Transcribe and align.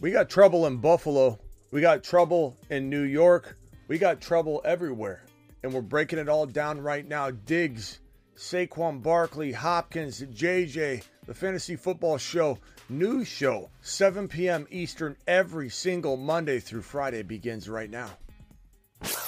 We 0.00 0.10
got 0.10 0.28
trouble 0.28 0.66
in 0.66 0.78
Buffalo. 0.78 1.38
We 1.70 1.80
got 1.80 2.02
trouble 2.04 2.56
in 2.70 2.90
New 2.90 3.02
York. 3.02 3.56
We 3.88 3.98
got 3.98 4.20
trouble 4.20 4.60
everywhere. 4.64 5.24
And 5.62 5.72
we're 5.72 5.80
breaking 5.80 6.18
it 6.18 6.28
all 6.28 6.46
down 6.46 6.80
right 6.80 7.06
now. 7.06 7.30
Diggs, 7.30 8.00
Saquon 8.36 9.00
Barkley, 9.02 9.52
Hopkins, 9.52 10.20
JJ, 10.20 11.04
the 11.26 11.34
Fantasy 11.34 11.76
Football 11.76 12.18
Show, 12.18 12.58
news 12.88 13.28
show, 13.28 13.70
7 13.80 14.28
p.m. 14.28 14.66
Eastern 14.70 15.16
every 15.26 15.70
single 15.70 16.16
Monday 16.16 16.60
through 16.60 16.82
Friday 16.82 17.22
begins 17.22 17.68
right 17.68 17.90
now. 17.90 18.10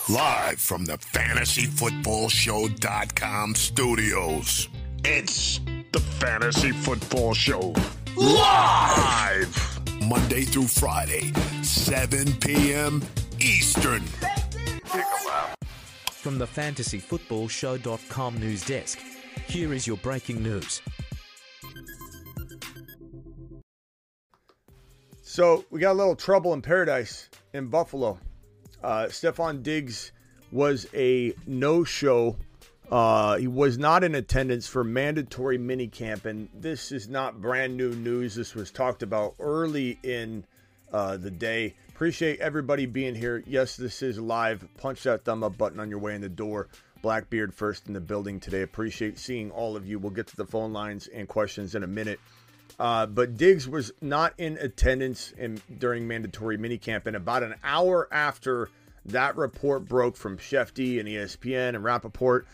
Live 0.08 0.60
from 0.60 0.84
the 0.84 0.98
fantasyfootballshow.com 0.98 3.54
studios. 3.54 4.68
It's 5.04 5.60
the 5.92 6.00
Fantasy 6.00 6.72
Football 6.72 7.34
Show. 7.34 7.74
Live! 8.16 9.75
Monday 10.08 10.42
through 10.42 10.68
Friday, 10.68 11.32
7 11.62 12.32
p.m. 12.34 13.02
Eastern. 13.40 14.02
From 16.10 16.38
the 16.38 16.46
fantasyfootballshow.com 16.46 18.38
news 18.38 18.64
desk, 18.64 19.00
here 19.48 19.72
is 19.72 19.84
your 19.84 19.96
breaking 19.96 20.44
news. 20.44 20.80
So 25.22 25.64
we 25.70 25.80
got 25.80 25.92
a 25.92 25.98
little 25.98 26.14
trouble 26.14 26.54
in 26.54 26.62
paradise 26.62 27.28
in 27.52 27.66
Buffalo. 27.66 28.20
Uh, 28.84 29.06
Stefon 29.06 29.64
Diggs 29.64 30.12
was 30.52 30.86
a 30.94 31.34
no-show. 31.48 32.36
Uh, 32.90 33.36
he 33.36 33.48
was 33.48 33.78
not 33.78 34.04
in 34.04 34.14
attendance 34.14 34.68
for 34.68 34.84
mandatory 34.84 35.58
minicamp, 35.58 36.24
and 36.24 36.48
this 36.54 36.92
is 36.92 37.08
not 37.08 37.40
brand 37.40 37.76
new 37.76 37.90
news. 37.94 38.34
This 38.34 38.54
was 38.54 38.70
talked 38.70 39.02
about 39.02 39.34
early 39.40 39.98
in 40.02 40.44
uh, 40.92 41.16
the 41.16 41.30
day. 41.30 41.74
Appreciate 41.88 42.38
everybody 42.40 42.86
being 42.86 43.14
here. 43.14 43.42
Yes, 43.46 43.76
this 43.76 44.02
is 44.02 44.18
live. 44.18 44.66
Punch 44.76 45.02
that 45.02 45.24
thumb 45.24 45.42
up 45.42 45.58
button 45.58 45.80
on 45.80 45.90
your 45.90 45.98
way 45.98 46.14
in 46.14 46.20
the 46.20 46.28
door. 46.28 46.68
Blackbeard 47.02 47.52
first 47.54 47.88
in 47.88 47.92
the 47.92 48.00
building 48.00 48.38
today. 48.38 48.62
Appreciate 48.62 49.18
seeing 49.18 49.50
all 49.50 49.76
of 49.76 49.86
you. 49.86 49.98
We'll 49.98 50.12
get 50.12 50.28
to 50.28 50.36
the 50.36 50.46
phone 50.46 50.72
lines 50.72 51.08
and 51.08 51.26
questions 51.26 51.74
in 51.74 51.82
a 51.82 51.88
minute. 51.88 52.20
Uh, 52.78 53.06
but 53.06 53.36
Diggs 53.36 53.68
was 53.68 53.92
not 54.00 54.34
in 54.38 54.58
attendance 54.58 55.32
in, 55.38 55.60
during 55.78 56.06
mandatory 56.06 56.58
minicamp. 56.58 57.06
And 57.06 57.16
about 57.16 57.42
an 57.42 57.54
hour 57.64 58.08
after 58.12 58.68
that 59.06 59.36
report 59.36 59.86
broke 59.86 60.16
from 60.16 60.36
Schefty 60.36 61.00
and 61.00 61.08
ESPN 61.08 61.70
and 61.70 61.84
Rapoport, 61.84 62.46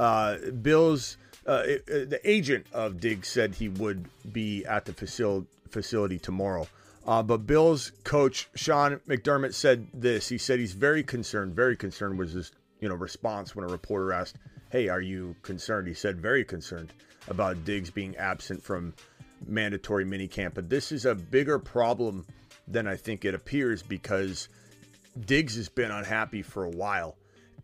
uh, 0.00 0.38
Bills, 0.62 1.18
uh, 1.46 1.62
it, 1.66 1.86
the 1.86 2.20
agent 2.24 2.66
of 2.72 3.00
Diggs 3.00 3.28
said 3.28 3.54
he 3.54 3.68
would 3.68 4.06
be 4.32 4.64
at 4.64 4.86
the 4.86 4.94
facility, 4.94 5.46
facility 5.68 6.18
tomorrow. 6.18 6.66
Uh, 7.06 7.22
but 7.22 7.46
Bills 7.46 7.92
coach 8.02 8.48
Sean 8.54 8.98
McDermott 9.06 9.52
said 9.52 9.86
this. 9.92 10.28
He 10.28 10.38
said 10.38 10.58
he's 10.58 10.72
very 10.72 11.02
concerned. 11.02 11.54
Very 11.54 11.76
concerned 11.76 12.18
was 12.18 12.32
his 12.32 12.52
you 12.80 12.88
know 12.88 12.94
response 12.94 13.54
when 13.54 13.64
a 13.64 13.68
reporter 13.68 14.12
asked, 14.12 14.36
"Hey, 14.70 14.88
are 14.88 15.02
you 15.02 15.36
concerned?" 15.42 15.86
He 15.86 15.94
said 15.94 16.18
very 16.18 16.44
concerned 16.44 16.94
about 17.28 17.64
Diggs 17.66 17.90
being 17.90 18.16
absent 18.16 18.62
from 18.62 18.94
mandatory 19.46 20.06
minicamp. 20.06 20.54
But 20.54 20.70
this 20.70 20.92
is 20.92 21.04
a 21.04 21.14
bigger 21.14 21.58
problem 21.58 22.26
than 22.66 22.86
I 22.86 22.96
think 22.96 23.26
it 23.26 23.34
appears 23.34 23.82
because 23.82 24.48
Diggs 25.26 25.56
has 25.56 25.68
been 25.68 25.90
unhappy 25.90 26.40
for 26.40 26.64
a 26.64 26.70
while. 26.70 27.16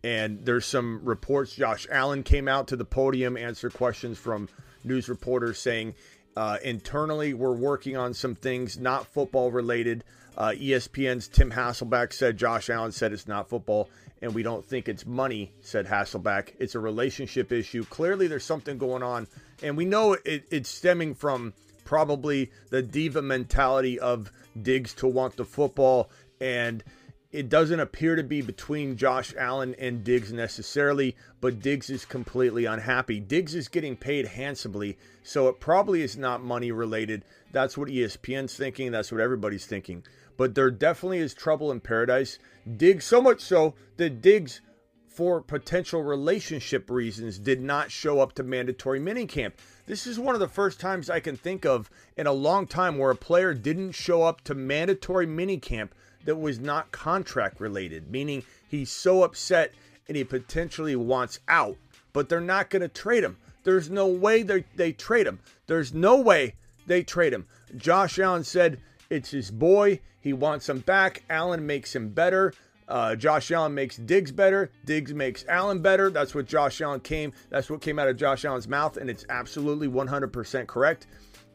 And 0.03 0.45
there's 0.45 0.65
some 0.65 1.03
reports. 1.03 1.55
Josh 1.55 1.87
Allen 1.89 2.23
came 2.23 2.47
out 2.47 2.67
to 2.67 2.75
the 2.75 2.85
podium, 2.85 3.35
answered 3.37 3.73
questions 3.73 4.17
from 4.17 4.49
news 4.83 5.09
reporters 5.09 5.59
saying 5.59 5.95
uh, 6.35 6.57
internally 6.63 7.33
we're 7.33 7.51
working 7.51 7.97
on 7.97 8.13
some 8.13 8.35
things 8.35 8.77
not 8.77 9.07
football 9.07 9.51
related. 9.51 10.03
Uh, 10.37 10.53
ESPN's 10.55 11.27
Tim 11.27 11.51
Hasselbeck 11.51 12.13
said 12.13 12.37
Josh 12.37 12.69
Allen 12.69 12.91
said 12.91 13.11
it's 13.11 13.27
not 13.27 13.49
football, 13.49 13.89
and 14.21 14.35
we 14.35 14.43
don't 14.43 14.63
think 14.63 14.87
it's 14.87 15.03
money, 15.03 15.51
said 15.61 15.87
Hasselbeck. 15.87 16.49
It's 16.59 16.75
a 16.75 16.79
relationship 16.79 17.51
issue. 17.51 17.83
Clearly, 17.85 18.27
there's 18.27 18.43
something 18.43 18.77
going 18.77 19.01
on, 19.01 19.27
and 19.63 19.75
we 19.75 19.85
know 19.85 20.13
it, 20.13 20.45
it's 20.51 20.69
stemming 20.69 21.15
from 21.15 21.53
probably 21.85 22.51
the 22.69 22.83
diva 22.83 23.21
mentality 23.21 23.99
of 23.99 24.31
Diggs 24.61 24.93
to 24.95 25.07
want 25.07 25.37
the 25.37 25.45
football. 25.45 26.11
And 26.39 26.83
it 27.31 27.49
doesn't 27.49 27.79
appear 27.79 28.15
to 28.15 28.23
be 28.23 28.41
between 28.41 28.95
Josh 28.95 29.33
Allen 29.37 29.75
and 29.77 30.03
Diggs 30.03 30.31
necessarily, 30.31 31.15
but 31.41 31.59
Diggs 31.59 31.89
is 31.89 32.05
completely 32.05 32.63
unhappy. 32.63 33.19
Diggs 33.19 33.53
is 33.53 33.67
getting 33.67 33.97
paid 33.97 34.27
handsomely, 34.27 34.97
so 35.23 35.49
it 35.49 35.59
probably 35.59 36.01
is 36.01 36.15
not 36.15 36.41
money 36.41 36.71
related. 36.71 37.25
That's 37.51 37.77
what 37.77 37.89
ESPN's 37.89 38.55
thinking. 38.55 38.91
That's 38.91 39.11
what 39.11 39.19
everybody's 39.19 39.65
thinking. 39.65 40.03
But 40.37 40.55
there 40.55 40.71
definitely 40.71 41.17
is 41.17 41.33
trouble 41.33 41.69
in 41.71 41.81
paradise. 41.81 42.39
Diggs, 42.77 43.03
so 43.03 43.21
much 43.21 43.41
so 43.41 43.73
that 43.97 44.21
Diggs, 44.21 44.61
for 45.09 45.41
potential 45.41 46.03
relationship 46.03 46.89
reasons, 46.89 47.39
did 47.39 47.61
not 47.61 47.91
show 47.91 48.21
up 48.21 48.33
to 48.33 48.43
mandatory 48.43 49.01
minicamp. 49.01 49.53
This 49.85 50.07
is 50.07 50.17
one 50.17 50.35
of 50.35 50.39
the 50.39 50.47
first 50.47 50.79
times 50.79 51.09
I 51.09 51.19
can 51.19 51.35
think 51.35 51.65
of 51.65 51.89
in 52.15 52.25
a 52.25 52.31
long 52.31 52.67
time 52.67 52.97
where 52.97 53.11
a 53.11 53.15
player 53.15 53.53
didn't 53.53 53.93
show 53.93 54.23
up 54.23 54.41
to 54.45 54.55
mandatory 54.55 55.27
minicamp 55.27 55.89
that 56.27 56.35
was 56.35 56.59
not 56.59 56.91
contract 56.91 57.61
related, 57.61 58.11
meaning 58.11 58.43
he's 58.67 58.91
so 58.91 59.23
upset 59.23 59.71
and 60.09 60.17
he 60.17 60.25
potentially 60.25 60.93
wants 60.93 61.39
out, 61.47 61.77
but 62.11 62.27
they're 62.27 62.41
not 62.41 62.69
going 62.69 62.81
to 62.81 62.89
trade 62.89 63.23
him. 63.23 63.37
There's 63.63 63.89
no 63.89 64.07
way 64.07 64.43
they, 64.43 64.65
they 64.75 64.91
trade 64.91 65.25
him. 65.25 65.39
There's 65.67 65.93
no 65.93 66.19
way 66.19 66.55
they 66.85 67.01
trade 67.01 67.31
him. 67.31 67.47
Josh 67.77 68.19
Allen 68.19 68.43
said 68.43 68.81
it's 69.09 69.31
his 69.31 69.51
boy. 69.51 70.01
He 70.19 70.33
wants 70.33 70.67
him 70.67 70.79
back. 70.79 71.23
Allen 71.29 71.65
makes 71.65 71.95
him 71.95 72.09
better. 72.09 72.53
Uh, 72.89 73.15
Josh 73.15 73.49
Allen 73.49 73.73
makes 73.73 73.95
Diggs 73.95 74.33
better. 74.33 74.69
Diggs 74.83 75.13
makes 75.13 75.45
Allen 75.47 75.81
better. 75.81 76.09
That's 76.09 76.35
what 76.35 76.45
Josh 76.45 76.81
Allen 76.81 76.99
came. 76.99 77.31
That's 77.49 77.69
what 77.69 77.79
came 77.79 77.99
out 77.99 78.09
of 78.09 78.17
Josh 78.17 78.43
Allen's 78.43 78.67
mouth, 78.67 78.97
and 78.97 79.09
it's 79.09 79.25
absolutely 79.29 79.87
100% 79.87 80.67
correct. 80.67 81.07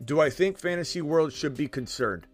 Do 0.03 0.23
I 0.23 0.31
think 0.31 0.59
fantasy 0.59 1.03
world 1.03 1.35
should 1.35 1.59
be 1.59 1.69
concerned? 1.69 2.27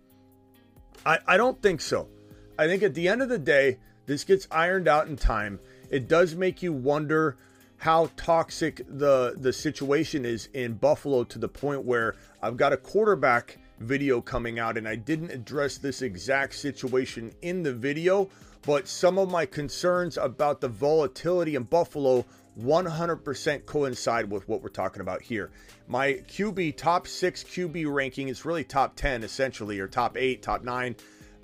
I, 1.04 1.18
I 1.26 1.36
don't 1.36 1.60
think 1.60 1.80
so. 1.80 2.08
I 2.58 2.66
think 2.66 2.82
at 2.82 2.94
the 2.94 3.06
end 3.06 3.22
of 3.22 3.28
the 3.28 3.38
day, 3.38 3.78
this 4.06 4.24
gets 4.24 4.48
ironed 4.50 4.88
out 4.88 5.06
in 5.06 5.16
time. 5.16 5.60
It 5.90 6.08
does 6.08 6.34
make 6.34 6.60
you 6.60 6.72
wonder 6.72 7.36
how 7.76 8.10
toxic 8.16 8.82
the 8.88 9.34
the 9.36 9.52
situation 9.52 10.24
is 10.24 10.48
in 10.52 10.74
Buffalo 10.74 11.22
to 11.22 11.38
the 11.38 11.48
point 11.48 11.84
where 11.84 12.16
I've 12.42 12.56
got 12.56 12.72
a 12.72 12.76
quarterback 12.76 13.58
video 13.78 14.20
coming 14.20 14.58
out 14.58 14.76
and 14.76 14.88
I 14.88 14.96
didn't 14.96 15.30
address 15.30 15.78
this 15.78 16.02
exact 16.02 16.54
situation 16.56 17.32
in 17.42 17.62
the 17.62 17.72
video, 17.72 18.28
but 18.62 18.88
some 18.88 19.18
of 19.18 19.30
my 19.30 19.46
concerns 19.46 20.16
about 20.16 20.60
the 20.60 20.68
volatility 20.68 21.54
in 21.54 21.62
Buffalo 21.62 22.24
100% 22.60 23.66
coincide 23.66 24.28
with 24.28 24.48
what 24.48 24.62
we're 24.62 24.68
talking 24.68 25.00
about 25.00 25.22
here. 25.22 25.52
My 25.86 26.14
QB 26.14 26.76
top 26.76 27.06
six 27.06 27.44
QB 27.44 27.92
ranking 27.94 28.26
is 28.26 28.44
really 28.44 28.64
top 28.64 28.96
10 28.96 29.22
essentially, 29.22 29.78
or 29.78 29.86
top 29.86 30.16
eight, 30.16 30.42
top 30.42 30.64
nine. 30.64 30.96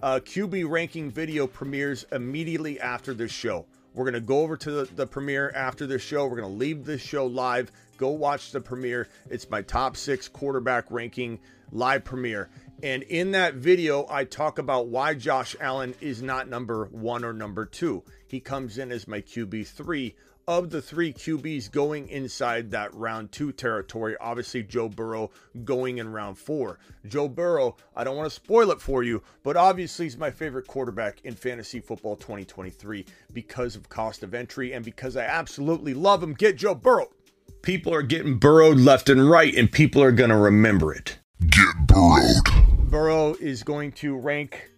Uh, 0.05 0.21
QB 0.21 0.69
ranking 0.69 1.11
video 1.11 1.47
premieres 1.47 2.05
immediately 2.13 2.79
after 2.79 3.15
this 3.15 3.33
show. 3.33 3.65
We're 3.95 4.05
going 4.05 4.13
to 4.13 4.21
go 4.21 4.41
over 4.41 4.55
to 4.55 4.71
the, 4.71 4.85
the 4.95 5.07
premiere 5.07 5.51
after 5.57 5.87
this 5.87 6.03
show. 6.03 6.27
We're 6.27 6.43
going 6.43 6.53
to 6.53 6.59
leave 6.59 6.85
this 6.85 7.01
show 7.01 7.25
live. 7.25 7.73
Go 7.97 8.11
watch 8.11 8.53
the 8.53 8.61
premiere. 8.61 9.09
It's 9.31 9.49
my 9.49 9.63
top 9.63 9.97
six 9.97 10.29
quarterback 10.29 10.91
ranking 10.91 11.39
live 11.73 12.05
premiere. 12.05 12.51
And 12.83 13.03
in 13.05 13.31
that 13.31 13.55
video, 13.55 14.07
I 14.11 14.25
talk 14.25 14.59
about 14.59 14.89
why 14.89 15.15
Josh 15.15 15.57
Allen 15.59 15.95
is 16.03 16.21
not 16.21 16.51
number 16.51 16.85
one 16.93 17.25
or 17.25 17.33
number 17.33 17.65
two. 17.65 18.03
He 18.27 18.41
comes 18.41 18.77
in 18.77 18.93
as 18.93 19.09
my 19.09 19.23
QB3 19.23 20.13
of 20.47 20.71
the 20.71 20.83
three 20.83 21.13
QBs 21.13 21.71
going 21.71 22.09
inside 22.09 22.71
that 22.71 22.95
round 22.95 23.33
two 23.33 23.53
territory. 23.53 24.17
Obviously, 24.21 24.63
Joe 24.63 24.89
Burrow 24.89 25.31
going 25.65 25.99
in 25.99 26.13
round 26.13 26.39
four. 26.39 26.79
Joe 27.07 27.29
Burrow, 27.29 27.77
I 27.97 28.05
don't 28.05 28.17
want 28.17 28.29
to 28.29 28.35
spoil 28.35 28.71
it 28.71 28.81
for 28.81 29.03
you, 29.03 29.23
but 29.43 29.57
obviously 29.57 30.07
he's 30.07 30.17
my 30.17 30.31
favorite 30.31 30.67
quarterback 30.67 31.21
in 31.25 31.35
fantasy 31.35 31.81
football 31.81 32.17
2023 32.17 33.07
because 33.33 33.77
of 33.77 33.89
cost 33.89 34.23
of 34.23 34.35
entry 34.35 34.73
and 34.73 34.85
because 34.85 35.17
I 35.17 35.25
absolutely 35.25 35.95
love 35.95 36.23
him. 36.23 36.35
Get 36.35 36.57
Joe 36.57 36.75
Burrow. 36.75 37.09
People 37.63 37.95
are 37.95 38.03
getting 38.03 38.39
burrowed 38.39 38.79
left 38.79 39.09
and 39.09 39.31
right, 39.31 39.55
and 39.55 39.73
people 39.73 40.03
are 40.03 40.13
going 40.13 40.31
to 40.31 40.37
remember 40.37 40.93
it. 40.93 41.19
Get 41.49 41.87
burrowed. 41.87 42.91
Burrow 42.91 43.35
is 43.41 43.63
going 43.63 43.93
to 43.93 44.17
rank 44.17 44.71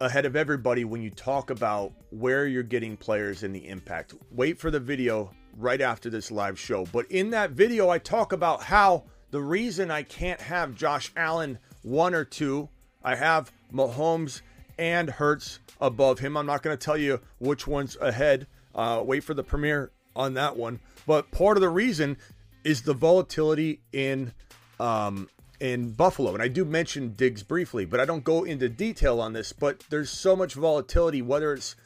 ahead 0.00 0.26
of 0.26 0.36
everybody 0.36 0.84
when 0.84 1.02
you 1.02 1.10
talk 1.10 1.50
about 1.50 1.92
where 2.10 2.46
you're 2.46 2.62
getting 2.62 2.96
players 2.96 3.42
and 3.42 3.54
the 3.54 3.68
impact. 3.68 4.14
Wait 4.30 4.58
for 4.58 4.70
the 4.70 4.80
video 4.80 5.30
right 5.56 5.80
after 5.80 6.10
this 6.10 6.30
live 6.30 6.58
show. 6.58 6.86
But 6.92 7.10
in 7.10 7.30
that 7.30 7.52
video, 7.52 7.88
I 7.88 7.98
talk 7.98 8.32
about 8.32 8.62
how 8.62 9.04
the 9.30 9.40
reason 9.40 9.90
I 9.90 10.02
can't 10.02 10.40
have 10.40 10.74
Josh 10.74 11.12
Allen 11.16 11.58
one 11.82 12.14
or 12.14 12.24
two, 12.24 12.68
I 13.02 13.14
have 13.14 13.52
Mahomes 13.72 14.40
and 14.78 15.08
Hurts 15.08 15.60
above 15.80 16.18
him. 16.18 16.36
I'm 16.36 16.46
not 16.46 16.62
going 16.62 16.76
to 16.76 16.84
tell 16.84 16.96
you 16.96 17.20
which 17.38 17.66
one's 17.66 17.96
ahead. 18.00 18.46
Uh, 18.74 19.02
wait 19.04 19.22
for 19.22 19.34
the 19.34 19.44
premiere 19.44 19.92
on 20.16 20.34
that 20.34 20.56
one. 20.56 20.80
But 21.06 21.30
part 21.30 21.56
of 21.56 21.60
the 21.60 21.68
reason 21.68 22.16
is 22.64 22.82
the 22.82 22.94
volatility 22.94 23.80
in 23.92 24.32
um, 24.80 25.28
in 25.60 25.92
Buffalo. 25.92 26.34
And 26.34 26.42
I 26.42 26.48
do 26.48 26.64
mention 26.64 27.14
Diggs 27.14 27.42
briefly, 27.42 27.84
but 27.84 28.00
I 28.00 28.04
don't 28.04 28.24
go 28.24 28.44
into 28.44 28.68
detail 28.68 29.20
on 29.20 29.32
this. 29.32 29.52
But 29.52 29.84
there's 29.90 30.10
so 30.10 30.36
much 30.36 30.54
volatility, 30.54 31.22
whether 31.22 31.52
it's 31.52 31.76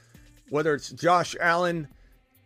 whether 0.50 0.74
it's 0.74 0.90
Josh 0.90 1.36
Allen 1.40 1.88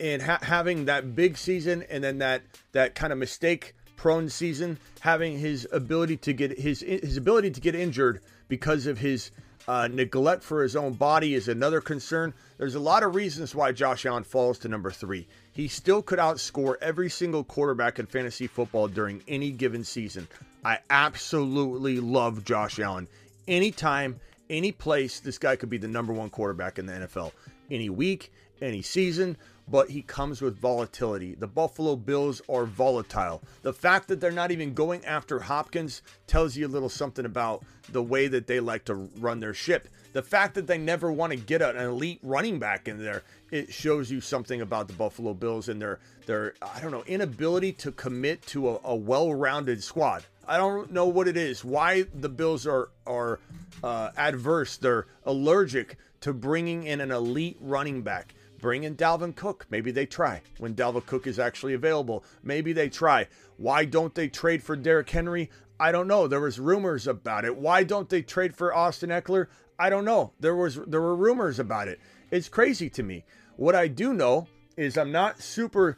and 0.00 0.22
ha- 0.22 0.40
having 0.42 0.86
that 0.86 1.14
big 1.14 1.36
season 1.36 1.84
and 1.88 2.02
then 2.02 2.18
that 2.18 2.42
that 2.72 2.94
kind 2.94 3.12
of 3.12 3.18
mistake 3.18 3.74
prone 3.96 4.28
season, 4.28 4.78
having 5.00 5.38
his 5.38 5.66
ability 5.72 6.16
to 6.16 6.32
get 6.32 6.58
his 6.58 6.80
his 6.80 7.16
ability 7.16 7.50
to 7.52 7.60
get 7.60 7.74
injured 7.74 8.20
because 8.48 8.86
of 8.86 8.98
his 8.98 9.30
uh, 9.68 9.88
neglect 9.88 10.42
for 10.42 10.62
his 10.62 10.74
own 10.74 10.92
body 10.92 11.34
is 11.34 11.48
another 11.48 11.80
concern. 11.80 12.34
There's 12.58 12.74
a 12.74 12.80
lot 12.80 13.02
of 13.04 13.14
reasons 13.14 13.54
why 13.54 13.70
Josh 13.72 14.04
Allen 14.04 14.24
falls 14.24 14.58
to 14.60 14.68
number 14.68 14.90
three. 14.90 15.28
He 15.52 15.68
still 15.68 16.02
could 16.02 16.18
outscore 16.18 16.74
every 16.80 17.08
single 17.08 17.44
quarterback 17.44 17.98
in 17.98 18.06
fantasy 18.06 18.46
football 18.46 18.88
during 18.88 19.22
any 19.28 19.52
given 19.52 19.84
season. 19.84 20.26
I 20.64 20.78
absolutely 20.90 21.98
love 21.98 22.44
Josh 22.44 22.78
Allen. 22.78 23.08
Anytime, 23.48 24.20
any 24.48 24.70
place, 24.70 25.18
this 25.18 25.38
guy 25.38 25.56
could 25.56 25.70
be 25.70 25.78
the 25.78 25.88
number 25.88 26.12
one 26.12 26.30
quarterback 26.30 26.78
in 26.78 26.86
the 26.86 26.92
NFL. 26.92 27.32
Any 27.70 27.90
week, 27.90 28.32
any 28.60 28.82
season, 28.82 29.36
but 29.68 29.90
he 29.90 30.02
comes 30.02 30.40
with 30.40 30.58
volatility. 30.58 31.34
The 31.34 31.46
Buffalo 31.46 31.96
Bills 31.96 32.42
are 32.48 32.64
volatile. 32.64 33.42
The 33.62 33.72
fact 33.72 34.08
that 34.08 34.20
they're 34.20 34.30
not 34.30 34.50
even 34.50 34.74
going 34.74 35.04
after 35.04 35.40
Hopkins 35.40 36.02
tells 36.26 36.56
you 36.56 36.66
a 36.66 36.68
little 36.68 36.88
something 36.88 37.24
about 37.24 37.64
the 37.90 38.02
way 38.02 38.28
that 38.28 38.46
they 38.46 38.60
like 38.60 38.84
to 38.84 38.94
run 38.94 39.40
their 39.40 39.54
ship. 39.54 39.88
The 40.12 40.22
fact 40.22 40.54
that 40.54 40.66
they 40.66 40.78
never 40.78 41.10
want 41.10 41.32
to 41.32 41.38
get 41.38 41.62
an 41.62 41.76
elite 41.76 42.20
running 42.22 42.58
back 42.58 42.86
in 42.86 43.02
there, 43.02 43.22
it 43.50 43.72
shows 43.72 44.10
you 44.10 44.20
something 44.20 44.60
about 44.60 44.86
the 44.86 44.94
Buffalo 44.94 45.32
Bills 45.32 45.68
and 45.68 45.80
their 45.80 46.00
their 46.26 46.54
I 46.60 46.80
don't 46.80 46.90
know 46.90 47.04
inability 47.06 47.72
to 47.72 47.92
commit 47.92 48.42
to 48.48 48.70
a, 48.70 48.80
a 48.84 48.94
well-rounded 48.94 49.82
squad. 49.82 50.24
I 50.46 50.56
don't 50.56 50.92
know 50.92 51.06
what 51.06 51.28
it 51.28 51.36
is. 51.36 51.64
Why 51.64 52.04
the 52.14 52.28
Bills 52.28 52.66
are 52.66 52.90
are 53.06 53.40
uh, 53.82 54.10
adverse? 54.16 54.76
They're 54.76 55.06
allergic 55.24 55.96
to 56.20 56.32
bringing 56.32 56.84
in 56.84 57.00
an 57.00 57.10
elite 57.10 57.58
running 57.60 58.02
back. 58.02 58.34
Bring 58.60 58.84
in 58.84 58.94
Dalvin 58.94 59.34
Cook. 59.34 59.66
Maybe 59.70 59.90
they 59.90 60.06
try 60.06 60.40
when 60.58 60.74
Dalvin 60.74 61.04
Cook 61.04 61.26
is 61.26 61.38
actually 61.38 61.74
available. 61.74 62.24
Maybe 62.44 62.72
they 62.72 62.88
try. 62.88 63.26
Why 63.56 63.84
don't 63.84 64.14
they 64.14 64.28
trade 64.28 64.62
for 64.62 64.76
Derrick 64.76 65.10
Henry? 65.10 65.50
I 65.80 65.90
don't 65.90 66.06
know. 66.06 66.28
There 66.28 66.40
was 66.40 66.60
rumors 66.60 67.08
about 67.08 67.44
it. 67.44 67.56
Why 67.56 67.82
don't 67.82 68.08
they 68.08 68.22
trade 68.22 68.54
for 68.54 68.72
Austin 68.72 69.10
Ekeler? 69.10 69.48
I 69.78 69.90
don't 69.90 70.04
know. 70.04 70.32
There 70.38 70.54
was 70.54 70.76
there 70.86 71.00
were 71.00 71.16
rumors 71.16 71.58
about 71.58 71.88
it. 71.88 71.98
It's 72.30 72.48
crazy 72.48 72.88
to 72.90 73.02
me. 73.02 73.24
What 73.56 73.74
I 73.74 73.88
do 73.88 74.14
know 74.14 74.46
is 74.76 74.96
I'm 74.96 75.12
not 75.12 75.40
super 75.40 75.96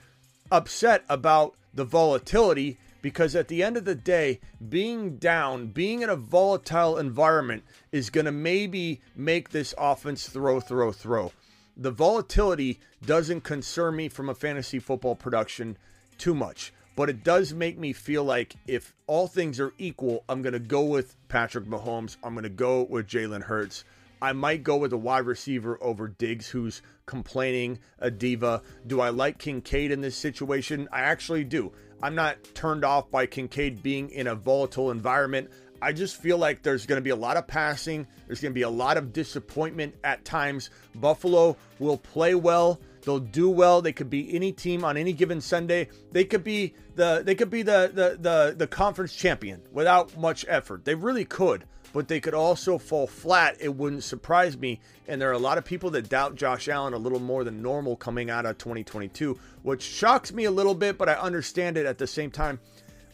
upset 0.51 1.05
about 1.09 1.55
the 1.75 1.85
volatility 1.85 2.79
because 3.05 3.37
at 3.37 3.49
the 3.49 3.63
end 3.63 3.77
of 3.77 3.85
the 3.85 3.95
day, 3.95 4.41
being 4.67 5.19
down, 5.19 5.67
being 5.67 6.01
in 6.01 6.09
a 6.09 6.17
volatile 6.17 6.97
environment 6.97 7.63
is 7.93 8.09
going 8.09 8.25
to 8.25 8.33
maybe 8.33 9.03
make 9.15 9.51
this 9.51 9.75
offense 9.77 10.27
throw, 10.27 10.59
throw, 10.59 10.91
throw. 10.91 11.31
The 11.77 11.91
volatility 11.91 12.81
doesn't 13.05 13.43
concern 13.43 13.97
me 13.97 14.09
from 14.09 14.31
a 14.31 14.35
fantasy 14.35 14.79
football 14.79 15.17
production 15.17 15.77
too 16.17 16.35
much, 16.35 16.73
but 16.97 17.11
it 17.11 17.23
does 17.23 17.53
make 17.53 17.77
me 17.77 17.93
feel 17.93 18.25
like 18.25 18.57
if 18.67 18.95
all 19.07 19.29
things 19.29 19.61
are 19.61 19.75
equal, 19.77 20.25
I'm 20.27 20.41
going 20.41 20.55
to 20.55 20.59
go 20.59 20.85
with 20.85 21.15
Patrick 21.29 21.67
Mahomes. 21.67 22.17
I'm 22.25 22.33
going 22.33 22.45
to 22.45 22.49
go 22.49 22.85
with 22.85 23.07
Jalen 23.07 23.43
Hurts. 23.43 23.85
I 24.23 24.33
might 24.33 24.63
go 24.63 24.79
with 24.79 24.95
a 24.95 24.97
wide 24.97 25.27
receiver 25.27 25.77
over 25.83 26.09
Diggs, 26.09 26.49
who's 26.49 26.81
complaining 27.05 27.81
a 27.99 28.11
diva. 28.11 28.63
Do 28.87 29.03
I 29.03 29.11
like 29.11 29.37
Kincaid 29.37 29.91
in 29.91 30.01
this 30.01 30.17
situation? 30.17 30.89
I 30.91 31.01
actually 31.03 31.45
do. 31.45 31.73
I'm 32.03 32.15
not 32.15 32.37
turned 32.55 32.85
off 32.85 33.11
by 33.11 33.27
Kincaid 33.27 33.83
being 33.83 34.11
in 34.11 34.27
a 34.27 34.35
volatile 34.35 34.91
environment. 34.91 35.51
I 35.81 35.93
just 35.93 36.17
feel 36.17 36.39
like 36.39 36.63
there's 36.63 36.87
going 36.87 36.99
to 36.99 37.03
be 37.03 37.11
a 37.11 37.17
lot 37.17 37.37
of 37.37 37.47
passing. 37.47 38.07
There's 38.27 38.41
going 38.41 38.53
to 38.53 38.55
be 38.55 38.63
a 38.63 38.71
lot 38.71 38.97
of 38.97 39.13
disappointment 39.13 39.95
at 40.03 40.25
times. 40.25 40.71
Buffalo 40.95 41.57
will 41.79 41.99
play 41.99 42.35
well. 42.35 42.81
They'll 43.03 43.19
do 43.19 43.51
well. 43.51 43.83
They 43.83 43.93
could 43.93 44.09
be 44.09 44.35
any 44.35 44.53
team 44.53 44.85
on 44.85 44.97
any 44.97 45.13
given 45.13 45.41
Sunday. 45.41 45.89
They 46.11 46.25
could 46.25 46.43
be 46.43 46.75
the 46.95 47.23
they 47.25 47.35
could 47.35 47.51
be 47.51 47.63
the 47.63 47.91
the 47.93 48.17
the, 48.19 48.55
the 48.57 48.67
conference 48.67 49.15
champion 49.15 49.61
without 49.73 50.17
much 50.17 50.47
effort. 50.49 50.85
They 50.87 50.95
really 50.95 51.27
could 51.27 51.67
but 51.95 52.09
they 52.09 52.21
could 52.21 52.35
also 52.35 52.77
fall 52.77 53.07
flat. 53.07 53.57
It 53.61 53.75
wouldn't 53.75 54.05
surprise 54.05 54.59
me. 54.59 54.81
And 55.09 55.21
there 55.21 55.31
are 55.31 55.35
a 55.35 55.39
lot 55.39 55.57
of 55.57 55.65
people 55.65 55.89
that 55.91 56.09
doubt 56.09 56.35
Josh 56.35 56.69
Allen 56.69 56.93
a 56.93 56.99
little 56.99 57.21
more 57.21 57.45
than 57.45 57.63
normal 57.63 57.97
coming 57.97 58.29
out 58.29 58.45
of 58.45 58.59
2022, 58.59 59.39
which 59.63 59.81
shocks 59.81 60.33
me 60.33 60.45
a 60.45 60.51
little 60.51 60.75
bit, 60.75 60.99
but 60.99 61.09
I 61.09 61.15
understand 61.15 61.79
it 61.79 61.87
at 61.87 61.97
the 61.97 62.07
same 62.07 62.31
time. 62.31 62.59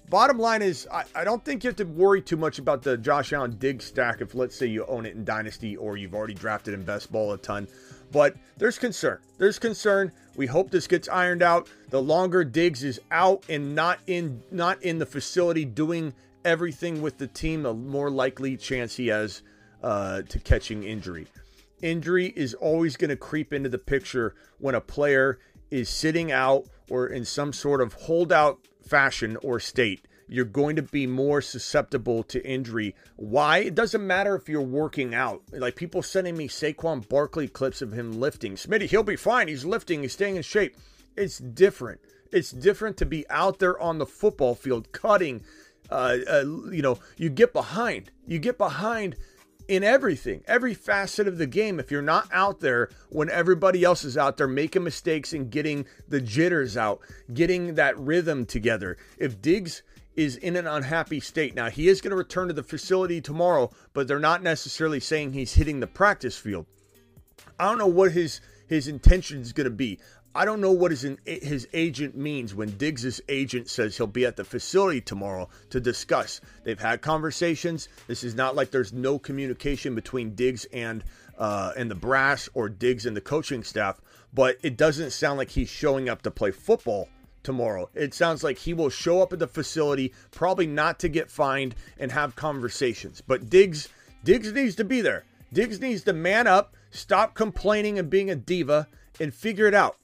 Bottom 0.09 0.38
line 0.38 0.62
is, 0.62 0.88
I, 0.91 1.05
I 1.15 1.25
don't 1.25 1.44
think 1.44 1.62
you 1.62 1.69
have 1.69 1.77
to 1.77 1.85
worry 1.85 2.23
too 2.23 2.38
much 2.38 2.59
about 2.59 2.82
the 2.82 2.97
Josh 2.97 3.32
Allen 3.32 3.56
Diggs 3.59 3.85
stack 3.85 4.23
if, 4.23 4.35
let's 4.35 4.56
say, 4.56 4.67
you 4.67 4.85
own 4.87 5.06
it 5.06 5.15
in 5.15 5.25
Dynasty 5.25 5.77
or 5.77 5.97
you've 5.97 6.15
already 6.15 6.35
drafted 6.35 6.75
in 6.75 6.82
Best 6.82 7.12
Ball 7.12 7.35
a 7.35 7.38
ton. 7.38 7.69
But 8.11 8.35
there's 8.56 8.79
concern. 8.79 9.19
There's 9.38 9.59
concern. 9.59 10.11
We 10.37 10.47
hope 10.47 10.71
this 10.71 10.87
gets 10.87 11.09
ironed 11.09 11.43
out. 11.43 11.69
The 11.91 12.03
longer 12.03 12.44
Diggs 12.44 12.82
is 12.82 12.99
out 13.11 13.44
and 13.49 13.75
not 13.75 14.00
in 14.06 14.43
not 14.50 14.82
in 14.82 14.99
the 14.99 15.06
facility 15.06 15.65
doing 15.65 16.12
everything 16.44 17.02
with 17.02 17.19
the 17.19 17.26
team, 17.26 17.62
the 17.62 17.75
more 17.75 18.10
likely 18.10 18.56
chance 18.56 18.96
he 18.96 19.08
has 19.08 19.42
uh, 19.82 20.22
to 20.22 20.38
catching 20.38 20.84
injury. 20.84 21.26
Injury 21.82 22.32
is 22.37 22.54
always 22.54 22.96
going 22.96 23.08
to 23.08 23.16
creep 23.16 23.52
into 23.52 23.69
the 23.69 23.78
picture 23.78 24.34
when 24.58 24.75
a 24.75 24.81
player 24.81 25.38
is 25.70 25.88
sitting 25.88 26.31
out 26.31 26.66
or 26.90 27.06
in 27.06 27.25
some 27.25 27.52
sort 27.52 27.81
of 27.81 27.94
holdout 27.94 28.58
fashion 28.87 29.37
or 29.42 29.60
state. 29.60 30.06
You're 30.28 30.44
going 30.44 30.76
to 30.76 30.82
be 30.82 31.08
more 31.08 31.40
susceptible 31.40 32.22
to 32.25 32.46
injury. 32.46 32.94
Why? 33.16 33.58
It 33.58 33.75
doesn't 33.75 34.06
matter 34.06 34.36
if 34.36 34.48
you're 34.48 34.62
working 34.62 35.12
out. 35.12 35.43
Like 35.52 35.75
people 35.75 36.02
sending 36.02 36.36
me 36.36 36.46
Saquon 36.46 37.08
Barkley 37.08 37.48
clips 37.48 37.82
of 37.82 37.93
him 37.93 38.12
lifting. 38.12 38.54
Smitty, 38.54 38.88
he'll 38.88 39.02
be 39.02 39.16
fine. 39.16 39.48
He's 39.48 39.64
lifting. 39.64 40.02
He's 40.02 40.12
staying 40.12 40.36
in 40.36 40.43
shape. 40.43 40.76
It's 41.16 41.38
different. 41.38 42.00
It's 42.32 42.52
different 42.52 42.96
to 42.98 43.06
be 43.06 43.28
out 43.28 43.58
there 43.58 43.81
on 43.81 43.98
the 43.98 44.06
football 44.06 44.54
field 44.54 44.93
cutting, 44.93 45.43
uh, 45.90 46.19
uh, 46.28 46.44
you 46.70 46.82
know, 46.82 46.98
you 47.16 47.28
get 47.28 47.52
behind. 47.52 48.10
You 48.26 48.38
get 48.38 48.58
behind 48.58 49.16
in 49.69 49.84
everything, 49.84 50.42
every 50.46 50.75
facet 50.75 51.28
of 51.28 51.38
the 51.38 51.46
game. 51.46 51.78
If 51.78 51.90
you're 51.90 52.02
not 52.02 52.28
out 52.32 52.60
there 52.60 52.90
when 53.08 53.31
everybody 53.31 53.84
else 53.84 54.04
is 54.04 54.16
out 54.19 54.37
there 54.37 54.48
making 54.48 54.82
mistakes 54.82 55.32
and 55.32 55.50
getting 55.50 55.87
the 56.08 56.20
jitters 56.20 56.76
out, 56.76 57.00
getting 57.32 57.75
that 57.75 57.98
rhythm 57.98 58.46
together. 58.46 58.96
If 59.16 59.40
Diggs 59.40 59.82
is 60.16 60.37
in 60.37 60.56
an 60.56 60.66
unhappy 60.66 61.20
state, 61.20 61.54
now 61.54 61.70
he 61.70 61.88
is 61.88 62.00
going 62.00 62.10
to 62.10 62.16
return 62.16 62.48
to 62.48 62.54
the 62.54 62.64
facility 62.64 63.20
tomorrow, 63.20 63.70
but 63.93 64.08
they're 64.08 64.19
not 64.19 64.43
necessarily 64.43 64.98
saying 64.98 65.32
he's 65.32 65.54
hitting 65.54 65.78
the 65.78 65.86
practice 65.86 66.36
field. 66.36 66.66
I 67.58 67.67
don't 67.67 67.79
know 67.79 67.86
what 67.86 68.12
his 68.12 68.41
his 68.67 68.86
intention 68.86 69.41
is 69.41 69.53
going 69.53 69.65
to 69.65 69.70
be. 69.70 69.98
I 70.32 70.44
don't 70.44 70.60
know 70.60 70.70
what 70.70 70.93
his 70.93 71.05
his 71.27 71.67
agent 71.72 72.17
means 72.17 72.55
when 72.55 72.70
Diggs' 72.77 73.20
agent 73.29 73.69
says 73.69 73.96
he'll 73.96 74.06
be 74.06 74.25
at 74.25 74.37
the 74.37 74.44
facility 74.44 75.01
tomorrow 75.01 75.49
to 75.70 75.81
discuss. 75.81 76.41
They've 76.63 76.79
had 76.79 77.03
conversations. 77.03 77.89
This 78.06 78.22
is 78.22 78.37
not 78.37 78.55
like 78.55 78.70
there's 78.70 78.93
no 78.93 79.19
communication 79.19 79.96
between 79.96 80.37
Diggs 80.37 80.67
and 80.72 81.03
uh, 81.37 81.72
and 81.77 81.91
the 81.91 81.96
brass 81.96 82.49
or 82.55 82.69
Diggs 82.69 83.06
and 83.06 83.17
the 83.17 83.20
coaching 83.20 83.65
staff. 83.65 84.01
But 84.32 84.58
it 84.63 84.77
doesn't 84.77 85.10
sound 85.10 85.39
like 85.39 85.51
he's 85.51 85.69
showing 85.69 86.08
up 86.08 86.22
to 86.22 86.31
play 86.31 86.53
football 86.53 87.08
tomorrow. 87.43 87.91
It 87.94 88.15
sounds 88.15 88.44
like 88.44 88.58
he 88.58 88.72
will 88.72 88.91
show 88.91 89.22
up 89.22 89.32
at 89.32 89.41
the 89.41 89.49
facility, 89.49 90.13
probably 90.31 90.69
not 90.69 91.01
to 91.01 91.08
get 91.08 91.29
fined 91.29 91.75
and 91.99 92.13
have 92.13 92.37
conversations. 92.37 93.20
But 93.20 93.51
Diggs 93.51 93.89
Diggs 94.22 94.53
needs 94.53 94.77
to 94.77 94.84
be 94.84 95.01
there. 95.01 95.25
Diggs 95.53 95.81
needs 95.81 96.05
to 96.05 96.13
man 96.13 96.46
up, 96.46 96.77
stop 96.93 97.34
complaining 97.34 97.99
and 97.99 98.08
being 98.08 98.31
a 98.31 98.37
diva, 98.37 98.87
and 99.19 99.34
figure 99.34 99.67
it 99.67 99.75
out. 99.75 99.96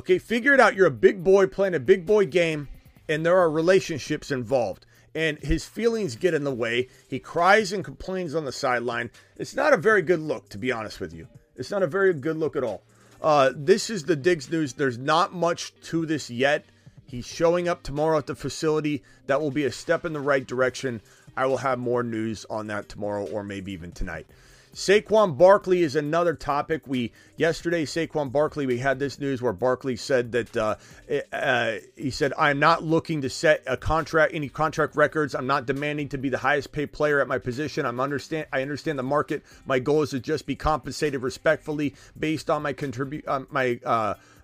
Okay, 0.00 0.16
figure 0.16 0.54
it 0.54 0.60
out. 0.60 0.74
You're 0.74 0.86
a 0.86 0.90
big 0.90 1.22
boy 1.22 1.46
playing 1.46 1.74
a 1.74 1.78
big 1.78 2.06
boy 2.06 2.24
game, 2.24 2.68
and 3.06 3.24
there 3.24 3.36
are 3.36 3.50
relationships 3.50 4.30
involved. 4.30 4.86
And 5.14 5.36
his 5.40 5.66
feelings 5.66 6.16
get 6.16 6.32
in 6.32 6.42
the 6.42 6.54
way. 6.54 6.88
He 7.06 7.18
cries 7.18 7.70
and 7.70 7.84
complains 7.84 8.34
on 8.34 8.46
the 8.46 8.50
sideline. 8.50 9.10
It's 9.36 9.54
not 9.54 9.74
a 9.74 9.76
very 9.76 10.00
good 10.00 10.20
look, 10.20 10.48
to 10.48 10.56
be 10.58 10.72
honest 10.72 11.00
with 11.00 11.12
you. 11.12 11.28
It's 11.54 11.70
not 11.70 11.82
a 11.82 11.86
very 11.86 12.14
good 12.14 12.38
look 12.38 12.56
at 12.56 12.64
all. 12.64 12.82
Uh, 13.20 13.50
this 13.54 13.90
is 13.90 14.04
the 14.04 14.16
Diggs 14.16 14.50
news. 14.50 14.72
There's 14.72 14.96
not 14.96 15.34
much 15.34 15.78
to 15.82 16.06
this 16.06 16.30
yet. 16.30 16.64
He's 17.04 17.26
showing 17.26 17.68
up 17.68 17.82
tomorrow 17.82 18.16
at 18.16 18.26
the 18.26 18.34
facility. 18.34 19.02
That 19.26 19.42
will 19.42 19.50
be 19.50 19.66
a 19.66 19.70
step 19.70 20.06
in 20.06 20.14
the 20.14 20.20
right 20.20 20.46
direction. 20.46 21.02
I 21.36 21.44
will 21.44 21.58
have 21.58 21.78
more 21.78 22.02
news 22.02 22.46
on 22.48 22.68
that 22.68 22.88
tomorrow 22.88 23.26
or 23.26 23.44
maybe 23.44 23.72
even 23.72 23.92
tonight. 23.92 24.26
Saquon 24.74 25.36
Barkley 25.36 25.82
is 25.82 25.96
another 25.96 26.34
topic. 26.34 26.86
We 26.86 27.12
yesterday, 27.36 27.84
Saquon 27.84 28.30
Barkley, 28.30 28.66
we 28.66 28.78
had 28.78 28.98
this 29.00 29.18
news 29.18 29.42
where 29.42 29.52
Barkley 29.52 29.96
said 29.96 30.32
that 30.32 30.56
uh, 30.56 30.76
uh, 31.32 31.76
he 31.96 32.10
said, 32.10 32.32
"I'm 32.38 32.60
not 32.60 32.84
looking 32.84 33.22
to 33.22 33.30
set 33.30 33.62
a 33.66 33.76
contract, 33.76 34.32
any 34.32 34.48
contract 34.48 34.94
records. 34.94 35.34
I'm 35.34 35.46
not 35.46 35.66
demanding 35.66 36.08
to 36.10 36.18
be 36.18 36.28
the 36.28 36.38
highest 36.38 36.70
paid 36.70 36.92
player 36.92 37.20
at 37.20 37.26
my 37.26 37.38
position. 37.38 37.84
I'm 37.84 37.98
understand, 37.98 38.46
I 38.52 38.62
understand 38.62 38.98
the 38.98 39.02
market. 39.02 39.42
My 39.66 39.80
goal 39.80 40.02
is 40.02 40.10
to 40.10 40.20
just 40.20 40.46
be 40.46 40.54
compensated 40.54 41.20
respectfully 41.20 41.94
based 42.18 42.48
on 42.48 42.62
my 42.62 42.72
contribute, 42.72 43.26
uh, 43.26 43.40
my." 43.50 43.80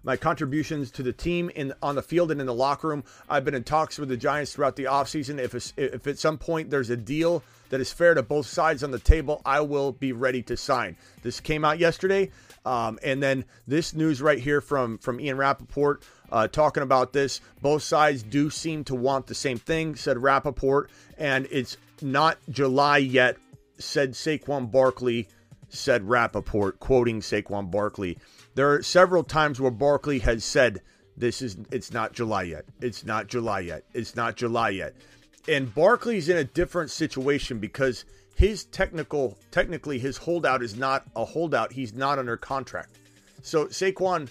My 0.07 0.17
contributions 0.17 0.93
to 0.93 1.03
the 1.03 1.13
team 1.13 1.51
in 1.57 1.75
on 1.83 1.97
the 1.97 2.03
field 2.03 2.31
and 2.31 2.41
in 2.41 2.47
the 2.47 2.55
locker 2.55 2.87
room. 2.87 3.03
I've 3.29 3.45
been 3.45 3.57
in 3.57 3.65
talks 3.65 3.99
with 3.99 4.09
the 4.09 4.17
Giants 4.17 4.53
throughout 4.53 4.77
the 4.77 4.85
offseason. 4.85 5.41
If 5.41 5.73
if 5.77 6.07
at 6.07 6.19
some 6.21 6.39
point 6.39 6.71
there's 6.71 6.91
a 6.91 6.97
deal 6.97 7.43
that 7.71 7.81
is 7.81 7.93
fair 7.93 8.15
to 8.15 8.23
both 8.23 8.47
sides 8.47 8.85
on 8.85 8.93
the 8.93 9.01
table, 9.01 9.43
I 9.45 9.63
will 9.63 9.91
be 9.91 10.13
ready 10.13 10.43
to 10.43 10.57
sign. 10.57 10.97
This 11.25 11.41
came 11.41 11.65
out 11.65 11.81
yesterday. 11.81 12.31
Um, 12.65 13.01
and 13.03 13.21
then 13.21 13.45
this 13.67 13.95
news 13.95 14.23
right 14.23 14.39
here 14.39 14.61
from 14.61 14.99
from 14.99 15.19
Ian 15.19 15.39
Rapoport 15.39 16.05
uh, 16.31 16.47
talking 16.47 16.85
about 16.85 17.13
this. 17.13 17.41
Both 17.61 17.83
sides 17.83 18.23
do 18.23 18.49
seem 18.49 18.85
to 18.85 18.95
want 18.95 19.27
the 19.27 19.35
same 19.35 19.59
thing, 19.59 19.97
said 19.97 20.19
Rapoport, 20.19 20.89
and 21.19 21.49
it's 21.51 21.77
not 22.01 22.39
July 22.49 22.99
yet, 22.99 23.39
said 23.79 24.13
Saquon 24.13 24.71
Barkley, 24.71 25.27
said 25.69 26.09
Rapoport, 26.09 26.81
quoting 26.81 27.21
Saquon 27.21 27.71
Barkley. 27.71 28.19
There 28.55 28.73
are 28.73 28.83
several 28.83 29.25
times 29.25 29.61
where 29.61 29.71
Barkley 29.71 30.21
has 30.21 30.45
said, 30.45 30.83
This 31.17 31.43
is 31.43 31.57
it's 31.71 31.93
not 31.93 32.13
July 32.13 32.45
yet. 32.45 32.65
It's 32.81 33.05
not 33.05 33.27
July 33.29 33.61
yet. 33.61 33.85
It's 33.93 34.17
not 34.17 34.37
July 34.37 34.71
yet. 34.71 34.95
And 35.49 35.73
Barkley's 35.75 36.29
in 36.29 36.37
a 36.37 36.45
different 36.45 36.91
situation 36.91 37.59
because 37.59 38.05
his 38.35 38.65
technical 38.65 39.37
technically 39.51 39.99
his 39.99 40.17
holdout 40.17 40.63
is 40.63 40.77
not 40.77 41.05
a 41.15 41.25
holdout. 41.25 41.73
He's 41.73 41.95
not 41.95 42.19
under 42.19 42.37
contract. 42.37 42.99
So 43.43 43.67
Saquon, 43.67 44.29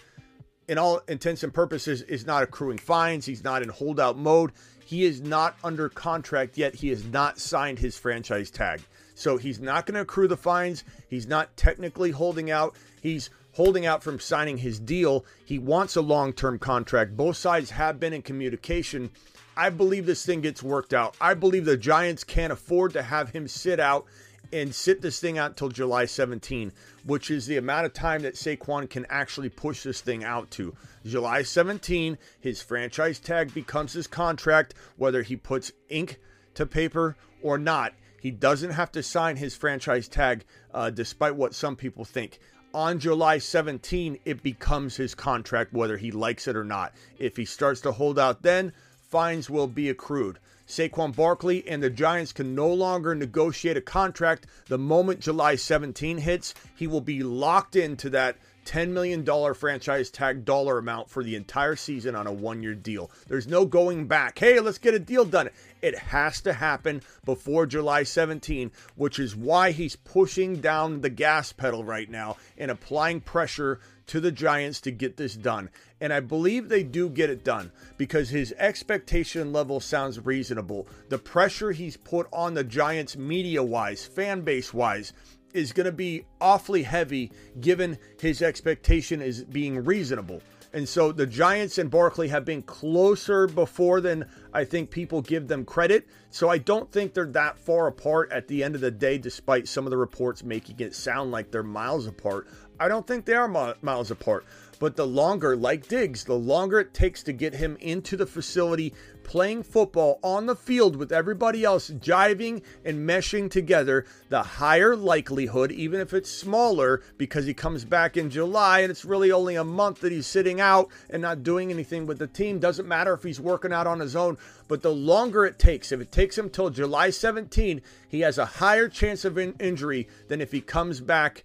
in 0.68 0.78
all 0.78 1.02
intents 1.08 1.44
and 1.44 1.54
purposes, 1.54 2.02
is 2.02 2.26
not 2.26 2.44
accruing 2.44 2.78
fines. 2.78 3.26
He's 3.26 3.44
not 3.44 3.62
in 3.62 3.70
holdout 3.70 4.18
mode. 4.18 4.52
He 4.86 5.06
is 5.06 5.22
not 5.22 5.58
under 5.64 5.90
contract 5.90 6.58
yet. 6.58 6.76
He 6.76 6.90
has 6.90 7.04
not 7.06 7.40
signed 7.40 7.80
his 7.80 7.98
franchise 7.98 8.52
tag. 8.52 8.82
So 9.16 9.38
he's 9.38 9.60
not 9.60 9.86
going 9.86 9.96
to 9.96 10.02
accrue 10.02 10.28
the 10.28 10.38
fines. 10.38 10.84
He's 11.08 11.26
not 11.26 11.56
technically 11.58 12.12
holding 12.12 12.52
out. 12.52 12.76
He's 13.02 13.30
holding 13.54 13.86
out 13.86 14.04
from 14.04 14.20
signing 14.20 14.58
his 14.58 14.80
deal. 14.80 15.26
He 15.46 15.58
wants 15.58 15.96
a 15.96 16.02
long 16.02 16.34
term 16.34 16.60
contract. 16.60 17.18
Both 17.18 17.38
sides 17.38 17.72
have 17.72 18.00
been 18.00 18.14
in 18.14 18.22
communication. 18.22 19.10
I 19.58 19.70
believe 19.70 20.06
this 20.06 20.26
thing 20.26 20.42
gets 20.42 20.62
worked 20.62 20.94
out. 20.94 21.16
I 21.22 21.34
believe 21.34 21.66
the 21.66 21.78
Giants 21.78 22.26
can't 22.26 22.52
afford 22.52 22.94
to 22.94 23.02
have 23.02 23.30
him 23.30 23.48
sit 23.48 23.80
out 23.80 24.06
and 24.52 24.76
sit 24.76 25.02
this 25.02 25.20
thing 25.20 25.38
out 25.38 25.52
until 25.52 25.70
July 25.70 26.06
17, 26.06 26.72
which 27.06 27.32
is 27.32 27.46
the 27.46 27.58
amount 27.58 27.86
of 27.86 27.94
time 27.94 28.22
that 28.24 28.36
Saquon 28.36 28.90
can 28.90 29.06
actually 29.10 29.50
push 29.50 29.84
this 29.84 30.02
thing 30.02 30.24
out 30.24 30.52
to. 30.52 30.76
July 31.06 31.42
17, 31.42 32.18
his 32.40 32.62
franchise 32.62 33.20
tag 33.20 33.54
becomes 33.54 33.94
his 33.94 34.08
contract, 34.08 34.74
whether 34.98 35.22
he 35.24 35.36
puts 35.36 35.72
ink 35.90 36.20
to 36.54 36.66
paper 36.66 37.16
or 37.42 37.58
not. 37.58 37.94
He 38.26 38.32
doesn't 38.32 38.72
have 38.72 38.92
to 38.94 39.04
sign 39.04 39.36
his 39.36 39.56
franchise 39.56 40.08
tag, 40.08 40.46
uh, 40.74 40.90
despite 40.90 41.36
what 41.36 41.54
some 41.54 41.76
people 41.76 42.06
think 42.06 42.40
on 42.74 42.98
July 42.98 43.38
17, 43.38 44.18
it 44.26 44.42
becomes 44.42 44.96
his 44.98 45.14
contract, 45.14 45.74
whether 45.74 45.96
he 45.96 46.10
likes 46.10 46.48
it 46.48 46.56
or 46.56 46.64
not. 46.64 46.92
If 47.20 47.38
he 47.38 47.46
starts 47.46 47.82
to 47.82 47.92
hold 47.92 48.18
out 48.18 48.42
then, 48.42 48.74
fines 49.00 49.48
will 49.48 49.68
be 49.68 49.90
accrued. 49.90 50.40
Saquon 50.68 51.16
Barkley 51.16 51.68
and 51.68 51.84
the 51.84 51.92
Giants 51.92 52.34
can 52.34 52.56
no 52.56 52.68
longer 52.68 53.14
negotiate 53.14 53.78
a 53.78 53.82
contract. 53.82 54.48
The 54.70 54.80
moment 54.80 55.20
July 55.20 55.56
17 55.56 56.18
hits, 56.18 56.56
he 56.76 56.88
will 56.88 57.02
be 57.02 57.22
locked 57.22 57.76
into 57.76 58.10
that 58.10 58.38
$10 58.66 58.90
million 58.90 59.54
franchise 59.54 60.10
tag 60.10 60.44
dollar 60.44 60.78
amount 60.78 61.10
for 61.10 61.24
the 61.24 61.36
entire 61.36 61.76
season 61.76 62.16
on 62.16 62.28
a 62.28 62.34
one 62.34 62.62
year 62.64 62.76
deal. 62.76 63.12
There's 63.28 63.48
no 63.48 63.66
going 63.66 64.08
back. 64.08 64.40
Hey, 64.40 64.60
let's 64.60 64.78
get 64.78 64.94
a 64.94 65.00
deal 65.00 65.26
done. 65.26 65.50
It 65.82 65.98
has 65.98 66.42
to 66.42 66.54
happen 66.54 67.02
before 67.24 67.66
July 67.68 68.04
17, 68.04 68.72
which 68.96 69.20
is 69.20 69.36
why 69.36 69.72
he's 69.72 69.96
pushing 69.96 70.62
down 70.62 71.02
the 71.02 71.10
gas 71.10 71.52
pedal 71.52 71.84
right 71.84 72.10
now 72.10 72.38
and 72.58 72.72
applying 72.72 73.22
pressure 73.22 73.80
to 74.08 74.20
the 74.20 74.32
Giants 74.32 74.82
to 74.82 74.92
get 74.92 75.18
this 75.18 75.36
done. 75.36 75.70
And 76.00 76.12
I 76.14 76.20
believe 76.20 76.70
they 76.70 76.84
do 76.84 77.10
get 77.10 77.30
it 77.30 77.44
done 77.44 77.72
because 77.98 78.30
his 78.30 78.54
expectation 78.58 79.54
level 79.54 79.80
sounds 79.80 80.24
reasonable. 80.24 80.88
The 81.10 81.18
pressure 81.18 81.72
he's 81.72 81.98
put 81.98 82.28
on 82.32 82.54
the 82.54 82.64
Giants 82.64 83.18
media 83.18 83.64
wise, 83.64 84.06
fan 84.06 84.42
base 84.42 84.74
wise, 84.74 85.14
is 85.56 85.72
going 85.72 85.86
to 85.86 85.92
be 85.92 86.26
awfully 86.42 86.84
heavy 86.84 87.32
given 87.60 87.98
his 88.20 88.42
expectation 88.42 89.22
is 89.22 89.44
being 89.44 89.84
reasonable. 89.84 90.42
And 90.74 90.90
so 90.90 91.14
the 91.14 91.26
Giants 91.26 91.78
and 91.78 91.90
Barkley 91.90 92.28
have 92.28 92.44
been 92.44 92.62
closer 92.62 93.48
before 93.48 94.02
than 94.02 94.26
I 94.54 94.66
think 94.66 94.90
people 94.90 95.22
give 95.22 95.48
them 95.48 95.64
credit. 95.64 96.06
So 96.32 96.50
I 96.50 96.58
don't 96.58 96.92
think 96.92 97.14
they're 97.14 97.26
that 97.28 97.58
far 97.58 97.88
apart 97.88 98.30
at 98.34 98.50
the 98.50 98.62
end 98.62 98.76
of 98.76 98.82
the 98.82 98.92
day, 98.92 99.18
despite 99.18 99.70
some 99.70 99.86
of 99.86 99.92
the 99.92 99.98
reports 99.98 100.44
making 100.44 100.76
it 100.80 100.94
sound 100.94 101.32
like 101.32 101.50
they're 101.50 101.64
miles 101.64 102.08
apart. 102.08 102.50
I 102.78 102.90
don't 102.90 103.08
think 103.08 103.24
they 103.24 103.36
are 103.36 103.48
miles 103.82 104.12
apart. 104.12 104.46
But 104.78 104.98
the 104.98 105.08
longer, 105.08 105.56
like 105.56 105.88
Diggs, 105.88 106.26
the 106.26 106.34
longer 106.34 106.82
it 106.82 106.94
takes 106.94 107.24
to 107.24 107.32
get 107.32 107.56
him 107.56 107.78
into 107.80 108.18
the 108.18 108.26
facility 108.26 108.94
playing 109.26 109.64
football 109.64 110.20
on 110.24 110.46
the 110.46 110.56
field 110.56 110.96
with 110.96 111.12
everybody 111.12 111.66
else 111.66 111.90
jiving 111.90 112.62
and 112.86 113.08
meshing 113.08 113.52
together, 113.52 114.06
the 114.30 114.42
higher 114.42 114.96
likelihood, 114.96 115.72
even 115.72 116.00
if 116.00 116.14
it's 116.14 116.30
smaller, 116.30 117.02
because 117.18 117.46
he 117.46 117.54
comes 117.54 117.84
back 117.84 118.16
in 118.16 118.30
July 118.30 118.80
and 118.80 118.92
it's 118.92 119.04
really 119.04 119.32
only 119.32 119.56
a 119.56 119.64
month 119.64 120.00
that 120.00 120.12
he's 120.12 120.28
sitting 120.28 120.62
out 120.62 120.90
and 121.10 121.22
not 121.22 121.44
doing 121.44 121.72
anything 121.72 122.06
with 122.06 122.20
the 122.20 122.28
team. 122.28 122.60
Doesn't 122.60 122.88
matter 122.88 123.14
if 123.14 123.24
he's 123.24 123.42
working 123.42 123.74
out 123.74 123.88
on 123.88 124.00
his 124.00 124.16
own, 124.16 124.38
but 124.70 124.82
the 124.82 124.94
longer 124.94 125.46
it 125.46 125.60
takes, 125.60 125.92
if 125.92 126.00
it 126.00 126.12
takes 126.12 126.38
him 126.38 126.50
till 126.50 126.70
July 126.70 127.10
17, 127.10 127.82
he 128.08 128.22
has 128.22 128.38
a 128.38 128.46
higher 128.46 128.88
chance 128.88 129.26
of 129.26 129.38
in- 129.38 129.56
injury 129.60 130.08
than 130.30 130.40
if 130.40 130.52
he 130.52 130.62
comes 130.62 131.02
back 131.02 131.44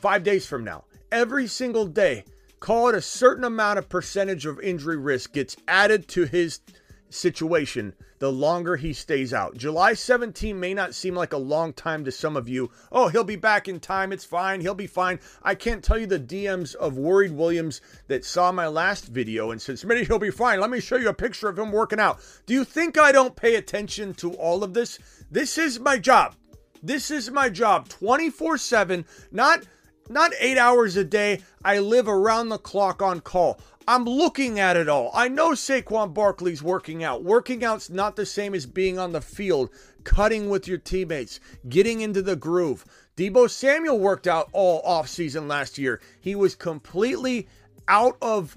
five 0.00 0.22
days 0.22 0.46
from 0.46 0.64
now 0.64 0.84
every 1.12 1.46
single 1.46 1.86
day, 1.86 2.24
call 2.60 2.88
it 2.88 2.94
a 2.94 3.02
certain 3.02 3.44
amount 3.44 3.78
of 3.78 3.88
percentage 3.88 4.46
of 4.46 4.60
injury 4.60 4.96
risk 4.96 5.32
gets 5.32 5.56
added 5.66 6.06
to 6.08 6.24
his 6.24 6.60
situation 7.08 7.94
the 8.20 8.30
longer 8.30 8.76
he 8.76 8.92
stays 8.92 9.32
out. 9.32 9.56
July 9.56 9.94
17 9.94 10.60
may 10.60 10.74
not 10.74 10.94
seem 10.94 11.14
like 11.14 11.32
a 11.32 11.38
long 11.38 11.72
time 11.72 12.04
to 12.04 12.12
some 12.12 12.36
of 12.36 12.48
you. 12.48 12.70
Oh, 12.92 13.08
he'll 13.08 13.24
be 13.24 13.36
back 13.36 13.66
in 13.66 13.80
time. 13.80 14.12
It's 14.12 14.26
fine. 14.26 14.60
He'll 14.60 14.74
be 14.74 14.86
fine. 14.86 15.18
I 15.42 15.54
can't 15.54 15.82
tell 15.82 15.98
you 15.98 16.06
the 16.06 16.20
DMs 16.20 16.74
of 16.74 16.98
worried 16.98 17.32
Williams 17.32 17.80
that 18.08 18.24
saw 18.24 18.52
my 18.52 18.68
last 18.68 19.06
video 19.06 19.50
and 19.50 19.60
said, 19.60 19.76
Smitty, 19.76 20.06
he'll 20.06 20.18
be 20.18 20.30
fine. 20.30 20.60
Let 20.60 20.70
me 20.70 20.80
show 20.80 20.96
you 20.96 21.08
a 21.08 21.14
picture 21.14 21.48
of 21.48 21.58
him 21.58 21.72
working 21.72 21.98
out. 21.98 22.20
Do 22.44 22.52
you 22.52 22.64
think 22.64 22.98
I 22.98 23.10
don't 23.10 23.34
pay 23.34 23.54
attention 23.54 24.12
to 24.14 24.34
all 24.34 24.62
of 24.62 24.74
this? 24.74 24.98
This 25.30 25.56
is 25.56 25.80
my 25.80 25.98
job. 25.98 26.34
This 26.82 27.10
is 27.10 27.30
my 27.30 27.48
job 27.48 27.88
24 27.88 28.58
7, 28.58 29.04
not 29.32 29.64
not 30.10 30.32
eight 30.38 30.58
hours 30.58 30.96
a 30.96 31.04
day. 31.04 31.40
I 31.64 31.78
live 31.78 32.08
around 32.08 32.48
the 32.48 32.58
clock 32.58 33.00
on 33.00 33.20
call. 33.20 33.60
I'm 33.88 34.04
looking 34.04 34.60
at 34.60 34.76
it 34.76 34.88
all. 34.88 35.10
I 35.14 35.28
know 35.28 35.52
Saquon 35.52 36.12
Barkley's 36.12 36.62
working 36.62 37.02
out. 37.02 37.24
Working 37.24 37.64
out's 37.64 37.90
not 37.90 38.16
the 38.16 38.26
same 38.26 38.54
as 38.54 38.66
being 38.66 38.98
on 38.98 39.12
the 39.12 39.20
field, 39.20 39.70
cutting 40.04 40.48
with 40.48 40.68
your 40.68 40.78
teammates, 40.78 41.40
getting 41.68 42.00
into 42.00 42.22
the 42.22 42.36
groove. 42.36 42.84
Deebo 43.16 43.48
Samuel 43.48 43.98
worked 43.98 44.26
out 44.26 44.48
all 44.52 44.82
offseason 44.82 45.48
last 45.48 45.78
year. 45.78 46.00
He 46.20 46.34
was 46.34 46.54
completely 46.54 47.48
out 47.88 48.16
of 48.20 48.56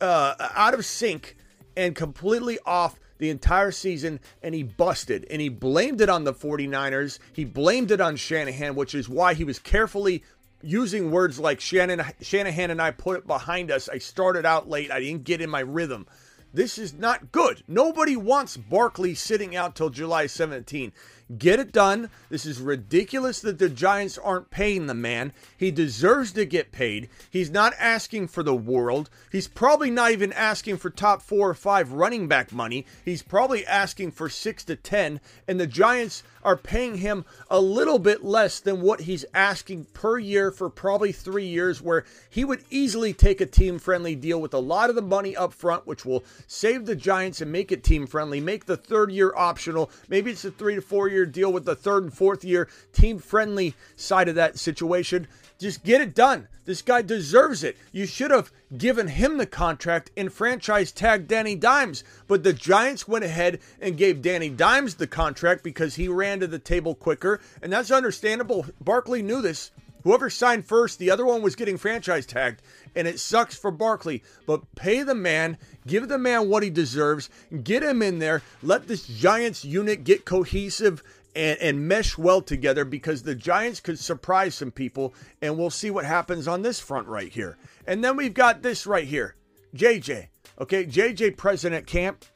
uh, 0.00 0.34
out 0.54 0.74
of 0.74 0.84
sync 0.84 1.36
and 1.76 1.94
completely 1.94 2.58
off 2.64 2.98
the 3.18 3.30
entire 3.30 3.70
season 3.70 4.20
and 4.42 4.54
he 4.54 4.62
busted 4.62 5.26
and 5.30 5.40
he 5.40 5.48
blamed 5.48 6.00
it 6.00 6.08
on 6.08 6.24
the 6.24 6.34
49ers. 6.34 7.18
He 7.32 7.44
blamed 7.44 7.90
it 7.90 8.00
on 8.00 8.16
Shanahan, 8.16 8.74
which 8.74 8.94
is 8.94 9.08
why 9.08 9.34
he 9.34 9.44
was 9.44 9.58
carefully 9.58 10.22
using 10.64 11.10
words 11.10 11.38
like 11.38 11.60
Shannon, 11.60 12.02
Shanahan 12.20 12.70
and 12.70 12.80
I 12.80 12.90
put 12.90 13.18
it 13.18 13.26
behind 13.26 13.70
us. 13.70 13.88
I 13.88 13.98
started 13.98 14.46
out 14.46 14.68
late. 14.68 14.90
I 14.90 15.00
didn't 15.00 15.24
get 15.24 15.40
in 15.40 15.50
my 15.50 15.60
rhythm. 15.60 16.06
This 16.52 16.78
is 16.78 16.94
not 16.94 17.32
good. 17.32 17.62
Nobody 17.66 18.16
wants 18.16 18.56
Barkley 18.56 19.14
sitting 19.14 19.56
out 19.56 19.74
till 19.74 19.90
July 19.90 20.26
17. 20.26 20.92
Get 21.38 21.58
it 21.58 21.72
done. 21.72 22.10
This 22.28 22.44
is 22.44 22.60
ridiculous 22.60 23.40
that 23.40 23.58
the 23.58 23.70
Giants 23.70 24.18
aren't 24.18 24.50
paying 24.50 24.86
the 24.86 24.94
man. 24.94 25.32
He 25.56 25.70
deserves 25.70 26.32
to 26.32 26.44
get 26.44 26.70
paid. 26.70 27.08
He's 27.30 27.48
not 27.48 27.72
asking 27.78 28.28
for 28.28 28.42
the 28.42 28.54
world. 28.54 29.08
He's 29.32 29.48
probably 29.48 29.90
not 29.90 30.10
even 30.10 30.34
asking 30.34 30.76
for 30.76 30.90
top 30.90 31.22
four 31.22 31.48
or 31.48 31.54
five 31.54 31.92
running 31.92 32.28
back 32.28 32.52
money. 32.52 32.84
He's 33.06 33.22
probably 33.22 33.64
asking 33.64 34.10
for 34.10 34.28
six 34.28 34.64
to 34.64 34.76
10. 34.76 35.18
And 35.48 35.58
the 35.58 35.66
Giants 35.66 36.22
are 36.42 36.58
paying 36.58 36.98
him 36.98 37.24
a 37.50 37.58
little 37.58 37.98
bit 37.98 38.22
less 38.22 38.60
than 38.60 38.82
what 38.82 39.00
he's 39.00 39.24
asking 39.32 39.86
per 39.94 40.18
year 40.18 40.50
for 40.50 40.68
probably 40.68 41.10
three 41.10 41.46
years, 41.46 41.80
where 41.80 42.04
he 42.28 42.44
would 42.44 42.62
easily 42.68 43.14
take 43.14 43.40
a 43.40 43.46
team 43.46 43.78
friendly 43.78 44.14
deal 44.14 44.42
with 44.42 44.52
a 44.52 44.58
lot 44.58 44.90
of 44.90 44.96
the 44.96 45.00
money 45.00 45.34
up 45.34 45.54
front, 45.54 45.86
which 45.86 46.04
will 46.04 46.22
save 46.46 46.84
the 46.84 46.94
Giants 46.94 47.40
and 47.40 47.50
make 47.50 47.72
it 47.72 47.82
team 47.82 48.06
friendly, 48.06 48.42
make 48.42 48.66
the 48.66 48.76
third 48.76 49.10
year 49.10 49.32
optional. 49.34 49.90
Maybe 50.10 50.30
it's 50.30 50.44
a 50.44 50.50
three 50.50 50.74
to 50.74 50.82
four 50.82 51.08
year 51.08 51.13
deal 51.24 51.52
with 51.52 51.64
the 51.64 51.76
third 51.76 52.02
and 52.02 52.12
fourth 52.12 52.44
year 52.44 52.68
team 52.92 53.18
friendly 53.18 53.74
side 53.96 54.28
of 54.28 54.34
that 54.34 54.58
situation. 54.58 55.28
Just 55.58 55.84
get 55.84 56.00
it 56.00 56.14
done. 56.14 56.48
This 56.64 56.82
guy 56.82 57.02
deserves 57.02 57.62
it. 57.62 57.76
You 57.92 58.06
should 58.06 58.30
have 58.30 58.50
given 58.76 59.08
him 59.08 59.36
the 59.36 59.46
contract 59.46 60.10
and 60.16 60.32
franchise 60.32 60.90
tag 60.90 61.28
Danny 61.28 61.54
Dimes. 61.54 62.02
But 62.26 62.42
the 62.42 62.52
Giants 62.52 63.06
went 63.06 63.24
ahead 63.24 63.60
and 63.80 63.96
gave 63.96 64.22
Danny 64.22 64.48
Dimes 64.48 64.96
the 64.96 65.06
contract 65.06 65.62
because 65.62 65.94
he 65.94 66.08
ran 66.08 66.40
to 66.40 66.46
the 66.46 66.58
table 66.58 66.94
quicker. 66.94 67.40
And 67.62 67.72
that's 67.72 67.90
understandable. 67.90 68.66
Barkley 68.80 69.22
knew 69.22 69.42
this. 69.42 69.70
Whoever 70.04 70.28
signed 70.28 70.66
first, 70.66 70.98
the 70.98 71.10
other 71.10 71.24
one 71.24 71.42
was 71.42 71.56
getting 71.56 71.78
franchise 71.78 72.26
tagged, 72.26 72.60
and 72.94 73.08
it 73.08 73.18
sucks 73.18 73.56
for 73.56 73.70
Barkley. 73.70 74.22
But 74.46 74.74
pay 74.74 75.02
the 75.02 75.14
man, 75.14 75.56
give 75.86 76.08
the 76.08 76.18
man 76.18 76.48
what 76.48 76.62
he 76.62 76.70
deserves, 76.70 77.30
get 77.62 77.82
him 77.82 78.02
in 78.02 78.18
there, 78.18 78.42
let 78.62 78.86
this 78.86 79.06
Giants 79.06 79.64
unit 79.64 80.04
get 80.04 80.26
cohesive 80.26 81.02
and, 81.34 81.58
and 81.58 81.88
mesh 81.88 82.18
well 82.18 82.42
together 82.42 82.84
because 82.84 83.22
the 83.22 83.34
Giants 83.34 83.80
could 83.80 83.98
surprise 83.98 84.54
some 84.54 84.70
people, 84.70 85.14
and 85.40 85.56
we'll 85.56 85.70
see 85.70 85.90
what 85.90 86.04
happens 86.04 86.46
on 86.46 86.60
this 86.60 86.78
front 86.78 87.08
right 87.08 87.32
here. 87.32 87.56
And 87.86 88.04
then 88.04 88.16
we've 88.16 88.34
got 88.34 88.62
this 88.62 88.86
right 88.86 89.06
here 89.06 89.34
JJ. 89.74 90.28
Okay, 90.60 90.84
JJ 90.84 91.36
president 91.38 91.86
camp. 91.86 92.26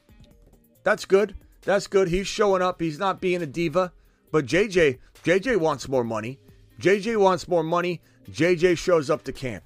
That's 0.83 1.05
good. 1.05 1.35
That's 1.61 1.87
good. 1.87 2.07
He's 2.07 2.27
showing 2.27 2.61
up. 2.61 2.81
He's 2.81 2.99
not 2.99 3.21
being 3.21 3.41
a 3.41 3.45
diva. 3.45 3.93
But 4.31 4.45
JJ, 4.45 4.97
JJ 5.23 5.57
wants 5.57 5.87
more 5.87 6.03
money. 6.03 6.39
JJ 6.79 7.17
wants 7.17 7.47
more 7.47 7.63
money. 7.63 8.01
JJ 8.31 8.77
shows 8.77 9.09
up 9.09 9.23
to 9.23 9.33
camp. 9.33 9.63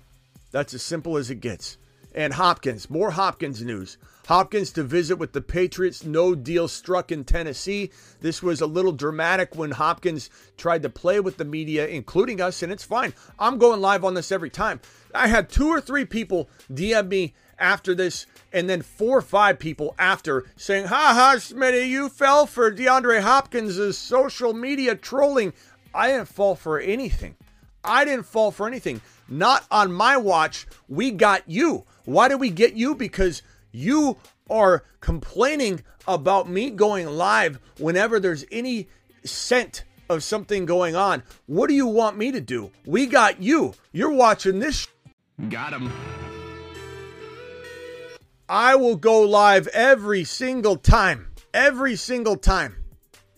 That's 0.51 0.74
as 0.74 0.82
simple 0.82 1.17
as 1.17 1.29
it 1.29 1.41
gets. 1.41 1.77
And 2.15 2.34
Hopkins, 2.34 2.89
more 2.89 3.12
Hopkins 3.12 3.62
news. 3.62 3.98
Hopkins 4.27 4.72
to 4.72 4.84
visit 4.84 5.17
with 5.17 5.34
the 5.34 5.41
Patriots. 5.41 6.05
No 6.05 6.34
deal 6.34 6.67
struck 6.67 7.12
in 7.12 7.24
Tennessee. 7.24 7.91
This 8.22 8.41
was 8.41 8.62
a 8.62 8.65
little 8.65 8.93
dramatic 8.93 9.55
when 9.55 9.72
Hopkins 9.72 10.29
tried 10.58 10.84
to 10.84 10.89
play 10.89 11.20
with 11.20 11.38
the 11.38 11.46
media, 11.46 11.88
including 11.88 12.39
us, 12.39 12.63
and 12.63 12.72
it's 12.72 12.86
fine. 12.86 13.13
I'm 13.38 13.58
going 13.58 13.82
live 13.82 14.05
on 14.05 14.13
this 14.13 14.32
every 14.32 14.50
time. 14.50 14.79
I 15.13 15.27
had 15.27 15.50
two 15.50 15.67
or 15.67 15.82
three 15.82 16.05
people 16.05 16.50
DM 16.72 17.10
me 17.10 17.34
after 17.60 17.93
this, 17.93 18.25
and 18.51 18.70
then 18.70 18.82
four 18.82 19.17
or 19.17 19.22
five 19.22 19.60
people 19.60 19.93
after 20.00 20.46
saying, 20.55 20.86
Ha 20.86 21.13
ha, 21.13 21.36
Smitty, 21.38 21.88
you 21.88 22.10
fell 22.10 22.46
for 22.46 22.72
DeAndre 22.72 23.22
Hopkins' 23.22 23.98
social 23.98 24.53
media 24.53 24.96
trolling. 24.96 25.53
I 25.94 26.08
didn't 26.08 26.28
fall 26.28 26.56
for 26.56 26.80
anything. 26.80 27.36
I 27.84 28.06
didn't 28.06 28.26
fall 28.26 28.52
for 28.52 28.68
anything. 28.68 29.02
Not 29.28 29.66
on 29.70 29.92
my 29.92 30.18
watch. 30.18 30.66
We 30.88 31.12
got 31.12 31.44
you. 31.48 31.86
Why 32.06 32.28
did 32.28 32.40
we 32.40 32.50
get 32.50 32.74
you? 32.76 32.96
Because 32.96 33.42
you 33.72 34.18
are 34.50 34.84
complaining 35.02 35.82
about 36.08 36.50
me 36.50 36.70
going 36.70 37.08
live 37.08 37.60
whenever 37.78 38.20
there's 38.20 38.46
any 38.52 38.88
scent 39.26 39.84
of 40.10 40.24
something 40.24 40.66
going 40.66 40.96
on. 40.96 41.24
What 41.46 41.68
do 41.68 41.74
you 41.74 41.88
want 41.88 42.18
me 42.18 42.32
to 42.32 42.42
do? 42.42 42.72
We 42.86 43.06
got 43.06 43.42
you. 43.42 43.74
You're 43.92 44.12
watching 44.12 44.60
this. 44.60 44.76
Sh- 44.82 44.88
Got 45.50 45.74
him. 45.74 45.92
I 48.48 48.76
will 48.76 48.96
go 48.98 49.22
live 49.22 49.68
every 49.68 50.24
single 50.26 50.76
time. 50.76 51.30
Every 51.54 51.96
single 51.96 52.36
time. 52.36 52.83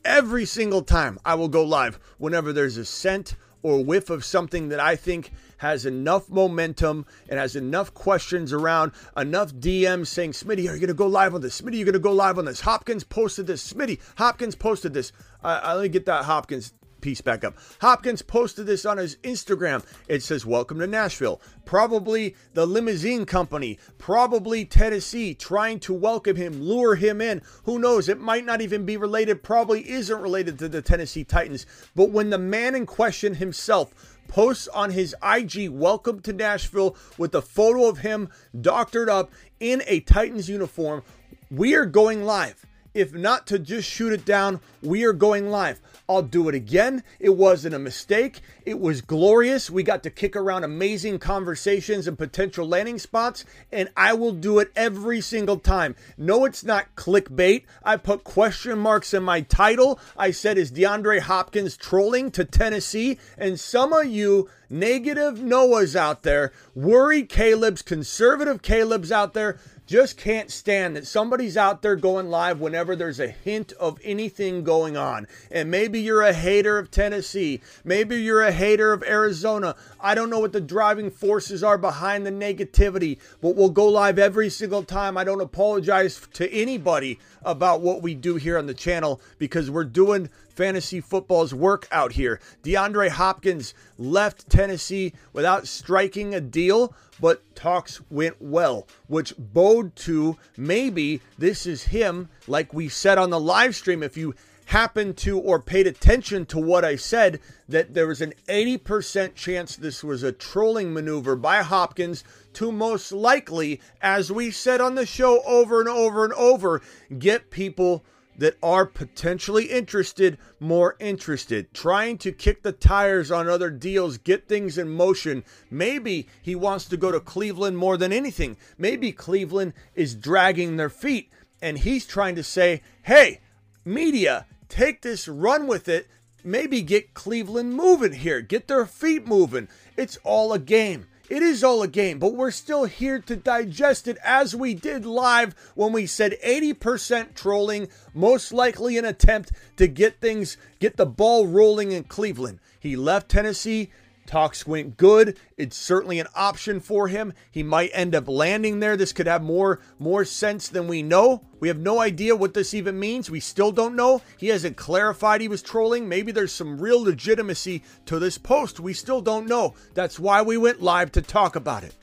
Every 0.06 0.46
single 0.46 0.84
time 0.84 1.18
I 1.26 1.34
will 1.34 1.48
go 1.48 1.64
live 1.64 2.00
whenever 2.20 2.54
there's 2.54 2.78
a 2.78 2.86
scent 2.86 3.36
or 3.64 3.84
whiff 3.84 4.12
of 4.12 4.24
something 4.24 4.70
that 4.70 4.80
I 4.80 4.96
think 4.96 5.32
has 5.58 5.88
enough 5.88 6.30
momentum 6.30 7.08
and 7.28 7.40
has 7.40 7.56
enough 7.56 7.92
questions 7.96 8.54
around, 8.54 8.92
enough 9.18 9.52
DMs 9.52 10.06
saying, 10.06 10.34
Smitty, 10.34 10.70
are 10.70 10.76
you 10.76 10.80
going 10.80 10.88
to 10.88 10.94
go 10.94 11.08
live 11.08 11.34
on 11.34 11.42
this? 11.42 11.60
Smitty, 11.60 11.78
you're 11.78 11.86
going 11.86 11.94
to 11.94 12.00
go 12.00 12.12
live 12.12 12.38
on 12.38 12.46
this. 12.46 12.62
Hopkins 12.62 13.04
posted 13.04 13.48
this. 13.48 13.74
Smitty, 13.74 14.00
Hopkins 14.20 14.54
posted 14.54 14.94
this. 14.94 15.12
Uh, 15.44 15.74
let 15.76 15.82
me 15.82 15.90
get 15.90 16.06
that 16.06 16.26
Hopkins 16.26 16.72
piece 17.06 17.22
back 17.22 17.44
up. 17.44 17.56
Hopkins 17.82 18.24
posted 18.24 18.66
this 18.66 18.84
on 18.84 18.98
his 18.98 19.18
Instagram. 19.18 19.86
It 20.08 20.24
says, 20.24 20.44
Welcome 20.44 20.80
to 20.80 20.88
Nashville. 20.88 21.40
Probably 21.64 22.36
the 22.56 22.66
limousine 22.66 23.28
company, 23.28 23.78
probably 24.00 24.66
Tennessee, 24.66 25.36
trying 25.36 25.80
to 25.82 25.94
welcome 25.94 26.36
him, 26.36 26.60
lure 26.60 26.96
him 26.96 27.22
in. 27.22 27.44
Who 27.66 27.78
knows? 27.78 28.10
It 28.10 28.20
might 28.20 28.44
not 28.44 28.60
even 28.62 28.88
be 28.88 28.98
related, 28.98 29.44
probably 29.44 29.88
isn't 29.88 30.20
related 30.20 30.58
to 30.58 30.68
the 30.68 30.82
Tennessee 30.82 31.24
Titans. 31.24 31.68
But 31.96 32.10
when 32.10 32.32
the 32.32 32.40
man 32.40 32.74
in 32.74 32.88
question 32.88 33.36
himself 33.36 34.18
posts 34.28 34.68
on 34.70 34.90
his 34.90 35.16
IG, 35.24 35.70
Welcome 35.70 36.22
to 36.22 36.34
Nashville, 36.34 36.98
with 37.20 37.36
a 37.36 37.42
photo 37.44 37.88
of 37.88 38.00
him 38.00 38.30
doctored 38.60 39.10
up 39.10 39.32
in 39.60 39.84
a 39.86 40.00
Titans 40.00 40.50
uniform, 40.50 41.04
we 41.52 41.76
are 41.76 41.86
going 41.86 42.24
live. 42.24 42.66
If 42.96 43.14
not 43.14 43.46
to 43.48 43.60
just 43.60 43.90
shoot 43.90 44.14
it 44.14 44.26
down, 44.26 44.62
we 44.82 45.04
are 45.04 45.12
going 45.12 45.50
live. 45.52 45.82
I'll 46.08 46.22
do 46.22 46.48
it 46.48 46.56
again. 46.56 47.04
It 47.20 47.36
wasn't 47.36 47.76
a 47.76 47.80
mistake. 47.80 48.40
It 48.66 48.80
was 48.80 49.02
glorious. 49.02 49.70
We 49.70 49.84
got 49.84 50.02
to 50.04 50.10
kick 50.10 50.34
around 50.36 50.64
amazing 50.64 51.20
conversations 51.20 52.08
and 52.08 52.18
potential 52.18 52.66
landing 52.66 52.98
spots, 52.98 53.44
and 53.70 53.90
I 53.98 54.14
will 54.14 54.32
do 54.32 54.60
it 54.60 54.72
every 54.78 55.20
single 55.20 55.60
time. 55.60 55.96
No, 56.18 56.46
it's 56.46 56.64
not 56.64 56.96
clickbait. 56.96 57.64
I 57.84 57.98
put 57.98 58.24
question 58.24 58.80
marks 58.80 59.14
in 59.14 59.24
my 59.24 59.42
title. 59.42 60.00
I 60.16 60.32
said, 60.32 60.58
Is 60.58 60.72
DeAndre 60.72 61.20
Hopkins 61.20 61.76
trolling 61.76 62.32
to 62.32 62.46
Tennessee? 62.46 63.20
And 63.38 63.60
some 63.60 63.92
of 63.92 64.06
you 64.06 64.50
negative 64.70 65.36
Noahs 65.36 65.96
out 65.96 66.24
there, 66.24 66.52
worried 66.74 67.30
Caleb's, 67.30 67.82
conservative 67.82 68.62
Caleb's 68.62 69.12
out 69.12 69.34
there, 69.34 69.58
just 69.86 70.18
can't 70.18 70.52
stand 70.52 70.96
that 70.96 71.06
somebody's 71.06 71.58
out 71.58 71.82
there 71.82 71.96
going 71.96 72.30
live 72.30 72.60
whenever 72.60 72.96
there's 72.96 73.20
a 73.20 73.28
hint 73.28 73.72
of 73.74 74.00
anything 74.04 74.64
going 74.64 74.98
on. 74.98 75.28
And 75.52 75.70
maybe 75.70 76.00
you're 76.00 76.24
a 76.24 76.34
hater 76.34 76.78
of 76.78 76.90
Tennessee. 76.90 77.62
Maybe 77.84 78.22
you're 78.22 78.42
a 78.42 78.52
hater 78.52 78.94
of 78.94 79.04
Arizona. 79.04 79.76
I 80.00 80.16
don't 80.16 80.30
know 80.30 80.40
what 80.40 80.54
the 80.54 80.62
driving 80.62 81.12
forces 81.12 81.64
are 81.64 81.78
behind 81.78 82.26
the 82.26 82.32
negativity, 82.32 83.20
but 83.42 83.56
we'll 83.56 83.70
go 83.70 83.88
live 83.88 84.18
every 84.18 84.50
single 84.50 84.84
time. 84.84 85.18
I 85.18 85.24
don't 85.24 85.42
apologize 85.42 86.28
to 86.34 86.52
anybody 86.52 87.20
about 87.46 87.82
what 87.82 88.02
we 88.02 88.16
do 88.16 88.36
here 88.36 88.58
on 88.58 88.66
the 88.66 88.74
channel 88.74 89.22
because 89.38 89.70
we're 89.70 89.84
doing 89.84 90.30
fantasy 90.50 91.00
football's 91.00 91.54
work 91.54 91.88
out 91.92 92.14
here. 92.14 92.40
DeAndre 92.64 93.10
Hopkins 93.10 93.74
left 93.98 94.50
Tennessee 94.50 95.14
without 95.34 95.68
striking 95.68 96.34
a 96.34 96.42
deal, 96.42 96.94
but 97.20 97.44
talks 97.56 98.02
went 98.10 98.42
well, 98.42 98.88
which 99.08 99.34
bode 99.38 99.96
to 99.98 100.38
maybe 100.58 101.22
this 101.38 101.66
is 101.66 101.84
him, 101.84 102.30
like 102.48 102.74
we 102.74 102.90
said 102.90 103.18
on 103.18 103.30
the 103.30 103.40
live 103.40 103.76
stream. 103.76 104.02
If 104.02 104.18
you 104.18 104.34
happened 104.66 105.18
to 105.18 105.40
or 105.40 105.60
paid 105.60 105.88
attention 105.88 106.46
to 106.48 106.60
what 106.60 106.84
I 106.84 106.96
said, 106.96 107.40
that 107.68 107.94
there 107.94 108.08
was 108.08 108.22
an 108.22 108.34
80% 108.48 109.36
chance 109.36 109.76
this 109.76 110.04
was 110.04 110.24
a 110.24 110.32
trolling 110.32 110.94
maneuver 110.94 111.36
by 111.36 111.62
Hopkins 111.62 112.24
to 112.54 112.72
most 112.72 113.12
likely, 113.12 113.82
as 114.02 114.32
we 114.32 114.52
said 114.52 114.82
on 114.82 114.96
the 114.96 115.06
show 115.06 115.42
over 115.46 115.80
and 115.80 115.90
over 115.90 116.24
and 116.24 116.34
over, 116.34 116.82
get 117.18 117.52
people 117.52 118.04
that 118.38 118.58
are 118.62 118.86
potentially 118.86 119.66
interested 119.66 120.38
more 120.60 120.96
interested, 121.00 121.74
trying 121.74 122.18
to 122.18 122.32
kick 122.32 122.64
the 122.64 122.72
tires 122.72 123.32
on 123.32 123.48
other 123.48 123.70
deals, 123.70 124.18
get 124.18 124.48
things 124.48 124.78
in 124.78 124.90
motion. 124.90 125.44
Maybe 125.70 126.28
he 126.42 126.56
wants 126.56 126.86
to 126.86 126.98
go 126.98 127.12
to 127.12 127.20
Cleveland 127.20 127.78
more 127.78 127.98
than 127.98 128.12
anything. 128.12 128.58
Maybe 128.78 129.12
Cleveland 129.12 129.74
is 129.94 130.16
dragging 130.16 130.78
their 130.78 130.90
feet 130.90 131.32
and 131.62 131.80
he's 131.80 132.06
trying 132.06 132.36
to 132.36 132.44
say, 132.44 132.82
hey, 133.04 133.42
media, 133.86 134.46
take 134.76 135.02
this, 135.02 135.28
run 135.28 135.68
with 135.68 135.88
it. 135.88 136.08
Maybe 136.44 136.82
get 136.82 137.14
Cleveland 137.14 137.74
moving 137.74 138.12
here, 138.12 138.42
get 138.42 138.68
their 138.68 138.86
feet 138.86 139.26
moving. 139.26 139.70
It's 139.96 140.18
all 140.24 140.52
a 140.52 140.60
game. 140.60 141.08
It 141.28 141.42
is 141.42 141.64
all 141.64 141.82
a 141.82 141.88
game, 141.88 142.20
but 142.20 142.36
we're 142.36 142.52
still 142.52 142.84
here 142.84 143.20
to 143.20 143.36
digest 143.36 144.08
it 144.08 144.18
as 144.24 144.56
we 144.56 144.76
did 144.76 145.06
live 145.06 145.56
when 145.74 145.92
we 145.92 146.06
said 146.06 146.38
80% 146.46 147.34
trolling, 147.34 147.88
most 148.14 148.52
likely 148.52 148.98
an 148.98 149.06
attempt 149.06 149.52
to 149.78 149.88
get 149.88 150.22
things, 150.22 150.58
get 150.80 150.98
the 150.98 151.06
ball 151.08 151.48
rolling 151.48 151.92
in 151.94 152.04
Cleveland. 152.04 152.60
He 152.80 152.96
left 152.96 153.30
Tennessee 153.30 153.92
Talks 154.26 154.66
went 154.66 154.98
good. 154.98 155.38
It's 155.56 155.78
certainly 155.78 156.20
an 156.20 156.28
option 156.36 156.80
for 156.80 157.08
him. 157.08 157.34
He 157.52 157.62
might 157.62 157.92
end 157.94 158.16
up 158.16 158.28
landing 158.28 158.80
there. 158.80 158.98
This 158.98 159.14
could 159.14 159.28
have 159.28 159.44
more 159.44 159.80
more 160.00 160.26
sense 160.26 160.68
than 160.68 160.88
we 160.88 161.04
know. 161.04 161.44
We 161.60 161.68
have 161.68 161.78
no 161.78 162.00
idea 162.00 162.36
what 162.36 162.56
this 162.56 162.74
even 162.74 163.00
means. 163.00 163.30
We 163.30 163.40
still 163.40 163.72
don't 163.72 163.96
know. 163.96 164.22
He 164.38 164.48
hasn't 164.48 164.78
clarified 164.78 165.42
he 165.42 165.48
was 165.48 165.62
trolling. 165.62 166.10
Maybe 166.10 166.32
there's 166.32 166.52
some 166.52 166.80
real 166.80 167.04
legitimacy 167.04 167.84
to 168.08 168.18
this 168.18 168.38
post. 168.38 168.80
We 168.80 168.94
still 168.94 169.22
don't 169.22 169.48
know. 169.48 169.76
That's 169.94 170.20
why 170.20 170.42
we 170.42 170.58
went 170.58 170.82
live 170.82 171.12
to 171.14 171.22
talk 171.22 171.56
about 171.56 171.84
it. 171.84 171.94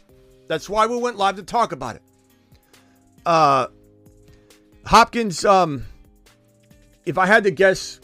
That's 0.46 0.70
why 0.70 0.86
we 0.86 0.96
went 0.96 1.16
live 1.16 1.36
to 1.36 1.42
talk 1.42 1.72
about 1.72 1.96
it. 1.96 2.02
Uh 3.26 3.66
Hopkins 4.84 5.44
um 5.44 5.86
if 7.04 7.18
I 7.18 7.26
had 7.26 7.42
to 7.44 7.50
guess 7.50 8.00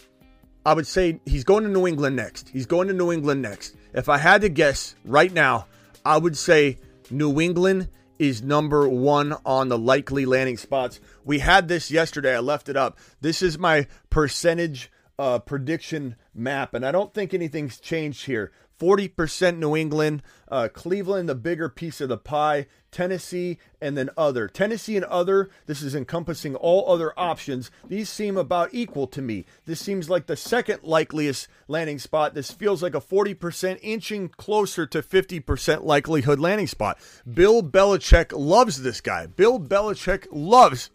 I 0.66 0.74
would 0.74 0.87
say 0.87 1.20
he's 1.24 1.44
going 1.44 1.62
to 1.64 1.70
New 1.70 1.87
England 1.87 2.16
next. 2.16 2.48
He's 2.48 2.66
going 2.66 2.88
to 2.88 2.94
New 2.94 3.12
England 3.12 3.42
next. 3.42 3.76
If 3.92 4.09
I 4.09 4.18
had 4.18 4.42
to 4.42 4.48
guess 4.48 4.94
right 5.05 5.33
now, 5.33 5.66
I 6.05 6.18
would 6.18 6.37
say 6.37 6.79
New 7.11 7.40
England 7.40 7.88
is 8.18 8.42
number 8.42 8.88
one 8.88 9.35
on 9.46 9.68
the 9.68 9.79
likely 9.79 10.27
landing 10.27 10.57
spots. 10.57 11.01
We 11.24 11.38
had 11.38 11.68
this 11.68 11.90
yesterday. 11.90 12.35
I 12.35 12.40
left 12.40 12.68
it 12.68 12.77
up. 12.77 12.98
This 13.20 13.42
is 13.42 13.59
my 13.59 13.87
percentage 14.11 14.90
uh, 15.18 15.38
prediction 15.40 16.16
map, 16.35 16.74
and 16.74 16.85
I 16.85 16.92
don't 16.92 17.12
think 17.12 17.33
anything's 17.33 17.81
changed 17.81 18.27
here. 18.27 18.53
40% 18.79 19.59
New 19.59 19.77
England, 19.77 20.23
uh, 20.51 20.69
Cleveland, 20.73 21.29
the 21.29 21.35
bigger 21.35 21.69
piece 21.69 22.01
of 22.01 22.09
the 22.09 22.17
pie, 22.17 22.67
Tennessee, 22.91 23.59
and 23.81 23.97
then 23.97 24.11
other. 24.17 24.49
Tennessee 24.49 24.97
and 24.97 25.05
other, 25.07 25.51
this 25.67 25.83
is 25.83 25.95
encompassing 25.95 26.55
all 26.55 26.91
other 26.91 27.12
options. 27.19 27.71
These 27.87 28.09
seem 28.09 28.37
about 28.37 28.71
equal 28.73 29.07
to 29.09 29.21
me. 29.21 29.45
This 29.67 29.81
seems 29.81 30.09
like 30.09 30.27
the 30.27 30.37
second 30.37 30.83
likeliest 30.83 31.49
landing 31.67 31.99
spot. 31.99 32.35
This 32.35 32.51
feels 32.51 32.83
like 32.83 32.95
a 32.95 33.01
40% 33.01 33.79
inching 33.83 34.29
closer 34.29 34.87
to 34.87 35.03
50% 35.03 35.85
likelihood 35.85 36.38
landing 36.38 36.67
spot. 36.67 36.99
Bill 37.33 37.62
Belichick 37.62 38.33
loves 38.37 38.83
this 38.83 39.01
guy. 39.01 39.27
Bill 39.27 39.59
Belichick 39.59 40.27
loves, 40.31 40.91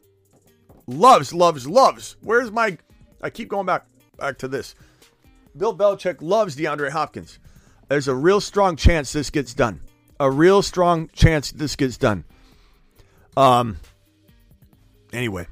loves, 0.88 1.34
loves, 1.34 1.68
loves. 1.68 2.16
Where's 2.22 2.52
my. 2.52 2.78
I 3.22 3.30
keep 3.30 3.50
going 3.50 3.66
back 3.66 3.86
back 4.18 4.38
to 4.40 4.48
this. 4.48 4.76
Bill 5.56 5.78
Belichick 5.78 6.18
loves 6.22 6.56
DeAndre 6.56 6.90
Hopkins 6.90 7.40
there's 7.94 8.08
a 8.08 8.16
real 8.16 8.42
strong 8.42 8.76
chance 8.76 9.14
this 9.14 9.30
gets 9.30 9.54
done. 9.54 9.80
A 10.20 10.32
real 10.32 10.64
strong 10.64 11.10
chance 11.14 11.52
this 11.52 11.76
gets 11.76 11.96
done. 11.96 12.24
Um. 13.38 13.78
Anyway, 15.12 15.46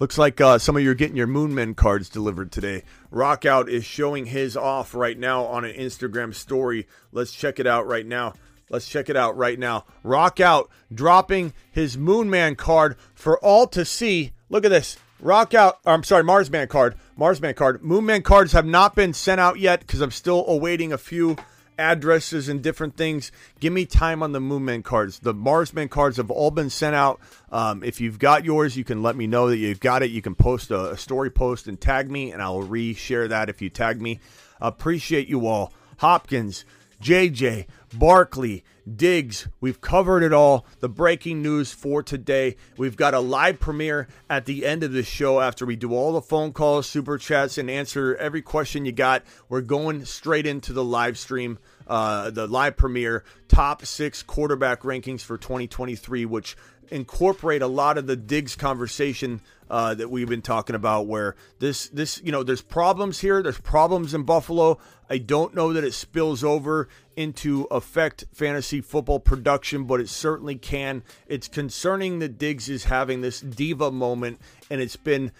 looks 0.00 0.18
like 0.18 0.38
uh, 0.38 0.58
some 0.58 0.76
of 0.76 0.82
you 0.82 0.90
are 0.90 0.94
getting 0.94 1.16
your 1.16 1.26
Moonmen 1.26 1.74
cards 1.74 2.10
delivered 2.10 2.52
today. 2.52 2.82
Rockout 3.10 3.70
is 3.70 3.86
showing 3.86 4.26
his 4.26 4.54
off 4.54 4.94
right 4.94 5.18
now 5.18 5.46
on 5.46 5.64
an 5.64 5.74
Instagram 5.74 6.34
story. 6.34 6.86
Let's 7.10 7.32
check 7.32 7.58
it 7.58 7.66
out 7.66 7.86
right 7.86 8.04
now. 8.04 8.34
Let's 8.68 8.86
check 8.86 9.08
it 9.08 9.16
out 9.16 9.34
right 9.34 9.58
now. 9.58 9.86
Rockout 10.04 10.66
dropping 10.92 11.54
his 11.72 11.96
Moonman 11.96 12.58
card 12.58 12.98
for 13.14 13.38
all 13.38 13.66
to 13.68 13.86
see. 13.86 14.32
Look 14.50 14.66
at 14.66 14.70
this. 14.70 14.98
Rock 15.22 15.52
out. 15.54 15.78
I'm 15.84 16.02
sorry, 16.02 16.24
Marsman 16.24 16.68
card. 16.68 16.94
Marsman 17.16 17.54
card. 17.54 17.82
Moonman 17.82 18.24
cards 18.24 18.52
have 18.52 18.64
not 18.64 18.94
been 18.94 19.12
sent 19.12 19.40
out 19.40 19.58
yet 19.58 19.80
because 19.80 20.00
I'm 20.00 20.10
still 20.10 20.46
awaiting 20.46 20.92
a 20.92 20.98
few 20.98 21.36
addresses 21.78 22.48
and 22.48 22.62
different 22.62 22.96
things. 22.96 23.32
Give 23.58 23.72
me 23.72 23.86
time 23.86 24.22
on 24.22 24.32
the 24.32 24.38
Moonman 24.38 24.82
cards. 24.82 25.18
The 25.18 25.34
Marsman 25.34 25.88
cards 25.88 26.16
have 26.18 26.30
all 26.30 26.50
been 26.50 26.70
sent 26.70 26.94
out. 26.94 27.20
Um, 27.50 27.82
if 27.82 28.00
you've 28.00 28.18
got 28.18 28.44
yours, 28.44 28.76
you 28.76 28.84
can 28.84 29.02
let 29.02 29.16
me 29.16 29.26
know 29.26 29.48
that 29.48 29.56
you've 29.56 29.80
got 29.80 30.02
it. 30.02 30.10
You 30.10 30.22
can 30.22 30.34
post 30.34 30.70
a, 30.70 30.92
a 30.92 30.96
story 30.96 31.30
post 31.30 31.68
and 31.68 31.80
tag 31.80 32.10
me, 32.10 32.32
and 32.32 32.42
I'll 32.42 32.62
re-share 32.62 33.28
that 33.28 33.48
if 33.48 33.60
you 33.60 33.70
tag 33.70 34.00
me. 34.00 34.20
Appreciate 34.60 35.28
you 35.28 35.46
all. 35.46 35.72
Hopkins, 35.98 36.64
JJ, 37.02 37.66
Barkley, 37.94 38.64
Diggs. 38.96 39.48
We've 39.60 39.80
covered 39.80 40.22
it 40.22 40.32
all. 40.32 40.66
The 40.80 40.88
breaking 40.88 41.42
news 41.42 41.72
for 41.72 42.02
today. 42.02 42.56
We've 42.76 42.96
got 42.96 43.14
a 43.14 43.20
live 43.20 43.60
premiere 43.60 44.08
at 44.28 44.46
the 44.46 44.66
end 44.66 44.82
of 44.82 44.92
the 44.92 45.02
show 45.02 45.40
after 45.40 45.66
we 45.66 45.76
do 45.76 45.92
all 45.92 46.12
the 46.12 46.22
phone 46.22 46.52
calls, 46.52 46.86
super 46.86 47.18
chats, 47.18 47.58
and 47.58 47.70
answer 47.70 48.16
every 48.16 48.42
question 48.42 48.84
you 48.84 48.92
got. 48.92 49.22
We're 49.48 49.60
going 49.60 50.04
straight 50.04 50.46
into 50.46 50.72
the 50.72 50.84
live 50.84 51.18
stream. 51.18 51.58
Uh, 51.86 52.30
the 52.30 52.46
live 52.46 52.76
premiere 52.76 53.24
top 53.48 53.84
six 53.84 54.22
quarterback 54.22 54.82
rankings 54.82 55.22
for 55.22 55.36
2023, 55.36 56.24
which 56.24 56.56
incorporate 56.90 57.62
a 57.62 57.66
lot 57.66 57.98
of 57.98 58.06
the 58.06 58.16
Diggs 58.16 58.56
conversation 58.56 59.40
uh, 59.70 59.94
that 59.94 60.10
we've 60.10 60.28
been 60.28 60.42
talking 60.42 60.76
about. 60.76 61.06
Where 61.06 61.36
this, 61.58 61.88
this, 61.88 62.20
you 62.22 62.32
know, 62.32 62.42
there's 62.42 62.62
problems 62.62 63.20
here. 63.20 63.42
There's 63.42 63.60
problems 63.60 64.12
in 64.12 64.24
Buffalo. 64.24 64.78
I 65.08 65.18
don't 65.18 65.54
know 65.54 65.72
that 65.72 65.84
it 65.84 65.94
spills 65.94 66.44
over 66.44 66.88
into 67.16 67.66
affect 67.70 68.24
fantasy 68.32 68.80
football 68.80 69.20
production, 69.20 69.84
but 69.84 70.00
it 70.00 70.08
certainly 70.08 70.56
can. 70.56 71.02
It's 71.26 71.48
concerning 71.48 72.18
that 72.18 72.38
Diggs 72.38 72.68
is 72.68 72.84
having 72.84 73.20
this 73.20 73.40
diva 73.40 73.90
moment, 73.90 74.40
and 74.70 74.80
it's 74.80 74.96
been 74.96 75.32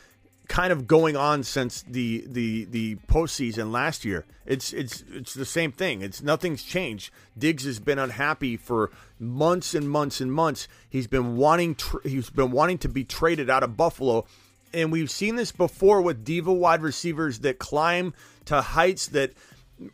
kind 0.50 0.72
of 0.72 0.88
going 0.88 1.16
on 1.16 1.44
since 1.44 1.82
the 1.82 2.24
the 2.26 2.64
the 2.64 2.96
postseason 3.08 3.70
last 3.70 4.04
year. 4.04 4.26
It's 4.44 4.72
it's 4.72 5.04
it's 5.12 5.32
the 5.32 5.44
same 5.44 5.70
thing. 5.70 6.02
It's 6.02 6.20
nothing's 6.22 6.64
changed. 6.64 7.12
Diggs 7.38 7.64
has 7.64 7.78
been 7.78 8.00
unhappy 8.00 8.56
for 8.56 8.90
months 9.20 9.74
and 9.74 9.88
months 9.88 10.20
and 10.20 10.32
months. 10.32 10.66
He's 10.90 11.06
been 11.06 11.36
wanting 11.36 11.76
tr- 11.76 12.02
he's 12.02 12.30
been 12.30 12.50
wanting 12.50 12.78
to 12.78 12.88
be 12.88 13.04
traded 13.04 13.48
out 13.48 13.62
of 13.62 13.76
Buffalo, 13.76 14.26
and 14.74 14.90
we've 14.90 15.10
seen 15.10 15.36
this 15.36 15.52
before 15.52 16.02
with 16.02 16.24
diva 16.24 16.52
wide 16.52 16.82
receivers 16.82 17.38
that 17.38 17.60
climb 17.60 18.12
to 18.46 18.60
heights 18.60 19.06
that 19.06 19.30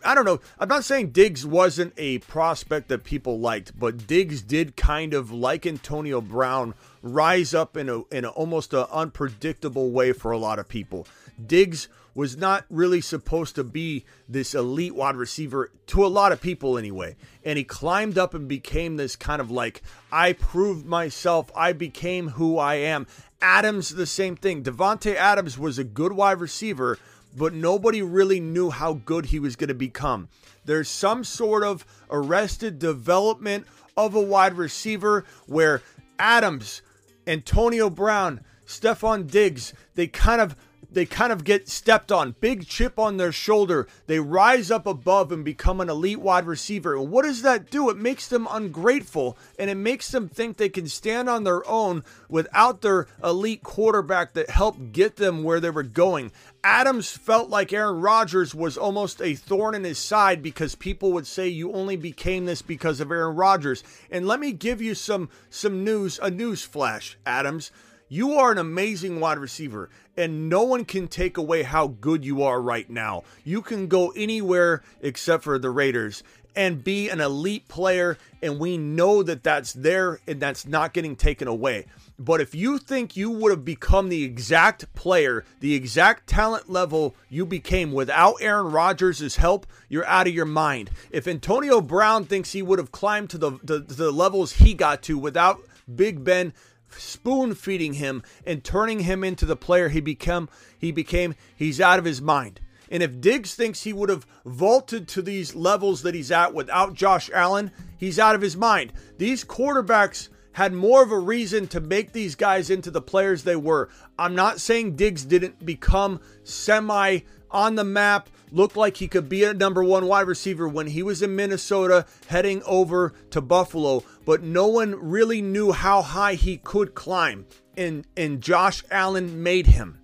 I 0.05 0.15
don't 0.15 0.25
know. 0.25 0.41
I'm 0.59 0.69
not 0.69 0.85
saying 0.85 1.11
Diggs 1.11 1.47
wasn't 1.47 1.95
a 1.97 2.19
prospect 2.19 2.89
that 2.89 3.05
people 3.05 3.39
liked, 3.39 3.79
but 3.79 4.07
Diggs 4.07 4.43
did 4.43 4.77
kind 4.77 5.15
of 5.15 5.31
like 5.31 5.67
Antonio 5.67 6.21
Brown 6.21 6.75
rise 7.03 7.55
up 7.55 7.77
in 7.77 7.89
a 7.89 8.03
in 8.13 8.25
a, 8.25 8.29
almost 8.29 8.73
an 8.73 8.87
unpredictable 8.91 9.91
way 9.91 10.13
for 10.13 10.33
a 10.33 10.39
lot 10.39 10.59
of 10.59 10.69
people. 10.69 11.07
Diggs 11.45 11.89
was 12.17 12.35
not 12.35 12.65
really 12.71 13.01
supposed 13.03 13.55
to 13.55 13.63
be 13.63 14.03
this 14.27 14.55
elite 14.55 14.95
wide 14.95 15.15
receiver 15.15 15.71
to 15.87 16.05
a 16.05 16.09
lot 16.09 16.33
of 16.33 16.41
people 16.41 16.79
anyway. 16.79 17.15
And 17.45 17.59
he 17.59 17.65
climbed 17.65 18.17
up 18.17 18.33
and 18.33 18.49
became 18.49 18.97
this 18.97 19.17
kind 19.17 19.39
of 19.39 19.51
like 19.51 19.83
I 20.11 20.33
proved 20.33 20.87
myself, 20.87 21.53
I 21.55 21.75
became 21.75 22.29
who 22.31 22.59
I 22.59 22.77
am. 22.77 23.07
Adams 23.43 23.91
the 23.91 24.07
same 24.07 24.35
thing. 24.35 24.63
Davante 24.63 25.15
Adams 25.15 25.59
was 25.59 25.79
a 25.79 25.85
good 25.85 26.13
wide 26.13 26.41
receiver 26.41 26.99
but 27.37 27.53
nobody 27.53 28.03
really 28.03 28.41
knew 28.41 28.71
how 28.71 28.95
good 28.95 29.27
he 29.27 29.39
was 29.39 29.57
going 29.57 29.69
to 29.69 29.75
become. 29.75 30.29
There's 30.65 30.89
some 30.89 31.23
sort 31.23 31.63
of 31.63 31.85
arrested 32.11 32.79
development 32.79 33.67
of 33.97 34.15
a 34.15 34.21
wide 34.21 34.55
receiver 34.55 35.25
where 35.47 35.83
Adams, 36.19 36.83
Antonio 37.27 37.91
Brown, 37.91 38.41
Stefon 38.67 39.31
Diggs, 39.31 39.73
they 39.95 40.07
kind 40.07 40.41
of 40.41 40.57
they 40.97 41.05
kind 41.05 41.31
of 41.31 41.45
get 41.45 41.69
stepped 41.69 42.11
on, 42.11 42.35
big 42.41 42.67
chip 42.67 42.99
on 42.99 43.19
their 43.19 43.31
shoulder. 43.31 43.87
They 44.07 44.19
rise 44.19 44.71
up 44.71 44.87
above 44.87 45.31
and 45.31 45.45
become 45.45 45.83
an 45.83 45.91
elite 45.91 46.21
wide 46.21 46.47
receiver. 46.47 46.97
And 46.97 47.11
what 47.11 47.27
does 47.27 47.43
that 47.43 47.71
do? 47.71 47.91
It 47.91 47.99
makes 47.99 48.27
them 48.29 48.49
ungrateful 48.51 49.37
and 49.59 49.69
it 49.69 49.75
makes 49.75 50.11
them 50.11 50.27
think 50.27 50.57
they 50.57 50.71
can 50.71 50.89
stand 50.89 51.29
on 51.29 51.45
their 51.45 51.69
own 51.69 52.03
without 52.31 52.81
their 52.81 53.09
elite 53.23 53.63
quarterback 53.63 54.33
that 54.33 54.49
helped 54.49 54.93
get 54.93 55.17
them 55.17 55.43
where 55.43 55.61
they 55.61 55.69
were 55.69 55.83
going. 55.83 56.33
Adams 56.65 57.11
felt 57.11 57.51
like 57.51 57.75
Aaron 57.75 58.01
Rodgers 58.01 58.55
was 58.55 58.79
almost 58.79 59.21
a 59.21 59.35
thorn 59.35 59.75
in 59.75 59.85
his 59.85 59.99
side 59.99 60.43
because 60.43 60.75
people 60.75 61.13
would 61.13 61.27
say 61.27 61.47
you 61.47 61.73
only 61.75 61.97
became 61.97 62.47
this 62.47 62.63
because 62.63 63.01
of 63.01 63.11
Aaron 63.11 63.37
Rodgers. 63.37 63.85
And 64.11 64.27
let 64.27 64.41
me 64.41 64.51
give 64.51 64.81
you 64.81 64.95
some 64.95 65.29
some 65.51 65.85
news, 65.85 66.19
a 66.23 66.31
news 66.31 66.65
flash, 66.65 67.19
Adams. 67.27 67.71
You 68.09 68.35
are 68.35 68.53
an 68.53 68.59
amazing 68.59 69.19
wide 69.19 69.39
receiver, 69.39 69.91
and 70.17 70.49
no 70.49 70.63
one 70.63 70.85
can 70.85 71.09
take 71.09 71.37
away 71.37 71.65
how 71.65 71.89
good 71.89 72.25
you 72.25 72.45
are 72.45 72.61
right 72.61 72.89
now. 72.89 73.25
You 73.43 73.63
can 73.63 73.89
go 73.89 74.11
anywhere 74.11 74.83
except 75.01 75.43
for 75.43 75.59
the 75.59 75.71
Raiders 75.71 76.23
and 76.55 76.85
be 76.85 77.09
an 77.09 77.21
elite 77.21 77.67
player, 77.67 78.17
and 78.41 78.61
we 78.61 78.79
know 78.79 79.25
that 79.25 79.43
that's 79.43 79.73
there 79.73 80.21
and 80.29 80.41
that's 80.41 80.67
not 80.67 80.95
getting 80.95 81.17
taken 81.17 81.49
away. 81.49 81.87
But 82.17 82.41
if 82.41 82.55
you 82.55 82.79
think 82.79 83.17
you 83.17 83.29
would 83.29 83.51
have 83.51 83.65
become 83.65 84.09
the 84.09 84.23
exact 84.23 84.93
player, 84.95 85.45
the 85.59 85.75
exact 85.75 86.29
talent 86.29 86.71
level 86.71 87.17
you 87.29 87.45
became 87.45 87.93
without 87.93 88.37
Aaron 88.41 88.71
Rodgers' 88.71 89.37
help, 89.37 89.67
you're 89.89 90.07
out 90.07 90.29
of 90.29 90.35
your 90.35 90.47
mind. 90.47 90.91
If 91.11 91.27
Antonio 91.27 91.81
Brown 91.81 92.25
thinks 92.25 92.53
he 92.53 92.63
would 92.63 92.79
have 92.79 92.93
climbed 92.93 93.31
to 93.31 93.39
the, 93.39 93.59
the, 93.65 93.81
the 93.81 94.13
levels 94.13 94.53
he 94.53 94.75
got 94.75 95.03
to 95.03 95.19
without 95.19 95.61
Big 95.95 96.25
Ben 96.25 96.55
spoon 96.99 97.55
feeding 97.55 97.95
him 97.95 98.23
and 98.47 98.65
turning 98.65 99.01
him 99.01 99.25
into 99.25 99.47
the 99.47 99.57
player 99.57 99.89
he 99.89 100.01
become 100.01 100.49
he 100.79 100.91
became 100.91 101.35
he's 101.55 101.81
out 101.81 101.99
of 101.99 102.05
his 102.05 102.21
mind 102.21 102.61
and 102.91 103.03
if 103.03 103.21
Diggs 103.21 103.55
thinks 103.55 103.83
he 103.83 103.93
would 103.93 104.09
have 104.09 104.27
vaulted 104.45 105.09
to 105.09 105.23
these 105.23 105.55
levels 105.55 106.03
that 106.03 106.15
he's 106.15 106.31
at 106.31 106.55
without 106.55 106.95
Josh 106.95 107.31
Allen, 107.35 107.73
he's 107.97 108.19
out 108.19 108.35
of 108.35 108.41
his 108.43 108.57
mind. 108.57 108.93
These 109.19 109.45
quarterbacks 109.45 110.29
had 110.53 110.73
more 110.73 111.03
of 111.03 111.11
a 111.11 111.19
reason 111.19 111.67
to 111.69 111.81
make 111.81 112.13
these 112.13 112.35
guys 112.35 112.71
into 112.71 112.91
the 112.91 113.03
players 113.03 113.43
they 113.43 113.57
were. 113.57 113.91
I'm 114.19 114.35
not 114.35 114.61
saying 114.61 114.97
Diggs 114.97 115.25
didn't 115.25 115.67
become 115.67 116.21
semi 116.45 117.21
on 117.51 117.75
the 117.75 117.85
map, 117.85 118.29
looked 118.53 118.77
like 118.77 118.97
he 118.97 119.09
could 119.09 119.29
be 119.29 119.45
a 119.45 119.55
number 119.55 119.83
one 119.83 120.07
wide 120.07 120.27
receiver 120.27 120.69
when 120.69 120.87
he 120.87 121.03
was 121.03 121.23
in 121.23 121.37
Minnesota 121.37 122.07
heading 122.27 122.63
over 122.65 123.13
to 123.31 123.41
Buffalo, 123.41 124.05
but 124.25 124.43
no 124.43 124.67
one 124.67 124.95
really 124.95 125.43
knew 125.43 125.73
how 125.73 126.03
high 126.03 126.35
he 126.35 126.59
could 126.59 126.95
climb. 126.95 127.47
And, 127.77 128.07
and 128.17 128.41
Josh 128.41 128.83
Allen 128.91 129.43
made 129.43 129.67
him. 129.67 129.99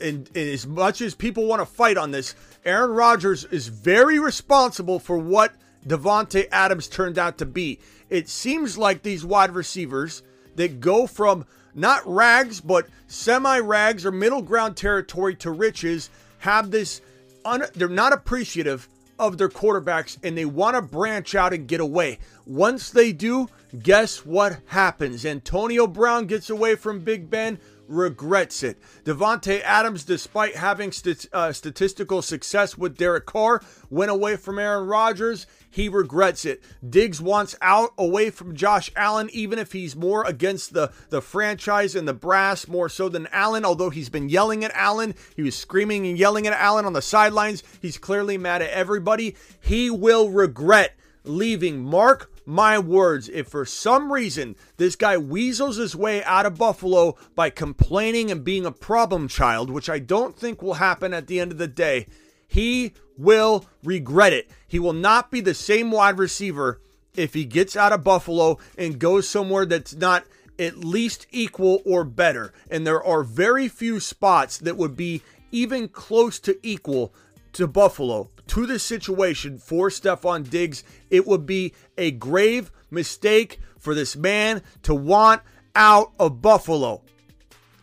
And, 0.00 0.28
and 0.28 0.48
as 0.48 0.66
much 0.66 1.00
as 1.00 1.14
people 1.14 1.46
want 1.46 1.60
to 1.60 1.66
fight 1.66 1.98
on 1.98 2.10
this, 2.10 2.34
Aaron 2.64 2.92
Rodgers 2.92 3.44
is 3.44 3.68
very 3.68 4.18
responsible 4.18 4.98
for 4.98 5.18
what 5.18 5.52
Davante 5.86 6.46
Adams 6.50 6.88
turned 6.88 7.18
out 7.18 7.38
to 7.38 7.46
be. 7.46 7.80
It 8.08 8.28
seems 8.28 8.76
like 8.78 9.02
these 9.02 9.24
wide 9.24 9.52
receivers 9.52 10.22
that 10.56 10.80
go 10.80 11.06
from 11.06 11.46
not 11.74 12.02
rags, 12.06 12.60
but 12.60 12.88
semi 13.06 13.58
rags 13.58 14.04
or 14.04 14.10
middle 14.10 14.42
ground 14.42 14.76
territory 14.76 15.34
to 15.36 15.50
riches 15.50 16.10
have 16.40 16.70
this, 16.70 17.00
un- 17.44 17.64
they're 17.74 17.88
not 17.88 18.12
appreciative 18.12 18.88
of 19.18 19.38
their 19.38 19.48
quarterbacks 19.48 20.16
and 20.22 20.36
they 20.36 20.44
want 20.46 20.76
to 20.76 20.82
branch 20.82 21.34
out 21.34 21.52
and 21.52 21.68
get 21.68 21.80
away. 21.80 22.18
Once 22.46 22.90
they 22.90 23.12
do, 23.12 23.48
guess 23.82 24.24
what 24.24 24.58
happens? 24.66 25.24
Antonio 25.26 25.86
Brown 25.86 26.26
gets 26.26 26.50
away 26.50 26.74
from 26.74 27.00
Big 27.00 27.30
Ben. 27.30 27.58
regrets 27.86 28.62
it. 28.62 28.78
Davante 29.04 29.60
Adams, 29.62 30.04
despite 30.04 30.54
having 30.54 30.92
st- 30.92 31.26
uh, 31.32 31.52
statistical 31.52 32.22
success 32.22 32.78
with 32.78 32.96
Derek 32.96 33.26
Carr, 33.26 33.60
went 33.90 34.12
away 34.12 34.36
from 34.36 34.60
Aaron 34.60 34.86
Rodgers. 34.86 35.44
He 35.70 35.88
regrets 35.88 36.44
it. 36.44 36.62
Diggs 36.88 37.20
wants 37.20 37.56
out 37.62 37.92
away 37.96 38.30
from 38.30 38.56
Josh 38.56 38.90
Allen, 38.96 39.30
even 39.32 39.58
if 39.58 39.72
he's 39.72 39.94
more 39.94 40.24
against 40.26 40.72
the, 40.74 40.92
the 41.10 41.22
franchise 41.22 41.94
and 41.94 42.08
the 42.08 42.12
brass 42.12 42.66
more 42.66 42.88
so 42.88 43.08
than 43.08 43.28
Allen. 43.28 43.64
Although 43.64 43.90
he's 43.90 44.08
been 44.08 44.28
yelling 44.28 44.64
at 44.64 44.72
Allen, 44.74 45.14
he 45.36 45.42
was 45.42 45.56
screaming 45.56 46.06
and 46.06 46.18
yelling 46.18 46.46
at 46.46 46.52
Allen 46.52 46.84
on 46.84 46.92
the 46.92 47.02
sidelines. 47.02 47.62
He's 47.80 47.98
clearly 47.98 48.36
mad 48.36 48.62
at 48.62 48.70
everybody. 48.70 49.36
He 49.60 49.90
will 49.90 50.28
regret 50.28 50.96
leaving. 51.24 51.80
Mark 51.80 52.30
my 52.46 52.78
words, 52.78 53.28
if 53.28 53.46
for 53.48 53.64
some 53.64 54.12
reason 54.12 54.56
this 54.76 54.96
guy 54.96 55.16
weasels 55.16 55.76
his 55.76 55.94
way 55.94 56.24
out 56.24 56.46
of 56.46 56.58
Buffalo 56.58 57.16
by 57.36 57.48
complaining 57.48 58.30
and 58.30 58.42
being 58.42 58.66
a 58.66 58.72
problem 58.72 59.28
child, 59.28 59.70
which 59.70 59.88
I 59.88 60.00
don't 60.00 60.36
think 60.36 60.60
will 60.60 60.74
happen 60.74 61.14
at 61.14 61.28
the 61.28 61.38
end 61.38 61.52
of 61.52 61.58
the 61.58 61.68
day, 61.68 62.06
he 62.50 62.92
will 63.16 63.64
regret 63.84 64.32
it. 64.32 64.50
He 64.66 64.78
will 64.78 64.92
not 64.92 65.30
be 65.30 65.40
the 65.40 65.54
same 65.54 65.90
wide 65.90 66.18
receiver 66.18 66.80
if 67.14 67.34
he 67.34 67.44
gets 67.44 67.76
out 67.76 67.92
of 67.92 68.04
Buffalo 68.04 68.58
and 68.76 68.98
goes 68.98 69.28
somewhere 69.28 69.64
that's 69.64 69.94
not 69.94 70.24
at 70.58 70.78
least 70.78 71.26
equal 71.30 71.80
or 71.84 72.04
better. 72.04 72.52
And 72.70 72.86
there 72.86 73.02
are 73.02 73.22
very 73.22 73.68
few 73.68 74.00
spots 74.00 74.58
that 74.58 74.76
would 74.76 74.96
be 74.96 75.22
even 75.52 75.88
close 75.88 76.38
to 76.40 76.58
equal 76.62 77.14
to 77.52 77.66
Buffalo 77.66 78.30
to 78.50 78.66
this 78.66 78.82
situation 78.82 79.58
for 79.58 79.90
Stefon 79.90 80.50
Diggs, 80.50 80.82
it 81.08 81.24
would 81.24 81.46
be 81.46 81.72
a 81.96 82.10
grave 82.10 82.72
mistake 82.90 83.60
for 83.78 83.94
this 83.94 84.16
man 84.16 84.60
to 84.82 84.92
want 84.92 85.40
out 85.76 86.10
of 86.18 86.42
Buffalo. 86.42 87.02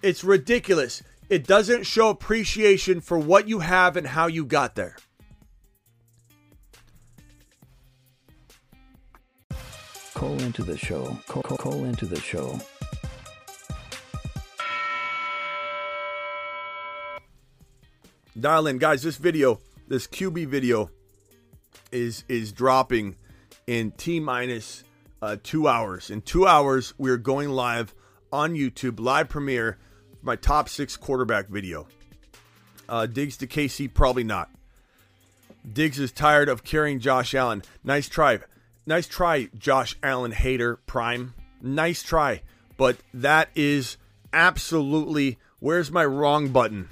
It's 0.01 0.25
ridiculous. 0.25 1.03
It 1.29 1.45
doesn't 1.45 1.85
show 1.85 2.09
appreciation 2.09 3.01
for 3.01 3.19
what 3.19 3.47
you 3.47 3.59
have 3.59 3.97
and 3.97 4.07
how 4.07 4.27
you 4.27 4.45
got 4.45 4.75
there. 4.75 4.95
Call 10.13 10.39
into 10.41 10.63
the 10.63 10.77
show. 10.77 11.17
Call, 11.27 11.43
call, 11.43 11.57
call 11.57 11.83
into 11.83 12.05
the 12.05 12.19
show. 12.19 12.59
Dial 18.39 18.67
in, 18.67 18.77
guys. 18.77 19.03
This 19.03 19.17
video 19.17 19.59
this 19.87 20.05
QB 20.07 20.47
video 20.47 20.89
is 21.91 22.23
is 22.27 22.51
dropping 22.51 23.15
in 23.65 23.91
T 23.91 24.19
minus 24.19 24.83
uh, 25.21 25.37
two 25.41 25.67
hours. 25.67 26.09
In 26.09 26.21
two 26.21 26.45
hours, 26.45 26.93
we 26.97 27.09
are 27.09 27.17
going 27.17 27.49
live 27.49 27.95
on 28.31 28.53
YouTube, 28.53 28.99
live 28.99 29.29
premiere, 29.29 29.77
my 30.27 30.35
top 30.35 30.69
six 30.69 30.95
quarterback 30.95 31.47
video. 31.47 31.87
Uh, 32.87 33.07
Diggs 33.07 33.37
to 33.37 33.47
KC, 33.47 33.91
probably 33.91 34.23
not. 34.23 34.51
Diggs 35.73 35.99
is 35.99 36.11
tired 36.11 36.49
of 36.49 36.63
carrying 36.63 36.99
Josh 36.99 37.33
Allen. 37.33 37.63
Nice 37.83 38.07
try. 38.07 38.39
Nice 38.85 39.07
try, 39.07 39.49
Josh 39.57 39.97
Allen 40.03 40.31
hater 40.31 40.75
prime. 40.85 41.33
Nice 41.61 42.03
try. 42.03 42.41
But 42.77 42.97
that 43.13 43.49
is 43.55 43.97
absolutely. 44.31 45.39
Where's 45.59 45.91
my 45.91 46.05
wrong 46.05 46.49
button? 46.49 46.89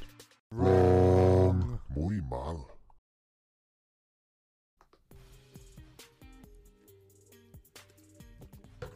Wrong. 0.52 1.80
Muy 1.96 2.22
mal. 2.30 2.70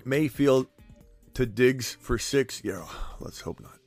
Mayfield 0.03 0.67
to 1.35 1.45
Diggs 1.45 1.95
for 2.01 2.17
six. 2.17 2.61
Yeah, 2.63 2.85
let's 3.19 3.41
hope 3.41 3.61
not. 3.61 3.78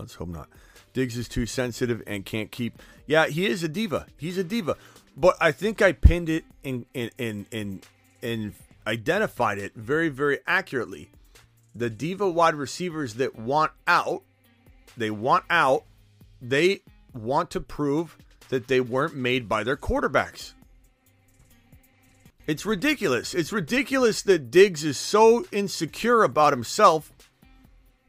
Let's 0.00 0.14
hope 0.14 0.28
not. 0.28 0.48
Diggs 0.92 1.16
is 1.16 1.28
too 1.28 1.46
sensitive 1.46 2.02
and 2.06 2.24
can't 2.24 2.50
keep. 2.50 2.80
Yeah, 3.06 3.26
he 3.26 3.46
is 3.46 3.62
a 3.62 3.68
diva. 3.68 4.06
He's 4.16 4.38
a 4.38 4.44
diva. 4.44 4.76
But 5.16 5.36
I 5.40 5.52
think 5.52 5.82
I 5.82 5.92
pinned 5.92 6.28
it 6.28 6.44
and 6.64 6.86
and 6.94 7.10
and 7.18 7.46
and, 7.52 7.86
and 8.22 8.54
identified 8.86 9.58
it 9.58 9.74
very 9.74 10.08
very 10.08 10.38
accurately. 10.46 11.10
The 11.74 11.90
diva 11.90 12.28
wide 12.28 12.54
receivers 12.54 13.14
that 13.14 13.38
want 13.38 13.72
out, 13.86 14.22
they 14.96 15.10
want 15.10 15.44
out. 15.50 15.84
They 16.42 16.80
want 17.12 17.50
to 17.50 17.60
prove 17.60 18.16
that 18.48 18.66
they 18.66 18.80
weren't 18.80 19.14
made 19.14 19.48
by 19.48 19.62
their 19.62 19.76
quarterbacks. 19.76 20.54
It's 22.46 22.66
ridiculous. 22.66 23.34
It's 23.34 23.52
ridiculous 23.52 24.22
that 24.22 24.50
Diggs 24.50 24.82
is 24.82 24.98
so 24.98 25.44
insecure 25.52 26.24
about 26.24 26.52
himself 26.52 27.12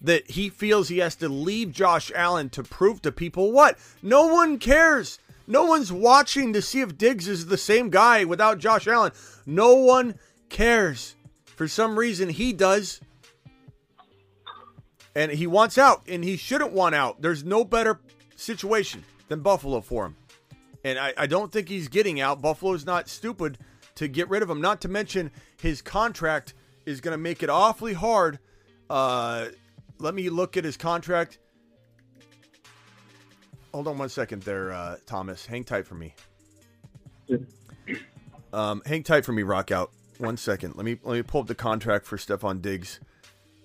that 0.02 0.32
he 0.32 0.50
feels 0.50 0.88
he 0.88 0.98
has 0.98 1.16
to 1.18 1.30
leave 1.30 1.72
Josh 1.72 2.12
Allen 2.16 2.50
to 2.52 2.64
prove 2.64 3.02
to 3.04 3.12
people 3.12 3.52
what? 3.52 3.78
No 4.02 4.28
one 4.28 4.58
cares. 4.58 5.20
No 5.48 5.66
one's 5.66 5.92
watching 5.92 6.54
to 6.54 6.62
see 6.62 6.82
if 6.82 6.98
Diggs 6.98 7.28
is 7.28 7.48
the 7.48 7.58
same 7.58 7.90
guy 7.90 8.24
without 8.24 8.58
Josh 8.58 8.88
Allen. 8.88 9.12
No 9.46 9.76
one 9.76 10.16
cares. 10.50 11.16
For 11.56 11.68
some 11.68 12.00
reason, 12.00 12.30
he 12.30 12.54
does. 12.54 13.02
And 15.14 15.32
he 15.32 15.46
wants 15.46 15.78
out, 15.78 16.04
and 16.08 16.24
he 16.24 16.38
shouldn't 16.38 16.72
want 16.72 16.96
out. 16.96 17.22
There's 17.22 17.44
no 17.44 17.66
better 17.66 18.00
situation 18.36 19.04
than 19.28 19.42
Buffalo 19.42 19.82
for 19.82 20.06
him. 20.06 20.16
And 20.84 20.98
I, 20.98 21.14
I 21.18 21.28
don't 21.28 21.52
think 21.52 21.70
he's 21.70 21.90
getting 21.90 22.22
out. 22.22 22.42
Buffalo's 22.42 22.86
not 22.86 23.10
stupid 23.10 23.58
to 23.96 24.08
get 24.08 24.30
rid 24.30 24.42
of 24.42 24.50
him. 24.50 24.62
Not 24.62 24.82
to 24.82 24.88
mention 24.88 25.32
his 25.62 25.82
contract 25.82 26.54
is 26.86 27.02
going 27.02 27.12
to 27.12 27.18
make 27.18 27.44
it 27.44 27.50
awfully 27.50 27.94
hard. 27.94 28.40
Uh, 28.90 29.48
let 30.02 30.14
me 30.16 30.30
look 30.30 30.58
at 30.58 30.66
his 30.66 30.78
contract. 30.78 31.40
Hold 33.74 33.88
on 33.88 33.98
one 33.98 34.10
second 34.10 34.44
there, 34.44 34.72
uh, 34.72 34.98
Thomas. 35.06 35.46
Hang 35.46 35.64
tight 35.64 35.88
for 35.88 35.96
me. 35.96 36.14
Um, 38.52 38.82
hang 38.86 39.04
tight 39.04 39.24
for 39.24 39.32
me, 39.32 39.44
Rock 39.44 39.72
out. 39.72 39.92
One 40.18 40.38
second. 40.38 40.76
Let 40.76 40.86
me 40.86 40.98
let 41.04 41.16
me 41.16 41.24
pull 41.24 41.42
up 41.42 41.48
the 41.48 41.56
contract 41.56 42.06
for 42.06 42.18
Stefon 42.18 42.62
Diggs. 42.62 43.00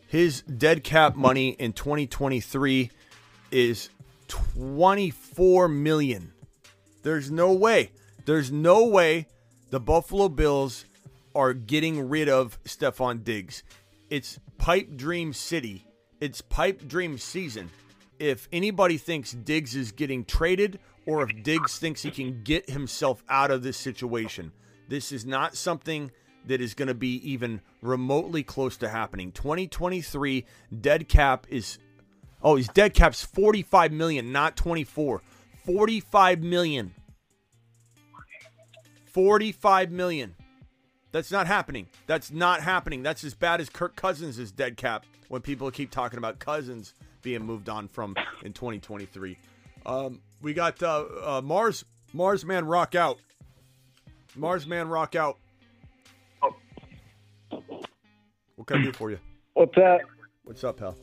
His 0.07 0.43
dead 0.43 0.85
cap 0.85 1.17
money 1.17 1.51
in 1.51 1.73
2023 1.73 2.91
is 3.51 3.91
24 4.29 5.69
million. 5.69 6.33
There's 7.03 7.31
no 7.31 7.53
way. 7.53 7.91
There's 8.25 8.51
no 8.53 8.87
way 8.87 9.27
the 9.71 9.81
Buffalo 9.81 10.29
Bills 10.29 10.85
are 11.35 11.53
getting 11.53 12.09
rid 12.09 12.29
of 12.29 12.63
Stefon 12.65 13.25
Diggs. 13.25 13.63
It's 14.09 14.39
pipe 14.59 14.97
dream 14.97 15.33
city. 15.33 15.86
It's 16.21 16.41
pipe 16.41 16.87
dream 16.89 17.19
season. 17.19 17.71
If 18.19 18.49
anybody 18.51 18.97
thinks 18.97 19.33
Diggs 19.33 19.77
is 19.77 19.93
getting 19.93 20.25
traded 20.25 20.79
or 21.05 21.23
if 21.23 21.43
Diggs 21.43 21.79
thinks 21.79 22.03
he 22.03 22.11
can 22.11 22.43
get 22.43 22.71
himself 22.71 23.23
out 23.29 23.51
of 23.51 23.63
this 23.63 23.77
situation, 23.77 24.53
this 24.89 25.13
is 25.13 25.27
not 25.27 25.55
something 25.55 26.11
that 26.47 26.61
is 26.61 26.75
going 26.75 26.89
to 26.89 26.95
be 26.95 27.17
even 27.31 27.61
remotely 27.83 28.43
close 28.43 28.77
to 28.79 28.89
happening. 28.89 29.33
2023 29.33 30.47
dead 30.81 31.09
cap 31.09 31.47
is 31.51 31.79
oh, 32.43 32.57
his 32.57 32.69
dead 32.69 32.95
cap's 32.95 33.23
45 33.23 33.93
million, 33.93 34.33
not 34.33 34.57
24. 34.57 35.21
45 35.65 36.43
million. 36.43 36.95
45 39.07 39.91
million. 39.91 40.35
That's 41.17 41.31
not 41.31 41.47
happening. 41.47 41.87
That's 42.07 42.31
not 42.31 42.61
happening. 42.61 43.03
That's 43.03 43.25
as 43.25 43.33
bad 43.33 43.63
as 43.63 43.71
Kirk 43.71 43.97
Cousins' 43.97 44.53
dead 44.53 44.77
cap 44.77 45.07
when 45.29 45.41
people 45.41 45.71
keep 45.71 45.91
talking 45.91 46.19
about 46.19 46.39
Cousins 46.39 46.93
being 47.23 47.43
moved 47.43 47.71
on 47.71 47.89
from 47.89 48.15
in 48.43 48.53
2023. 48.53 49.39
Um, 49.87 50.21
we 50.43 50.53
got 50.53 50.83
uh, 50.83 51.07
uh, 51.25 51.41
Mars 51.43 51.87
Mars 52.13 52.45
Man 52.45 52.67
Rock 52.67 52.95
out. 52.95 53.19
Mars 54.35 54.67
Man 54.67 54.91
Rock 54.91 55.15
out. 55.15 55.39
What 57.49 58.67
can 58.67 58.81
I 58.81 58.83
do 58.83 58.93
for 58.93 59.11
you? 59.11 59.19
What's 59.55 59.79
up? 59.79 60.01
What's 60.45 60.65
up, 60.65 60.77
pal? 60.77 60.99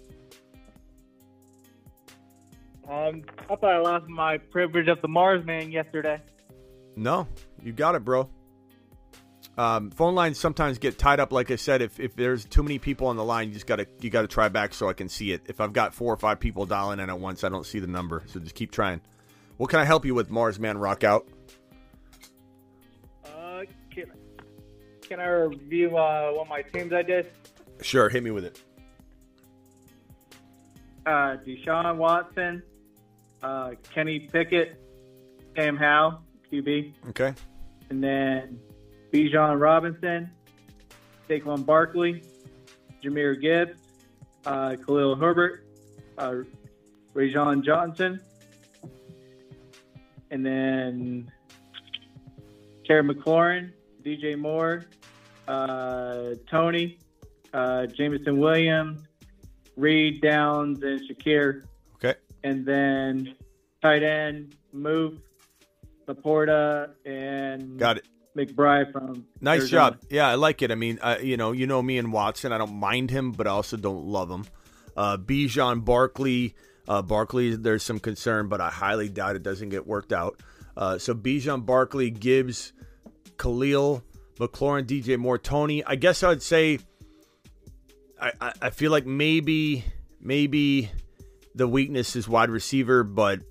Um, 2.88 3.24
I 3.50 3.56
thought 3.56 3.64
I 3.64 3.80
lost 3.80 4.06
my 4.08 4.38
privilege 4.38 4.90
of 4.90 5.02
the 5.02 5.08
Mars 5.08 5.44
Man 5.44 5.72
yesterday. 5.72 6.22
No, 6.96 7.28
you 7.64 7.72
got 7.72 7.96
it, 7.96 8.06
bro. 8.06 8.30
Um, 9.56 9.92
phone 9.92 10.16
lines 10.16 10.40
sometimes 10.40 10.80
get 10.80 10.98
tied 10.98 11.20
up. 11.20 11.32
Like 11.32 11.52
I 11.52 11.58
said, 11.58 11.84
if, 11.84 12.00
if 12.00 12.16
there's 12.16 12.44
too 12.46 12.64
many 12.64 12.80
people 12.80 13.08
on 13.08 13.18
the 13.18 13.24
line, 13.24 13.50
you 13.50 13.54
just 13.54 13.68
gotta 13.68 13.86
you 14.02 14.10
gotta 14.10 14.28
try 14.28 14.50
back 14.50 14.74
so 14.74 14.90
I 14.90 14.94
can 14.94 15.08
see 15.10 15.32
it. 15.32 15.42
If 15.46 15.62
I've 15.62 15.74
got 15.74 15.94
four 15.94 16.12
or 16.12 16.18
five 16.18 16.40
people 16.40 16.66
dialing 16.66 17.00
in 17.00 17.10
at 17.10 17.20
once, 17.20 17.44
I 17.44 17.50
don't 17.50 17.66
see 17.66 17.80
the 17.80 17.86
number. 17.88 18.24
So 18.26 18.40
just 18.40 18.56
keep 18.56 18.72
trying. 18.72 19.02
What 19.58 19.70
can 19.70 19.80
I 19.80 19.84
help 19.86 20.06
you 20.06 20.16
with, 20.16 20.32
Mars 20.32 20.60
Man 20.60 20.80
Rock 20.80 21.04
Out? 21.04 21.28
Uh, 23.24 23.62
can, 23.94 24.06
can 25.02 25.20
I 25.20 25.28
review 25.28 25.96
uh, 25.98 26.32
one 26.32 26.48
of 26.48 26.50
my 26.50 26.64
teams 26.64 26.92
I 26.92 27.04
did? 27.04 27.28
Sure, 27.82 28.10
hit 28.10 28.24
me 28.24 28.32
with 28.32 28.46
it. 28.46 28.60
Uh, 31.06 31.38
Deshaun 31.46 31.98
Watson, 31.98 32.64
uh, 33.44 33.72
Kenny 33.94 34.22
Pickett, 34.32 34.82
Sam 35.56 35.76
Howell, 35.78 36.24
QB, 36.52 36.94
Okay. 37.10 37.34
and 37.90 38.04
then 38.04 38.58
Bijan 39.14 39.62
Robinson, 39.62 40.32
Saquon 41.30 41.64
Barkley, 41.64 42.24
Jahmyr 43.04 43.40
Gibbs, 43.40 43.80
uh, 44.48 44.76
Khalil 44.84 45.16
Herbert, 45.16 45.68
uh, 46.18 46.38
Roschon 47.14 47.64
Johnson, 47.64 48.20
and 50.32 50.44
then 50.44 51.32
Terry 52.86 53.04
McLaurin, 53.04 53.72
DJ 54.04 54.36
Moore, 54.36 54.86
uh, 55.48 56.32
Tony, 56.50 56.98
uh, 57.54 57.86
Jameson 57.86 58.40
Williams, 58.40 59.04
Reed 59.78 60.22
Downs, 60.22 60.82
and 60.82 61.00
Shakir. 61.02 61.62
Okay. 61.96 62.16
And 62.44 62.66
then 62.66 63.36
tight 63.80 64.02
end, 64.02 64.56
Move, 64.72 65.20
LaPorta, 66.08 66.90
and 67.06 67.78
Got 67.78 67.98
it. 67.98 68.06
McBride 68.36 68.92
from 68.92 69.26
Nice 69.42 69.62
Arizona. 69.62 69.92
job. 69.92 70.00
Yeah, 70.10 70.28
I 70.28 70.36
like 70.36 70.62
it. 70.62 70.72
I 70.72 70.76
mean, 70.76 71.00
uh, 71.02 71.18
you 71.22 71.38
know, 71.38 71.52
you 71.52 71.68
know 71.68 71.82
me 71.82 71.98
and 71.98 72.12
Watson. 72.12 72.52
I 72.52 72.58
don't 72.58 72.76
mind 72.76 73.10
him, 73.12 73.32
but 73.32 73.48
I 73.48 73.52
also 73.52 73.78
don't 73.78 74.06
love 74.06 74.30
him. 74.30 74.46
Uh, 74.96 75.18
Bijan 75.18 75.84
Barkley. 75.86 76.56
Uh, 76.88 77.02
Barkley, 77.02 77.56
there's 77.56 77.84
some 77.84 78.00
concern, 78.00 78.50
but 78.50 78.60
I 78.60 78.70
highly 78.70 79.08
doubt 79.08 79.36
it 79.36 79.44
doesn't 79.44 79.70
get 79.70 79.88
worked 79.88 80.12
out. 80.12 80.42
Uh, 80.76 80.98
so 80.98 81.14
Bijan 81.14 81.66
Barkley, 81.66 82.10
Gibbs, 82.10 82.74
Khalil, 83.38 84.04
McLaurin, 84.36 84.86
DJ 84.86 85.18
Moore, 85.18 85.38
Tony. 85.38 85.84
I 85.86 85.96
guess 85.96 86.24
I'd 86.24 86.42
say. 86.42 86.80
I, 88.20 88.32
I, 88.42 88.54
I 88.64 88.70
feel 88.72 88.92
like 88.92 89.06
maybe 89.06 89.86
maybe 90.20 90.90
the 91.56 91.68
weakness 91.68 92.16
is 92.16 92.28
wide 92.28 92.50
receiver, 92.50 93.04
but 93.04 93.42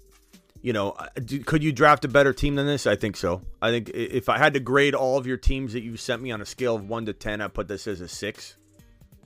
you 0.62 0.72
know, 0.72 0.92
uh, 0.92 1.09
could 1.44 1.62
you 1.62 1.72
draft 1.72 2.05
a 2.05 2.09
better 2.09 2.33
team 2.33 2.55
than 2.55 2.66
this? 2.66 2.87
I 2.87 2.96
think 2.96 3.16
so. 3.16 3.42
I 3.61 3.70
think 3.70 3.90
if 3.90 4.29
I 4.29 4.38
had 4.38 4.55
to 4.55 4.61
grade 4.61 4.94
all 4.94 5.18
of 5.18 5.27
your 5.27 5.37
teams 5.37 5.72
that 5.72 5.83
you 5.83 5.96
sent 5.96 6.22
me 6.22 6.31
on 6.31 6.40
a 6.40 6.46
scale 6.46 6.77
of 6.77 6.88
one 6.88 7.05
to 7.07 7.12
ten, 7.12 7.40
I 7.40 7.48
put 7.48 7.68
this 7.68 7.87
as 7.87 8.01
a 8.01 8.09
six. 8.09 8.57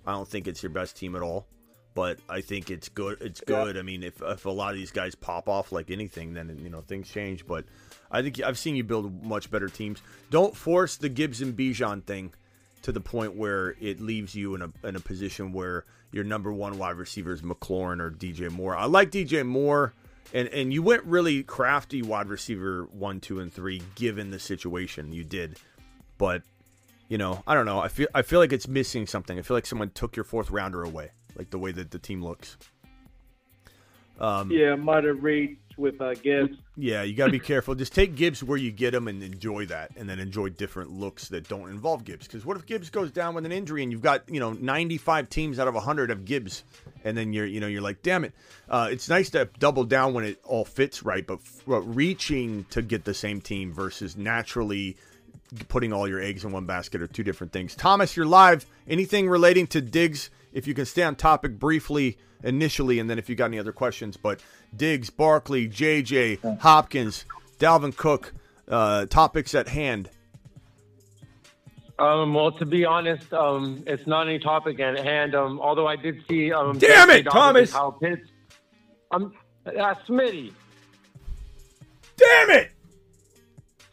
I 0.07 0.12
don't 0.12 0.27
think 0.27 0.49
it's 0.49 0.62
your 0.62 0.70
best 0.70 0.96
team 0.96 1.14
at 1.14 1.22
all, 1.22 1.46
but 1.94 2.18
I 2.29 2.40
think 2.40 2.70
it's 2.70 2.88
good. 2.88 3.18
It's 3.20 3.42
good. 3.42 3.77
I 3.77 3.83
mean, 3.83 4.03
if 4.03 4.22
if 4.22 4.46
a 4.46 4.51
lot 4.51 4.70
of 4.70 4.77
these 4.77 4.90
guys 4.92 5.14
pop 5.14 5.49
off 5.49 5.72
like 5.72 5.90
anything, 5.90 6.33
then 6.33 6.59
you 6.62 6.70
know 6.70 6.81
things 6.81 7.09
change. 7.11 7.46
But 7.46 7.66
I 8.11 8.22
think 8.22 8.40
I've 8.42 8.59
seen 8.59 8.75
you 8.75 8.85
build 8.85 9.25
much 9.25 9.51
better 9.51 9.68
teams. 9.68 10.01
Don't 10.31 10.57
force 10.57 10.96
the 10.96 11.11
Gibbs 11.11 11.42
and 11.42 11.57
Bijan 11.57 12.05
thing 12.05 12.33
to 12.83 12.92
the 12.92 13.01
point 13.01 13.35
where 13.35 13.75
it 13.81 14.01
leaves 14.01 14.35
you 14.35 14.55
in 14.55 14.62
a 14.62 14.70
in 14.85 14.96
a 14.96 15.01
position 15.01 15.53
where 15.53 15.85
your 16.12 16.25
number 16.25 16.53
one 16.53 16.79
wide 16.79 16.96
receiver 16.96 17.33
is 17.33 17.42
McLaurin 17.42 18.01
or 18.01 18.11
DJ 18.11 18.51
Moore. 18.51 18.75
I 18.77 18.87
like 18.87 19.11
DJ 19.11 19.44
Moore, 19.44 19.92
and 20.33 20.49
and 20.49 20.73
you 20.73 20.83
went 20.83 21.05
really 21.05 21.43
crafty 21.43 22.03
wide 22.03 22.29
receiver 22.29 22.89
one, 22.93 23.21
two, 23.21 23.41
and 23.41 23.53
three 23.53 23.83
given 23.95 24.31
the 24.31 24.39
situation 24.39 25.12
you 25.12 25.25
did, 25.25 25.59
but 26.19 26.43
you 27.09 27.19
know 27.19 27.43
I 27.47 27.55
don't 27.55 27.67
know. 27.67 27.81
I 27.81 27.89
feel 27.89 28.09
I 28.15 28.23
feel 28.23 28.41
like 28.41 28.53
it's 28.53 28.69
missing 28.69 29.07
something. 29.07 29.39
I 29.39 29.43
feel 29.43 29.57
like 29.57 29.67
someone 29.67 29.91
took 29.91 30.17
your 30.17 30.25
fourth 30.25 30.51
rounder 30.51 30.83
away, 30.83 31.11
like 31.37 31.51
the 31.51 31.59
way 31.59 31.73
that 31.73 31.91
the 31.91 31.99
team 31.99 32.23
looks. 32.23 32.57
Um, 34.19 34.51
Yeah, 34.51 34.77
might 34.77 35.05
have 35.05 35.23
reached 35.23 35.61
with 35.77 36.01
uh, 36.01 36.15
Gibbs. 36.15 36.57
yeah, 36.77 37.03
you 37.03 37.15
got 37.15 37.27
to 37.27 37.33
be 37.33 37.39
careful. 37.39 37.75
Just 37.75 37.95
take 37.95 38.15
Gibbs 38.15 38.43
where 38.43 38.59
you 38.59 38.71
get 38.71 38.95
him 38.95 39.09
and 39.09 39.23
enjoy 39.23 39.67
that, 39.67 39.91
and 39.97 40.09
then 40.09 40.19
enjoy 40.19 40.49
different 40.51 40.91
looks 40.91 41.29
that 41.29 41.49
don't 41.49 41.69
involve 41.71 42.05
Gibbs. 42.05 42.27
Because 42.27 42.45
what 42.45 42.57
if 42.57 42.67
Gibbs 42.67 42.91
goes 42.91 43.11
down 43.11 43.35
with 43.35 43.45
an 43.47 43.53
injury 43.53 43.83
and 43.83 43.93
you've 43.93 44.03
got 44.03 44.29
you 44.29 44.41
know 44.41 44.53
95 44.53 45.29
teams 45.29 45.59
out 45.59 45.69
of 45.69 45.75
100 45.75 46.11
of 46.11 46.25
Gibbs, 46.25 46.65
and 47.05 47.17
then 47.17 47.33
you're 47.33 47.47
you 47.47 47.61
know 47.61 47.67
you're 47.67 47.83
like, 47.83 48.03
damn 48.03 48.25
it. 48.25 48.33
Uh, 48.69 48.89
it's 48.91 49.09
nice 49.09 49.31
to 49.31 49.49
double 49.59 49.85
down 49.85 50.15
when 50.15 50.25
it 50.25 50.41
all 50.45 50.65
fits 50.65 51.03
right, 51.03 51.27
but, 51.27 51.39
f- 51.39 51.62
reaching 51.67 52.65
to 52.71 52.83
get 52.83 53.05
the 53.05 53.15
same 53.15 53.41
team 53.41 53.73
versus 53.73 54.17
naturally 54.17 54.97
putting 55.69 55.93
all 55.93 56.09
your 56.09 56.21
eggs 56.21 56.45
in 56.45 56.53
one 56.53 56.67
basket 56.67 57.01
are 57.01 57.07
two 57.07 57.23
different 57.23 57.53
things. 57.53 57.75
Thomas, 57.75 58.17
you're 58.17 58.27
live. 58.27 58.67
Anything 58.89 59.29
relating 59.29 59.67
to 59.69 59.81
Diggs? 59.81 60.31
If 60.57 60.66
you 60.66 60.73
can 60.73 60.87
stay 60.87 61.03
on 61.03 61.16
topic 61.16 61.59
briefly 61.59 62.16
initially, 62.42 62.99
and 62.99 63.11
then 63.11 63.19
if 63.19 63.29
you 63.29 63.35
got 63.37 63.45
any 63.47 63.59
other 63.59 63.73
questions, 63.73 64.16
but 64.16 64.40
Diggs, 64.75 65.11
Barkley, 65.11 65.69
JJ, 65.69 66.61
Hopkins, 66.61 67.27
Dalvin 67.59 67.95
Cook, 67.95 68.33
uh, 68.66 69.05
topics 69.05 69.55
at 69.55 69.69
hand. 69.69 70.09
Um, 71.99 72.33
well, 72.33 72.53
to 72.53 72.64
be 72.64 72.87
honest, 72.87 73.31
um, 73.35 73.85
it's 73.87 74.07
not 74.07 74.29
any 74.29 74.38
topic 74.38 74.81
at 74.81 74.99
hand. 74.99 75.35
Um, 75.35 75.61
although 75.61 75.87
I 75.87 75.97
did 75.97 76.25
see. 76.27 76.51
Um, 76.53 76.79
Damn 76.79 77.11
it, 77.11 77.25
Thomas! 77.25 77.73
Kyle 77.73 77.92
Pitts. 77.92 78.27
Um, 79.11 79.35
uh, 79.66 79.95
Smitty. 80.09 80.53
Damn 82.16 82.51
it! 82.51 82.71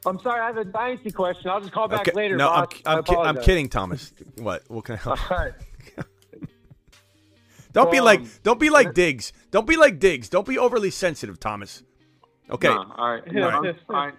I'm 0.05 0.17
sorry, 0.19 0.39
I 0.39 0.47
have 0.47 0.57
a 0.57 0.63
dynasty 0.65 1.11
question. 1.11 1.49
I'll 1.49 1.59
just 1.59 1.73
call 1.73 1.89
back 1.89 2.07
Okay, 2.07 2.11
later. 2.13 2.37
no, 2.37 2.49
I'm, 2.49 2.65
boss. 2.65 2.81
I 2.85 2.93
I'm, 2.97 3.03
ki- 3.03 3.15
I'm 3.17 3.41
kidding, 3.41 3.67
Thomas. 3.67 4.13
What? 4.37 4.63
What 4.69 4.85
can 4.85 4.95
I 4.95 4.97
help? 4.99 5.31
All 5.31 5.37
right. 5.37 5.53
Don't 7.73 7.91
be 7.91 7.99
Um, 7.99 8.05
like, 8.05 8.43
don't 8.43 8.59
be 8.59 8.69
like 8.69 8.93
Diggs. 8.93 9.33
Don't 9.51 9.67
be 9.67 9.75
like 9.75 9.99
Diggs. 9.99 10.29
Don't 10.29 10.47
be 10.47 10.57
overly 10.57 10.91
sensitive, 10.91 11.39
Thomas. 11.39 11.83
Okay. 12.49 12.67
No, 12.69 12.93
all 12.97 13.11
right. 13.13 13.31
No, 13.31 13.47
I'm- 13.49 13.75
all 13.89 13.95
right. 13.95 14.13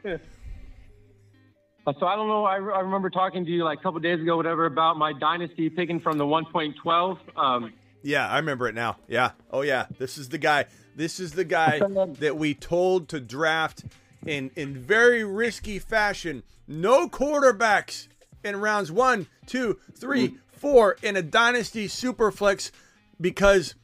Uh, 1.87 1.93
So 1.99 2.07
I 2.07 2.17
don't 2.17 2.29
know. 2.29 2.45
I, 2.45 2.55
I 2.57 2.81
remember 2.81 3.11
talking 3.11 3.45
to 3.45 3.51
you 3.51 3.63
like 3.65 3.81
a 3.81 3.83
couple 3.83 4.01
days 4.01 4.21
ago, 4.21 4.37
whatever, 4.37 4.67
about 4.67 4.97
my 4.97 5.13
dynasty 5.13 5.69
picking 5.69 6.01
from 6.01 6.17
the 6.19 6.25
1.12. 6.25 7.19
Um, 7.37 7.73
Yeah, 8.03 8.29
I 8.29 8.39
remember 8.39 8.69
it 8.69 8.75
now. 8.75 8.97
Yeah. 9.09 9.33
Oh 9.51 9.61
yeah. 9.63 9.87
This 9.99 10.17
is 10.19 10.31
the 10.31 10.39
guy. 10.39 10.65
This 10.97 11.21
is 11.21 11.33
the 11.33 11.45
guy 11.45 11.79
that 12.21 12.37
we 12.37 12.55
told 12.55 13.09
to 13.11 13.21
draft 13.21 13.85
in 14.27 14.51
in 14.57 14.77
very 14.79 15.25
risky 15.25 15.79
fashion. 15.79 16.43
No 16.67 17.07
quarterbacks 17.09 18.09
in 18.43 18.57
rounds 18.61 18.91
one, 18.91 19.27
two, 19.47 19.79
three, 19.95 20.37
four 20.53 20.97
in 21.03 21.17
a 21.17 21.23
dynasty 21.23 21.87
superflex 21.89 22.71
because 23.21 23.75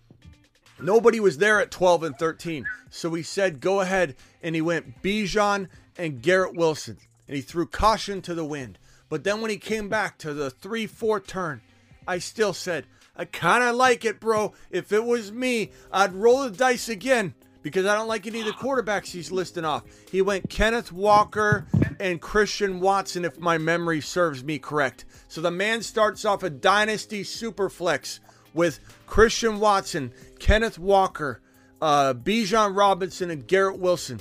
nobody 0.81 1.21
was 1.21 1.38
there 1.38 1.61
at 1.61 1.71
12 1.71 2.03
and 2.03 2.19
13. 2.19 2.66
So 2.90 3.14
he 3.14 3.23
said 3.23 3.61
go 3.61 3.81
ahead 3.81 4.16
and 4.43 4.55
he 4.55 4.61
went 4.61 5.03
Bijan 5.03 5.69
and 5.97 6.23
Garrett 6.23 6.55
Wilson 6.55 6.99
and 7.27 7.37
he 7.37 7.43
threw 7.43 7.66
caution 7.66 8.23
to 8.23 8.35
the 8.35 8.45
wind. 8.45 8.79
But 9.09 9.25
then 9.25 9.40
when 9.40 9.51
he 9.51 9.59
came 9.59 9.88
back 9.88 10.19
to 10.19 10.33
the 10.33 10.51
3-4 10.51 11.27
turn, 11.27 11.61
I 12.07 12.19
still 12.19 12.53
said, 12.53 12.87
I 13.16 13.25
kind 13.25 13.62
of 13.62 13.77
like 13.77 14.05
it, 14.05 14.21
bro. 14.21 14.55
If 14.71 14.93
it 14.93 15.05
was 15.05 15.33
me, 15.33 15.73
I'd 15.93 16.14
roll 16.14 16.45
the 16.45 16.51
dice 16.51 16.88
again 16.88 17.35
because 17.62 17.87
I 17.87 17.95
don't 17.95 18.09
like 18.09 18.27
any 18.27 18.40
of 18.40 18.47
the 18.47 18.53
quarterbacks 18.53 19.09
he's 19.09 19.31
listing 19.31 19.64
off. 19.64 19.85
He 20.11 20.23
went 20.23 20.49
Kenneth 20.49 20.93
Walker 20.93 21.66
and 21.99 22.21
Christian 22.21 22.81
Watson, 22.81 23.25
if 23.25 23.38
my 23.38 23.59
memory 23.59 24.01
serves 24.01 24.43
me 24.43 24.59
correct. 24.59 25.05
So 25.29 25.40
the 25.40 25.51
man 25.51 25.83
starts 25.83 26.25
off 26.25 26.43
a 26.43 26.51
dynasty 26.51 27.23
superflex 27.23 28.21
with 28.55 28.81
Christian 29.07 29.61
Watson, 29.61 30.13
Kenneth 30.39 30.79
Walker, 30.79 31.41
uh, 31.81 32.15
Bijan 32.15 32.77
Robinson, 32.77 33.31
and 33.31 33.47
Garrett 33.47 33.79
Wilson. 33.79 34.21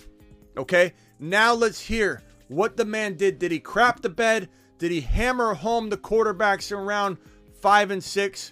Okay, 0.58 0.94
now 1.20 1.54
let's 1.54 1.80
hear 1.80 2.22
what 2.48 2.78
the 2.78 2.86
man 2.86 3.16
did. 3.16 3.40
Did 3.40 3.52
he 3.52 3.60
crap 3.60 4.02
the 4.02 4.10
bed? 4.10 4.50
Did 4.78 4.92
he 4.92 5.02
hammer 5.02 5.54
home 5.54 5.90
the 5.90 5.98
quarterbacks 5.98 6.72
in 6.72 6.78
round 6.78 7.18
five 7.62 7.92
and 7.92 8.04
six? 8.04 8.52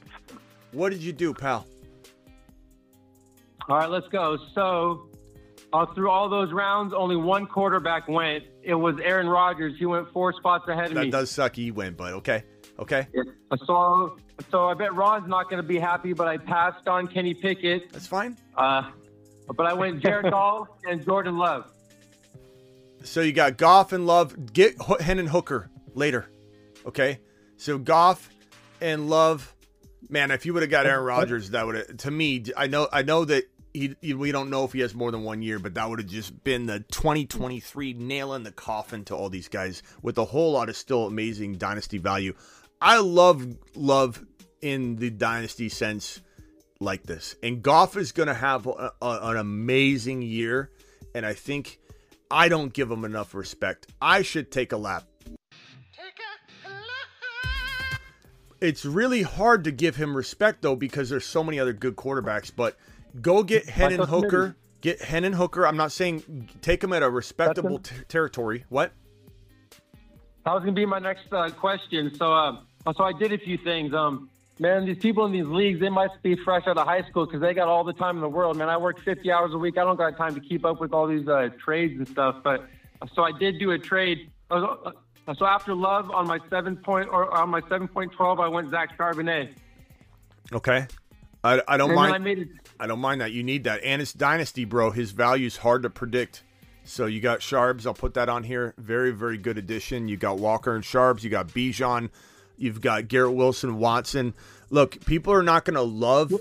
What 0.72 0.90
did 0.90 1.02
you 1.02 1.14
do, 1.14 1.34
pal? 1.34 1.66
all 3.70 3.78
right, 3.78 3.90
let's 3.90 4.08
go. 4.08 4.38
So 4.56 5.10
uh, 5.74 5.86
through 5.94 6.10
all 6.10 6.30
those 6.30 6.52
rounds, 6.52 6.94
only 6.94 7.16
one 7.16 7.46
quarterback 7.48 8.08
went. 8.08 8.46
It 8.64 8.76
was 8.76 8.96
Aaron 9.04 9.28
Rodgers. 9.28 9.74
He 9.78 9.86
went 9.86 10.12
four 10.14 10.34
spots 10.34 10.68
ahead 10.68 10.88
of 10.88 10.94
That 10.96 11.06
me. 11.06 11.12
That 11.12 11.18
does 11.20 11.32
suck. 11.32 11.56
He 11.56 11.72
went, 11.72 11.98
but 11.98 12.14
okay, 12.14 12.44
okay, 12.80 13.08
So, 13.66 14.18
so 14.52 14.68
I 14.68 14.74
bet 14.74 14.94
Ron's 14.94 15.28
not 15.28 15.50
going 15.50 15.62
to 15.62 15.68
be 15.68 15.80
happy, 15.80 16.14
but 16.14 16.28
I 16.28 16.38
passed 16.38 16.88
on 16.88 17.08
Kenny 17.08 17.34
Pickett. 17.34 17.92
that's 17.92 18.08
fine. 18.08 18.38
Uh, 18.56 18.90
but 19.56 19.66
I 19.66 19.74
went 19.74 20.02
Jared 20.02 20.32
Goff 20.32 20.68
and 20.88 21.04
Jordan 21.04 21.38
Love. 21.38 21.72
So 23.04 23.22
you 23.22 23.32
got 23.34 23.58
Goff 23.58 23.94
and 23.94 24.06
Love. 24.06 24.54
Get 24.54 24.76
H- 24.90 25.02
Hendon 25.02 25.28
Hooker 25.28 25.70
later. 25.94 26.28
Okay. 26.86 27.20
So 27.58 27.78
Goff 27.78 28.30
and 28.82 29.10
Love. 29.10 29.54
Man, 30.10 30.32
if 30.32 30.46
you 30.46 30.54
would 30.54 30.64
have 30.64 30.70
got 30.72 30.86
Aaron 30.86 31.04
Rodgers, 31.06 31.52
that 31.52 31.66
would 31.66 31.76
have. 31.76 31.98
To 31.98 32.12
me, 32.12 32.44
I 32.56 32.68
know. 32.68 32.88
I 32.92 33.02
know 33.04 33.26
that 33.26 33.44
he, 33.74 33.96
he- 34.02 34.14
We 34.14 34.32
don't 34.32 34.50
know 34.50 34.64
if 34.66 34.74
he 34.74 34.80
has 34.82 34.94
more 34.96 35.12
than 35.12 35.24
one 35.24 35.42
year, 35.42 35.60
but 35.60 35.74
that 35.76 35.90
would 35.90 36.00
have 36.00 36.08
just 36.08 36.44
been 36.44 36.66
the 36.66 36.80
2023 36.92 37.94
nail 37.94 38.34
in 38.34 38.44
the 38.44 38.52
coffin 38.52 39.04
to 39.06 39.16
all 39.16 39.30
these 39.30 39.48
guys 39.48 39.84
with 40.02 40.18
a 40.18 40.26
whole 40.26 40.52
lot 40.52 40.70
of 40.70 40.76
still 40.76 41.06
amazing 41.08 41.54
dynasty 41.58 41.98
value. 41.98 42.34
I 42.82 43.00
love 43.00 43.46
love 43.76 44.24
in 44.62 44.96
the 44.98 45.10
dynasty 45.10 45.70
sense 45.70 46.22
like 46.80 47.04
this. 47.04 47.36
And 47.42 47.62
Goff 47.62 47.98
is 47.98 48.12
going 48.12 48.28
to 48.28 48.34
have 48.34 48.68
a, 48.68 48.92
a- 49.02 49.20
an 49.24 49.38
amazing 49.38 50.22
year. 50.22 50.72
And 51.16 51.26
I 51.26 51.34
think 51.34 51.80
I 52.30 52.50
don't 52.50 52.74
give 52.74 52.92
him 52.92 53.06
enough 53.06 53.34
respect. 53.34 53.88
I 54.02 54.22
should 54.22 54.52
take 54.52 54.72
a 54.72 54.78
lap. 54.78 55.04
It's 58.60 58.86
really 58.86 59.22
hard 59.22 59.66
to 59.66 59.72
give 59.72 59.96
him 59.96 60.18
respect 60.18 60.64
though 60.64 60.76
because 60.76 61.10
there's 61.10 61.26
so 61.26 61.44
many 61.44 61.60
other 61.60 61.74
good 61.74 61.96
quarterbacks. 61.96 62.52
But 62.56 62.76
go 63.22 63.44
get 63.44 63.70
Hendon 63.70 64.00
Michael 64.00 64.20
Smith. 64.20 64.32
Hooker. 64.32 64.56
Get 64.82 65.02
Hendon 65.02 65.34
Hooker. 65.34 65.66
I'm 65.68 65.78
not 65.78 65.92
saying 65.92 66.50
take 66.62 66.84
him 66.84 66.92
at 66.94 67.04
a 67.04 67.10
respectable 67.10 67.78
That's 67.78 67.90
ter- 67.90 68.04
territory. 68.04 68.66
What? 68.70 68.94
That 70.46 70.54
was 70.54 70.64
going 70.64 70.74
to 70.74 70.80
be 70.80 70.86
my 70.86 71.00
next 71.00 71.32
uh, 71.32 71.50
question. 71.50 72.14
So, 72.16 72.34
uh, 72.34 72.58
so 72.96 73.04
I 73.04 73.12
did 73.14 73.34
a 73.34 73.38
few 73.38 73.58
things. 73.58 73.94
Um, 73.94 74.30
man, 74.60 74.86
these 74.86 74.98
people 74.98 75.26
in 75.26 75.32
these 75.32 75.46
leagues, 75.46 75.80
they 75.80 75.90
must 75.90 76.22
be 76.24 76.36
fresh 76.44 76.68
out 76.68 76.78
of 76.78 76.86
high 76.88 77.04
school 77.04 77.26
because 77.26 77.42
they 77.42 77.54
got 77.54 77.68
all 77.68 77.84
the 77.84 77.94
time 77.94 78.16
in 78.16 78.22
the 78.22 78.30
world. 78.30 78.58
Man, 78.58 78.70
I 78.70 78.78
work 78.78 79.00
50 79.02 79.32
hours 79.32 79.54
a 79.54 79.58
week. 79.58 79.78
I 79.78 79.84
don't 79.84 79.98
got 79.98 80.18
time 80.18 80.36
to 80.36 80.42
keep 80.42 80.66
up 80.66 80.80
with 80.80 80.94
all 80.94 81.08
these 81.08 81.28
uh, 81.28 81.50
trades 81.64 81.98
and 81.98 82.08
stuff. 82.08 82.38
But 82.44 82.66
so 83.14 83.24
I 83.24 83.32
did 83.38 83.60
do 83.60 83.72
a 83.72 83.80
trade. 83.80 84.30
Was, 84.50 84.94
uh, 85.28 85.34
so 85.36 85.46
after 85.46 85.76
Love 85.76 86.10
on 86.12 86.26
my 86.28 86.40
seven 86.50 86.78
point 86.78 87.10
or 87.10 87.34
on 87.36 87.50
my 87.50 87.62
7.12, 87.62 88.40
I 88.44 88.48
went 88.48 88.70
Zach 88.72 88.98
Charbonnet. 88.98 89.50
Okay. 90.54 90.88
I, 91.44 91.62
I 91.68 91.78
don't 91.78 91.92
And 91.92 92.00
I 92.00 92.10
mind. 92.12 92.24
made 92.24 92.40
it. 92.40 92.48
I 92.80 92.88
don't 92.88 93.00
mind 93.00 93.22
that. 93.22 93.32
You 93.32 93.44
need 93.44 93.66
that. 93.66 93.84
And 93.84 94.02
it's 94.02 94.14
dynasty, 94.14 94.66
bro. 94.66 94.92
His 94.92 95.12
value's 95.12 95.58
hard 95.58 95.84
to 95.84 95.90
predict. 95.90 96.44
So 96.84 97.06
you 97.06 97.20
got 97.20 97.40
Sharbs. 97.42 97.86
I'll 97.86 97.94
put 97.94 98.14
that 98.14 98.30
on 98.30 98.44
here. 98.44 98.74
Very, 98.78 99.12
very 99.12 99.38
good 99.38 99.58
addition. 99.58 100.08
You 100.08 100.16
got 100.16 100.38
Walker 100.40 100.74
and 100.74 100.84
Sharbs. 100.84 101.24
You 101.24 101.30
got 101.30 101.50
Bijan. 101.50 102.10
You've 102.58 102.82
got 102.82 103.08
Garrett 103.08 103.34
Wilson, 103.34 103.78
Watson. 103.78 104.34
Look, 104.70 105.06
people 105.06 105.34
are 105.34 105.44
not 105.44 105.66
going 105.66 105.76
to 105.76 105.82
love 105.82 106.34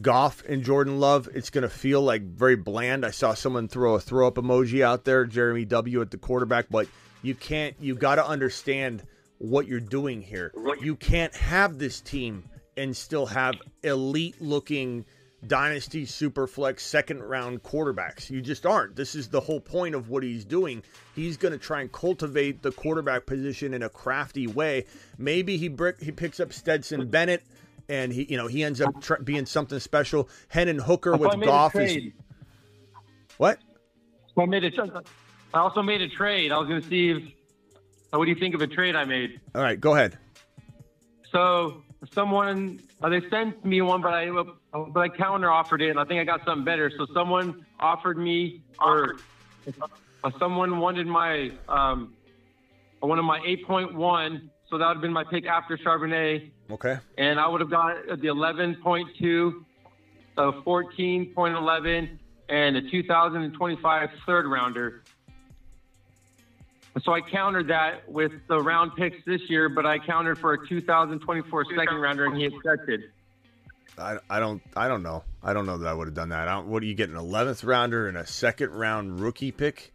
Goff 0.00 0.44
and 0.46 0.62
Jordan 0.62 1.00
Love. 1.00 1.28
It's 1.34 1.50
going 1.50 1.62
to 1.62 1.68
feel 1.68 2.02
like 2.02 2.22
very 2.22 2.56
bland. 2.56 3.04
I 3.04 3.10
saw 3.10 3.34
someone 3.34 3.68
throw 3.68 3.94
a 3.94 4.00
throw 4.00 4.26
up 4.26 4.34
emoji 4.34 4.82
out 4.82 5.04
there, 5.04 5.24
Jeremy 5.24 5.64
W. 5.64 6.00
at 6.02 6.10
the 6.10 6.18
quarterback, 6.18 6.66
but 6.70 6.86
you 7.22 7.34
can't, 7.34 7.74
you 7.80 7.94
got 7.94 8.16
to 8.16 8.26
understand 8.26 9.02
what 9.38 9.66
you're 9.66 9.80
doing 9.80 10.22
here. 10.22 10.52
You 10.80 10.96
can't 10.96 11.34
have 11.34 11.78
this 11.78 12.00
team 12.00 12.44
and 12.76 12.96
still 12.96 13.26
have 13.26 13.54
elite 13.82 14.40
looking 14.40 15.06
dynasty 15.48 16.04
super 16.04 16.46
flex 16.46 16.84
second 16.84 17.22
round 17.22 17.62
quarterbacks. 17.62 18.30
You 18.30 18.40
just 18.40 18.66
aren't. 18.66 18.96
This 18.96 19.14
is 19.14 19.28
the 19.28 19.40
whole 19.40 19.60
point 19.60 19.94
of 19.94 20.08
what 20.08 20.22
he's 20.22 20.44
doing. 20.44 20.82
He's 21.14 21.36
going 21.36 21.52
to 21.52 21.58
try 21.58 21.80
and 21.80 21.90
cultivate 21.92 22.62
the 22.62 22.72
quarterback 22.72 23.26
position 23.26 23.74
in 23.74 23.82
a 23.82 23.88
crafty 23.88 24.46
way. 24.46 24.86
Maybe 25.18 25.56
he 25.56 25.68
brick, 25.68 26.00
he 26.00 26.12
picks 26.12 26.40
up 26.40 26.52
Stetson 26.52 27.08
Bennett 27.08 27.42
and 27.88 28.12
he 28.12 28.26
you 28.28 28.36
know 28.36 28.46
he 28.46 28.64
ends 28.64 28.80
up 28.80 29.00
tr- 29.00 29.22
being 29.22 29.46
something 29.46 29.78
special. 29.78 30.28
Hendon 30.48 30.78
Hooker 30.78 31.16
with 31.16 31.40
Goff 31.42 31.76
is 31.76 32.12
what? 33.36 33.58
I 34.38 34.46
made 34.46 34.64
a. 34.64 35.02
I 35.54 35.60
also 35.60 35.82
made 35.82 36.02
a 36.02 36.08
trade. 36.08 36.52
I 36.52 36.58
was 36.58 36.68
going 36.68 36.82
to 36.82 36.88
see 36.88 37.10
if. 37.10 37.22
What 38.10 38.24
do 38.24 38.30
you 38.30 38.38
think 38.38 38.54
of 38.54 38.62
a 38.62 38.66
trade 38.66 38.96
I 38.96 39.04
made? 39.04 39.40
All 39.54 39.62
right, 39.62 39.78
go 39.78 39.94
ahead. 39.94 40.18
So 41.32 41.82
someone 42.14 42.80
uh, 43.02 43.08
they 43.08 43.20
sent 43.30 43.64
me 43.64 43.82
one, 43.82 44.00
but 44.00 44.12
I 44.14 44.30
but 44.72 45.00
I 45.00 45.08
counter 45.08 45.50
offered 45.50 45.82
it, 45.82 45.90
and 45.90 45.98
I 46.00 46.04
think 46.04 46.20
I 46.20 46.24
got 46.24 46.44
something 46.44 46.64
better. 46.64 46.90
So 46.96 47.06
someone 47.12 47.66
offered 47.78 48.18
me, 48.18 48.62
or 48.80 49.16
uh, 50.24 50.30
someone 50.38 50.78
wanted 50.78 51.06
my 51.06 51.52
um, 51.68 52.14
one 53.00 53.18
of 53.18 53.24
my 53.24 53.40
8.1. 53.40 54.48
So 54.68 54.78
that 54.78 54.86
would 54.88 54.94
have 54.96 55.00
been 55.02 55.12
my 55.12 55.22
pick 55.24 55.46
after 55.46 55.76
Charbonnet, 55.76 56.50
Okay. 56.70 56.98
and 57.18 57.38
I 57.38 57.46
would 57.46 57.60
have 57.60 57.70
got 57.70 58.04
the 58.08 58.26
11.2, 58.26 59.64
a 60.38 60.52
14.11, 60.52 62.18
and 62.48 62.76
a 62.76 62.90
2025 62.90 64.10
third 64.26 64.46
rounder. 64.46 65.02
So 67.04 67.12
I 67.12 67.20
countered 67.20 67.68
that 67.68 68.08
with 68.10 68.32
the 68.48 68.58
round 68.58 68.92
picks 68.96 69.18
this 69.26 69.42
year, 69.50 69.68
but 69.68 69.84
I 69.84 69.98
countered 69.98 70.38
for 70.38 70.54
a 70.54 70.68
2024 70.68 71.66
second 71.76 71.96
rounder, 71.96 72.24
and 72.26 72.36
he 72.36 72.46
accepted. 72.46 73.12
I, 73.98 74.18
I 74.28 74.40
don't 74.40 74.62
I 74.74 74.88
don't 74.88 75.02
know. 75.02 75.24
I 75.42 75.52
don't 75.52 75.66
know 75.66 75.78
that 75.78 75.88
I 75.88 75.94
would 75.94 76.08
have 76.08 76.14
done 76.14 76.30
that. 76.30 76.48
I 76.48 76.52
don't, 76.54 76.68
what 76.68 76.80
do 76.80 76.86
you 76.86 76.94
get 76.94 77.08
an 77.08 77.16
11th 77.16 77.64
rounder 77.66 78.08
and 78.08 78.16
a 78.16 78.26
second 78.26 78.70
round 78.70 79.20
rookie 79.20 79.52
pick? 79.52 79.92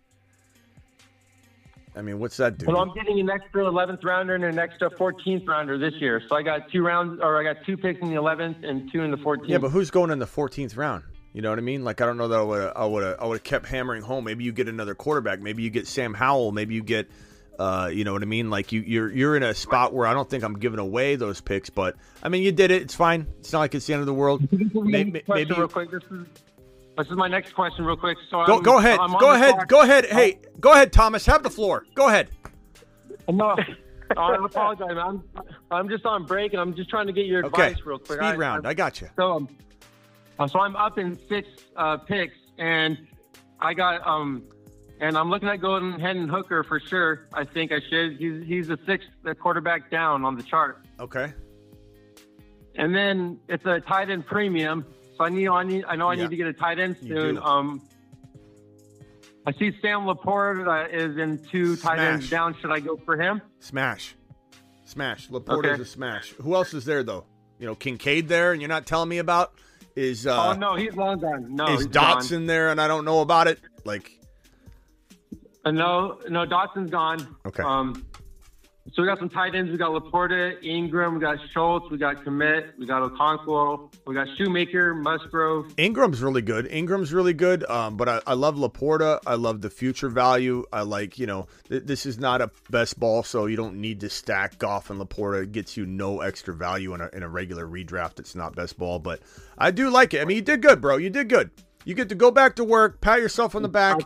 I 1.95 2.01
mean, 2.01 2.19
what's 2.19 2.37
that 2.37 2.57
do? 2.57 2.67
Well, 2.67 2.77
I'm 2.77 2.93
getting 2.93 3.19
an 3.19 3.29
extra 3.29 3.65
11th 3.65 4.03
rounder 4.03 4.35
and 4.35 4.45
an 4.45 4.57
extra 4.57 4.89
14th 4.91 5.45
rounder 5.45 5.77
this 5.77 5.93
year. 5.95 6.21
So 6.29 6.35
I 6.35 6.41
got 6.41 6.71
two 6.71 6.83
rounds, 6.83 7.19
or 7.21 7.37
I 7.37 7.53
got 7.53 7.65
two 7.65 7.75
picks 7.75 7.99
in 8.01 8.09
the 8.09 8.15
11th 8.15 8.63
and 8.63 8.89
two 8.91 9.01
in 9.01 9.11
the 9.11 9.17
14th. 9.17 9.49
Yeah, 9.49 9.57
but 9.57 9.69
who's 9.69 9.91
going 9.91 10.09
in 10.09 10.19
the 10.19 10.25
14th 10.25 10.77
round? 10.77 11.03
You 11.33 11.41
know 11.41 11.49
what 11.49 11.59
I 11.59 11.61
mean? 11.61 11.83
Like 11.83 12.01
I 12.01 12.05
don't 12.05 12.17
know 12.17 12.27
that 12.27 12.39
I 12.39 12.43
would 12.43 12.73
I 12.75 12.85
would 12.85 13.19
I 13.19 13.25
would 13.25 13.35
have 13.35 13.43
kept 13.43 13.65
hammering 13.67 14.01
home. 14.01 14.25
Maybe 14.25 14.43
you 14.43 14.51
get 14.51 14.67
another 14.67 14.95
quarterback. 14.95 15.39
Maybe 15.39 15.63
you 15.63 15.69
get 15.69 15.87
Sam 15.87 16.13
Howell. 16.13 16.51
Maybe 16.51 16.75
you 16.75 16.83
get 16.83 17.09
uh, 17.57 17.89
you 17.93 18.03
know 18.03 18.11
what 18.13 18.21
I 18.21 18.25
mean? 18.25 18.49
Like 18.49 18.71
you 18.71 18.81
you're 18.81 19.11
you're 19.11 19.37
in 19.37 19.43
a 19.43 19.53
spot 19.53 19.93
where 19.93 20.07
I 20.07 20.13
don't 20.13 20.29
think 20.29 20.43
I'm 20.43 20.57
giving 20.59 20.79
away 20.79 21.15
those 21.15 21.39
picks, 21.39 21.69
but 21.69 21.95
I 22.21 22.29
mean 22.29 22.43
you 22.43 22.51
did 22.51 22.71
it. 22.71 22.81
It's 22.81 22.95
fine. 22.95 23.27
It's 23.39 23.53
not 23.53 23.59
like 23.59 23.75
it's 23.75 23.85
the 23.85 23.93
end 23.93 24.01
of 24.01 24.07
the 24.07 24.13
world. 24.13 24.41
Maybe, 24.51 25.23
maybe 25.27 25.53
real 25.53 25.67
quick. 25.67 25.91
This 25.91 26.03
is 26.11 26.25
this 26.97 27.07
is 27.07 27.13
my 27.15 27.27
next 27.29 27.53
question, 27.53 27.85
real 27.85 27.95
quick. 27.95 28.17
So 28.29 28.45
go 28.45 28.57
I'm, 28.57 28.63
go 28.63 28.77
ahead. 28.79 28.99
I'm 28.99 29.17
Go 29.17 29.31
ahead. 29.33 29.67
Go 29.67 29.81
ahead. 29.83 30.05
Hey, 30.05 30.39
go 30.59 30.73
ahead, 30.73 30.91
Thomas. 30.91 31.25
Have 31.27 31.43
the 31.43 31.49
floor. 31.49 31.85
Go 31.95 32.09
ahead. 32.09 32.29
No, 33.29 33.55
I 34.17 34.35
apologize. 34.43 34.97
I'm 34.97 35.23
I'm 35.71 35.87
just 35.87 36.05
on 36.05 36.25
break, 36.25 36.51
and 36.51 36.61
I'm 36.61 36.75
just 36.75 36.89
trying 36.89 37.07
to 37.07 37.13
get 37.13 37.27
your 37.27 37.45
Okay. 37.45 37.67
advice 37.69 37.85
real 37.85 37.97
quick. 37.99 38.19
Speed 38.21 38.37
round. 38.37 38.67
I 38.67 38.73
got 38.73 38.99
you. 38.99 39.09
So, 39.15 39.31
um, 39.31 39.47
uh, 40.41 40.47
so 40.47 40.59
I'm 40.59 40.75
up 40.75 40.97
in 40.97 41.17
six 41.29 41.47
uh, 41.75 41.97
picks, 41.97 42.35
and 42.57 42.97
I 43.59 43.73
got 43.73 44.05
um, 44.07 44.43
and 44.99 45.17
I'm 45.17 45.29
looking 45.29 45.49
at 45.49 45.61
going 45.61 45.99
Hendon 45.99 46.27
Hooker 46.27 46.63
for 46.63 46.79
sure. 46.79 47.27
I 47.33 47.43
think 47.43 47.71
I 47.71 47.79
should. 47.89 48.17
He's 48.17 48.43
he's 48.45 48.67
the 48.67 48.79
sixth 48.85 49.07
quarterback 49.39 49.91
down 49.91 50.25
on 50.25 50.35
the 50.35 50.43
chart, 50.43 50.83
Okay. 50.99 51.31
and 52.75 52.95
then 52.95 53.39
it's 53.47 53.65
a 53.65 53.79
tight 53.81 54.09
end 54.09 54.25
premium. 54.25 54.85
So 55.17 55.25
I 55.25 55.29
need 55.29 55.47
I 55.47 55.63
need 55.63 55.85
I 55.87 55.95
know 55.95 56.07
I 56.09 56.13
Yeah. 56.15 56.23
need 56.23 56.31
to 56.31 56.37
get 56.37 56.47
a 56.47 56.53
tight 56.53 56.79
end 56.79 56.97
soon. 57.01 57.37
Um, 57.37 57.81
I 59.45 59.51
see 59.53 59.71
Sam 59.81 60.01
LaPorta 60.01 60.67
uh, 60.67 60.95
is 60.95 61.17
in 61.17 61.39
two 61.51 61.75
tight 61.75 61.99
ends 61.99 62.29
down. 62.29 62.55
Should 62.61 62.71
I 62.71 62.79
go 62.79 62.97
for 63.05 63.19
him? 63.19 63.41
Smash. 63.59 64.15
Smash. 64.85 65.29
LaPorta 65.29 65.73
is 65.73 65.79
a 65.79 65.85
smash. 65.85 66.31
Who 66.41 66.53
else 66.55 66.73
is 66.73 66.85
there 66.85 67.03
though? 67.03 67.25
You 67.59 67.65
know, 67.67 67.75
Kincaid 67.75 68.27
there, 68.27 68.51
and 68.53 68.61
you're 68.61 68.69
not 68.69 68.85
telling 68.87 69.09
me 69.09 69.17
about 69.19 69.53
is 69.95 70.25
uh 70.27 70.49
oh 70.49 70.53
no, 70.53 70.75
he's 70.75 70.95
long 70.95 71.19
gone. 71.19 71.53
No, 71.53 71.67
is 71.73 71.87
gone. 71.87 72.17
Dotson 72.21 72.47
there, 72.47 72.69
and 72.69 72.79
I 72.79 72.87
don't 72.87 73.05
know 73.05 73.21
about 73.21 73.47
it. 73.47 73.59
Like, 73.83 74.19
Uh, 75.65 75.71
no, 75.71 76.19
no, 76.29 76.45
Dotson's 76.45 76.89
gone. 76.89 77.35
Okay. 77.45 77.63
Um, 77.63 78.05
so 78.93 79.01
we 79.01 79.07
got 79.07 79.19
some 79.19 79.29
tight 79.29 79.55
ends. 79.55 79.71
We 79.71 79.77
got 79.77 79.91
Laporta, 79.91 80.61
Ingram, 80.63 81.15
we 81.15 81.21
got 81.21 81.37
Schultz, 81.51 81.89
we 81.89 81.97
got 81.97 82.23
Kmet, 82.25 82.77
we 82.77 82.85
got 82.85 83.09
Okonkwo, 83.09 83.93
we 84.05 84.13
got 84.15 84.27
Schoonmaker, 84.29 84.99
Musgrave. 85.01 85.73
Ingram's 85.77 86.21
really 86.21 86.41
good. 86.41 86.67
Ingram's 86.67 87.13
really 87.13 87.33
good. 87.33 87.63
Um, 87.69 87.97
but 87.97 88.09
I, 88.09 88.21
I 88.27 88.33
love 88.33 88.55
Laporta. 88.55 89.19
I 89.25 89.35
love 89.35 89.61
the 89.61 89.69
future 89.69 90.09
value. 90.09 90.65
I 90.73 90.81
like, 90.81 91.17
you 91.17 91.25
know, 91.25 91.47
th- 91.69 91.83
this 91.83 92.05
is 92.05 92.19
not 92.19 92.41
a 92.41 92.51
best 92.69 92.99
ball, 92.99 93.23
so 93.23 93.45
you 93.45 93.55
don't 93.55 93.75
need 93.75 94.01
to 94.01 94.09
stack 94.09 94.57
Goff 94.57 94.89
and 94.89 94.99
Laporta. 94.99 95.43
It 95.43 95.51
gets 95.51 95.77
you 95.77 95.85
no 95.85 96.21
extra 96.21 96.53
value 96.53 96.93
in 96.93 97.01
a, 97.01 97.09
in 97.13 97.23
a 97.23 97.29
regular 97.29 97.65
redraft. 97.65 98.19
It's 98.19 98.35
not 98.35 98.55
best 98.55 98.77
ball, 98.77 98.99
but 98.99 99.21
I 99.57 99.71
do 99.71 99.89
like 99.89 100.13
it. 100.13 100.21
I 100.21 100.25
mean, 100.25 100.35
you 100.35 100.43
did 100.43 100.61
good, 100.61 100.81
bro. 100.81 100.97
You 100.97 101.09
did 101.09 101.29
good. 101.29 101.51
You 101.85 101.95
get 101.95 102.09
to 102.09 102.15
go 102.15 102.29
back 102.29 102.57
to 102.57 102.63
work, 102.63 103.01
pat 103.01 103.19
yourself 103.19 103.55
on 103.55 103.61
the 103.61 103.69
back. 103.69 103.99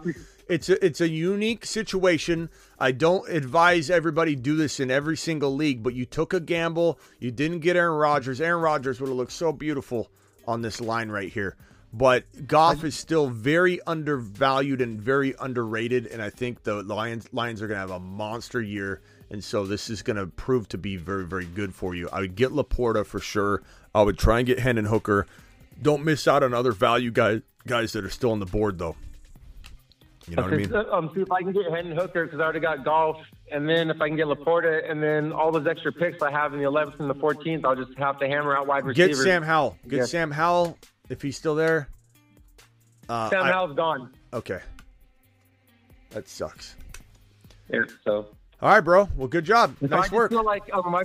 It's 0.48 0.70
a, 0.70 0.86
it's 0.86 1.02
a 1.02 1.10
unique 1.10 1.66
situation. 1.66 2.50
I 2.80 2.92
don't 2.92 3.28
advise 3.30 3.90
everybody 3.90 4.36
do 4.36 4.56
this 4.56 4.80
in 4.80 4.92
every 4.92 5.18
single 5.18 5.56
league, 5.56 5.82
but 5.82 5.96
you 5.96 6.06
took 6.06 6.34
a 6.34 6.40
gamble. 6.40 7.00
You 7.20 7.32
didn't 7.32 7.60
get 7.60 7.76
Aaron 7.76 7.98
Rodgers. 7.98 8.40
Aaron 8.40 8.62
Rodgers 8.62 9.00
would 9.00 9.08
have 9.08 9.18
looked 9.18 9.32
so 9.32 9.52
beautiful 9.52 10.10
on 10.48 10.62
this 10.62 10.80
line 10.80 11.10
right 11.10 11.32
here. 11.32 11.56
But 11.92 12.48
Goff 12.48 12.84
is 12.84 12.96
still 12.96 13.30
very 13.30 13.80
undervalued 13.88 14.82
and 14.82 15.00
very 15.00 15.34
underrated, 15.40 16.08
and 16.08 16.22
I 16.22 16.30
think 16.30 16.64
the 16.64 16.84
Lions 16.84 17.30
Lions 17.32 17.62
are 17.62 17.68
going 17.68 17.78
to 17.78 17.80
have 17.80 17.90
a 17.90 18.02
monster 18.02 18.62
year, 18.62 19.02
and 19.30 19.42
so 19.42 19.66
this 19.66 19.90
is 19.90 20.02
going 20.02 20.18
to 20.18 20.28
prove 20.28 20.68
to 20.70 20.78
be 20.78 20.98
very 20.98 21.26
very 21.26 21.46
good 21.46 21.74
for 21.74 21.96
you. 21.96 22.10
I 22.12 22.20
would 22.20 22.36
get 22.36 22.52
Laporta 22.52 23.06
for 23.06 23.20
sure. 23.20 23.64
I 23.94 24.02
would 24.02 24.18
try 24.18 24.40
and 24.40 24.46
get 24.46 24.60
Hendon 24.60 24.86
Hooker. 24.86 25.26
Don't 25.82 26.04
miss 26.04 26.28
out 26.28 26.44
on 26.44 26.54
other 26.54 26.74
value 26.74 27.12
guys 27.12 27.42
guys 27.66 27.94
that 27.94 28.04
are 28.04 28.10
still 28.10 28.32
on 28.32 28.40
the 28.40 28.46
board 28.46 28.78
though. 28.78 28.98
You 30.28 30.36
know 30.38 30.44
what 30.44 30.54
I 30.54 30.58
mean? 30.58 30.74
Um, 30.76 31.12
see 31.14 31.22
if 31.22 31.32
I 31.32 31.42
can 31.42 31.52
get 31.52 31.70
Hendon 31.72 31.96
Hooker 31.96 32.26
because 32.26 32.40
I 32.40 32.44
already 32.44 32.60
got 32.60 32.84
Goff, 32.84 33.18
and 33.52 33.70
then 33.70 33.90
if 33.92 34.02
I 34.02 34.08
can 34.08 34.18
get 34.18 34.26
Laporta, 34.26 34.90
and 34.90 35.02
then 35.04 35.32
all 35.32 35.52
those 35.52 35.68
extra 35.68 35.92
picks 35.92 36.22
I 36.24 36.32
have 36.32 36.54
in 36.54 36.60
the 36.60 36.66
11th 36.66 37.00
and 37.00 37.10
the 37.10 37.14
14th, 37.16 37.64
I'll 37.64 37.76
just 37.76 37.96
have 38.00 38.18
to 38.20 38.28
hammer 38.28 38.58
out 38.58 38.66
wide 38.66 38.86
receivers. 38.86 39.18
Get. 39.20 39.24
Sam 39.24 39.44
Howell. 39.44 39.78
Get 39.88 39.98
Yeah. 39.98 40.06
Sam 40.06 40.32
Howell 40.32 40.78
if 41.10 41.22
he's 41.22 41.38
still 41.38 41.54
there. 41.56 41.90
Uh, 43.08 43.30
Sam 43.30 43.44
I- 43.44 43.52
Howell's 43.52 43.76
gone. 43.76 44.10
okay. 44.34 44.60
That 46.12 46.28
sucks. 46.28 46.76
Yeah, 47.70 47.82
so 48.04 48.28
All 48.62 48.70
right, 48.70 48.80
bro. 48.80 49.10
Well, 49.16 49.28
good 49.28 49.44
job. 49.46 49.76
No, 49.82 49.88
I 49.88 50.00
Nice 50.00 50.04
just 50.06 50.14
work. 50.14 50.32
feel 50.32 50.44
like 50.46 50.64
um, 50.74 50.96
I, 50.96 51.04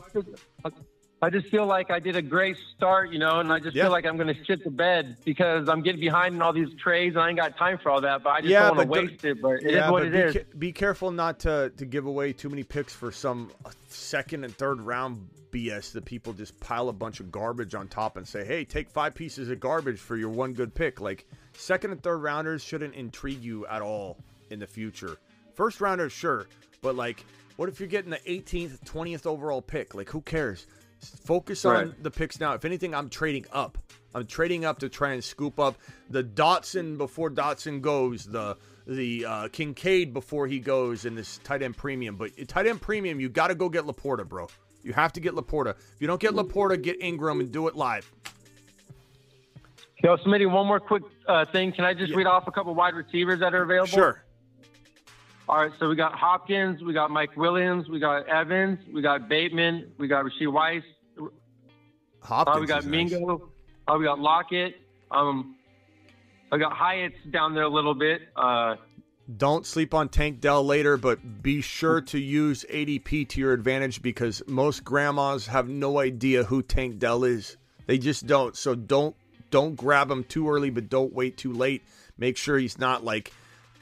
I 1.22 1.28
just 1.28 1.48
feel 1.48 1.66
like 1.66 1.90
I 1.90 1.98
did 2.00 2.16
a 2.16 2.22
great 2.22 2.56
start, 2.76 3.10
you 3.10 3.18
know, 3.18 3.40
and 3.40 3.52
I 3.52 3.58
just 3.58 3.76
Yeah. 3.76 3.84
feel 3.84 3.92
like 3.92 4.06
I'm 4.06 4.16
going 4.16 4.34
to 4.34 4.44
shit 4.44 4.64
the 4.64 4.70
bed 4.70 5.18
because 5.24 5.68
I'm 5.68 5.82
getting 5.82 6.00
behind 6.00 6.34
in 6.34 6.40
all 6.40 6.54
these 6.54 6.72
trades 6.82 7.14
and 7.14 7.22
I 7.22 7.28
ain't 7.28 7.36
got 7.38 7.58
time 7.58 7.76
for 7.78 7.90
all 7.90 8.00
that. 8.00 8.22
But 8.22 8.30
I 8.30 8.40
just 8.40 8.50
Yeah, 8.50 8.68
don't 8.68 8.76
want 8.78 8.92
to 8.92 9.00
waste 9.10 9.24
it. 9.26 9.42
But 9.42 9.50
it 9.56 9.66
is 9.66 9.72
yeah, 9.74 9.90
what 9.90 9.98
but 10.02 10.06
it 10.06 10.12
be, 10.12 10.18
is. 10.18 10.34
ca- 10.34 10.56
be 10.58 10.72
careful 10.72 11.10
not 11.10 11.40
to 11.40 11.70
to 11.76 11.84
give 11.84 12.06
away 12.06 12.32
too 12.32 12.48
many 12.48 12.62
picks 12.62 12.94
for 12.94 13.12
some 13.12 13.50
uh, 13.66 13.70
second 13.88 14.44
and 14.44 14.56
third 14.56 14.80
round 14.80 15.28
BS 15.52 15.92
that 15.92 16.04
people 16.06 16.32
just 16.32 16.58
pile 16.60 16.88
a 16.88 16.92
bunch 16.92 17.20
of 17.20 17.30
garbage 17.30 17.74
on 17.74 17.86
top 17.88 18.16
and 18.16 18.26
say, 18.26 18.44
"Hey, 18.44 18.64
take 18.64 18.88
five 18.88 19.14
pieces 19.14 19.50
of 19.50 19.60
garbage 19.60 19.98
for 19.98 20.16
your 20.16 20.30
one 20.30 20.54
good 20.54 20.74
pick." 20.74 21.00
Like 21.02 21.26
second 21.52 21.90
and 21.90 22.02
third 22.02 22.18
rounders 22.18 22.62
shouldn't 22.64 22.94
intrigue 22.94 23.42
you 23.42 23.66
at 23.66 23.82
all 23.82 24.16
in 24.48 24.58
the 24.58 24.66
future. 24.66 25.18
First 25.54 25.80
rounders, 25.82 26.12
sure, 26.12 26.46
but 26.80 26.94
like, 26.94 27.24
what 27.56 27.68
if 27.68 27.78
you're 27.78 27.88
getting 27.90 28.10
the 28.10 28.20
18th, 28.26 28.80
20th 28.84 29.26
overall 29.26 29.60
pick? 29.60 29.94
Like, 29.94 30.08
who 30.08 30.22
cares? 30.22 30.66
Focus 31.01 31.64
Right. 31.64 31.84
on 31.84 31.94
the 32.03 32.11
picks 32.11 32.40
now. 32.40 32.53
If 32.55 32.64
anything, 32.64 32.94
I'm 32.94 33.09
trading 33.09 33.46
up. 33.53 33.78
I'm 34.14 34.26
trading 34.26 34.64
up 34.64 34.78
to 34.80 34.88
try 34.88 35.12
and 35.12 35.22
scoop 35.22 35.59
up 35.61 35.76
the 36.11 36.22
Dotson 36.24 36.98
before 36.98 37.30
Dotson 37.30 37.80
goes, 37.80 38.24
the 38.24 38.57
the 38.86 39.24
uh, 39.24 39.48
Kincaid 39.48 40.12
before 40.12 40.46
he 40.48 40.59
goes, 40.59 41.05
and 41.05 41.16
this 41.16 41.38
tight 41.44 41.62
end 41.62 41.76
premium. 41.76 42.16
But 42.16 42.30
tight 42.48 42.66
end 42.66 42.80
premium, 42.82 43.20
you 43.20 43.28
got 43.28 43.48
to 43.48 43.55
go 43.55 43.68
get 43.68 43.84
Laporta, 43.84 44.28
bro. 44.28 44.48
You 44.82 44.92
have 44.94 45.12
to 45.12 45.20
get 45.20 45.34
Laporta. 45.34 45.70
If 45.70 46.01
you 46.01 46.07
don't 46.09 46.20
get 46.20 46.32
Laporta, 46.32 46.80
get 46.80 47.01
Ingram 47.01 47.38
and 47.40 47.53
do 47.53 47.68
it 47.68 47.76
live. 47.76 48.11
Yo, 50.03 50.16
Smitty, 50.16 50.51
one 50.51 50.66
more 50.66 50.80
quick 50.80 51.03
uh, 51.28 51.44
thing. 51.53 51.72
Can 51.72 51.84
I 51.84 51.92
just 51.92 52.14
read 52.14 52.26
off 52.26 52.46
a 52.46 52.51
couple 52.51 52.74
wide 52.74 52.94
receivers 52.94 53.38
that 53.40 53.55
are 53.55 53.62
available? 53.62 53.88
Sure. 53.88 54.24
All 55.51 55.57
right, 55.57 55.72
so 55.80 55.88
we 55.88 55.96
got 55.96 56.14
Hopkins, 56.14 56.80
we 56.80 56.92
got 56.92 57.11
Mike 57.11 57.36
Williams, 57.36 57.88
we 57.88 57.98
got 57.98 58.28
Evans, 58.28 58.78
we 58.94 59.03
got 59.03 59.28
Bateman, 59.28 59.90
we 59.98 60.07
got 60.07 60.24
Rashee 60.24 60.46
Rice, 60.46 60.84
Hopkins. 62.22 62.57
uh, 62.57 62.61
we 62.61 62.66
got 62.68 62.78
is 62.78 62.86
nice. 62.86 63.11
Mingo, 63.11 63.51
uh, 63.88 63.96
we 63.98 64.05
got 64.05 64.20
Lockett. 64.20 64.76
Um, 65.11 65.57
I 66.53 66.59
got 66.59 66.72
Hyatt's 66.72 67.16
down 67.32 67.55
there 67.55 67.64
a 67.64 67.68
little 67.68 67.94
bit. 67.94 68.22
Uh, 68.36 68.76
Don't 69.36 69.66
sleep 69.66 69.92
on 69.92 70.09
Tank 70.09 70.40
Dell 70.40 70.64
later, 70.64 70.96
but 70.96 71.42
be 71.42 71.62
sure 71.62 72.01
to 72.01 72.18
use 72.20 72.64
ADP 72.70 73.28
to 73.30 73.40
your 73.40 73.53
advantage 73.53 74.03
because 74.03 74.44
most 74.46 74.84
grandmas 74.84 75.48
have 75.48 75.68
no 75.68 75.98
idea 75.98 76.44
who 76.44 76.62
Tank 76.62 77.01
Dell 77.01 77.24
is. 77.24 77.57
They 77.86 77.98
just 77.98 78.28
don't. 78.28 78.57
So 78.57 78.76
don't 78.76 79.16
don't 79.51 79.74
grab 79.74 80.12
him 80.12 80.22
too 80.22 80.48
early, 80.48 80.70
but 80.70 80.88
don't 80.88 81.12
wait 81.12 81.36
too 81.36 81.53
late. 81.53 81.82
Make 82.16 82.36
sure 82.36 82.57
he's 82.57 82.78
not 82.78 83.03
like 83.03 83.32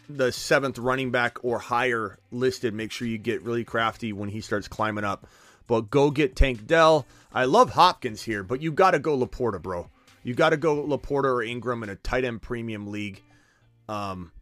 the 0.08 0.32
seventh 0.32 0.78
running 0.78 1.10
back 1.10 1.38
or 1.44 1.58
higher 1.58 2.18
listed. 2.30 2.74
Make 2.74 2.92
sure 2.92 3.06
you 3.06 3.18
get 3.18 3.42
really 3.42 3.64
crafty 3.64 4.12
when 4.12 4.28
he 4.28 4.40
starts 4.40 4.68
climbing 4.68 5.04
up. 5.04 5.26
But 5.66 5.90
go 5.90 6.10
get 6.10 6.34
Tank 6.34 6.66
Dell. 6.66 7.06
I 7.32 7.44
love 7.44 7.70
Hopkins 7.70 8.22
here, 8.22 8.42
but 8.42 8.62
you 8.62 8.72
got 8.72 8.92
to 8.92 8.98
go 8.98 9.16
Laporta, 9.18 9.60
bro. 9.60 9.90
You 10.22 10.34
got 10.34 10.50
to 10.50 10.56
go 10.56 10.82
Laporta 10.82 11.24
or 11.24 11.42
Ingram 11.42 11.82
in 11.82 11.90
a 11.90 11.96
tight 11.96 12.24
end 12.24 12.40
premium 12.42 12.86
league. 12.90 13.22
Um, 13.88 14.32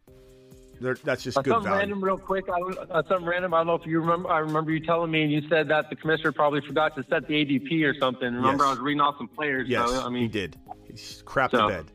that's 0.79 1.23
just 1.23 1.37
uh, 1.37 1.41
good 1.41 1.51
something 1.51 1.69
value. 1.69 1.79
random, 1.79 2.03
real 2.03 2.17
quick. 2.17 2.45
I, 2.53 2.59
don't- 2.59 2.77
uh, 2.91 3.01
something 3.09 3.27
random. 3.27 3.53
I 3.53 3.57
don't 3.59 3.67
know 3.67 3.73
if 3.75 3.85
you 3.85 3.99
remember. 3.99 4.29
I 4.29 4.39
remember 4.39 4.71
you 4.71 4.79
telling 4.79 5.09
me, 5.11 5.23
and 5.23 5.31
you 5.31 5.41
said 5.49 5.67
that 5.69 5.89
the 5.89 5.95
commissioner 5.95 6.31
probably 6.31 6.61
forgot 6.61 6.95
to 6.95 7.03
set 7.09 7.27
the 7.27 7.33
ADP 7.45 7.83
or 7.83 7.93
something. 7.99 8.27
Remember, 8.33 8.63
Yes. 8.63 8.67
I 8.67 8.69
was 8.71 8.79
reading 8.79 9.01
off 9.01 9.15
some 9.17 9.27
players. 9.27 9.67
Yes, 9.67 9.89
so, 9.89 10.05
I 10.05 10.09
mean, 10.09 10.21
he 10.23 10.27
did. 10.29 10.55
He's 10.89 11.23
crap 11.25 11.51
So- 11.51 11.63
the 11.67 11.67
bed. 11.67 11.85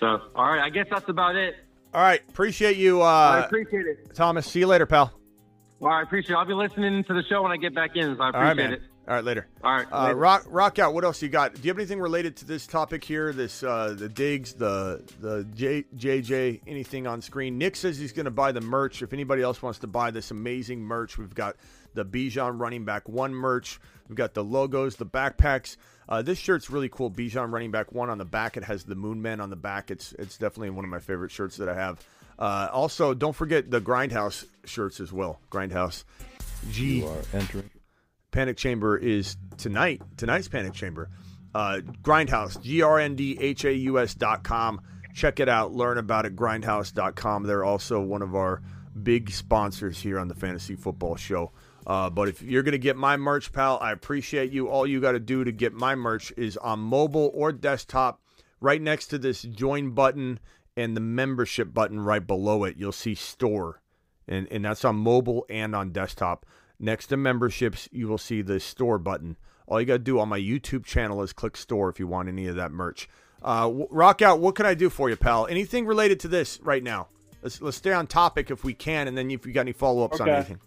So, 0.00 0.06
all 0.34 0.44
right. 0.44 0.62
I 0.62 0.70
guess 0.70 0.86
that's 0.90 1.08
about 1.08 1.36
it. 1.36 1.54
All 1.94 2.02
right, 2.02 2.20
appreciate 2.28 2.76
you, 2.76 3.00
I 3.00 3.40
uh, 3.40 3.44
appreciate 3.46 3.86
it. 3.86 4.14
Thomas. 4.14 4.46
See 4.46 4.58
you 4.58 4.66
later, 4.66 4.84
pal. 4.84 5.12
All 5.80 5.88
right, 5.88 6.02
appreciate 6.02 6.34
it. 6.34 6.38
I'll 6.38 6.44
be 6.44 6.52
listening 6.52 7.02
to 7.04 7.14
the 7.14 7.22
show 7.22 7.42
when 7.42 7.52
I 7.52 7.56
get 7.56 7.74
back 7.74 7.96
in. 7.96 8.16
So 8.16 8.22
I 8.22 8.26
All 8.26 8.32
right, 8.32 8.50
appreciate 8.50 8.72
it. 8.72 8.82
All 9.08 9.14
right, 9.14 9.24
later. 9.24 9.46
All 9.64 9.72
right. 9.72 9.86
Uh, 9.90 10.02
later. 10.04 10.16
rock, 10.16 10.44
rock 10.48 10.78
out. 10.78 10.92
What 10.92 11.04
else 11.04 11.22
you 11.22 11.28
got? 11.28 11.54
Do 11.54 11.60
you 11.62 11.70
have 11.70 11.78
anything 11.78 12.00
related 12.00 12.36
to 12.36 12.44
this 12.44 12.66
topic 12.66 13.02
here? 13.02 13.32
This, 13.32 13.62
uh, 13.62 13.94
the 13.96 14.08
Diggs, 14.10 14.52
the 14.52 15.08
the 15.20 15.46
J, 15.54 15.84
JJ, 15.96 16.62
anything 16.66 17.06
on 17.06 17.22
screen? 17.22 17.56
Nick 17.56 17.76
says 17.76 17.98
he's 17.98 18.12
going 18.12 18.24
to 18.24 18.30
buy 18.30 18.52
the 18.52 18.60
merch. 18.60 19.00
If 19.00 19.12
anybody 19.12 19.42
else 19.42 19.62
wants 19.62 19.78
to 19.78 19.86
buy 19.86 20.10
this 20.10 20.30
amazing 20.30 20.80
merch, 20.80 21.16
we've 21.16 21.34
got 21.34 21.56
the 21.94 22.04
Bijan 22.04 22.60
running 22.60 22.84
back 22.84 23.08
one 23.08 23.32
merch. 23.32 23.80
We've 24.08 24.16
got 24.16 24.34
the 24.34 24.44
logos, 24.44 24.96
the 24.96 25.06
backpacks. 25.06 25.76
Uh, 26.08 26.22
this 26.22 26.38
shirt's 26.38 26.70
really 26.70 26.88
cool. 26.88 27.10
Bijan 27.10 27.52
running 27.52 27.70
back 27.70 27.92
one 27.92 28.10
on 28.10 28.18
the 28.18 28.24
back. 28.24 28.56
It 28.56 28.64
has 28.64 28.84
the 28.84 28.94
Moon 28.94 29.22
Men 29.22 29.40
on 29.40 29.50
the 29.50 29.56
back. 29.56 29.90
It's 29.90 30.12
it's 30.12 30.38
definitely 30.38 30.70
one 30.70 30.84
of 30.84 30.90
my 30.90 31.00
favorite 31.00 31.30
shirts 31.30 31.56
that 31.56 31.68
I 31.68 31.74
have. 31.74 32.04
Uh, 32.38 32.68
also, 32.70 33.14
don't 33.14 33.32
forget 33.34 33.70
the 33.70 33.80
GRNDHAUS 33.80 34.46
shirts 34.64 35.00
as 35.00 35.12
well. 35.12 35.40
GRNDHAUS. 35.50 36.04
G 36.70 36.98
You 36.98 37.08
are 37.08 37.22
entering. 37.32 37.70
Panic 38.30 38.56
Chamber 38.56 38.96
is 38.98 39.36
tonight. 39.56 40.02
Tonight's 40.16 40.48
Panic 40.48 40.74
Chamber. 40.74 41.08
Uh, 41.54 41.80
GRNDHAUS, 42.02 42.62
G 42.62 42.82
R 42.82 43.00
N 43.00 43.16
D 43.16 43.38
H 43.40 43.64
A 43.64 43.72
U 43.72 43.98
S 43.98 44.14
dot 44.14 44.44
com. 44.44 44.80
Check 45.14 45.40
it 45.40 45.48
out. 45.48 45.72
Learn 45.72 45.96
about 45.96 46.26
it. 46.26 46.36
GRNDHAUS.com. 46.36 47.44
They're 47.44 47.64
also 47.64 48.00
one 48.00 48.20
of 48.20 48.34
our 48.34 48.60
big 49.02 49.30
sponsors 49.30 49.98
here 49.98 50.18
on 50.18 50.28
the 50.28 50.34
Fantasy 50.34 50.76
Football 50.76 51.16
Show. 51.16 51.52
Uh, 51.86 52.10
but 52.10 52.28
if 52.28 52.42
you're 52.42 52.64
going 52.64 52.72
to 52.72 52.78
get 52.78 52.96
my 52.96 53.16
merch, 53.16 53.52
pal, 53.52 53.78
I 53.80 53.92
appreciate 53.92 54.50
you. 54.50 54.68
All 54.68 54.86
you 54.86 55.00
got 55.00 55.12
to 55.12 55.20
do 55.20 55.44
to 55.44 55.52
get 55.52 55.72
my 55.72 55.94
merch 55.94 56.32
is 56.36 56.56
on 56.56 56.80
mobile 56.80 57.30
or 57.32 57.52
desktop, 57.52 58.20
right 58.60 58.82
next 58.82 59.06
to 59.08 59.18
this 59.18 59.42
join 59.42 59.90
button 59.90 60.40
and 60.76 60.96
the 60.96 61.00
membership 61.00 61.72
button 61.72 62.00
right 62.00 62.26
below 62.26 62.64
it. 62.64 62.76
You'll 62.76 62.92
see 62.92 63.14
store 63.14 63.80
and 64.28 64.48
and 64.50 64.64
that's 64.64 64.84
on 64.84 64.96
mobile 64.96 65.46
and 65.48 65.74
on 65.74 65.90
desktop. 65.90 66.46
Next 66.78 67.06
to 67.08 67.16
memberships, 67.16 67.88
you 67.90 68.08
will 68.08 68.18
see 68.18 68.42
the 68.42 68.60
store 68.60 68.98
button. 68.98 69.36
All 69.66 69.80
you 69.80 69.86
got 69.86 69.94
to 69.94 69.98
do 69.98 70.20
on 70.20 70.28
my 70.28 70.38
YouTube 70.38 70.84
channel 70.84 71.22
is 71.22 71.32
click 71.32 71.56
store 71.56 71.88
if 71.88 71.98
you 71.98 72.06
want 72.06 72.28
any 72.28 72.46
of 72.46 72.56
that 72.56 72.70
merch. 72.70 73.08
Uh, 73.42 73.62
w- 73.62 73.88
rock 73.90 74.22
out. 74.22 74.40
What 74.40 74.54
can 74.54 74.66
I 74.66 74.74
do 74.74 74.90
for 74.90 75.08
you, 75.08 75.16
pal? 75.16 75.46
Anything 75.46 75.86
related 75.86 76.20
to 76.20 76.28
this 76.28 76.60
right 76.62 76.82
now? 76.82 77.08
Let's 77.42 77.60
let's 77.62 77.76
stay 77.76 77.92
on 77.92 78.06
topic 78.06 78.50
if 78.50 78.64
we 78.64 78.74
can, 78.74 79.08
and 79.08 79.16
then 79.16 79.30
if 79.30 79.46
you 79.46 79.52
got 79.52 79.62
any 79.62 79.72
follow 79.72 80.04
ups 80.04 80.20
on 80.20 80.26
anything. 80.36 80.60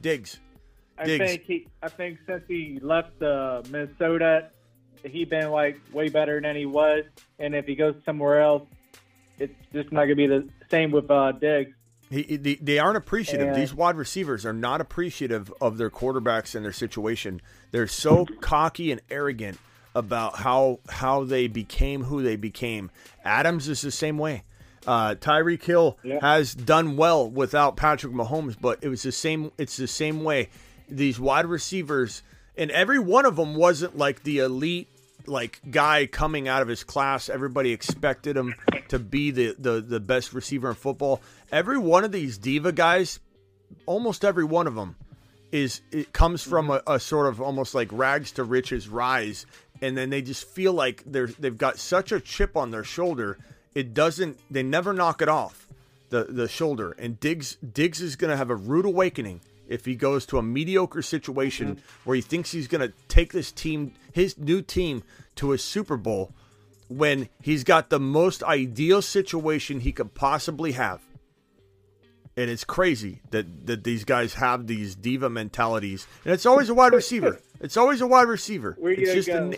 Diggs. 0.00 0.38
I 0.98 1.04
Diggs. 1.04 1.24
think 1.30 1.42
he. 1.44 1.66
I 1.82 1.88
think 1.88 2.18
since 2.26 2.42
he 2.46 2.78
left 2.82 3.20
uh, 3.22 3.62
Minnesota, 3.70 4.48
he 5.04 5.24
been 5.24 5.50
like 5.50 5.80
way 5.92 6.08
better 6.08 6.40
than 6.40 6.56
he 6.56 6.66
was. 6.66 7.04
And 7.38 7.54
if 7.54 7.66
he 7.66 7.74
goes 7.74 7.94
somewhere 8.04 8.40
else, 8.40 8.68
it's 9.38 9.54
just 9.72 9.90
not 9.92 10.02
gonna 10.04 10.16
be 10.16 10.26
the 10.26 10.48
same 10.70 10.90
with 10.90 11.10
uh, 11.10 11.32
Diggs. 11.32 11.72
He, 12.10 12.22
he- 12.22 12.36
they, 12.36 12.54
they 12.56 12.78
aren't 12.78 12.96
appreciative. 12.96 13.48
And- 13.48 13.56
These 13.56 13.72
wide 13.72 13.96
receivers 13.96 14.44
are 14.44 14.52
not 14.52 14.80
appreciative 14.80 15.52
of 15.60 15.78
their 15.78 15.90
quarterbacks 15.90 16.54
and 16.54 16.64
their 16.64 16.72
situation. 16.72 17.40
They're 17.70 17.86
so 17.86 18.26
cocky 18.40 18.90
and 18.92 19.00
arrogant 19.10 19.58
about 19.94 20.36
how 20.36 20.80
how 20.88 21.24
they 21.24 21.46
became 21.48 22.04
who 22.04 22.22
they 22.22 22.36
became. 22.36 22.90
Adams 23.24 23.68
is 23.68 23.80
the 23.80 23.90
same 23.90 24.18
way. 24.18 24.44
Uh, 24.86 25.14
Tyreek 25.14 25.62
Hill 25.62 25.98
Yeah. 26.02 26.18
has 26.20 26.54
done 26.54 26.96
well 26.96 27.28
without 27.28 27.76
Patrick 27.76 28.12
Mahomes, 28.12 28.56
but 28.60 28.78
it 28.82 28.88
was 28.88 29.02
the 29.02 29.12
same. 29.12 29.52
It's 29.58 29.76
the 29.76 29.86
same 29.86 30.24
way. 30.24 30.48
These 30.88 31.20
wide 31.20 31.46
receivers, 31.46 32.22
and 32.56 32.70
every 32.70 32.98
one 32.98 33.26
of 33.26 33.36
them 33.36 33.54
wasn't 33.54 33.96
like 33.98 34.22
the 34.22 34.38
elite 34.38 34.88
like 35.26 35.60
guy 35.70 36.06
coming 36.06 36.48
out 36.48 36.62
of 36.62 36.68
his 36.68 36.82
class. 36.82 37.28
Everybody 37.28 37.72
expected 37.72 38.36
him 38.36 38.54
to 38.88 38.98
be 38.98 39.30
the, 39.30 39.54
the 39.58 39.80
the 39.82 40.00
best 40.00 40.32
receiver 40.32 40.70
in 40.70 40.74
football. 40.74 41.20
Every 41.52 41.76
one 41.78 42.04
of 42.04 42.10
these 42.12 42.38
diva 42.38 42.72
guys, 42.72 43.20
almost 43.86 44.24
every 44.24 44.44
one 44.44 44.66
of 44.66 44.74
them, 44.74 44.96
is 45.52 45.82
it 45.92 46.12
comes 46.14 46.42
from 46.42 46.70
a, 46.70 46.80
a 46.86 46.98
sort 46.98 47.26
of 47.26 47.40
almost 47.40 47.74
like 47.74 47.88
rags 47.92 48.32
to 48.32 48.44
riches 48.44 48.88
rise, 48.88 49.44
and 49.82 49.96
then 49.96 50.08
they 50.10 50.22
just 50.22 50.48
feel 50.48 50.72
like 50.72 51.02
they're 51.06 51.26
they've 51.26 51.58
got 51.58 51.76
such 51.78 52.12
a 52.12 52.18
chip 52.20 52.56
on 52.56 52.70
their 52.70 52.84
shoulder. 52.84 53.36
It 53.74 53.94
doesn't. 53.94 54.38
They 54.50 54.62
never 54.62 54.92
knock 54.92 55.22
it 55.22 55.28
off 55.28 55.66
the 56.10 56.24
the 56.24 56.48
shoulder. 56.48 56.92
And 56.92 57.18
Diggs 57.20 57.56
Diggs 57.56 58.00
is 58.00 58.16
going 58.16 58.30
to 58.30 58.36
have 58.36 58.50
a 58.50 58.56
rude 58.56 58.84
awakening 58.84 59.40
if 59.68 59.84
he 59.84 59.94
goes 59.94 60.26
to 60.26 60.38
a 60.38 60.42
mediocre 60.42 61.00
situation 61.00 61.76
mm-hmm. 61.76 62.00
where 62.04 62.16
he 62.16 62.20
thinks 62.20 62.50
he's 62.50 62.68
going 62.68 62.86
to 62.86 62.92
take 63.08 63.32
this 63.32 63.52
team, 63.52 63.94
his 64.12 64.36
new 64.36 64.60
team, 64.60 65.02
to 65.36 65.52
a 65.52 65.58
Super 65.58 65.96
Bowl 65.96 66.32
when 66.88 67.28
he's 67.40 67.62
got 67.62 67.88
the 67.88 68.00
most 68.00 68.42
ideal 68.42 69.00
situation 69.00 69.80
he 69.80 69.92
could 69.92 70.12
possibly 70.12 70.72
have. 70.72 71.00
And 72.36 72.50
it's 72.50 72.64
crazy 72.64 73.20
that, 73.30 73.66
that 73.66 73.84
these 73.84 74.04
guys 74.04 74.34
have 74.34 74.66
these 74.66 74.96
diva 74.96 75.30
mentalities. 75.30 76.06
And 76.24 76.34
it's 76.34 76.46
always 76.46 76.68
a 76.68 76.74
wide 76.74 76.92
receiver. 76.92 77.40
It's 77.60 77.76
always 77.76 78.00
a 78.00 78.06
wide 78.06 78.28
receiver. 78.28 78.76
Where 78.78 78.92
it's 78.92 79.12
just 79.12 79.28
go? 79.28 79.50
na- 79.50 79.56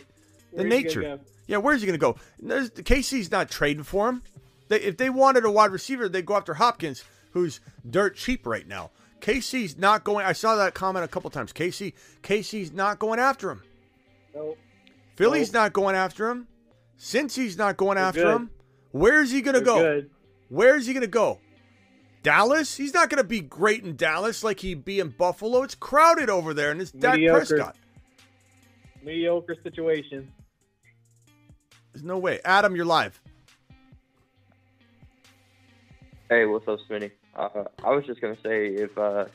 the 0.53 0.59
Where 0.59 0.67
you 0.67 0.71
gonna 0.71 0.83
nature. 0.83 1.03
go? 1.03 1.21
Yeah, 1.47 1.57
where's 1.59 1.81
he 1.83 1.87
going 1.87 1.99
to 1.99 2.01
go? 2.01 2.17
There's, 2.41 2.71
KC's 2.71 3.31
not 3.31 3.51
trading 3.51 3.83
for 3.83 4.09
him. 4.09 4.23
They, 4.69 4.81
if 4.81 4.97
they 4.97 5.11
wanted 5.11 5.45
a 5.45 5.51
wide 5.51 5.71
receiver, 5.73 6.09
they'd 6.09 6.25
go 6.25 6.37
after 6.37 6.55
Hopkins, 6.55 7.05
who's 7.33 7.61
dirt 7.89 8.17
cheap 8.17 8.47
right 8.47 8.67
now. 8.67 8.91
KC's 9.21 9.77
not 9.77 10.05
going. 10.05 10.25
I 10.25 10.33
saw 10.33 10.57
that 10.57 10.75
comment 10.75 11.05
a 11.05 11.09
couple 11.09 11.29
times. 11.31 11.53
KC, 11.53 11.93
KC's 12.23 12.73
not 12.73 12.99
going 12.99 13.19
after 13.19 13.51
him. 13.51 13.63
Nope. 14.35 14.57
Philly's 15.17 15.53
not 15.53 15.73
going 15.73 15.95
after 15.95 16.31
him. 16.31 16.49
Since 16.97 17.35
he's 17.35 17.59
not 17.59 17.77
going 17.77 17.97
They're 17.97 18.05
after 18.05 18.23
good. 18.23 18.37
him. 18.37 18.51
Where's 18.93 19.31
he 19.31 19.43
going 19.43 19.55
to 19.57 19.61
go? 19.61 19.79
Good. 19.81 20.11
Where 20.49 20.77
is 20.77 20.87
he 20.87 20.93
going 20.93 21.03
to 21.03 21.07
go? 21.07 21.39
Dallas? 22.23 22.77
He's 22.77 22.95
not 22.95 23.11
going 23.11 23.23
to 23.23 23.29
be 23.29 23.41
great 23.41 23.85
in 23.85 23.97
Dallas 23.97 24.45
like 24.45 24.61
he'd 24.61 24.85
be 24.85 25.01
in 25.01 25.09
Buffalo. 25.11 25.63
It's 25.65 25.75
crowded 25.75 26.31
over 26.31 26.55
there, 26.55 26.71
and 26.71 26.81
it's 26.81 26.93
Dak 26.93 27.15
Mediocre. 27.17 27.39
Prescott. 27.47 27.77
Mediocre 29.03 29.57
situation. 29.63 30.33
There's 31.93 32.05
no 32.05 32.19
way. 32.19 32.41
Adam, 32.45 32.75
you're 32.75 32.85
live. 32.85 33.21
Hey, 36.29 36.47
what's 36.47 36.67
up, 36.67 36.79
Smitty? 36.89 37.11
Uh, 37.37 37.65
I 37.85 37.91
was 37.91 38.07
just 38.07 38.21
gonna 38.21 38.37
say 38.43 38.69
if 38.69 38.97
uh, 38.97 39.27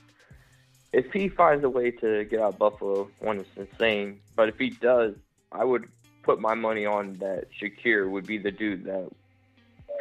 if 0.94 1.12
he 1.12 1.30
finds 1.30 1.64
a 1.64 1.70
way 1.70 1.92
to 1.92 2.26
get 2.26 2.40
out 2.40 2.54
of 2.54 2.60
Buffalo, 2.60 3.10
one 3.20 3.40
is 3.40 3.48
insane. 3.56 4.20
But 4.36 4.50
if 4.50 4.58
he 4.58 4.72
does, 4.72 5.16
I 5.52 5.64
would 5.64 5.88
put 6.24 6.40
my 6.40 6.56
money 6.56 6.86
on 6.86 7.14
that 7.16 7.46
Shakir 7.52 8.10
would 8.10 8.26
be 8.26 8.38
the 8.38 8.52
dude 8.52 8.86
that 8.86 9.10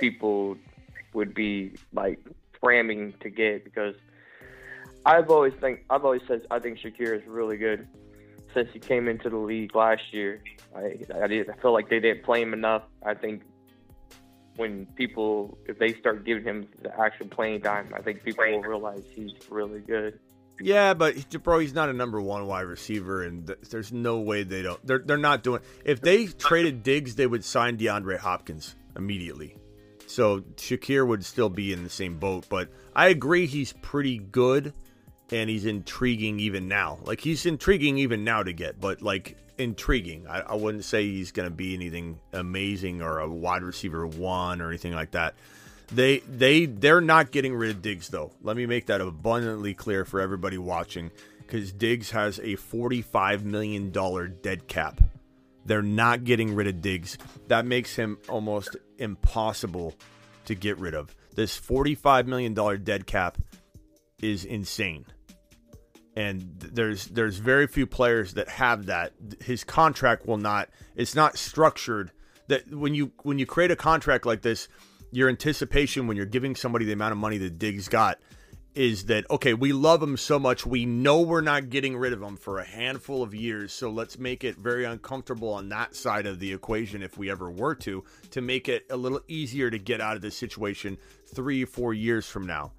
people 0.00 0.56
would 1.12 1.34
be 1.34 1.72
like 1.92 2.18
cramming 2.60 3.14
to 3.20 3.30
get 3.30 3.64
because 3.64 3.94
I've 5.04 5.30
always 5.30 5.54
think 5.60 5.84
I've 5.90 6.04
always 6.04 6.22
said 6.26 6.46
I 6.50 6.58
think 6.58 6.78
Shakir 6.78 7.16
is 7.16 7.26
really 7.26 7.56
good 7.56 7.86
since 8.54 8.68
he 8.72 8.78
came 8.78 9.08
into 9.08 9.30
the 9.30 9.36
league 9.36 9.74
last 9.74 10.02
year. 10.12 10.42
I 10.74 10.98
I, 11.22 11.26
did, 11.26 11.50
I 11.50 11.54
feel 11.56 11.72
like 11.72 11.88
they 11.88 12.00
didn't 12.00 12.24
play 12.24 12.42
him 12.42 12.52
enough. 12.52 12.82
I 13.04 13.14
think 13.14 13.42
when 14.56 14.86
people 14.96 15.58
if 15.66 15.78
they 15.78 15.94
start 15.94 16.24
giving 16.24 16.44
him 16.44 16.68
the 16.82 16.98
actual 16.98 17.28
playing 17.28 17.62
time, 17.62 17.92
I 17.94 18.02
think 18.02 18.22
people 18.24 18.44
will 18.44 18.62
realize 18.62 19.02
he's 19.14 19.32
really 19.50 19.80
good. 19.80 20.18
Yeah, 20.60 20.94
but 20.94 21.16
bro, 21.42 21.58
he's 21.58 21.74
not 21.74 21.90
a 21.90 21.92
number 21.92 22.20
one 22.20 22.46
wide 22.46 22.62
receiver, 22.62 23.22
and 23.22 23.46
th- 23.46 23.58
there's 23.70 23.92
no 23.92 24.20
way 24.20 24.42
they 24.42 24.62
don't. 24.62 24.84
They're 24.86 25.00
they're 25.00 25.18
not 25.18 25.42
doing. 25.42 25.60
If 25.84 26.00
they 26.00 26.26
traded 26.26 26.82
Diggs, 26.82 27.14
they 27.14 27.26
would 27.26 27.44
sign 27.44 27.76
DeAndre 27.76 28.18
Hopkins 28.18 28.74
immediately. 28.96 29.56
So 30.06 30.40
Shakir 30.40 31.06
would 31.06 31.24
still 31.24 31.50
be 31.50 31.72
in 31.72 31.84
the 31.84 31.90
same 31.90 32.18
boat. 32.18 32.46
But 32.48 32.70
I 32.94 33.08
agree, 33.08 33.46
he's 33.46 33.72
pretty 33.74 34.18
good, 34.18 34.72
and 35.30 35.50
he's 35.50 35.66
intriguing 35.66 36.40
even 36.40 36.68
now. 36.68 36.98
Like 37.04 37.20
he's 37.20 37.46
intriguing 37.46 37.98
even 37.98 38.24
now 38.24 38.42
to 38.42 38.52
get, 38.52 38.80
but 38.80 39.02
like 39.02 39.36
intriguing. 39.58 40.26
I, 40.28 40.40
I 40.40 40.54
wouldn't 40.54 40.84
say 40.84 41.04
he's 41.04 41.32
going 41.32 41.48
to 41.48 41.54
be 41.54 41.74
anything 41.74 42.18
amazing 42.32 43.02
or 43.02 43.18
a 43.18 43.28
wide 43.28 43.62
receiver 43.62 44.06
one 44.06 44.60
or 44.60 44.68
anything 44.68 44.94
like 44.94 45.12
that. 45.12 45.34
They 45.92 46.18
they 46.20 46.66
they're 46.66 47.00
not 47.00 47.30
getting 47.30 47.54
rid 47.54 47.70
of 47.70 47.80
Diggs 47.82 48.08
though. 48.08 48.32
Let 48.42 48.56
me 48.56 48.66
make 48.66 48.86
that 48.86 49.00
abundantly 49.00 49.74
clear 49.74 50.04
for 50.04 50.20
everybody 50.20 50.58
watching 50.58 51.10
because 51.38 51.72
Diggs 51.72 52.10
has 52.10 52.38
a 52.40 52.56
$45 52.56 53.44
million 53.44 53.92
dead 54.42 54.66
cap. 54.66 55.00
They're 55.64 55.82
not 55.82 56.24
getting 56.24 56.54
rid 56.54 56.66
of 56.66 56.80
Diggs. 56.80 57.18
That 57.48 57.66
makes 57.66 57.94
him 57.94 58.18
almost 58.28 58.76
impossible 58.98 59.94
to 60.46 60.54
get 60.54 60.78
rid 60.78 60.94
of. 60.94 61.14
This 61.34 61.58
$45 61.58 62.26
million 62.26 62.54
dead 62.82 63.06
cap 63.06 63.38
is 64.20 64.44
insane. 64.44 65.06
And 66.16 66.58
there's 66.58 67.06
there's 67.06 67.36
very 67.36 67.66
few 67.66 67.86
players 67.86 68.34
that 68.34 68.48
have 68.48 68.86
that. 68.86 69.12
His 69.40 69.64
contract 69.64 70.26
will 70.26 70.38
not 70.38 70.70
it's 70.94 71.14
not 71.14 71.36
structured 71.36 72.10
that 72.48 72.72
when 72.72 72.94
you 72.94 73.12
when 73.22 73.38
you 73.38 73.46
create 73.46 73.70
a 73.70 73.76
contract 73.76 74.24
like 74.24 74.42
this, 74.42 74.68
your 75.10 75.28
anticipation 75.28 76.06
when 76.06 76.16
you're 76.16 76.26
giving 76.26 76.56
somebody 76.56 76.84
the 76.84 76.92
amount 76.92 77.12
of 77.12 77.18
money 77.18 77.38
that 77.38 77.58
Diggs 77.58 77.88
got 77.88 78.18
is 78.76 79.06
that 79.06 79.24
okay, 79.30 79.54
we 79.54 79.72
love 79.72 80.02
him 80.02 80.16
so 80.18 80.38
much, 80.38 80.66
we 80.66 80.84
know 80.84 81.22
we're 81.22 81.40
not 81.40 81.70
getting 81.70 81.96
rid 81.96 82.12
of 82.12 82.22
him 82.22 82.36
for 82.36 82.58
a 82.58 82.64
handful 82.64 83.22
of 83.22 83.34
years, 83.34 83.72
so 83.72 83.90
let's 83.90 84.18
make 84.18 84.44
it 84.44 84.56
very 84.58 84.84
uncomfortable 84.84 85.48
on 85.48 85.70
that 85.70 85.94
side 85.94 86.26
of 86.26 86.38
the 86.38 86.52
equation 86.52 87.02
if 87.02 87.16
we 87.16 87.30
ever 87.30 87.50
were 87.50 87.74
to, 87.74 88.04
to 88.30 88.42
make 88.42 88.68
it 88.68 88.84
a 88.90 88.96
little 88.96 89.20
easier 89.28 89.70
to 89.70 89.78
get 89.78 90.02
out 90.02 90.14
of 90.14 90.20
this 90.20 90.36
situation 90.36 90.98
three, 91.34 91.64
four 91.64 91.94
years 91.94 92.26
from 92.26 92.46
now. 92.46 92.72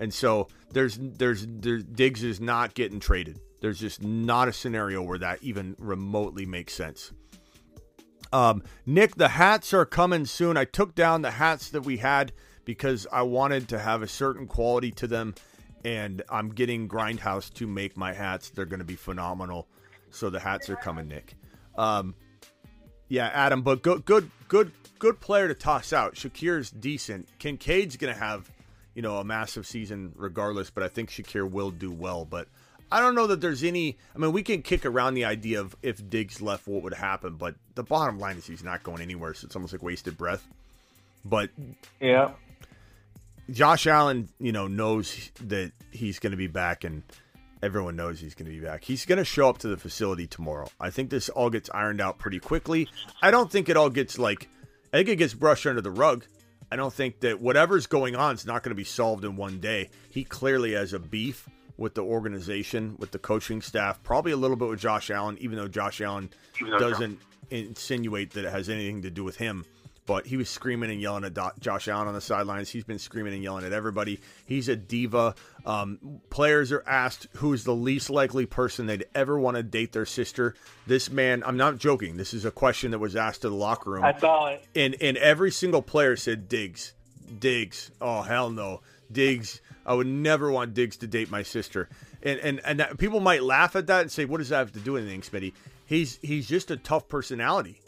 And 0.00 0.12
so 0.12 0.48
there's 0.72 0.98
there's, 1.00 1.46
there's 1.46 1.84
Diggs 1.84 2.24
is 2.24 2.40
not 2.40 2.74
getting 2.74 2.98
traded. 2.98 3.38
There's 3.60 3.78
just 3.78 4.02
not 4.02 4.48
a 4.48 4.52
scenario 4.52 5.02
where 5.02 5.18
that 5.18 5.38
even 5.42 5.76
remotely 5.78 6.46
makes 6.46 6.72
sense. 6.72 7.12
Um, 8.32 8.62
Nick, 8.86 9.16
the 9.16 9.28
hats 9.28 9.74
are 9.74 9.84
coming 9.84 10.24
soon. 10.24 10.56
I 10.56 10.64
took 10.64 10.94
down 10.94 11.22
the 11.22 11.32
hats 11.32 11.70
that 11.70 11.82
we 11.82 11.98
had 11.98 12.32
because 12.64 13.06
I 13.12 13.22
wanted 13.22 13.68
to 13.68 13.78
have 13.78 14.02
a 14.02 14.08
certain 14.08 14.46
quality 14.46 14.92
to 14.92 15.06
them, 15.06 15.34
and 15.84 16.22
I'm 16.30 16.50
getting 16.50 16.88
GRNDHAUS 16.88 17.52
to 17.54 17.66
make 17.66 17.96
my 17.96 18.12
hats. 18.12 18.50
They're 18.50 18.66
going 18.66 18.78
to 18.80 18.84
be 18.84 18.96
phenomenal. 18.96 19.68
So 20.10 20.30
the 20.30 20.40
hats 20.40 20.70
are 20.70 20.76
coming, 20.76 21.08
Nick. 21.08 21.34
Um, 21.76 22.14
yeah, 23.08 23.30
Adam, 23.34 23.62
but 23.62 23.82
good, 23.82 24.04
good, 24.04 24.30
good, 24.48 24.70
good 24.98 25.20
player 25.20 25.48
to 25.48 25.54
toss 25.54 25.92
out. 25.92 26.14
Shakir's 26.14 26.70
decent. 26.70 27.28
Kincaid's 27.38 27.96
going 27.96 28.14
to 28.14 28.18
have, 28.18 28.50
you 28.94 29.02
know, 29.02 29.18
a 29.18 29.24
massive 29.24 29.66
season 29.66 30.12
regardless, 30.16 30.70
but 30.70 30.82
I 30.82 30.88
think 30.88 31.10
Shakir 31.10 31.48
will 31.50 31.70
do 31.70 31.90
well. 31.90 32.24
But 32.24 32.48
I 32.92 33.00
don't 33.00 33.14
know 33.14 33.26
that 33.28 33.40
there's 33.40 33.62
any. 33.62 33.96
I 34.14 34.18
mean, 34.18 34.32
we 34.32 34.42
can 34.42 34.62
kick 34.62 34.84
around 34.84 35.14
the 35.14 35.24
idea 35.24 35.60
of 35.60 35.76
if 35.82 36.08
Diggs 36.10 36.40
left, 36.40 36.66
what 36.66 36.82
would 36.82 36.94
happen, 36.94 37.34
but 37.36 37.54
the 37.74 37.82
bottom 37.82 38.18
line 38.18 38.36
is 38.36 38.46
he's 38.46 38.64
not 38.64 38.82
going 38.82 39.00
anywhere. 39.00 39.34
So 39.34 39.46
it's 39.46 39.56
almost 39.56 39.72
like 39.72 39.82
wasted 39.82 40.16
breath. 40.16 40.46
But 41.24 41.50
Yeah. 42.00 42.32
Josh 43.50 43.86
Allen, 43.88 44.28
you 44.38 44.52
know, 44.52 44.68
knows 44.68 45.30
that 45.42 45.72
he's 45.90 46.20
going 46.20 46.30
to 46.30 46.36
be 46.36 46.46
back, 46.46 46.84
and 46.84 47.02
everyone 47.62 47.96
knows 47.96 48.20
he's 48.20 48.34
going 48.34 48.50
to 48.50 48.56
be 48.56 48.64
back. 48.64 48.84
He's 48.84 49.04
going 49.04 49.18
to 49.18 49.24
show 49.24 49.48
up 49.48 49.58
to 49.58 49.68
the 49.68 49.76
facility 49.76 50.26
tomorrow. 50.26 50.68
I 50.80 50.90
think 50.90 51.10
this 51.10 51.28
all 51.28 51.50
gets 51.50 51.68
ironed 51.74 52.00
out 52.00 52.18
pretty 52.18 52.38
quickly. 52.38 52.88
I 53.20 53.30
don't 53.30 53.50
think 53.50 53.68
it 53.68 53.76
all 53.76 53.90
gets 53.90 54.18
like. 54.18 54.48
I 54.92 54.98
think 54.98 55.08
it 55.08 55.16
gets 55.16 55.34
brushed 55.34 55.66
under 55.66 55.80
the 55.80 55.90
rug. 55.90 56.24
I 56.72 56.76
don't 56.76 56.92
think 56.92 57.20
that 57.20 57.40
whatever's 57.40 57.86
going 57.86 58.14
on 58.14 58.34
is 58.34 58.46
not 58.46 58.62
going 58.62 58.70
to 58.70 58.76
be 58.76 58.84
solved 58.84 59.24
in 59.24 59.36
one 59.36 59.58
day. 59.58 59.90
He 60.08 60.24
clearly 60.24 60.72
has 60.72 60.92
a 60.92 60.98
beef 60.98 61.48
with 61.76 61.94
the 61.94 62.02
organization, 62.02 62.96
with 62.98 63.10
the 63.10 63.18
coaching 63.18 63.62
staff, 63.62 64.02
probably 64.02 64.32
a 64.32 64.36
little 64.36 64.56
bit 64.56 64.68
with 64.68 64.80
Josh 64.80 65.10
Allen, 65.10 65.36
even 65.40 65.56
though 65.56 65.66
Josh 65.66 66.00
Allen 66.00 66.30
doesn't 66.78 67.18
insinuate 67.50 68.32
that 68.32 68.44
it 68.44 68.50
has 68.50 68.68
anything 68.68 69.02
to 69.02 69.10
do 69.10 69.24
with 69.24 69.36
him. 69.36 69.64
But 70.10 70.26
he 70.26 70.36
was 70.36 70.50
screaming 70.50 70.90
and 70.90 71.00
yelling 71.00 71.22
at 71.22 71.34
Do- 71.34 71.52
Josh 71.60 71.86
Allen 71.86 72.08
on 72.08 72.14
the 72.14 72.20
sidelines. 72.20 72.68
He's 72.68 72.82
been 72.82 72.98
screaming 72.98 73.32
and 73.32 73.44
yelling 73.44 73.64
at 73.64 73.72
everybody. 73.72 74.18
He's 74.44 74.68
a 74.68 74.74
diva. 74.74 75.36
Um, 75.64 76.20
players 76.30 76.72
are 76.72 76.82
asked 76.84 77.28
who's 77.36 77.62
the 77.62 77.76
least 77.76 78.10
likely 78.10 78.44
person 78.44 78.86
they'd 78.86 79.06
ever 79.14 79.38
want 79.38 79.56
to 79.56 79.62
date 79.62 79.92
their 79.92 80.04
sister. 80.04 80.56
This 80.84 81.12
man, 81.12 81.44
I'm 81.46 81.56
not 81.56 81.78
joking. 81.78 82.16
This 82.16 82.34
is 82.34 82.44
a 82.44 82.50
question 82.50 82.90
that 82.90 82.98
was 82.98 83.14
asked 83.14 83.42
to 83.42 83.50
the 83.50 83.54
locker 83.54 83.90
room 83.90 84.02
I 84.04 84.18
saw 84.18 84.48
it. 84.48 84.64
and 84.74 84.96
and 85.00 85.16
every 85.16 85.52
single 85.52 85.80
player 85.80 86.16
said 86.16 86.48
Diggs, 86.48 86.92
Diggs. 87.38 87.92
Oh 88.00 88.22
hell 88.22 88.50
no, 88.50 88.80
Diggs. 89.12 89.60
I 89.86 89.94
would 89.94 90.08
never 90.08 90.50
want 90.50 90.74
Diggs 90.74 90.96
to 90.96 91.06
date 91.06 91.30
my 91.30 91.44
sister. 91.44 91.88
And 92.20 92.40
and 92.40 92.60
and 92.64 92.80
that, 92.80 92.98
people 92.98 93.20
might 93.20 93.44
laugh 93.44 93.76
at 93.76 93.86
that 93.86 94.00
and 94.00 94.10
say, 94.10 94.24
"What 94.24 94.38
does 94.38 94.48
that 94.48 94.58
have 94.58 94.72
to 94.72 94.80
do 94.80 94.94
with 94.94 95.04
anything, 95.04 95.20
Smitty?" 95.20 95.52
He's 95.86 96.18
he's 96.20 96.48
just 96.48 96.72
a 96.72 96.76
tough 96.76 97.06
personality. 97.06 97.80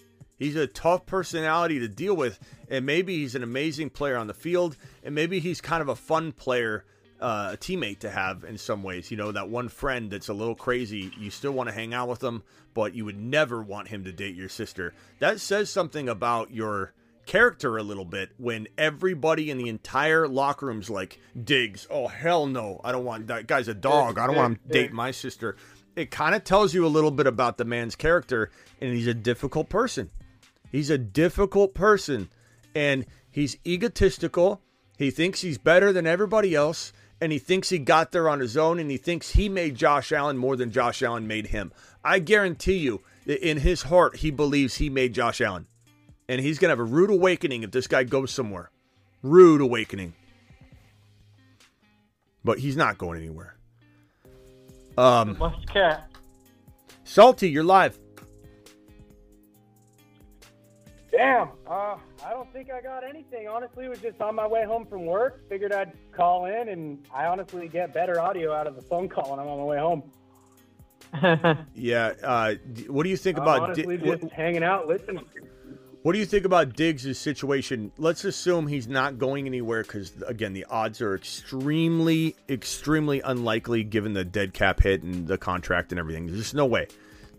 He's 0.43 0.57
a 0.57 0.66
tough 0.66 1.07
personality 1.07 1.78
to 1.78 1.88
deal 1.88 2.16
with, 2.16 2.40
and 2.68 2.84
maybe 2.84 3.18
he's 3.18 3.36
an 3.36 3.45
amazing 3.45 3.90
player 3.90 4.16
on 4.16 4.26
the 4.26 4.34
field, 4.34 4.76
and 5.05 5.14
maybe 5.14 5.38
he's 5.38 5.61
kind 5.61 5.80
of 5.80 5.88
a 5.88 5.95
fun 5.95 6.32
player, 6.32 6.84
uh, 7.20 7.51
a 7.53 7.57
teammate 7.57 8.01
to 8.01 8.11
have 8.11 8.43
in 8.43 8.59
some 8.59 8.82
ways. 8.82 9.11
You 9.11 9.16
know, 9.16 9.30
that 9.30 9.49
one 9.49 9.68
friend 9.68 10.11
that's 10.11 10.28
a 10.28 10.34
little 10.34 10.57
crazy. 10.57 11.12
You 11.16 11.30
still 11.30 11.53
want 11.53 11.68
to 11.68 11.74
hang 11.74 11.95
out 11.95 12.09
with 12.09 12.24
him, 12.24 12.43
but 12.74 12.93
you 12.93 13.05
would 13.05 13.18
never 13.18 13.62
want 13.62 13.86
him 13.86 14.03
to 14.03 14.11
date 14.11 14.34
your 14.34 14.49
sister. 14.49 14.95
That 15.20 15.40
says 15.40 15.70
something 15.70 16.09
about 16.09 16.51
your 16.51 16.93
character 17.24 17.76
a 17.76 17.82
little 17.84 18.05
bit 18.05 18.30
when 18.36 18.66
everybody 18.76 19.49
in 19.49 19.59
the 19.59 19.68
entire 19.68 20.26
locker 20.26 20.66
room's 20.66 20.90
like, 20.90 21.20
Diggs, 21.40 21.86
oh 21.88 22.09
hell 22.09 22.47
no, 22.47 22.80
I 22.82 22.90
don't 22.90 23.05
want 23.05 23.28
that 23.28 23.47
guy's 23.47 23.68
a 23.68 23.74
dog. 23.74 24.18
I 24.18 24.26
don't 24.26 24.34
want 24.34 24.55
him 24.55 24.61
to 24.66 24.72
date 24.72 24.93
my 24.93 25.12
sister. 25.12 25.57
It 25.95 26.11
kind 26.11 26.34
of 26.34 26.43
tells 26.43 26.74
you 26.74 26.84
a 26.84 26.88
little 26.88 27.11
bit 27.12 27.28
about 27.28 27.59
the 27.59 27.64
man's 27.64 27.95
character, 27.95 28.51
and 28.80 28.93
he's 28.93 29.07
a 29.07 29.14
difficult 29.14 29.68
person. 29.68 30.11
He's 30.72 30.90
a 30.90 30.98
difficult 30.98 31.74
person, 31.74 32.30
and 32.74 33.06
he's 33.30 33.56
egotistical. 33.64 34.60
He 34.98 35.12
thinks 35.12 35.42
he's 35.42 35.58
better 35.58 35.92
than 35.92 36.06
everybody 36.06 36.56
else, 36.56 36.92
and 37.20 37.30
he 37.30 37.38
thinks 37.38 37.68
he 37.68 37.78
got 37.78 38.10
there 38.10 38.28
on 38.28 38.40
his 38.40 38.56
own, 38.56 38.80
and 38.80 38.90
he 38.90 38.96
thinks 38.96 39.30
he 39.30 39.48
made 39.48 39.76
Josh 39.76 40.10
Allen 40.10 40.38
more 40.38 40.56
than 40.56 40.72
Josh 40.72 41.02
Allen 41.02 41.28
made 41.28 41.48
him. 41.48 41.72
I 42.02 42.18
guarantee 42.18 42.78
you, 42.78 43.02
in 43.26 43.58
his 43.58 43.82
heart, 43.82 44.16
he 44.16 44.32
believes 44.32 44.76
he 44.76 44.90
made 44.90 45.14
Josh 45.14 45.40
Allen 45.40 45.66
and 46.32 46.40
he's 46.40 46.58
going 46.58 46.68
to 46.68 46.72
have 46.72 46.80
a 46.80 46.84
rude 46.84 47.10
awakening 47.10 47.62
if 47.62 47.70
this 47.72 47.86
guy 47.86 48.04
goes 48.04 48.30
somewhere. 48.30 48.70
Rude 49.22 49.60
awakening. 49.60 50.14
But 52.44 52.58
he's 52.58 52.76
not 52.76 52.96
going 52.96 53.20
anywhere. 53.20 53.54
Um, 54.96 55.36
Must 55.38 55.66
cat. 55.68 56.08
Salty, 57.04 57.50
you're 57.50 57.64
live. 57.64 57.98
Damn. 61.12 61.48
Uh, 61.66 61.96
I 62.24 62.30
don't 62.30 62.50
think 62.54 62.70
I 62.70 62.80
got 62.80 63.04
anything. 63.04 63.46
Honestly, 63.46 63.86
was 63.86 64.00
just 64.00 64.20
on 64.22 64.34
my 64.34 64.46
way 64.46 64.64
home 64.64 64.86
from 64.86 65.04
work. 65.04 65.46
Figured 65.48 65.72
I'd 65.72 65.92
call 66.10 66.46
in, 66.46 66.70
and 66.70 67.06
I 67.14 67.26
honestly 67.26 67.68
get 67.68 67.92
better 67.92 68.18
audio 68.18 68.52
out 68.54 68.66
of 68.66 68.74
the 68.76 68.82
phone 68.82 69.08
call 69.10 69.30
when 69.30 69.38
I'm 69.38 69.46
on 69.46 69.58
my 69.58 69.64
way 69.64 69.78
home. 69.78 70.02
Yeah. 71.74 72.12
Uh, 72.22 72.54
what 72.86 73.02
do 73.02 73.10
you 73.10 73.18
think 73.18 73.36
I'm 73.36 73.42
about 73.42 73.62
honestly 73.62 73.98
Di- 73.98 74.16
just 74.16 74.32
hanging 74.32 74.62
out, 74.62 74.88
listening. 74.88 75.22
what 76.02 76.14
do 76.14 76.18
you 76.18 76.24
think 76.24 76.46
about 76.46 76.74
Diggs' 76.74 77.18
situation? 77.18 77.92
Let's 77.98 78.24
assume 78.24 78.66
he's 78.66 78.88
not 78.88 79.18
going 79.18 79.46
anywhere 79.46 79.82
because 79.82 80.14
again, 80.26 80.54
the 80.54 80.64
odds 80.70 81.02
are 81.02 81.14
extremely, 81.14 82.34
extremely 82.48 83.20
unlikely 83.20 83.84
given 83.84 84.14
the 84.14 84.24
dead 84.24 84.54
cap 84.54 84.80
hit 84.80 85.02
and 85.02 85.26
the 85.26 85.36
contract 85.36 85.92
and 85.92 85.98
everything. 85.98 86.26
There's 86.28 86.38
just 86.38 86.54
no 86.54 86.64
way. 86.64 86.86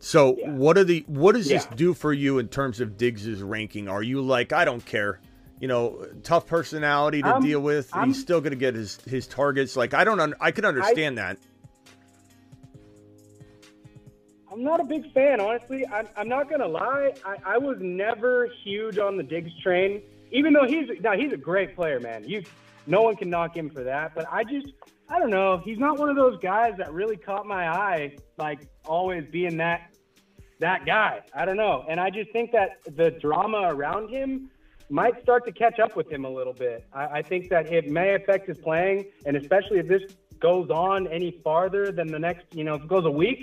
So 0.04 0.34
what 0.34 0.78
are 0.78 0.84
the 0.84 1.06
what 1.08 1.32
does 1.34 1.48
this 1.48 1.66
do 1.78 1.94
for 1.94 2.12
you 2.12 2.38
in 2.38 2.50
terms 2.50 2.82
of 2.82 2.98
Diggs' 2.98 3.42
ranking? 3.42 3.88
Are 3.88 4.04
you 4.04 4.22
like 4.22 4.52
I 4.52 4.66
don't 4.66 4.86
care? 4.86 5.22
You 5.62 5.70
know, 5.70 6.06
tough 6.24 6.46
personality 6.46 7.22
to 7.22 7.28
I'm- 7.30 7.42
deal 7.42 7.62
with. 7.62 7.90
I'm- 7.96 8.10
He's 8.10 8.20
still 8.20 8.42
going 8.42 8.52
to 8.52 8.58
get 8.58 8.76
his 8.76 9.00
his 9.06 9.28
targets. 9.28 9.78
Like 9.78 9.94
I 9.94 10.04
don't 10.04 10.20
un- 10.20 10.34
I 10.42 10.52
can 10.52 10.66
understand 10.66 11.20
that. 11.20 11.38
I'm 14.52 14.62
not 14.62 14.82
a 14.82 14.84
big 14.84 15.12
fan, 15.14 15.40
honestly. 15.40 15.88
I'm, 15.88 16.08
I'm 16.18 16.28
not 16.28 16.50
gonna 16.50 16.68
lie. 16.68 17.14
I, 17.26 17.38
I 17.56 17.58
was 17.58 17.78
never 17.80 18.50
huge 18.64 18.98
on 19.00 19.16
the 19.16 19.24
Diggs 19.24 19.52
train, 19.64 20.02
even 20.32 20.52
though 20.52 20.68
he's 20.68 20.90
now 21.00 21.14
he's 21.14 21.32
a 21.32 21.38
great 21.38 21.76
player, 21.78 22.02
man. 22.02 22.28
You, 22.28 22.44
no 22.88 23.02
one 23.04 23.16
can 23.16 23.30
knock 23.30 23.56
him 23.56 23.70
for 23.70 23.84
that. 23.86 24.14
But 24.14 24.28
I 24.30 24.44
just, 24.44 24.68
I 25.08 25.18
don't 25.18 25.30
know. 25.32 25.62
He's 25.64 25.80
not 25.80 25.98
one 25.98 26.10
of 26.10 26.18
those 26.18 26.38
guys 26.42 26.74
that 26.78 26.92
really 26.94 27.16
caught 27.16 27.48
my 27.48 27.70
eye, 27.70 28.18
like 28.38 28.68
always 28.86 29.24
being 29.32 29.56
that 29.58 29.93
that 30.64 30.86
guy. 30.86 31.22
I 31.36 31.44
don't 31.46 31.58
know. 31.58 31.86
And 31.90 32.00
I 32.00 32.10
just 32.10 32.32
think 32.32 32.52
that 32.54 32.78
the 32.96 33.12
drama 33.12 33.64
around 33.74 34.10
him 34.10 34.50
might 34.90 35.22
start 35.22 35.46
to 35.46 35.52
catch 35.52 35.78
up 35.80 35.96
with 35.98 36.10
him 36.10 36.24
a 36.24 36.30
little 36.30 36.54
bit. 36.54 36.86
I, 36.94 37.06
I 37.20 37.22
think 37.22 37.50
that 37.50 37.72
it 37.72 37.90
may 37.90 38.16
affect 38.16 38.48
his 38.48 38.58
playing, 38.58 39.08
and 39.26 39.36
especially 39.36 39.80
if 39.80 39.88
this 39.88 40.04
goes 40.40 40.70
on 40.70 41.08
any 41.08 41.32
farther 41.44 41.92
than 41.92 42.08
the 42.08 42.20
next, 42.20 42.46
you 42.54 42.64
know, 42.64 42.76
if 42.76 42.84
it 42.84 42.88
goes 42.88 43.04
a 43.06 43.12
week, 43.12 43.40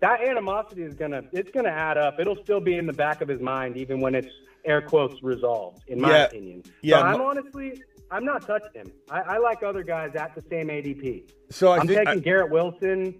that 0.00 0.20
animosity 0.26 0.82
is 0.82 0.94
gonna 0.94 1.22
it's 1.32 1.50
gonna 1.50 1.68
add 1.70 1.96
up. 1.98 2.20
It'll 2.20 2.42
still 2.44 2.60
be 2.60 2.74
in 2.76 2.86
the 2.86 2.92
back 2.92 3.20
of 3.22 3.28
his 3.28 3.40
mind, 3.40 3.76
even 3.78 4.00
when 4.00 4.14
it's 4.14 4.28
air 4.66 4.82
quotes 4.82 5.22
resolved, 5.22 5.82
in 5.88 5.98
my 6.00 6.10
Yeah. 6.10 6.24
opinion. 6.26 6.62
Yeah, 6.82 6.96
But 7.00 7.06
I'm 7.06 7.20
honestly, 7.22 7.82
I'm 8.10 8.24
not 8.26 8.46
touching 8.46 8.72
him. 8.74 8.92
I, 9.10 9.20
I 9.20 9.38
like 9.38 9.62
other 9.62 9.82
guys 9.82 10.14
at 10.14 10.34
the 10.34 10.42
same 10.50 10.68
ADP. 10.68 11.30
So 11.50 11.72
I 11.72 11.78
I'm 11.78 11.86
think 11.86 11.98
taking 12.00 12.20
I- 12.20 12.24
Garrett 12.28 12.50
Wilson. 12.50 13.18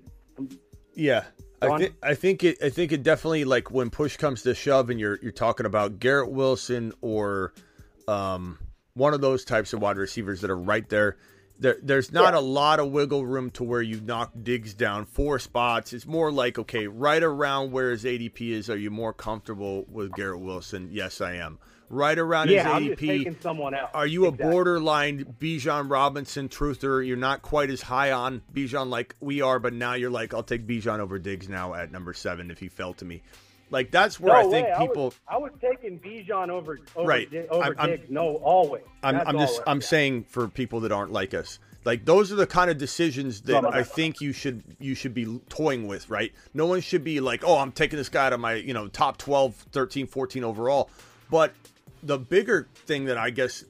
Yeah. 0.95 1.25
I 1.63 1.79
think 1.79 1.95
I 2.03 2.15
think 2.15 2.45
it 2.45 2.59
I 2.63 2.71
think 2.71 2.93
it 2.93 3.03
definitely 3.03 3.45
like 3.45 3.71
when 3.71 3.91
push 3.91 4.17
comes 4.17 4.43
to 4.43 4.55
shove 4.55 4.91
and 4.91 4.99
you're 4.99 5.19
you're 5.23 5.33
talking 5.33 5.67
about 5.67 6.01
Garrett 6.01 6.31
Wilson 6.31 6.93
or 7.01 7.53
um 8.09 8.59
one 8.95 9.15
of 9.15 9.21
those 9.21 9.45
types 9.45 9.73
of 9.73 9.81
wide 9.81 9.97
receivers 9.97 10.41
that 10.41 10.51
are 10.51 10.57
right 10.57 10.89
there. 10.89 11.17
There 11.59 11.77
there's 11.83 12.11
not 12.13 12.35
a 12.35 12.41
lot 12.41 12.81
of 12.81 12.91
wiggle 12.91 13.27
room 13.27 13.51
to 13.51 13.65
where 13.65 13.83
you 13.83 14.01
knock 14.01 14.33
Diggs 14.43 14.73
down 14.73 15.05
four 15.05 15.39
spots. 15.39 15.93
It's 15.93 16.07
more 16.07 16.33
like 16.33 16.59
okay, 16.59 16.87
right 16.87 17.23
around 17.23 17.73
where 17.73 17.91
his 17.91 18.05
ADP 18.05 18.41
is. 18.41 18.71
Are 18.71 18.79
you 18.79 18.91
more 18.91 19.13
comfortable 19.13 19.85
with 19.89 20.15
Garrett 20.15 20.41
Wilson? 20.41 20.89
Yes, 20.91 21.21
I 21.21 21.35
am. 21.35 21.59
Right 21.93 22.17
around 22.19 22.51
Yeah, 22.51 22.71
I'm 22.71 22.85
his 22.85 22.93
ADP. 22.99 23.07
taking 23.07 23.37
someone. 23.41 23.75
Are 23.75 24.07
you 24.07 24.27
a 24.27 24.31
borderline 24.31 25.35
Bijan 25.41 25.91
Robinson 25.91 26.49
truther? 26.49 27.05
You're 27.05 27.17
not 27.17 27.43
quite 27.43 27.69
as 27.69 27.83
high 27.83 28.13
on 28.13 28.43
Bijan 28.55 28.89
like 28.89 29.17
we 29.21 29.41
are, 29.43 29.59
but 29.59 29.73
now 29.73 29.95
you're 29.95 30.09
like, 30.11 30.33
I'll 30.33 30.45
take 30.45 30.69
Bijan 30.69 31.01
over 31.01 31.19
Diggs 31.19 31.49
now 31.49 31.75
at 31.75 31.91
number 31.91 32.13
seven 32.15 32.51
if 32.53 32.61
he 32.61 32.69
fell 32.69 32.95
to 32.95 33.05
me. 33.05 33.23
Like 33.71 33.91
that's 33.91 34.21
where 34.21 34.41
No 34.41 34.49
I 34.49 34.51
think 34.53 34.69
people. 34.79 35.15
I 35.29 35.37
was, 35.39 35.53
I 35.61 35.61
was 35.61 35.61
taking 35.61 35.99
Bijan 35.99 36.49
over 36.49 36.79
over, 36.95 37.09
Right. 37.09 37.29
Over 37.51 37.63
I'm- 37.65 37.75
I'm- 37.79 37.91
Diggs. 37.91 38.11
No, 38.11 38.37
always. 38.37 38.83
I'm, 39.03 39.17
I'm 39.17 39.39
just 39.39 39.55
always. 39.55 39.65
I'm 39.67 39.81
saying 39.81 40.25
for 40.29 40.47
people 40.47 40.79
that 40.81 40.93
aren't 40.93 41.11
like 41.13 41.35
us, 41.35 41.59
like 41.85 42.05
those 42.05 42.31
are 42.31 42.37
the 42.37 42.47
kind 42.47 42.71
of 42.71 42.79
decisions 42.79 43.41
that. 43.43 43.65
I 43.65 43.83
think 43.83 44.21
you 44.21 44.33
should 44.33 44.63
you 44.79 44.95
should 44.95 45.15
be 45.15 45.41
toying 45.49 45.89
with, 45.89 46.09
right? 46.09 46.33
No 46.55 46.67
one 46.67 46.81
should 46.83 47.03
be 47.03 47.19
like, 47.19 47.43
oh, 47.45 47.59
I'm 47.59 47.73
taking 47.73 47.97
this 47.97 48.09
guy 48.09 48.27
out 48.27 48.33
of 48.33 48.39
my 48.39 48.55
you 48.55 48.75
know 48.75 48.87
top 48.87 49.19
12, 49.19 49.55
13, 49.73 50.07
14 50.07 50.45
overall. 50.45 50.89
But 51.31 51.53
the 52.03 52.19
bigger 52.19 52.69
thing 52.87 53.07
that 53.07 53.19
I 53.19 53.31
guess 53.31 53.65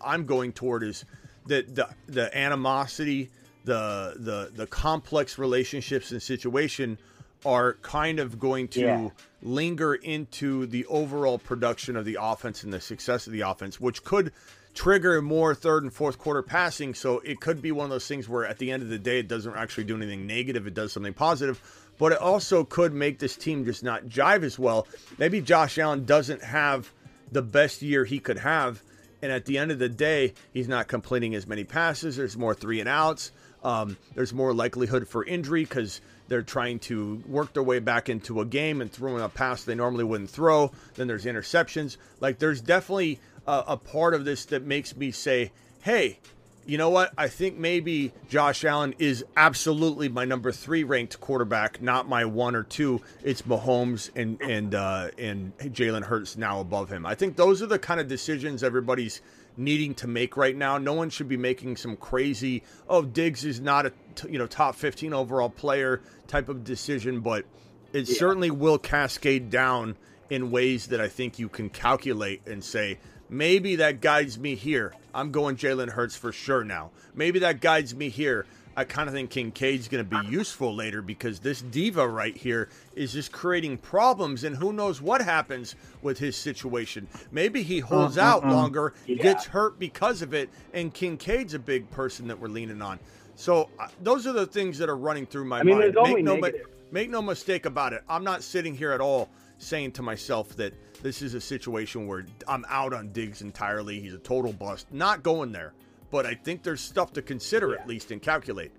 I'm 0.00 0.26
going 0.26 0.52
toward 0.52 0.82
is 0.82 1.04
that 1.46 1.74
the 1.74 1.88
the 2.06 2.36
animosity, 2.36 3.30
the 3.64 4.14
the 4.16 4.50
the 4.54 4.66
complex 4.66 5.38
relationships 5.38 6.10
and 6.12 6.22
situation 6.22 6.98
are 7.44 7.74
kind 7.82 8.20
of 8.20 8.38
going 8.38 8.68
to 8.68 8.80
Yeah. 8.80 9.08
linger 9.42 9.94
into 9.94 10.64
the 10.66 10.86
overall 10.86 11.38
production 11.38 11.94
of 11.96 12.06
the 12.06 12.16
offense 12.20 12.62
and 12.64 12.72
the 12.72 12.80
success 12.80 13.26
of 13.26 13.34
the 13.34 13.42
offense, 13.42 13.78
which 13.78 14.02
could 14.02 14.32
trigger 14.72 15.20
more 15.20 15.54
third 15.54 15.82
and 15.82 15.92
fourth 15.92 16.18
quarter 16.18 16.42
passing. 16.42 16.94
So 16.94 17.18
it 17.20 17.40
could 17.40 17.60
be 17.60 17.70
one 17.70 17.84
of 17.84 17.90
those 17.90 18.08
things 18.08 18.28
where 18.28 18.46
at 18.46 18.58
the 18.58 18.70
end 18.72 18.82
of 18.82 18.88
the 18.88 18.98
day, 18.98 19.18
it 19.18 19.28
doesn't 19.28 19.54
actually 19.54 19.84
do 19.84 19.94
anything 19.96 20.26
negative, 20.26 20.66
it 20.66 20.72
does 20.74 20.92
something 20.92 21.12
positive. 21.12 21.60
But 21.98 22.12
it 22.12 22.18
also 22.18 22.64
could 22.64 22.92
make 22.94 23.18
this 23.18 23.36
team 23.36 23.64
just 23.66 23.84
not 23.84 24.06
jive 24.06 24.42
as 24.42 24.58
well. 24.58 24.88
Maybe 25.18 25.40
Josh 25.42 25.78
Allen 25.78 26.06
doesn't 26.06 26.42
have 26.42 26.90
the 27.34 27.42
best 27.42 27.82
year 27.82 28.04
he 28.04 28.18
could 28.18 28.38
have. 28.38 28.82
And 29.20 29.30
at 29.30 29.44
the 29.44 29.58
end 29.58 29.70
of 29.70 29.78
the 29.78 29.88
day, 29.88 30.34
he's 30.52 30.68
not 30.68 30.88
completing 30.88 31.34
as 31.34 31.46
many 31.46 31.64
passes. 31.64 32.16
There's 32.16 32.36
more 32.36 32.54
three 32.54 32.80
and 32.80 32.88
outs. 32.88 33.32
Um, 33.62 33.96
there's 34.14 34.32
more 34.32 34.52
likelihood 34.52 35.08
for 35.08 35.24
injury 35.24 35.64
because 35.64 36.00
they're 36.28 36.42
trying 36.42 36.78
to 36.80 37.22
work 37.26 37.54
their 37.54 37.62
way 37.62 37.78
back 37.78 38.08
into 38.08 38.40
a 38.40 38.44
game 38.44 38.80
and 38.80 38.92
throwing 38.92 39.22
a 39.22 39.28
pass 39.28 39.64
they 39.64 39.74
normally 39.74 40.04
wouldn't 40.04 40.30
throw. 40.30 40.72
Then 40.94 41.06
there's 41.06 41.24
interceptions. 41.24 41.96
Like 42.20 42.38
there's 42.38 42.60
definitely 42.60 43.20
a, 43.46 43.64
a 43.68 43.76
part 43.76 44.14
of 44.14 44.24
this 44.24 44.44
that 44.46 44.62
makes 44.62 44.94
me 44.94 45.10
say, 45.10 45.52
hey, 45.82 46.18
you 46.66 46.78
know 46.78 46.90
what? 46.90 47.12
I 47.18 47.28
think 47.28 47.58
maybe 47.58 48.12
Josh 48.28 48.64
Allen 48.64 48.94
is 48.98 49.24
absolutely 49.36 50.08
my 50.08 50.24
number 50.24 50.50
three 50.50 50.84
ranked 50.84 51.20
quarterback, 51.20 51.82
not 51.82 52.08
my 52.08 52.24
one 52.24 52.54
or 52.56 52.62
two. 52.62 53.02
It's 53.22 53.42
Mahomes 53.42 54.10
and 54.16 54.40
and 54.40 54.74
uh, 54.74 55.08
and 55.18 55.56
Jalen 55.58 56.04
Hurts 56.04 56.36
now 56.36 56.60
above 56.60 56.90
him. 56.90 57.04
I 57.04 57.14
think 57.14 57.36
those 57.36 57.62
are 57.62 57.66
the 57.66 57.78
kind 57.78 58.00
of 58.00 58.08
decisions 58.08 58.62
everybody's 58.62 59.20
needing 59.56 59.94
to 59.94 60.06
make 60.06 60.36
right 60.36 60.56
now. 60.56 60.78
No 60.78 60.94
one 60.94 61.10
should 61.10 61.28
be 61.28 61.36
making 61.36 61.76
some 61.76 61.96
crazy 61.96 62.62
oh 62.88 63.02
Diggs 63.02 63.44
is 63.44 63.60
not 63.60 63.86
a 63.86 63.92
t- 64.14 64.30
you 64.30 64.38
know 64.38 64.46
top 64.46 64.74
fifteen 64.74 65.12
overall 65.12 65.50
player 65.50 66.00
type 66.26 66.48
of 66.48 66.64
decision, 66.64 67.20
but 67.20 67.44
it 67.92 68.08
certainly 68.08 68.50
will 68.50 68.78
cascade 68.78 69.50
down 69.50 69.96
in 70.30 70.50
ways 70.50 70.88
that 70.88 71.00
I 71.00 71.08
think 71.08 71.38
you 71.38 71.48
can 71.48 71.70
calculate 71.70 72.42
and 72.46 72.64
say, 72.64 72.98
maybe 73.28 73.76
that 73.76 74.00
guides 74.00 74.38
me 74.38 74.54
here. 74.54 74.94
I'm 75.14 75.30
going 75.30 75.56
Jalen 75.56 75.90
Hurts 75.90 76.16
for 76.16 76.32
sure 76.32 76.64
now. 76.64 76.90
Maybe 77.14 77.38
that 77.38 77.60
guides 77.60 77.94
me 77.94 78.08
here. 78.08 78.46
I 78.76 78.82
kind 78.82 79.08
of 79.08 79.14
think 79.14 79.30
Kincaid's 79.30 79.86
going 79.86 80.04
to 80.04 80.22
be 80.22 80.26
useful 80.28 80.74
later 80.74 81.00
because 81.00 81.38
this 81.38 81.62
diva 81.62 82.08
right 82.08 82.36
here 82.36 82.68
is 82.96 83.12
just 83.12 83.30
creating 83.30 83.78
problems, 83.78 84.42
and 84.42 84.56
who 84.56 84.72
knows 84.72 85.00
what 85.00 85.22
happens 85.22 85.76
with 86.02 86.18
his 86.18 86.34
situation. 86.36 87.06
Maybe 87.30 87.62
he 87.62 87.78
holds 87.78 88.18
out 88.18 88.44
longer, 88.44 88.94
gets 89.06 89.44
hurt 89.46 89.78
because 89.78 90.22
of 90.22 90.34
it, 90.34 90.50
and 90.72 90.92
Kincaid's 90.92 91.54
a 91.54 91.58
big 91.60 91.88
person 91.92 92.26
that 92.26 92.40
we're 92.40 92.48
leaning 92.48 92.82
on. 92.82 92.98
So 93.36 93.70
uh, 93.78 93.86
those 94.02 94.26
are 94.26 94.32
the 94.32 94.46
things 94.46 94.78
that 94.78 94.88
are 94.88 94.96
running 94.96 95.26
through 95.26 95.44
my 95.44 95.60
I 95.60 95.62
mean, 95.62 95.78
mind. 95.78 95.96
only 95.96 96.22
no, 96.22 96.36
ma- 96.36 96.48
Make 96.90 97.10
no 97.10 97.22
mistake 97.22 97.66
about 97.66 97.92
it. 97.92 98.02
I'm 98.08 98.24
not 98.24 98.42
sitting 98.42 98.74
here 98.74 98.92
at 98.92 99.00
all 99.00 99.28
saying 99.58 99.92
to 99.92 100.02
myself 100.02 100.54
that 100.56 100.74
this 101.04 101.20
is 101.20 101.34
a 101.34 101.40
situation 101.40 102.06
where 102.06 102.24
I'm 102.48 102.64
out 102.66 102.94
on 102.94 103.12
Diggs 103.12 103.42
entirely. 103.42 104.00
He's 104.00 104.14
a 104.14 104.18
total 104.18 104.54
bust. 104.54 104.86
Not 104.90 105.22
going 105.22 105.52
there. 105.52 105.74
But 106.10 106.24
I 106.24 106.32
think 106.32 106.62
there's 106.62 106.80
stuff 106.80 107.12
to 107.12 107.20
consider 107.20 107.78
at 107.78 107.86
least 107.86 108.10
and 108.10 108.22
calculate. 108.22 108.72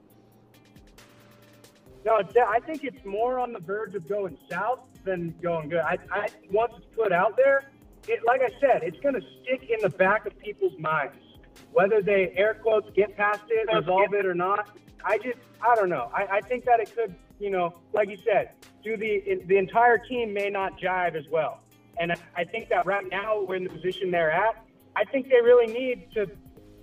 No, 2.04 2.16
I 2.16 2.60
think 2.62 2.84
it's 2.84 3.06
more 3.06 3.38
on 3.38 3.54
the 3.54 3.60
verge 3.60 3.94
of 3.94 4.10
going 4.10 4.40
south 4.50 4.80
than 5.04 5.36
going 5.40 5.70
good. 5.70 5.82
I, 5.82 6.00
I 6.12 6.28
once 6.52 6.74
it's 6.78 6.88
put 6.96 7.12
out 7.12 7.38
there, 7.38 7.70
it, 8.08 8.20
like 8.26 8.42
I 8.42 8.50
said, 8.60 8.82
it's 8.82 9.00
going 9.02 9.14
to 9.14 9.22
stick 9.44 9.70
in 9.70 9.80
the 9.84 9.90
back 9.90 10.26
of 10.26 10.36
people's 10.40 10.80
minds, 10.80 11.18
whether 11.74 12.02
they 12.02 12.34
air 12.36 12.56
quotes 12.56 12.90
get 12.96 13.16
past 13.16 13.44
it, 13.50 13.72
resolve 13.72 14.16
it 14.16 14.26
or 14.26 14.34
not. 14.34 14.76
I 15.04 15.20
just, 15.20 15.38
I 15.62 15.76
don't 15.76 15.90
know. 15.90 16.10
I, 16.12 16.38
I 16.38 16.42
think 16.42 16.66
that 16.66 16.80
it 16.80 16.96
could, 16.96 17.14
you 17.40 17.52
know, 17.52 17.76
like 17.94 18.10
you 18.10 18.18
said, 18.26 18.54
do 18.84 18.98
the 18.98 19.44
the 19.46 19.58
entire 19.58 20.00
team 20.00 20.34
may 20.34 20.50
not 20.50 20.80
jive 20.80 21.14
as 21.14 21.26
well. 21.30 21.62
And 22.00 22.12
I- 22.36 22.44
think 22.44 22.70
that 22.70 22.86
right 22.86 23.06
now 23.10 23.42
we're 23.42 23.56
in 23.56 23.64
the 23.64 23.70
position 23.70 24.12
they're 24.12 24.32
at. 24.32 24.64
I 24.96 25.04
think 25.06 25.30
they 25.30 25.42
really 25.42 25.72
need 25.72 26.12
to 26.14 26.30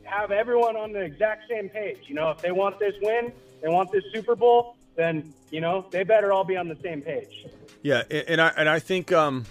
have 0.05 0.31
everyone 0.31 0.77
on 0.77 0.93
the 0.93 1.01
exact 1.01 1.49
same 1.49 1.69
page. 1.69 1.99
You 2.07 2.15
know, 2.15 2.31
if 2.31 2.43
they 2.43 2.53
want 2.53 2.79
this 2.79 2.95
win, 3.01 3.33
they 3.63 3.69
want 3.69 3.91
this 3.93 4.05
Super 4.13 4.35
Bowl, 4.35 4.77
then 4.97 5.33
you 5.51 5.61
know 5.61 5.87
they 5.91 6.03
better 6.05 6.33
all 6.33 6.45
be 6.45 6.57
on 6.57 6.69
the 6.69 6.77
same 6.83 7.01
page. 7.01 7.47
Yeah, 7.83 8.03
and, 8.11 8.25
and 8.29 8.41
I 8.41 8.49
and 8.57 8.69
I 8.69 8.79
think 8.79 9.13
um, 9.13 9.47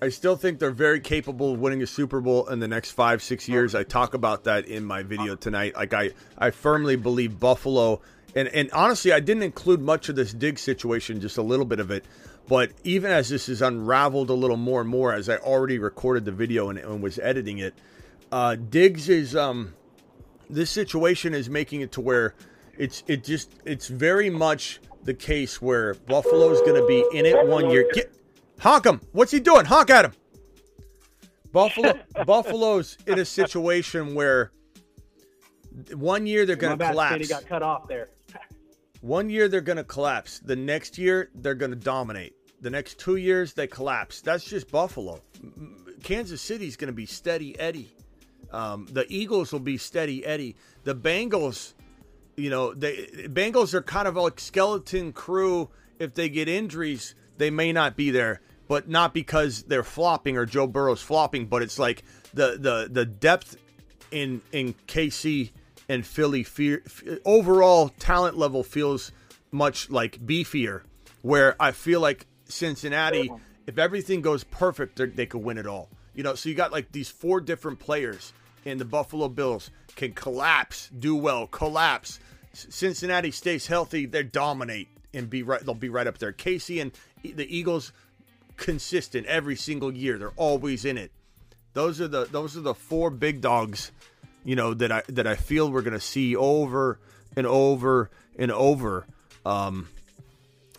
I 0.00 0.10
still 0.10 0.36
think 0.36 0.58
they're 0.58 0.70
very 0.70 1.00
capable 1.00 1.54
of 1.54 1.60
winning 1.60 1.82
a 1.82 1.86
Super 1.86 2.20
Bowl 2.20 2.46
in 2.48 2.60
the 2.60 2.68
next 2.68 2.92
five 2.92 3.22
six 3.22 3.48
years. 3.48 3.74
I 3.74 3.82
talk 3.82 4.14
about 4.14 4.44
that 4.44 4.66
in 4.66 4.84
my 4.84 5.02
video 5.02 5.34
tonight. 5.34 5.74
Like 5.74 5.92
I 5.94 6.10
I 6.38 6.50
firmly 6.50 6.96
believe 6.96 7.40
Buffalo, 7.40 8.00
and 8.34 8.48
and 8.48 8.70
honestly, 8.72 9.12
I 9.12 9.20
didn't 9.20 9.44
include 9.44 9.80
much 9.80 10.08
of 10.08 10.16
this 10.16 10.32
dig 10.32 10.58
situation, 10.58 11.20
just 11.20 11.38
a 11.38 11.42
little 11.42 11.66
bit 11.66 11.80
of 11.80 11.90
it. 11.90 12.04
But 12.46 12.72
even 12.84 13.10
as 13.10 13.28
this 13.28 13.48
is 13.48 13.62
unraveled 13.62 14.28
a 14.30 14.34
little 14.34 14.56
more 14.56 14.82
and 14.82 14.90
more, 14.90 15.12
as 15.14 15.28
I 15.28 15.36
already 15.38 15.78
recorded 15.78 16.24
the 16.24 16.32
video 16.32 16.68
and, 16.68 16.78
and 16.78 17.02
was 17.02 17.18
editing 17.18 17.58
it, 17.58 17.74
uh, 18.30 18.56
Diggs 18.56 19.08
is 19.08 19.34
um, 19.34 19.74
this 20.50 20.70
situation 20.70 21.34
is 21.34 21.48
making 21.48 21.80
it 21.80 21.92
to 21.92 22.00
where 22.00 22.34
it's 22.76 23.02
it 23.06 23.24
just 23.24 23.52
it's 23.64 23.88
very 23.88 24.28
much 24.28 24.80
the 25.04 25.14
case 25.14 25.62
where 25.62 25.94
Buffalo's 25.94 26.60
going 26.60 26.80
to 26.80 26.86
be 26.86 27.04
in 27.16 27.26
it 27.26 27.46
one 27.46 27.70
year. 27.70 27.88
Get 27.94 28.12
honk 28.58 28.86
him. 28.86 29.00
What's 29.12 29.32
he 29.32 29.40
doing? 29.40 29.64
Honk 29.64 29.90
at 29.90 30.06
him. 30.06 30.12
Buffalo 31.52 31.94
Buffalo's 32.26 32.98
in 33.06 33.18
a 33.18 33.24
situation 33.24 34.14
where 34.14 34.50
one 35.92 36.26
year 36.26 36.44
they're 36.46 36.56
going 36.56 36.78
to 36.78 36.86
collapse. 36.88 37.26
Smitty 37.26 37.28
got 37.28 37.46
cut 37.46 37.62
off 37.62 37.88
there. 37.88 38.10
One 39.04 39.28
year 39.28 39.48
they're 39.48 39.60
going 39.60 39.76
to 39.76 39.84
collapse. 39.84 40.38
The 40.38 40.56
next 40.56 40.96
year 40.96 41.28
they're 41.34 41.54
going 41.54 41.72
to 41.72 41.76
dominate. 41.76 42.34
The 42.62 42.70
next 42.70 42.98
two 42.98 43.16
years 43.16 43.52
they 43.52 43.66
collapse. 43.66 44.22
That's 44.22 44.44
just 44.44 44.70
Buffalo. 44.70 45.20
Kansas 46.02 46.40
City's 46.40 46.74
going 46.74 46.88
to 46.88 46.94
be 46.94 47.04
steady 47.04 47.58
Eddie. 47.60 47.94
Um, 48.50 48.86
the 48.90 49.04
Eagles 49.10 49.52
will 49.52 49.60
be 49.60 49.76
steady 49.76 50.24
Eddie. 50.24 50.56
The 50.84 50.94
Bengals, 50.94 51.74
you 52.36 52.48
know, 52.48 52.72
the 52.72 53.28
Bengals 53.28 53.74
are 53.74 53.82
kind 53.82 54.08
of 54.08 54.16
like 54.16 54.40
skeleton 54.40 55.12
crew. 55.12 55.68
If 55.98 56.14
they 56.14 56.30
get 56.30 56.48
injuries, 56.48 57.14
they 57.36 57.50
may 57.50 57.72
not 57.72 57.98
be 57.98 58.10
there, 58.10 58.40
but 58.68 58.88
not 58.88 59.12
because 59.12 59.64
they're 59.64 59.84
flopping 59.84 60.38
or 60.38 60.46
Joe 60.46 60.66
Burrow's 60.66 61.02
flopping. 61.02 61.44
But 61.44 61.60
it's 61.60 61.78
like 61.78 62.04
the 62.32 62.56
the 62.58 62.88
the 62.90 63.04
depth 63.04 63.58
in 64.10 64.40
in 64.50 64.72
KC 64.88 65.50
and 65.88 66.06
Philly 66.06 66.42
fear, 66.42 66.82
overall 67.24 67.88
talent 67.98 68.36
level 68.36 68.62
feels 68.62 69.12
much 69.50 69.90
like 69.90 70.24
beefier. 70.24 70.82
Where 71.22 71.56
I 71.60 71.72
feel 71.72 72.00
like 72.00 72.26
Cincinnati, 72.46 73.30
if 73.66 73.78
everything 73.78 74.20
goes 74.20 74.44
perfect, 74.44 74.96
they're- 74.96 75.06
could 75.26 75.42
win 75.42 75.58
it 75.58 75.66
all. 75.66 75.88
You 76.14 76.22
know, 76.22 76.34
so 76.34 76.48
you 76.48 76.54
got 76.54 76.72
like 76.72 76.92
these 76.92 77.08
four 77.08 77.40
different 77.40 77.78
players, 77.78 78.32
and 78.64 78.80
the 78.80 78.84
Buffalo 78.84 79.28
Bills 79.28 79.70
can 79.96 80.12
collapse, 80.12 80.90
do 80.98 81.16
well, 81.16 81.46
collapse. 81.46 82.20
Cincinnati 82.52 83.30
stays 83.30 83.66
healthy, 83.66 84.06
they 84.06 84.22
dominate 84.22 84.88
and 85.12 85.28
be 85.30 85.42
right. 85.42 85.60
They'll 85.64 85.74
be 85.74 85.88
right 85.88 86.06
up 86.06 86.18
there. 86.18 86.32
KC 86.32 86.80
and 86.80 86.92
the 87.22 87.46
Eagles, 87.56 87.92
consistent 88.56 89.26
every 89.26 89.56
single 89.56 89.92
year. 89.92 90.18
They're 90.18 90.32
always 90.36 90.84
in 90.84 90.98
it. 90.98 91.10
Those 91.72 92.00
are 92.00 92.08
the 92.08 92.26
those 92.26 92.56
are 92.56 92.60
the 92.60 92.74
four 92.74 93.10
big 93.10 93.40
dogs, 93.40 93.90
you 94.44 94.56
know 94.56 94.74
that 94.74 94.92
I 94.92 95.02
that 95.08 95.26
I 95.26 95.34
feel 95.36 95.70
we're 95.70 95.82
gonna 95.82 96.00
see 96.00 96.36
over 96.36 96.98
and 97.36 97.46
over 97.46 98.10
and 98.38 98.50
over. 98.50 99.06
Um, 99.44 99.88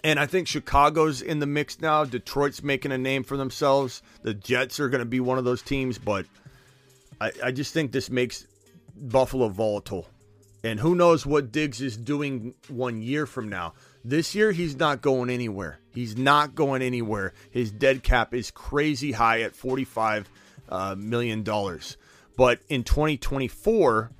and 0.04 0.20
I 0.20 0.28
think 0.28 0.48
Chicago's 0.48 1.24
in 1.24 1.40
the 1.40 1.48
mix 1.48 1.82
now. 1.82 2.06
Detroit's 2.06 2.62
making 2.62 2.92
a 2.92 2.98
name 2.98 3.24
for 3.24 3.38
themselves. 3.38 4.04
The 4.22 4.36
Jets 4.36 4.80
are 4.80 4.88
going 4.88 5.00
to 5.00 5.06
be 5.06 5.20
one 5.20 5.40
of 5.40 5.46
those 5.46 5.64
teams, 5.64 5.98
but 5.98 6.28
I, 7.20 7.32
I 7.46 7.52
just 7.52 7.74
think 7.74 7.92
this 7.92 8.12
makes 8.12 8.46
Buffalo 8.96 9.50
volatile. 9.50 10.08
And 10.64 10.80
who 10.80 10.94
knows 10.94 11.26
what 11.26 11.52
Diggs 11.52 11.82
is 11.82 11.98
doing 11.98 12.54
one 12.68 13.02
year 13.02 13.26
from 13.26 13.50
now. 13.50 13.74
This 14.04 14.36
year, 14.36 14.52
he's 14.52 14.76
not 14.76 15.02
going 15.02 15.32
anywhere. 15.32 15.80
He's 15.92 16.16
not 16.16 16.54
going 16.54 16.84
anywhere. 16.84 17.34
His 17.50 17.72
dead 17.72 18.04
cap 18.04 18.34
is 18.36 18.52
crazy 18.52 19.12
high 19.12 19.42
at 19.42 19.54
$45 19.54 20.26
uh, 20.70 20.96
million. 20.96 21.44
But 22.38 22.60
in 22.68 22.84
2024, 22.84 24.12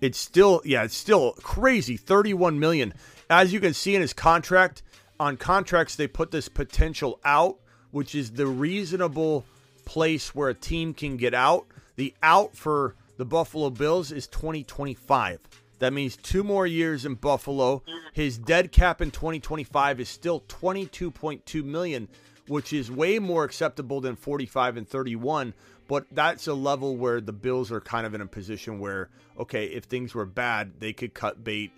it's 0.00 0.18
still 0.18 0.62
yeah 0.64 0.82
it's 0.84 0.96
still 0.96 1.32
crazy 1.42 1.96
31 1.96 2.58
million. 2.58 2.94
As 3.28 3.52
you 3.52 3.60
can 3.60 3.74
see 3.74 3.94
in 3.94 4.00
his 4.00 4.12
contract 4.12 4.82
on 5.18 5.36
contracts 5.36 5.96
they 5.96 6.06
put 6.06 6.30
this 6.30 6.48
potential 6.48 7.20
out 7.24 7.56
which 7.90 8.14
is 8.14 8.32
the 8.32 8.46
reasonable 8.46 9.44
place 9.84 10.34
where 10.34 10.48
a 10.48 10.54
team 10.54 10.94
can 10.94 11.16
get 11.16 11.34
out. 11.34 11.66
The 11.96 12.14
out 12.22 12.56
for 12.56 12.94
the 13.16 13.24
buffalo 13.24 13.70
bills 13.70 14.12
is 14.12 14.26
2025 14.26 15.40
that 15.80 15.94
means 15.94 16.16
two 16.16 16.44
more 16.44 16.66
years 16.66 17.06
in 17.06 17.14
buffalo. 17.14 17.82
His 18.12 18.36
dead 18.36 18.70
cap 18.70 19.00
in 19.00 19.10
2025 19.10 20.00
is 20.00 20.08
still 20.08 20.40
22.2 20.42 21.64
million 21.64 22.08
which 22.46 22.72
is 22.72 22.90
way 22.90 23.18
more 23.18 23.44
acceptable 23.44 24.00
than 24.00 24.16
45 24.16 24.76
and 24.76 24.88
31 24.88 25.54
but 25.90 26.06
that's 26.12 26.46
a 26.46 26.54
level 26.54 26.96
where 26.96 27.20
the 27.20 27.32
bills 27.32 27.72
are 27.72 27.80
kind 27.80 28.06
of 28.06 28.14
in 28.14 28.20
a 28.20 28.26
position 28.26 28.78
where 28.78 29.10
okay 29.38 29.66
if 29.66 29.84
things 29.84 30.14
were 30.14 30.24
bad 30.24 30.72
they 30.78 30.92
could 30.92 31.12
cut 31.12 31.42
bait 31.44 31.72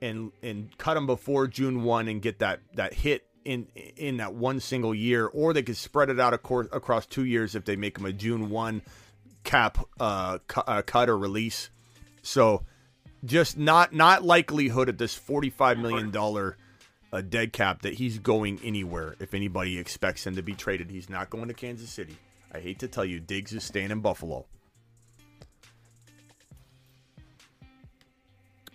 and 0.00 0.32
and 0.42 0.76
cut 0.78 0.94
them 0.94 1.06
before 1.06 1.46
June 1.46 1.82
1 1.82 2.08
and 2.08 2.22
get 2.22 2.38
that 2.38 2.60
that 2.74 2.94
hit 2.94 3.24
in 3.44 3.66
in 3.96 4.18
that 4.18 4.34
one 4.34 4.60
single 4.60 4.94
year. 4.94 5.26
Or 5.26 5.52
they 5.52 5.62
could 5.62 5.76
spread 5.76 6.10
it 6.10 6.20
out 6.20 6.34
across, 6.34 6.66
across 6.72 7.06
two 7.06 7.24
years 7.24 7.54
if 7.54 7.64
they 7.64 7.76
make 7.76 7.94
them 7.94 8.06
a 8.06 8.12
June 8.12 8.50
1 8.50 8.82
cap 9.44 9.78
uh, 10.00 10.38
cu- 10.46 10.60
uh, 10.60 10.82
cut 10.82 11.08
or 11.08 11.16
release. 11.16 11.70
So 12.22 12.64
just 13.24 13.56
not 13.56 13.94
not 13.94 14.24
likelihood 14.24 14.88
at 14.88 14.98
this 14.98 15.14
45 15.14 15.78
million 15.78 16.10
dollar 16.10 16.56
a 17.12 17.22
dead 17.22 17.52
cap 17.52 17.82
that 17.82 17.94
he's 17.94 18.18
going 18.18 18.60
anywhere 18.62 19.14
if 19.20 19.32
anybody 19.32 19.78
expects 19.78 20.26
him 20.26 20.36
to 20.36 20.42
be 20.42 20.54
traded. 20.54 20.90
He's 20.90 21.08
not 21.08 21.30
going 21.30 21.48
to 21.48 21.54
Kansas 21.54 21.90
City 21.90 22.16
I 22.56 22.60
hate 22.60 22.78
to 22.78 22.88
tell 22.88 23.04
you 23.04 23.20
Diggs 23.20 23.52
is 23.52 23.64
staying 23.64 23.90
in 23.90 24.00
Buffalo. 24.00 24.46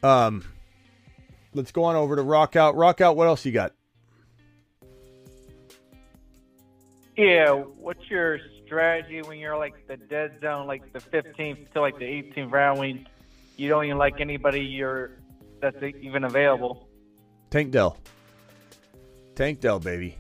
Um 0.04 0.46
let's 1.56 1.72
go 1.72 1.86
on 1.86 1.96
over 1.96 2.16
to 2.16 2.22
rock 2.22 2.56
out. 2.56 2.76
Rock 2.76 3.02
out 3.02 3.16
what 3.16 3.26
else 3.26 3.44
you 3.44 3.52
got? 3.52 3.74
Yeah, 7.18 7.54
what's 7.54 8.08
your 8.08 8.40
strategy 8.66 9.24
when 9.24 9.40
you're 9.40 9.58
like 9.58 9.88
the 9.88 9.98
dead 9.98 10.38
zone, 10.42 10.68
like 10.68 10.94
the 10.94 11.00
15th 11.00 11.72
to 11.74 11.82
like 11.82 11.98
the 11.98 12.06
18th 12.06 12.52
round 12.52 12.80
when 12.80 13.08
you 13.58 13.68
don't 13.68 13.86
even 13.86 13.98
like 13.98 14.22
anybody 14.22 14.62
you're 14.62 15.18
that's 15.60 15.82
even 16.02 16.24
available? 16.24 16.88
Tank 17.50 17.72
Dell. 17.72 17.98
Tank 19.34 19.60
Dell 19.60 19.80
baby 19.80 20.18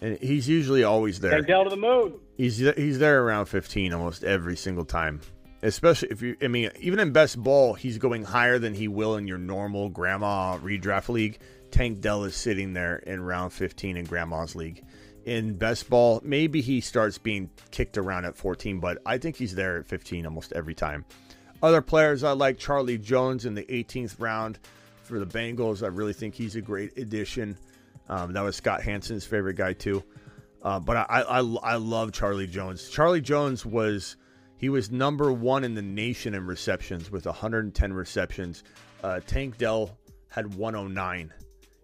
and 0.00 0.18
he's 0.18 0.48
usually 0.48 0.84
always 0.84 1.20
there 1.20 1.32
Tank 1.32 1.46
Dell 1.46 1.64
to 1.64 1.70
the 1.70 1.76
moon. 1.76 2.14
He's 2.36 2.58
he's 2.58 2.98
there 2.98 3.22
around 3.22 3.46
15 3.46 3.92
almost 3.92 4.24
every 4.24 4.56
single 4.56 4.84
time. 4.84 5.20
Especially 5.62 6.08
if 6.10 6.22
you, 6.22 6.36
I 6.42 6.48
mean, 6.48 6.70
even 6.80 7.00
in 7.00 7.12
best 7.12 7.42
ball, 7.42 7.74
he's 7.74 7.98
going 7.98 8.24
higher 8.24 8.58
than 8.58 8.74
he 8.74 8.88
will 8.88 9.16
in 9.16 9.26
your 9.26 9.38
normal 9.38 9.88
grandma 9.88 10.58
redraft 10.58 11.08
league. 11.08 11.38
Tank 11.70 12.00
Dell 12.00 12.24
is 12.24 12.36
sitting 12.36 12.74
there 12.74 12.96
in 12.96 13.20
round 13.20 13.52
15 13.52 13.96
in 13.96 14.04
grandma's 14.04 14.54
league. 14.54 14.84
In 15.24 15.56
best 15.56 15.90
ball, 15.90 16.20
maybe 16.22 16.60
he 16.60 16.80
starts 16.80 17.18
being 17.18 17.50
kicked 17.72 17.98
around 17.98 18.26
at 18.26 18.36
14, 18.36 18.78
but 18.78 18.98
I 19.04 19.18
think 19.18 19.36
he's 19.36 19.54
there 19.54 19.78
at 19.78 19.86
15 19.86 20.24
almost 20.24 20.52
every 20.52 20.74
time. 20.74 21.04
Other 21.62 21.82
players 21.82 22.22
I 22.22 22.32
like 22.32 22.58
Charlie 22.58 22.98
Jones 22.98 23.44
in 23.44 23.54
the 23.54 23.64
18th 23.64 24.16
round 24.20 24.58
for 25.02 25.18
the 25.18 25.26
Bengals. 25.26 25.82
I 25.82 25.88
really 25.88 26.12
think 26.12 26.34
he's 26.34 26.54
a 26.54 26.60
great 26.60 26.96
addition. 26.96 27.56
Um, 28.08 28.32
that 28.32 28.42
was 28.42 28.56
Scott 28.56 28.82
Hansen's 28.82 29.24
favorite 29.24 29.56
guy 29.56 29.72
too. 29.72 30.02
Uh, 30.62 30.80
but 30.80 30.96
I, 30.96 31.22
I 31.22 31.38
I 31.38 31.76
love 31.76 32.12
Charlie 32.12 32.46
Jones. 32.46 32.88
Charlie 32.88 33.20
Jones 33.20 33.64
was 33.64 34.16
he 34.56 34.68
was 34.68 34.90
number 34.90 35.32
one 35.32 35.64
in 35.64 35.74
the 35.74 35.82
nation 35.82 36.34
in 36.34 36.46
receptions 36.46 37.10
with 37.10 37.26
110 37.26 37.92
receptions. 37.92 38.64
Uh, 39.02 39.20
Tank 39.26 39.58
Dell 39.58 39.96
had 40.28 40.54
109, 40.54 41.32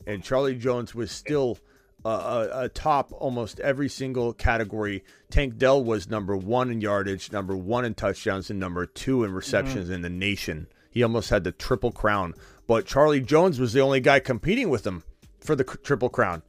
and 0.06 0.24
Charlie 0.24 0.56
Jones 0.56 0.94
was 0.94 1.10
still 1.10 1.58
uh, 2.04 2.48
a, 2.52 2.64
a 2.64 2.68
top 2.68 3.12
almost 3.12 3.60
every 3.60 3.88
single 3.88 4.32
category. 4.32 5.04
Tank 5.30 5.58
Dell 5.58 5.84
was 5.84 6.08
number 6.08 6.36
one 6.36 6.70
in 6.70 6.80
yardage, 6.80 7.30
number 7.30 7.56
one 7.56 7.84
in 7.84 7.94
touchdowns, 7.94 8.50
and 8.50 8.58
number 8.58 8.86
two 8.86 9.22
in 9.22 9.32
receptions 9.32 9.90
in 9.90 10.02
the 10.02 10.10
nation. 10.10 10.66
He 10.90 11.02
almost 11.02 11.30
had 11.30 11.44
the 11.44 11.52
triple 11.52 11.92
crown, 11.92 12.34
but 12.66 12.86
Charlie 12.86 13.20
Jones 13.20 13.60
was 13.60 13.72
the 13.72 13.80
only 13.80 14.00
guy 14.00 14.18
competing 14.18 14.70
with 14.70 14.86
him 14.86 15.04
for 15.43 15.55
the 15.57 15.64
triple 15.64 16.09
crown. 16.09 16.43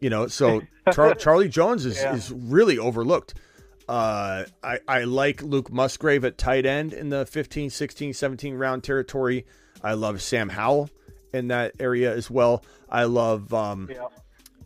You 0.00 0.10
know, 0.10 0.26
so 0.26 0.62
Char- 0.92 1.14
Charlie 1.14 1.48
Jones 1.48 1.86
is, 1.86 1.96
Yeah. 1.96 2.14
is 2.14 2.30
really 2.32 2.78
overlooked. 2.78 3.34
Uh, 3.88 4.44
I, 4.62 4.80
I 4.88 5.04
like 5.04 5.42
Luke 5.42 5.72
Musgrave 5.72 6.24
at 6.24 6.36
tight 6.38 6.66
end 6.66 6.92
in 6.92 7.08
the 7.08 7.24
15, 7.24 7.70
16, 7.70 8.12
17 8.14 8.54
round 8.56 8.82
territory. 8.84 9.46
I 9.82 9.94
love 9.94 10.20
Sam 10.20 10.48
Howell 10.48 10.90
in 11.32 11.48
that 11.48 11.72
area 11.78 12.14
as 12.14 12.30
well. 12.30 12.64
I 12.88 13.04
love 13.04 13.54
um, 13.54 13.88
Yeah. 13.90 14.06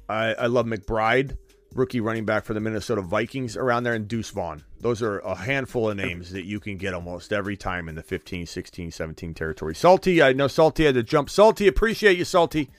I, 0.08 0.32
I 0.34 0.46
love 0.46 0.66
McBride, 0.66 1.36
rookie 1.74 2.00
running 2.00 2.24
back 2.24 2.44
for 2.44 2.54
the 2.54 2.60
Minnesota 2.60 3.02
Vikings 3.02 3.56
around 3.56 3.84
there, 3.84 3.94
and 3.94 4.08
Deuce 4.08 4.30
Vaughn. 4.30 4.64
Those 4.80 5.02
are 5.02 5.18
a 5.20 5.34
handful 5.36 5.90
of 5.90 5.96
names 5.98 6.32
that 6.32 6.44
you 6.46 6.58
can 6.58 6.78
get 6.78 6.94
almost 6.94 7.32
every 7.32 7.56
time 7.56 7.88
in 7.88 7.94
the 7.94 8.02
15, 8.02 8.46
16, 8.46 8.90
17 8.90 9.34
territory. 9.34 9.74
Salty, 9.74 10.22
I 10.22 10.32
know 10.32 10.48
Salty 10.48 10.86
had 10.86 10.94
to 10.94 11.02
jump. 11.02 11.28
Salty, 11.30 11.68
appreciate 11.68 12.16
you, 12.18 12.24
Salty. 12.24 12.70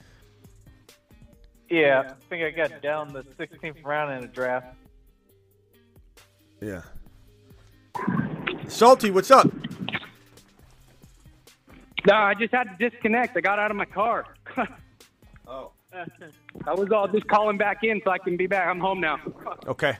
Yeah, 1.71 2.03
I 2.05 2.13
think 2.29 2.43
I 2.43 2.51
got 2.51 2.81
down 2.81 3.13
the 3.13 3.23
16th 3.23 3.83
round 3.85 4.13
in 4.13 4.21
the 4.21 4.27
draft. 4.27 4.75
Yeah. 6.59 6.81
Salty, 8.67 9.09
what's 9.09 9.31
up? 9.31 9.49
No, 12.05 12.13
I 12.13 12.33
just 12.33 12.53
had 12.53 12.77
to 12.77 12.89
disconnect. 12.89 13.37
I 13.37 13.41
got 13.41 13.57
out 13.57 13.71
of 13.71 13.77
my 13.77 13.85
car. 13.85 14.25
Oh. 15.47 15.73
I 16.65 16.73
was 16.73 16.89
all 16.93 17.05
just 17.09 17.27
calling 17.27 17.57
back 17.57 17.83
in 17.83 17.99
so 18.05 18.11
I 18.11 18.17
can 18.19 18.37
be 18.37 18.47
back. 18.47 18.67
I'm 18.67 18.79
home 18.79 19.01
now. 19.01 19.19
Okay. 19.67 19.97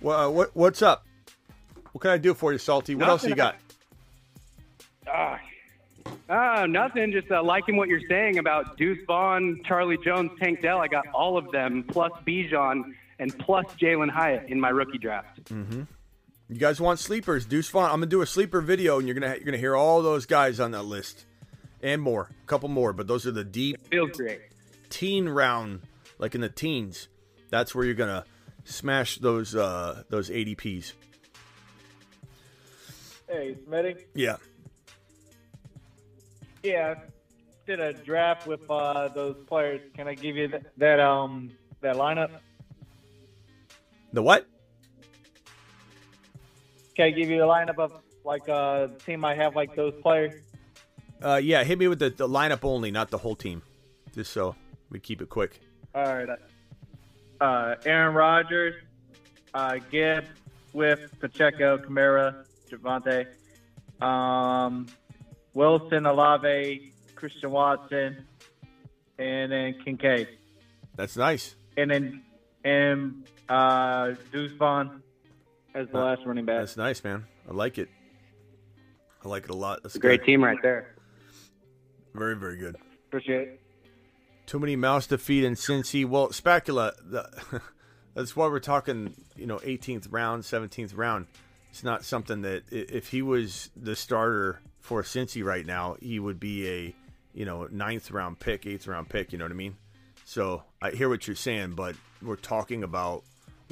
Well, 0.00 0.18
uh, 0.18 0.30
what 0.30 0.56
what's 0.56 0.80
up? 0.80 1.06
What 1.92 2.00
can 2.00 2.10
I 2.10 2.16
do 2.16 2.32
for 2.32 2.52
you, 2.52 2.58
Salty? 2.58 2.94
What 2.94 3.10
else 3.10 3.22
you 3.24 3.34
got? 3.34 3.56
Ah, 5.06 5.38
ah, 6.32 6.66
nothing. 6.66 7.12
Just 7.12 7.30
uh, 7.30 7.42
liking 7.42 7.76
what 7.76 7.88
you're 7.88 8.06
saying 8.08 8.38
about 8.38 8.76
Deuce 8.76 8.98
Vaughn, 9.06 9.60
Charlie 9.64 9.98
Jones, 10.04 10.30
Tank 10.40 10.62
Dell. 10.62 10.78
I 10.78 10.88
got 10.88 11.06
all 11.14 11.36
of 11.36 11.50
them 11.52 11.84
plus 11.86 12.12
Bijan 12.26 12.82
and 13.18 13.38
plus 13.38 13.66
Jalin 13.80 14.10
Hyatt 14.10 14.48
in 14.48 14.58
my 14.60 14.70
rookie 14.70 14.98
draft. 14.98 15.44
Mm-hmm. 15.44 15.82
You 16.48 16.58
guys 16.58 16.80
want 16.80 16.98
sleepers? 16.98 17.46
Deuce 17.46 17.68
Vaughn. 17.68 17.84
I'm 17.84 17.96
gonna 17.96 18.06
do 18.06 18.22
a 18.22 18.26
sleeper 18.26 18.60
video, 18.60 18.98
and 18.98 19.06
you're 19.06 19.14
gonna 19.14 19.34
you're 19.36 19.44
gonna 19.44 19.58
hear 19.58 19.76
all 19.76 20.02
those 20.02 20.26
guys 20.26 20.58
on 20.60 20.72
that 20.72 20.82
list, 20.82 21.24
and 21.82 22.02
more, 22.02 22.28
a 22.30 22.46
couple 22.46 22.68
more. 22.68 22.92
But 22.92 23.06
those 23.06 23.26
are 23.26 23.30
the 23.32 23.44
deep 23.44 23.78
Feels 23.88 24.10
great. 24.12 24.40
teen 24.90 25.28
round, 25.28 25.82
like 26.18 26.34
in 26.34 26.40
the 26.40 26.48
teens. 26.48 27.08
That's 27.50 27.74
where 27.74 27.84
you're 27.84 27.94
gonna 27.94 28.24
smash 28.64 29.18
those 29.18 29.54
uh 29.54 30.02
those 30.10 30.30
ADPs. 30.30 30.92
Hey, 33.28 33.56
Smitty. 33.66 34.04
Yeah. 34.14 34.36
Yeah, 36.62 36.94
did 37.66 37.80
a 37.80 37.92
draft 37.92 38.46
with 38.46 38.60
uh, 38.70 39.08
those 39.08 39.36
players. 39.46 39.80
Can 39.94 40.08
I 40.08 40.14
give 40.14 40.36
you 40.36 40.48
that, 40.48 40.76
that 40.76 41.00
um 41.00 41.50
that 41.80 41.96
lineup? 41.96 42.30
The 44.12 44.22
what? 44.22 44.46
Can 46.94 47.06
I 47.06 47.10
give 47.10 47.30
you 47.30 47.38
the 47.38 47.46
lineup 47.46 47.78
of 47.78 47.92
Like 48.24 48.48
uh, 48.48 48.88
team 49.04 49.24
I 49.24 49.34
have 49.34 49.56
like 49.56 49.74
those 49.74 49.94
players. 50.02 50.34
Uh, 51.20 51.40
yeah, 51.42 51.64
hit 51.64 51.78
me 51.78 51.88
with 51.88 51.98
the, 51.98 52.10
the 52.10 52.28
lineup 52.28 52.64
only, 52.64 52.90
not 52.90 53.10
the 53.10 53.18
whole 53.18 53.34
team, 53.36 53.62
just 54.14 54.32
so 54.32 54.54
we 54.90 55.00
keep 55.00 55.22
it 55.22 55.28
quick. 55.28 55.60
All 55.94 56.04
right. 56.04 56.28
Uh, 57.40 57.74
Aaron 57.84 58.14
Rodgers, 58.14 58.74
uh, 59.54 59.78
Gibbs, 59.90 60.28
Swift, 60.70 61.18
Pacheco, 61.20 61.78
Kamara, 61.78 62.44
Davante, 62.70 63.26
um, 64.04 64.86
Wilson, 65.54 66.06
Olave, 66.06 66.92
Christian 67.14 67.50
Watson, 67.50 68.26
and 69.18 69.52
then 69.52 69.74
Kincaid, 69.84 70.28
That's 70.96 71.16
nice. 71.16 71.54
and 71.76 71.90
then 71.90 72.22
and 72.64 73.24
uh, 73.48 74.12
Deuce 74.32 74.52
Vaughn 74.52 75.02
as 75.74 75.88
the 75.88 75.98
last 75.98 76.22
running 76.24 76.44
back. 76.44 76.60
That's 76.60 76.76
nice, 76.76 77.02
man. 77.04 77.24
I 77.48 77.52
like 77.52 77.78
it. 77.78 77.88
I 79.24 79.28
like 79.28 79.44
it 79.44 79.50
a 79.50 79.56
lot. 79.56 79.82
That's 79.82 79.94
a 79.94 79.98
great 79.98 80.24
team 80.24 80.42
right 80.42 80.58
there. 80.62 80.94
Very, 82.14 82.36
very 82.36 82.56
good. 82.56 82.76
Appreciate 83.08 83.48
it. 83.48 83.60
Too 84.46 84.58
many 84.58 84.76
mouths 84.76 85.06
to 85.08 85.18
feed 85.18 85.44
in 85.44 85.54
Cincy. 85.54 86.04
Well, 86.04 86.32
Spacula, 86.32 86.92
the, 87.02 87.28
that's 88.14 88.34
why 88.36 88.46
we're 88.48 88.58
talking, 88.58 89.14
you 89.36 89.46
know, 89.46 89.58
18th 89.58 90.08
round, 90.10 90.42
17th 90.42 90.96
round. 90.96 91.26
It's 91.70 91.84
not 91.84 92.04
something 92.04 92.42
that 92.42 92.64
if 92.70 93.08
he 93.08 93.22
was 93.22 93.70
the 93.76 93.96
starter 93.96 94.60
for 94.82 95.02
Cincy 95.02 95.42
right 95.44 95.64
now, 95.64 95.96
he 96.00 96.18
would 96.18 96.38
be 96.38 96.68
a, 96.68 96.94
you 97.32 97.46
know, 97.46 97.68
ninth 97.70 98.10
round 98.10 98.38
pick, 98.38 98.66
eighth 98.66 98.86
round 98.86 99.08
pick. 99.08 99.32
You 99.32 99.38
know 99.38 99.44
what 99.44 99.52
I 99.52 99.56
mean? 99.56 99.76
So 100.24 100.64
I 100.82 100.90
hear 100.90 101.08
what 101.08 101.26
you're 101.26 101.36
saying, 101.36 101.72
but 101.72 101.96
we're 102.20 102.36
talking 102.36 102.82
about 102.82 103.22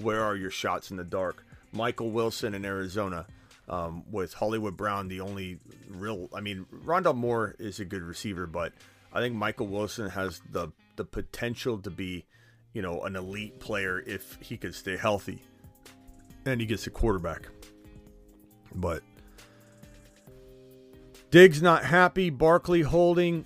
where 0.00 0.22
are 0.22 0.36
your 0.36 0.50
shots 0.50 0.90
in 0.90 0.96
the 0.96 1.04
dark. 1.04 1.44
Michael 1.72 2.11
Wilson 2.11 2.54
in 2.54 2.64
Arizona, 2.64 3.26
um, 3.68 4.04
with 4.11 4.34
Hollywood 4.34 4.76
Brown, 4.76 5.08
the 5.08 5.20
only 5.20 5.58
real. 5.88 6.28
I 6.34 6.40
mean, 6.40 6.66
Rondale 6.84 7.14
Moore 7.14 7.54
is 7.58 7.80
a 7.80 7.84
good 7.84 8.02
receiver, 8.02 8.46
but 8.46 8.72
I 9.12 9.20
think 9.20 9.34
Michael 9.34 9.66
Wilson 9.66 10.08
has 10.11 10.40
the 10.50 10.72
the 10.96 11.04
potential 11.04 11.78
to 11.78 11.90
be, 11.90 12.24
you 12.72 12.82
know, 12.82 13.02
an 13.02 13.16
elite 13.16 13.58
player 13.61 14.00
if 14.00 14.38
he 14.40 14.56
could 14.56 14.74
stay 14.74 14.96
healthy, 14.96 15.42
and 16.44 16.61
he 16.61 16.66
gets 16.66 16.86
a 16.86 16.90
quarterback. 16.90 17.48
But 18.74 19.02
Diggs 21.31 21.62
not 21.62 21.85
happy. 21.85 22.31
Barkley 22.31 22.83
holding. 22.83 23.45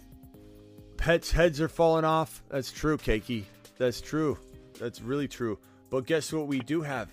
Pets' 0.97 1.31
heads 1.33 1.61
are 1.61 1.69
falling 1.69 2.05
off. 2.05 2.43
That's 2.49 2.73
true, 2.73 2.97
Keiki. 2.97 3.45
That's 3.79 4.01
true. 4.01 4.39
That's 4.81 5.03
really 5.03 5.29
true. 5.29 5.59
But 5.91 6.07
guess 6.07 6.33
what 6.33 6.47
we 6.47 6.61
do 6.61 6.81
have? 6.83 7.09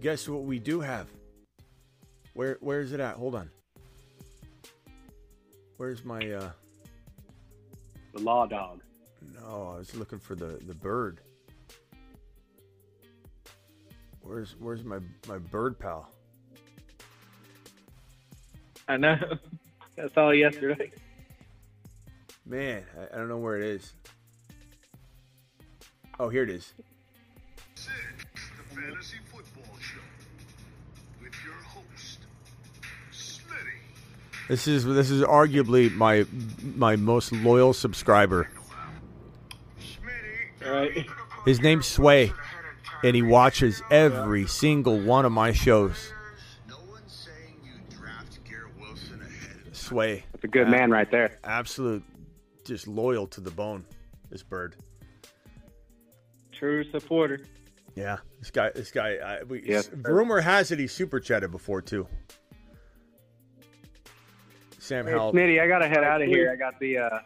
Guess 0.00 0.28
what 0.28 0.42
we 0.42 0.58
do 0.58 0.80
have? 0.80 1.06
Where 2.34 2.58
where 2.60 2.80
is 2.80 2.92
it 2.92 3.00
at? 3.00 3.14
Hold 3.16 3.34
on. 3.36 3.50
Where's 5.76 6.04
my 6.04 6.18
uh 6.32 6.50
The 8.14 8.20
law 8.20 8.46
dog. 8.46 8.82
no, 9.34 9.72
I 9.74 9.78
was 9.78 9.94
looking 9.94 10.18
for 10.18 10.34
the 10.34 10.58
the 10.66 10.74
bird. 10.74 11.20
Where's 14.22 14.56
where's 14.58 14.82
my 14.82 14.98
my 15.28 15.38
bird 15.38 15.78
pal? 15.78 16.10
I 18.88 18.96
know. 18.96 19.16
I 20.02 20.08
saw 20.08 20.30
it 20.30 20.38
yesterday. 20.38 20.90
Man, 22.44 22.84
I, 22.98 23.14
I 23.14 23.18
don't 23.18 23.28
know 23.28 23.38
where 23.38 23.56
it 23.56 23.64
is. 23.64 23.92
Oh, 26.20 26.28
here 26.28 26.42
it 26.42 26.50
is. 26.50 26.72
Six, 27.74 27.92
the 28.56 28.74
Fantasy 28.74 29.16
Football 29.32 29.74
Show. 29.80 30.00
With 31.22 31.32
your 31.44 31.54
host, 31.54 32.20
Smitty. 33.10 34.48
This 34.48 34.68
is 34.68 34.84
this 34.84 35.10
is 35.10 35.22
arguably 35.22 35.92
my 35.92 36.24
my 36.74 36.96
most 36.96 37.32
loyal 37.32 37.72
subscriber. 37.72 38.48
Smitty. 39.80 40.70
Right. 40.70 41.06
His 41.44 41.60
name's 41.60 41.86
Sway, 41.86 42.32
and 43.02 43.16
he 43.16 43.22
watches 43.22 43.82
every 43.90 44.46
single 44.46 45.00
one 45.00 45.24
of 45.24 45.32
my 45.32 45.52
shows. 45.52 46.12
Sway, 49.86 50.24
That's 50.32 50.44
a 50.44 50.48
good 50.48 50.68
man 50.68 50.90
right 50.90 51.10
there. 51.10 51.38
absolute, 51.44 52.02
just 52.64 52.88
loyal 52.88 53.26
to 53.28 53.40
the 53.40 53.50
bone. 53.50 53.84
This 54.30 54.42
bird. 54.42 54.74
True 56.52 56.84
supporter. 56.90 57.40
Yeah, 57.94 58.18
this 58.40 58.50
guy. 58.50 58.70
This 58.74 58.90
guy. 58.90 59.16
I, 59.16 59.42
we, 59.44 59.62
Yes. 59.64 59.88
rumor 59.92 60.40
has 60.40 60.70
it 60.72 60.78
he 60.78 60.86
super 60.86 61.20
chatted 61.20 61.50
before 61.50 61.80
too. 61.80 62.06
Sam 64.78 65.06
Hey, 65.06 65.12
Howell. 65.12 65.32
Smitty, 65.32 65.60
I 65.62 65.68
gotta 65.68 65.88
head 65.88 66.04
out 66.04 66.20
of 66.22 66.28
here. 66.28 66.50
I 66.52 66.56
got 66.56 66.78
the 66.80 66.98
uh, 66.98 67.18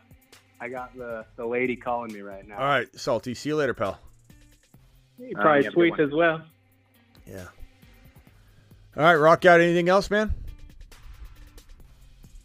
I 0.61 0.68
got 0.68 0.96
the 0.96 1.24
the 1.36 1.46
lady 1.46 1.76
calling 1.76 2.12
me 2.12 2.20
right 2.20 2.46
now. 2.46 2.58
All 2.58 2.64
right, 2.66 2.88
Salty. 2.98 3.34
See 3.34 3.48
you 3.48 3.56
later, 3.56 3.74
pal. 3.74 3.98
He 5.18 5.32
probably 5.34 5.50
right, 5.50 5.58
you 5.64 5.70
have 5.70 5.74
tweets 5.74 6.00
as 6.06 6.12
well. 6.12 6.42
Yeah. 7.26 7.46
All 8.96 9.02
right, 9.04 9.14
rock 9.14 9.44
out. 9.44 9.61
Anything 9.61 9.88
else, 9.88 10.11
man? 10.11 10.32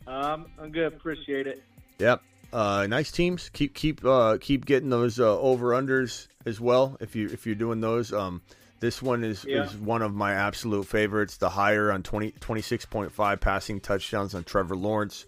Um, 0.07 0.47
I'm 0.59 0.71
good. 0.71 0.93
Appreciate 0.93 1.47
it. 1.47 1.63
Yep. 1.99 2.21
Uh, 2.53 2.85
nice 2.87 3.11
teams. 3.11 3.49
Keep 3.49 3.73
keep 3.73 4.05
uh, 4.05 4.37
keep 4.39 4.65
getting 4.65 4.89
those 4.89 5.19
uh, 5.19 5.39
over 5.39 5.71
unders 5.71 6.27
as 6.45 6.61
well. 6.61 6.95
If 6.99 7.15
you 7.15 7.27
if 7.27 7.45
you're 7.45 7.55
doing 7.55 7.81
those, 7.81 8.13
um, 8.13 8.41
this 8.79 9.01
one 9.01 9.23
is 9.23 9.43
Yeah. 9.45 9.63
is 9.63 9.75
one 9.75 10.01
of 10.01 10.13
my 10.13 10.33
absolute 10.33 10.85
favorites. 10.85 11.37
The 11.37 11.49
higher 11.49 11.91
on 11.91 12.03
20, 12.03 12.31
26.5 12.33 13.41
passing 13.41 13.79
touchdowns 13.79 14.35
on 14.35 14.43
Trevor 14.43 14.75
Lawrence 14.75 15.25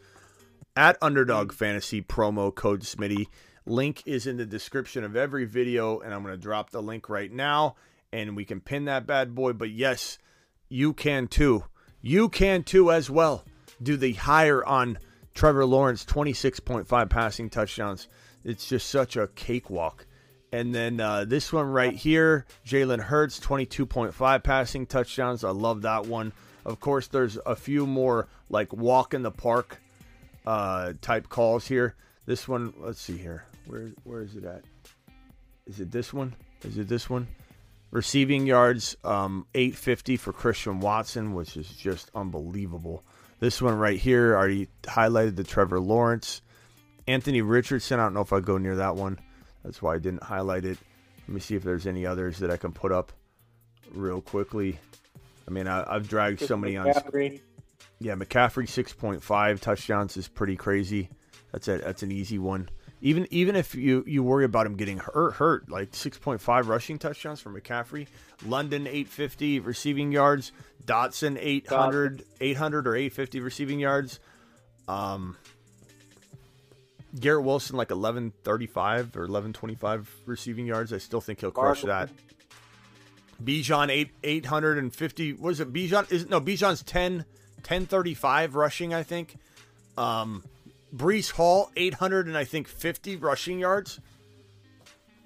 at 0.76 0.98
Underdog 1.02 1.52
Fantasy 1.54 2.02
promo 2.02 2.54
code 2.54 2.82
Smitty. 2.82 3.26
Link 3.66 4.04
is 4.06 4.28
in 4.28 4.38
the 4.38 4.46
description 4.46 5.04
of 5.04 5.16
every 5.18 5.44
video, 5.44 6.00
and 6.00 6.14
I'm 6.14 6.22
going 6.24 6.34
to 6.34 6.42
drop 6.42 6.70
the 6.70 6.82
link 6.82 7.10
right 7.10 7.32
now, 7.32 7.76
and 8.14 8.36
we 8.38 8.46
can 8.46 8.62
pin 8.62 8.86
that 8.86 9.06
bad 9.06 9.36
boy. 9.36 9.52
But 9.54 9.72
yes, 9.72 10.18
you 10.70 10.94
can 10.94 11.28
too. 11.28 11.66
You 12.02 12.30
can 12.30 12.64
too 12.64 12.92
as 12.92 13.10
well. 13.10 13.44
Do 13.82 13.98
the 13.98 14.14
higher 14.14 14.66
on 14.66 14.98
Trevor 15.34 15.66
Lawrence, 15.66 16.04
26.5 16.06 17.10
passing 17.10 17.50
touchdowns. 17.50 18.08
It's 18.44 18.68
just 18.68 18.90
such 18.90 19.16
a 19.18 19.28
cakewalk. 19.28 20.06
And 20.52 20.74
then 20.74 21.00
uh, 21.00 21.26
this 21.26 21.52
one 21.52 21.68
right 21.68 21.94
here, 21.94 22.46
Jalen 22.66 23.02
Hurts, 23.02 23.40
22.5 23.40 24.44
passing 24.44 24.86
touchdowns. 24.86 25.44
I 25.44 25.50
love 25.50 25.82
that 25.82 26.06
one. 26.06 26.32
Of 26.66 26.80
course, 26.80 27.08
there's 27.08 27.38
a 27.46 27.56
few 27.56 27.86
more 27.86 28.28
like 28.50 28.74
walk 28.74 29.14
in 29.14 29.24
the 29.24 29.32
park 29.32 29.80
uh, 30.46 30.94
type 31.02 31.30
calls 31.30 31.68
here. 31.68 31.96
This 32.26 32.48
one, 32.48 32.74
let's 32.78 33.02
see 33.02 33.18
here. 33.18 33.46
Where 33.68 33.92
where 34.04 34.22
is 34.22 34.36
it 34.36 34.46
at? 34.46 34.64
Is 35.66 35.80
it 35.80 35.92
this 35.92 36.14
one? 36.14 36.36
Is 36.64 36.78
it 36.78 36.88
this 36.88 37.10
one? 37.10 37.28
Receiving 37.92 38.46
yards, 38.46 38.98
um, 39.04 39.46
850 39.54 40.18
for 40.18 40.34
Christian 40.34 40.80
Watson, 40.80 41.34
which 41.34 41.56
is 41.56 41.70
just 41.70 42.12
unbelievable. 42.16 43.04
This 43.40 43.62
one 43.62 43.78
right 43.78 44.00
here, 44.00 44.36
I 44.36 44.40
already 44.40 44.68
highlighted 44.84 45.36
the 45.36 45.44
Trevor 45.44 45.80
Lawrence. 45.80 46.42
Anthony 47.08 47.42
Richardson, 47.42 48.00
I 48.00 48.04
don't 48.04 48.14
know 48.14 48.22
if 48.22 48.34
I 48.34 48.40
go 48.40 48.58
near 48.58 48.78
that 48.78 48.96
one. 48.96 49.20
That's 49.64 49.82
why 49.82 49.96
I 49.96 50.00
didn't 50.00 50.24
highlight 50.24 50.66
it. 50.66 50.78
Let 51.28 51.30
me 51.30 51.40
see 51.40 51.56
if 51.56 51.64
there's 51.64 51.88
any 51.88 52.06
others 52.06 52.40
that 52.40 52.50
I 52.50 52.58
can 52.58 52.72
put 52.72 52.92
up 52.92 53.12
real 53.92 54.22
quickly. 54.22 54.80
I 55.48 55.52
mean, 55.52 55.68
I, 55.68 55.84
I've 55.94 56.08
dragged 56.08 56.42
so 56.42 56.58
many 56.58 56.78
on. 56.78 56.88
McCaffrey. 56.88 57.42
Yeah, 58.00 58.16
McCaffrey 58.16 58.66
6.5 58.66 59.60
touchdowns 59.60 60.18
is 60.18 60.28
pretty 60.28 60.56
crazy. 60.56 61.10
That's 61.52 61.68
a 61.68 61.78
that's 61.78 62.04
an 62.04 62.12
easy 62.12 62.38
one. 62.40 62.70
Even 63.02 63.28
even 63.30 63.56
if 63.56 63.76
you 63.76 64.04
you 64.08 64.24
worry 64.24 64.44
about 64.46 64.66
him 64.66 64.76
getting 64.76 64.98
hurt, 64.98 65.34
hurt 65.34 65.70
like 65.70 65.92
6.5 65.92 66.68
rushing 66.68 66.98
touchdowns 66.98 67.40
for 67.40 67.52
McCaffrey, 67.52 68.08
London 68.46 68.88
850 68.88 69.60
receiving 69.60 70.12
yards, 70.12 70.52
Dotson 70.86 71.38
800 71.40 72.24
800 72.42 72.88
or 72.88 72.96
850 72.96 73.40
receiving 73.40 73.80
yards. 73.80 74.20
Um 74.88 75.38
Garrett 77.20 77.46
Wilson 77.46 77.76
like 77.78 77.90
1135 77.90 79.16
or 79.16 79.22
1125 79.22 80.12
receiving 80.26 80.66
yards. 80.66 80.92
I 80.92 80.98
still 80.98 81.22
think 81.22 81.40
he'll 81.42 81.52
crush 81.52 81.82
that. 81.84 82.10
Bijan 83.44 83.90
eight 83.90 84.10
eight 84.24 84.48
hundred 84.48 84.78
and 84.80 84.94
fifty. 84.94 85.34
What 85.34 85.52
is 85.52 85.60
it? 85.60 85.72
Bijan 85.72 86.12
is 86.12 86.28
no 86.28 86.42
Bijan's 86.42 86.82
10, 86.84 87.18
1035 87.58 88.56
rushing. 88.56 88.94
I 88.94 89.04
think. 89.04 89.38
Um, 89.98 90.44
Breece 90.96 91.32
Hall 91.32 91.72
eight 91.76 91.96
hundred 91.96 92.28
and 92.28 92.38
I 92.38 92.44
think 92.44 92.68
fifty 92.68 93.16
rushing 93.16 93.60
yards. 93.60 94.00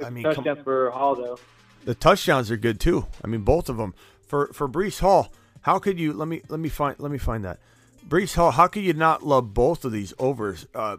I 0.03 0.09
mean, 0.09 0.24
come, 0.24 0.64
for 0.64 0.89
Hall 0.91 1.16
though. 1.16 1.39
the 1.86 1.95
touchdowns 1.95 2.49
are 2.49 2.57
good 2.57 2.80
too. 2.80 3.05
I 3.24 3.28
mean, 3.28 3.41
both 3.41 3.70
of 3.70 3.78
them 3.78 3.93
for 4.26 4.47
for 4.53 4.68
Breece 4.68 4.99
Hall. 4.99 5.32
How 5.62 5.78
could 5.78 5.99
you 5.99 6.14
let 6.14 6.28
me 6.28 6.41
let 6.49 6.59
me 6.59 6.70
find 6.70 6.99
let 6.99 7.12
me 7.12 7.20
find 7.20 7.45
that 7.45 7.59
Breece 8.07 8.36
Hall? 8.36 8.51
How 8.51 8.68
could 8.68 8.84
you 8.84 8.93
not 8.93 9.24
love 9.24 9.53
both 9.53 9.86
of 9.86 9.91
these 9.91 10.14
overs? 10.18 10.66
Uh, 10.74 10.97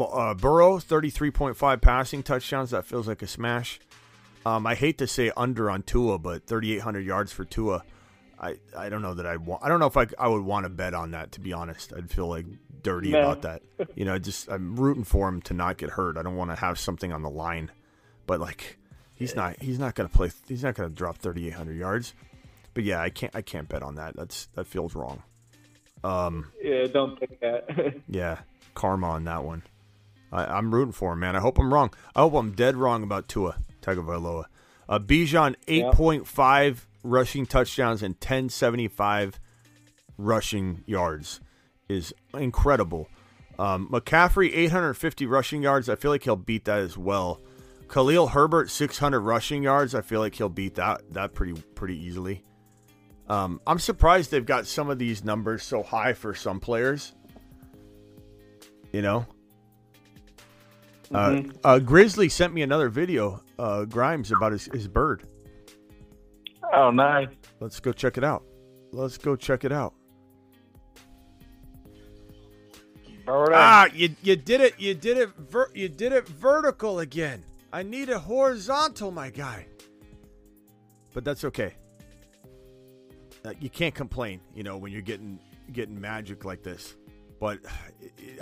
uh 0.00 0.34
Burrow 0.34 0.78
thirty 0.78 1.10
three 1.10 1.30
point 1.30 1.56
five 1.56 1.80
passing 1.80 2.22
touchdowns. 2.22 2.70
That 2.70 2.84
feels 2.84 3.08
like 3.08 3.22
a 3.22 3.26
smash. 3.26 3.80
Um, 4.44 4.66
I 4.66 4.74
hate 4.74 4.98
to 4.98 5.06
say 5.06 5.32
under 5.36 5.70
on 5.70 5.82
Tua, 5.82 6.18
but 6.18 6.46
thirty 6.46 6.74
eight 6.74 6.82
hundred 6.82 7.06
yards 7.06 7.32
for 7.32 7.44
Tua. 7.46 7.82
I, 8.40 8.56
I 8.76 8.88
don't 8.88 9.02
know 9.02 9.14
that 9.14 9.26
I 9.26 9.36
want. 9.36 9.62
I 9.64 9.68
don't 9.68 9.80
know 9.80 9.86
if 9.86 9.96
I, 9.96 10.06
I 10.18 10.28
would 10.28 10.42
want 10.42 10.64
to 10.64 10.70
bet 10.70 10.94
on 10.94 11.12
that. 11.12 11.32
To 11.32 11.40
be 11.40 11.52
honest, 11.52 11.92
I'd 11.96 12.10
feel 12.10 12.26
like 12.28 12.46
dirty 12.82 13.10
No. 13.10 13.20
about 13.20 13.42
that. 13.42 13.62
You 13.96 14.04
know, 14.04 14.18
just 14.18 14.48
I'm 14.50 14.76
rooting 14.76 15.04
for 15.04 15.28
him 15.28 15.40
to 15.42 15.54
not 15.54 15.76
get 15.78 15.90
hurt. 15.90 16.16
I 16.16 16.22
don't 16.22 16.36
want 16.36 16.50
to 16.50 16.56
have 16.56 16.78
something 16.78 17.12
on 17.12 17.22
the 17.22 17.30
line, 17.30 17.70
but 18.26 18.40
like 18.40 18.78
he's 19.14 19.34
not 19.36 19.60
he's 19.62 19.78
not 19.78 19.94
going 19.94 20.08
to 20.08 20.14
play. 20.14 20.30
He's 20.48 20.62
not 20.64 20.74
going 20.74 20.88
to 20.88 20.94
drop 20.94 21.18
3,800 21.18 21.76
yards. 21.76 22.14
But 22.74 22.84
yeah, 22.84 23.00
I 23.00 23.10
can't 23.10 23.34
I 23.36 23.42
can't 23.42 23.68
bet 23.68 23.82
on 23.82 23.94
that. 23.96 24.16
That's 24.16 24.46
that 24.54 24.66
feels 24.66 24.94
wrong. 24.94 25.22
Um, 26.02 26.52
Yeah, 26.62 26.86
don't 26.86 27.18
think 27.18 27.40
that. 27.40 27.94
yeah, 28.08 28.40
karma 28.74 29.08
on 29.10 29.24
that 29.24 29.44
one. 29.44 29.62
I, 30.32 30.44
I'm 30.44 30.74
rooting 30.74 30.92
for 30.92 31.12
him, 31.14 31.20
man. 31.20 31.36
I 31.36 31.40
hope 31.40 31.58
I'm 31.58 31.72
wrong. 31.72 31.94
I 32.14 32.20
hope 32.20 32.34
I'm 32.34 32.52
dead 32.52 32.76
wrong 32.76 33.02
about 33.02 33.28
Tua 33.28 33.56
Tagovailoa. 33.80 34.44
Uh, 34.88 34.98
Bijan, 34.98 35.54
8.5 35.66 36.78
rushing 37.04 37.46
touchdowns 37.46 38.02
and 38.02 38.14
1075 38.14 39.38
rushing 40.18 40.82
yards 40.86 41.40
is 41.88 42.12
incredible. 42.32 43.08
Um, 43.58 43.88
McCaffrey, 43.88 44.50
850 44.52 45.26
rushing 45.26 45.62
yards. 45.62 45.88
I 45.88 45.94
feel 45.94 46.10
like 46.10 46.24
he'll 46.24 46.34
beat 46.34 46.64
that 46.64 46.80
as 46.80 46.98
well. 46.98 47.40
Khalil 47.88 48.28
Herbert, 48.28 48.70
600 48.70 49.20
rushing 49.20 49.62
yards. 49.62 49.94
I 49.94 50.00
feel 50.00 50.18
like 50.18 50.34
he'll 50.34 50.48
beat 50.48 50.74
that 50.74 51.02
that 51.12 51.34
pretty 51.34 51.52
pretty 51.74 51.96
easily. 51.96 52.42
Um, 53.28 53.60
I'm 53.66 53.78
surprised 53.78 54.30
they've 54.30 54.44
got 54.44 54.66
some 54.66 54.90
of 54.90 54.98
these 54.98 55.22
numbers 55.22 55.62
so 55.62 55.82
high 55.82 56.14
for 56.14 56.34
some 56.34 56.58
players. 56.60 57.12
You 58.92 59.02
know, 59.02 59.26
uh, 61.12 61.42
uh, 61.62 61.78
Grizzly 61.78 62.28
sent 62.28 62.52
me 62.52 62.62
another 62.62 62.88
video, 62.88 63.42
uh, 63.58 63.84
Grimes, 63.84 64.30
about 64.30 64.52
his, 64.52 64.66
his 64.66 64.88
bird. 64.88 65.26
Oh, 66.76 66.90
nice. 66.90 67.28
Let's 67.60 67.80
go 67.80 67.92
check 67.92 68.18
it 68.18 68.24
out. 68.24 68.44
Let's 68.92 69.18
go 69.18 69.36
check 69.36 69.64
it 69.64 69.72
out. 69.72 69.94
Ah, 73.26 73.88
you 73.94 74.14
you 74.22 74.36
did 74.36 74.60
it. 74.60 74.78
You 74.78 74.94
did 74.94 75.16
it. 75.16 75.30
Ver- 75.30 75.70
you 75.74 75.88
did 75.88 76.12
it 76.12 76.28
vertical 76.28 77.00
again. 77.00 77.42
I 77.72 77.82
need 77.82 78.10
a 78.10 78.18
horizontal, 78.18 79.10
my 79.10 79.30
guy. 79.30 79.66
But 81.14 81.24
that's 81.24 81.44
okay. 81.44 81.74
Uh, 83.44 83.52
you 83.60 83.70
can't 83.70 83.94
complain, 83.94 84.40
you 84.54 84.62
know, 84.62 84.76
when 84.76 84.92
you're 84.92 85.02
getting 85.02 85.38
getting 85.72 85.98
magic 85.98 86.44
like 86.44 86.62
this. 86.62 86.96
But 87.40 87.58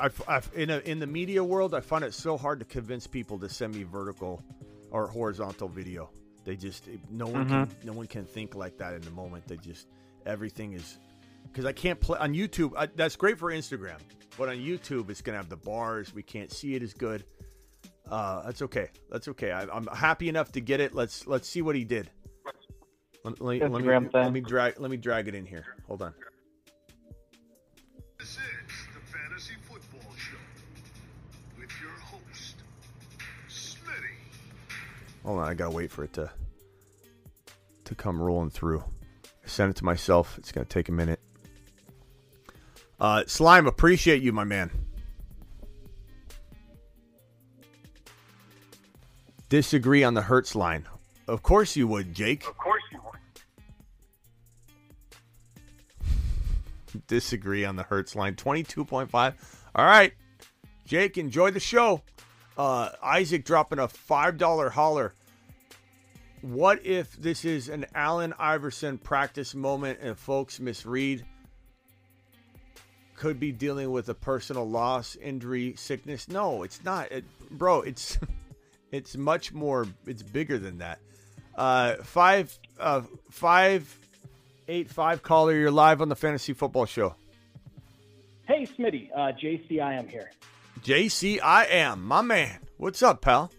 I, 0.01 0.11
I, 0.29 0.43
in 0.55 0.71
a, 0.71 0.79
in 0.79 0.99
the 0.99 1.07
media 1.07 1.43
world, 1.43 1.75
I 1.75 1.81
find 1.81 2.05
it 2.05 2.15
so 2.15 2.37
hard 2.37 2.59
to 2.61 2.65
convince 2.65 3.07
people 3.07 3.39
to 3.39 3.49
send 3.49 3.75
me 3.75 3.85
vertical 3.85 4.43
or 4.91 5.07
horizontal 5.07 5.69
video. 5.69 6.11
They 6.45 6.57
just 6.57 6.89
no 7.11 7.27
one 7.27 7.49
can 7.49 7.69
no 7.85 7.93
one 7.93 8.07
can 8.07 8.25
think 8.25 8.55
like 8.55 8.79
that 8.79 8.95
in 8.95 9.03
the 9.03 9.11
moment. 9.11 9.47
They 9.47 9.57
just 9.57 9.87
everything 10.27 10.73
is 10.73 10.99
because 11.45 11.65
I 11.65 11.73
can't 11.73 12.01
play 12.01 12.19
on 12.19 12.35
YouTube. 12.35 12.73
I, 12.77 12.87
that's 12.87 13.17
great 13.17 13.39
for 13.39 13.53
Instagram, 13.53 13.99
but 14.37 14.49
on 14.49 14.57
YouTube 14.57 15.11
it's 15.11 15.23
gonna 15.23 15.39
have 15.39 15.49
the 15.49 15.57
bars. 15.57 16.15
We 16.15 16.23
can't 16.23 16.51
see 16.51 16.75
it 16.75 16.83
as 16.83 16.95
good. 16.95 17.25
Uh, 18.11 18.43
that's 18.43 18.63
okay. 18.63 18.89
That's 19.11 19.29
okay. 19.29 19.53
I, 19.53 19.63
I'm 19.63 19.87
happy 19.87 20.29
enough 20.29 20.53
to 20.53 20.61
get 20.61 20.81
it. 20.81 20.95
Let's 20.95 21.27
let's 21.27 21.49
see 21.49 21.63
what 21.63 21.77
he 21.77 21.85
did. 21.85 22.11
Let, 23.25 23.41
let, 23.41 23.71
let 23.71 23.83
me 23.83 24.09
let 24.13 24.33
me 24.33 24.41
drag 24.41 24.81
let 24.81 24.91
me 24.91 24.97
drag 24.97 25.29
it 25.29 25.35
in 25.35 25.47
here. 25.47 25.65
Hold 25.87 26.03
on. 26.03 26.15
Hold 35.25 35.39
on. 35.41 35.49
I 35.49 35.55
gotta 35.55 35.75
wait 35.75 35.91
for 35.91 36.05
it 36.05 36.13
to 36.15 36.31
to 37.85 37.95
come 37.95 38.21
rolling 38.21 38.51
through. 38.51 38.85
I 39.25 39.49
sent 39.49 39.71
it 39.71 39.77
to 39.77 39.85
myself. 39.85 40.39
It's 40.39 40.53
gonna 40.53 40.67
take 40.67 40.89
a 40.89 40.93
minute. 40.93 41.21
Uh, 43.01 43.25
Slime, 43.27 43.67
appreciate 43.67 44.23
you, 44.23 44.33
my 44.33 44.45
man. 44.45 44.71
Disagree 49.49 50.05
on 50.05 50.15
the 50.15 50.23
Hurts 50.23 50.55
line. 50.55 50.87
Of 51.29 51.43
course 51.43 51.77
you 51.77 51.87
would, 51.89 52.15
Jake. 52.15 52.47
Of 52.47 52.57
course 52.57 52.83
you 52.91 53.01
would. 56.91 57.07
disagree 57.07 57.65
on 57.65 57.77
the 57.77 57.83
Hurts 57.83 58.17
line. 58.17 58.35
22.5. 58.35 59.35
All 59.75 59.85
right. 59.85 60.13
Jake, 60.87 61.19
enjoy 61.19 61.51
the 61.51 61.61
show. 61.61 62.03
Uh, 62.57 62.91
Isaac 63.03 63.45
dropping 63.45 63.79
a 63.79 63.89
$5 63.89 64.71
holler. 64.71 65.15
What 66.43 66.85
if 66.85 67.17
this 67.17 67.45
is 67.45 67.69
an 67.69 67.87
Allen 67.95 68.35
Iverson 68.39 68.99
practice 68.99 69.55
moment 69.55 70.01
and 70.03 70.19
folks 70.19 70.59
misread? 70.59 71.25
Could 73.17 73.39
be 73.39 73.53
dealing 73.53 73.93
with 73.93 74.09
a 74.09 74.15
personal 74.15 74.69
loss, 74.69 75.15
injury, 75.17 75.75
sickness. 75.77 76.29
No, 76.29 76.65
it's 76.65 76.85
not. 76.85 77.13
It, 77.13 77.25
bro, 77.53 77.83
it's 77.83 78.19
it's 78.91 79.17
much 79.17 79.53
more 79.53 79.87
it's 80.07 80.25
bigger 80.25 80.59
than 80.59 80.79
that. 80.79 80.99
Uh 81.55 81.97
five 82.03 82.59
uh 82.81 83.03
five 83.31 83.97
eight 84.67 84.91
five 84.91 85.23
caller, 85.23 85.53
you're 85.53 85.71
live 85.71 86.03
on 86.03 86.09
the 86.09 86.17
fantasy 86.17 86.53
football 86.53 86.87
show. 86.87 87.15
Hey, 88.49 88.67
Smitty, 88.67 89.11
uh, 89.17 89.33
here. 89.39 89.59
JC, 89.71 89.81
I 89.81 89.95
am 89.95 90.09
my 92.01 92.23
man. 92.23 92.59
What's 92.77 93.05
up, 93.05 93.21
pal? 93.21 93.53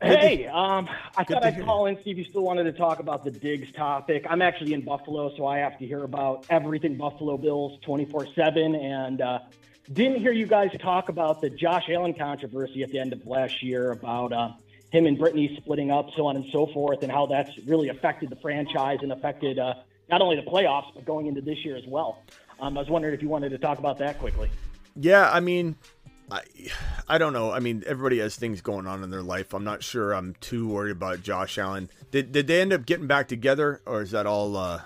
Hey, 0.00 0.46
um, 0.46 0.88
I 1.18 1.24
good 1.24 1.34
thought 1.34 1.44
I'd 1.44 1.62
call 1.62 1.84
in 1.84 2.02
see 2.02 2.12
if 2.12 2.16
you 2.16 2.24
still 2.24 2.44
wanted 2.44 2.64
to 2.64 2.72
talk 2.72 2.98
about 2.98 3.24
the 3.24 3.30
Diggs 3.30 3.70
topic. 3.72 4.24
I'm 4.30 4.40
actually 4.40 4.72
in 4.72 4.86
Buffalo, 4.86 5.36
so 5.36 5.46
I 5.46 5.58
have 5.58 5.78
to 5.80 5.86
hear 5.86 6.02
about 6.02 6.46
everything 6.48 6.96
Buffalo 6.96 7.36
Bills 7.36 7.78
24 7.82 8.28
7. 8.34 8.74
And 8.74 9.20
uh, 9.20 9.40
didn't 9.92 10.18
hear 10.20 10.32
you 10.32 10.46
guys 10.46 10.70
talk 10.80 11.10
about 11.10 11.42
the 11.42 11.50
Josh 11.50 11.90
Allen 11.90 12.14
controversy 12.14 12.82
at 12.82 12.90
the 12.90 13.00
end 13.00 13.12
of 13.12 13.26
last 13.26 13.62
year 13.62 13.90
about 13.90 14.32
uh, 14.32 14.52
him 14.92 15.04
and 15.04 15.18
Brittany 15.18 15.54
splitting 15.60 15.90
up, 15.90 16.08
so 16.16 16.24
on 16.24 16.36
and 16.36 16.46
so 16.50 16.66
forth, 16.68 17.02
and 17.02 17.12
how 17.12 17.26
that's 17.26 17.50
really 17.66 17.90
affected 17.90 18.30
the 18.30 18.36
franchise 18.36 19.00
and 19.02 19.12
affected 19.12 19.58
uh, 19.58 19.74
not 20.08 20.22
only 20.22 20.36
the 20.36 20.50
playoffs, 20.50 20.94
but 20.94 21.04
going 21.04 21.26
into 21.26 21.42
this 21.42 21.62
year 21.66 21.76
as 21.76 21.84
well. 21.86 22.22
Um, 22.60 22.78
I 22.78 22.80
was 22.80 22.88
wondering 22.88 23.12
if 23.12 23.20
you 23.20 23.28
wanted 23.28 23.50
to 23.50 23.58
talk 23.58 23.78
about 23.78 23.98
that 23.98 24.18
quickly. 24.18 24.48
Yeah, 24.96 25.30
I 25.30 25.40
mean, 25.40 25.76
I, 26.30 26.40
I 27.08 27.18
don't 27.18 27.32
know. 27.32 27.52
I 27.52 27.60
mean, 27.60 27.84
everybody 27.86 28.18
has 28.20 28.36
things 28.36 28.60
going 28.60 28.86
on 28.86 29.02
in 29.02 29.10
their 29.10 29.22
life. 29.22 29.52
I'm 29.52 29.64
not 29.64 29.82
sure 29.82 30.12
I'm 30.12 30.34
too 30.40 30.68
worried 30.68 30.92
about 30.92 31.22
Josh 31.22 31.58
Allen. 31.58 31.90
Did 32.10 32.32
did 32.32 32.46
they 32.46 32.60
end 32.60 32.72
up 32.72 32.86
getting 32.86 33.06
back 33.06 33.28
together, 33.28 33.80
or 33.86 34.02
is 34.02 34.12
that 34.12 34.26
all? 34.26 34.56
uh 34.56 34.82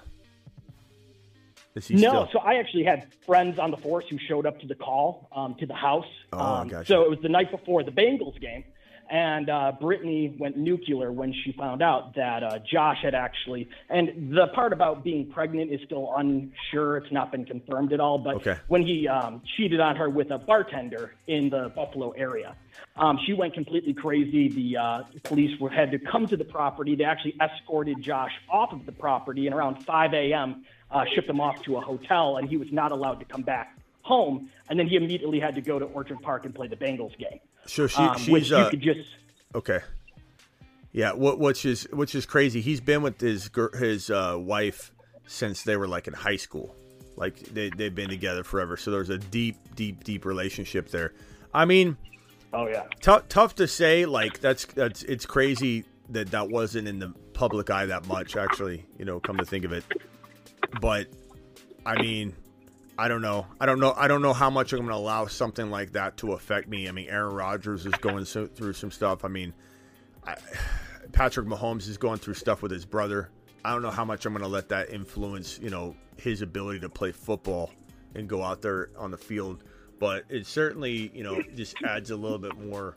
Is 1.75 1.91
No, 1.91 1.97
still? 1.97 2.29
so 2.33 2.39
I 2.41 2.55
actually 2.55 2.85
had 2.85 3.07
friends 3.25 3.59
on 3.59 3.71
the 3.71 3.77
force 3.77 4.05
who 4.11 4.19
showed 4.19 4.47
up 4.47 4.59
to 4.61 4.67
the 4.67 4.75
call 4.75 5.29
um, 5.35 5.55
to 5.57 5.67
the 5.67 5.75
house. 5.75 6.07
Oh, 6.33 6.39
um, 6.39 6.69
gotcha. 6.69 6.87
So 6.87 7.03
it 7.03 7.11
was 7.11 7.21
the 7.21 7.29
night 7.29 7.51
before 7.51 7.83
the 7.85 7.93
Bengals 7.93 8.41
game, 8.41 8.65
and 9.11 9.49
uh, 9.49 9.73
Brittany 9.81 10.35
went 10.39 10.57
nuclear 10.57 11.11
when 11.13 11.33
she 11.33 11.53
found 11.53 11.83
out 11.83 12.15
that 12.15 12.43
uh, 12.43 12.59
Josh 12.71 12.99
had 13.03 13.15
actually. 13.15 13.69
And 13.89 14.37
the 14.37 14.49
part 14.49 14.73
about 14.73 15.05
being 15.05 15.31
pregnant 15.31 15.73
is 15.73 15.81
still 15.85 16.13
unsure; 16.17 16.97
it's 16.99 17.13
not 17.13 17.33
been 17.33 17.45
confirmed 17.45 17.93
at 17.93 18.01
all. 18.01 18.19
But 18.19 18.37
Okay. 18.37 18.57
when 18.69 18.83
he 18.83 19.09
um, 19.09 19.43
cheated 19.57 19.81
on 19.81 19.97
her 19.97 20.09
with 20.09 20.31
a 20.31 20.39
bartender 20.39 21.15
in 21.27 21.51
the 21.51 21.71
Buffalo 21.75 22.11
area. 22.11 22.57
Um, 22.97 23.19
she 23.27 23.33
went 23.33 23.55
completely 23.55 23.93
crazy. 23.93 24.49
The 24.49 24.77
uh, 24.77 25.03
police 25.25 25.59
were, 25.61 25.71
had 25.71 25.91
to 25.93 25.99
come 25.99 26.27
to 26.29 26.37
the 26.37 26.45
property. 26.45 26.95
They 26.97 27.05
actually 27.05 27.37
escorted 27.41 28.03
Josh 28.03 28.33
off 28.51 28.73
of 28.73 28.87
the 28.87 28.93
property, 28.93 29.47
and 29.47 29.55
around 29.55 29.85
5 29.85 30.15
a.m., 30.15 30.65
uh, 30.91 31.05
shipped 31.15 31.29
him 31.29 31.41
off 31.41 31.63
to 31.63 31.77
a 31.77 31.81
hotel, 31.81 32.37
and 32.39 32.49
he 32.49 32.57
was 32.57 32.69
not 32.73 32.93
allowed 32.93 33.19
to 33.21 33.25
come 33.25 33.43
back 33.43 33.77
home. 34.03 34.49
And 34.71 34.79
then 34.79 34.87
he 34.89 34.97
immediately 34.97 35.39
had 35.41 35.55
to 35.57 35.61
go 35.61 35.79
to 35.79 35.85
Orchard 35.87 36.23
Park 36.23 36.45
and 36.45 36.55
play 36.55 36.67
the 36.69 36.77
Bengals 36.77 37.17
game. 37.19 37.41
So 37.69 37.87
she, 37.87 38.03
um, 38.03 38.19
she's 38.19 38.51
you 38.51 38.57
uh, 38.57 38.71
could 38.71 38.81
just 38.81 39.09
okay. 39.55 39.81
Yeah, 40.93 41.13
what 41.13 41.39
which 41.39 41.65
is 41.65 41.85
which 41.93 42.15
is 42.15 42.27
crazy. 42.27 42.61
He's 42.61 42.81
been 42.81 43.03
with 43.03 43.21
his 43.21 43.51
his 43.79 44.11
uh, 44.11 44.37
wife 44.39 44.91
since 45.27 45.63
they 45.63 45.77
were 45.77 45.87
like 45.87 46.09
in 46.09 46.15
high 46.15 46.37
school. 46.37 46.75
Like 47.17 47.39
they 47.41 47.71
they've 47.71 47.95
been 47.95 48.09
together 48.09 48.43
forever. 48.43 48.77
So 48.77 48.91
there's 48.91 49.11
a 49.11 49.19
deep, 49.19 49.57
deep, 49.75 50.05
deep 50.05 50.25
relationship 50.25 50.89
there. 50.91 51.13
I 51.53 51.67
mean, 51.67 51.97
oh 52.53 52.67
yeah. 52.69 52.85
Tou- 53.01 53.23
tough 53.29 53.55
to 53.57 53.69
say. 53.69 54.07
Like 54.07 54.41
that's 54.41 54.65
that's 54.67 55.03
it's 55.03 55.27
crazy 55.27 55.85
that 56.11 56.31
that 56.31 56.49
wasn't 56.49 56.89
in 56.89 56.99
the 56.99 57.13
public 57.35 57.71
eye 57.71 57.87
that 57.87 58.07
much. 58.07 58.37
Actually, 58.37 58.87
you 58.99 59.05
know, 59.05 59.21
come 59.21 59.37
to 59.37 59.45
think 59.45 59.65
of 59.65 59.73
it. 59.73 59.85
But 60.81 61.09
I 61.85 62.01
mean, 62.01 62.35
I 62.99 63.09
don't 63.09 63.23
know. 63.23 63.47
I 63.61 63.67
don't 63.67 63.79
know. 63.79 63.95
I 63.97 64.09
don't 64.09 64.23
know 64.23 64.33
how 64.33 64.51
much 64.51 64.73
I'm 64.73 64.81
going 64.81 64.91
to 64.91 64.97
allow 64.97 65.27
something 65.27 65.71
like 65.71 65.93
that 65.93 66.17
to 66.19 66.33
affect 66.33 66.69
me. 66.69 66.89
I 66.89 66.93
mean, 66.93 67.09
Aaron 67.09 67.35
Rodgers 67.35 67.87
is 67.87 67.95
going 67.95 68.25
so, 68.25 68.47
through 68.47 68.73
some 68.73 68.91
stuff. 68.91 69.25
I 69.25 69.29
mean, 69.29 69.55
I, 70.27 70.37
Patrick 71.13 71.47
Mahomes 71.47 71.89
is 71.89 71.97
going 71.97 72.19
through 72.19 72.35
stuff 72.35 72.61
with 72.61 72.73
his 72.73 72.85
brother. 72.85 73.31
I 73.65 73.73
don't 73.73 73.83
know 73.83 73.91
how 73.91 74.05
much 74.05 74.27
I'm 74.27 74.33
going 74.33 74.43
to 74.43 74.49
let 74.49 74.69
that 74.71 74.91
influence, 74.91 75.59
you 75.63 75.71
know, 75.71 75.95
his 76.17 76.43
ability 76.43 76.81
to 76.81 76.89
play 76.89 77.13
football 77.13 77.71
and 78.15 78.29
go 78.29 78.43
out 78.43 78.63
there 78.63 78.91
on 78.99 79.11
the 79.11 79.17
field. 79.17 79.63
But 80.01 80.25
it 80.29 80.47
certainly, 80.47 81.11
you 81.15 81.23
know, 81.23 81.41
just 81.55 81.77
adds 81.85 82.11
a 82.11 82.17
little 82.17 82.39
bit 82.39 82.59
more 82.59 82.97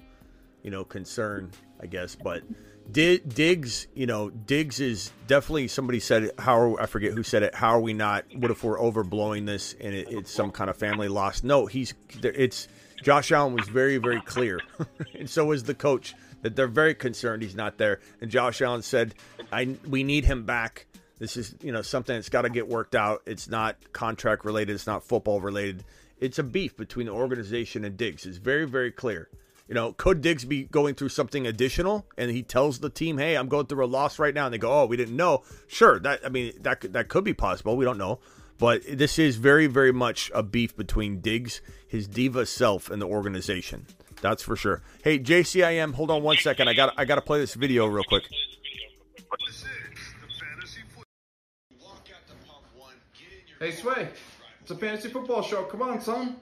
you 0.64 0.72
know, 0.72 0.84
concern, 0.84 1.52
I 1.82 1.88
guess. 1.88 2.16
But 2.16 2.44
Di- 2.90 3.20
Diggs, 3.20 3.88
you 3.94 4.06
know, 4.06 4.30
Diggs 4.30 4.80
is 4.80 5.12
definitely 5.28 5.68
somebody 5.68 6.00
said 6.00 6.24
it, 6.24 6.40
how 6.40 6.60
are, 6.60 6.82
I 6.82 6.86
forget 6.86 7.14
who 7.14 7.24
said 7.24 7.44
it. 7.44 7.56
How 7.56 7.70
are 7.70 7.80
we 7.80 7.94
not? 7.94 8.26
What 8.36 8.52
if 8.52 8.64
we're 8.64 8.80
overblowing 8.80 9.46
this 9.46 9.76
and 9.80 9.94
it, 9.94 10.08
it's 10.10 10.32
some 10.32 10.52
kind 10.52 10.70
of 10.70 10.78
family 10.78 11.08
loss? 11.08 11.44
No, 11.44 11.66
he's 11.66 11.94
it's 12.22 12.68
Josh 13.04 13.32
Allen 13.32 13.54
was 13.54 13.68
very 13.68 13.98
very 13.98 14.22
clear, 14.22 14.60
and 15.18 15.30
so 15.30 15.46
was 15.46 15.64
the 15.64 15.74
coach 15.74 16.14
that 16.42 16.56
they're 16.56 16.68
very 16.68 16.96
concerned 16.96 17.44
he's 17.44 17.56
not 17.56 17.78
there. 17.78 18.00
And 18.20 18.30
Josh 18.30 18.62
Allen 18.62 18.82
said, 18.82 19.16
"I 19.52 19.76
we 19.88 20.04
need 20.04 20.26
him 20.26 20.46
back." 20.46 20.88
This 21.20 21.38
is, 21.38 21.54
you 21.62 21.72
know, 21.72 21.84
something 21.84 22.16
that's 22.16 22.30
got 22.30 22.42
to 22.42 22.50
get 22.50 22.68
worked 22.68 22.96
out. 22.96 23.22
It's 23.28 23.48
not 23.48 23.78
contract 23.94 24.44
related. 24.44 24.74
It's 24.74 24.88
not 24.88 25.04
football 25.04 25.40
related. 25.40 25.84
It's 26.20 26.40
a 26.40 26.44
beef 26.44 26.76
between 26.76 27.06
the 27.06 27.12
organization 27.12 27.86
and 27.86 27.96
Diggs. 27.96 28.26
It's 28.26 28.38
very, 28.38 28.66
very 28.66 28.92
clear. 28.92 29.30
You 29.72 29.76
know, 29.76 29.94
could 29.94 30.20
Diggs 30.20 30.44
be 30.44 30.64
going 30.64 30.96
through 30.96 31.08
something 31.08 31.48
additional, 31.48 32.06
and 32.18 32.30
he 32.30 32.44
tells 32.44 32.80
the 32.80 32.90
team, 32.90 33.18
"Hey, 33.18 33.38
I'm 33.38 33.48
going 33.48 33.68
through 33.68 33.86
a 33.86 33.88
loss 33.88 34.20
right 34.20 34.34
now," 34.34 34.44
and 34.44 34.54
they 34.54 34.58
go, 34.58 34.70
"Oh, 34.70 34.86
we 34.86 34.98
didn't 34.98 35.16
know." 35.16 35.44
Sure, 35.66 35.98
that 36.02 36.20
I 36.26 36.28
mean 36.28 36.52
that 36.60 36.82
that 36.92 37.08
could 37.08 37.24
be 37.24 37.34
possible. 37.34 37.78
We 37.78 37.86
don't 37.86 37.98
know, 37.98 38.20
but 38.58 38.82
this 38.86 39.18
is 39.18 39.38
very, 39.38 39.68
very 39.68 39.94
much 39.94 40.30
a 40.36 40.44
beef 40.44 40.76
between 40.76 41.22
Diggs, 41.22 41.62
his 41.88 42.06
diva 42.10 42.46
self, 42.46 42.92
and 42.92 43.02
the 43.02 43.06
organization. 43.06 43.86
That's 44.20 44.44
for 44.44 44.58
sure. 44.58 44.82
Hey, 45.06 45.18
JCIM, 45.18 45.94
hold 45.94 46.12
on 46.12 46.22
one 46.22 46.36
second. 46.36 46.68
I 46.68 46.74
got 46.74 46.94
I 46.98 47.06
got 47.06 47.16
to 47.16 47.22
play 47.22 47.40
this 47.40 47.54
video 47.54 47.86
real 47.86 48.04
quick. 48.04 48.24
Hey, 53.58 53.72
Sway. 53.72 54.10
It's 54.64 54.72
a 54.72 54.76
fantasy 54.76 55.08
football 55.08 55.42
show. 55.42 55.64
Come 55.64 55.82
on, 55.82 56.02
son. 56.02 56.36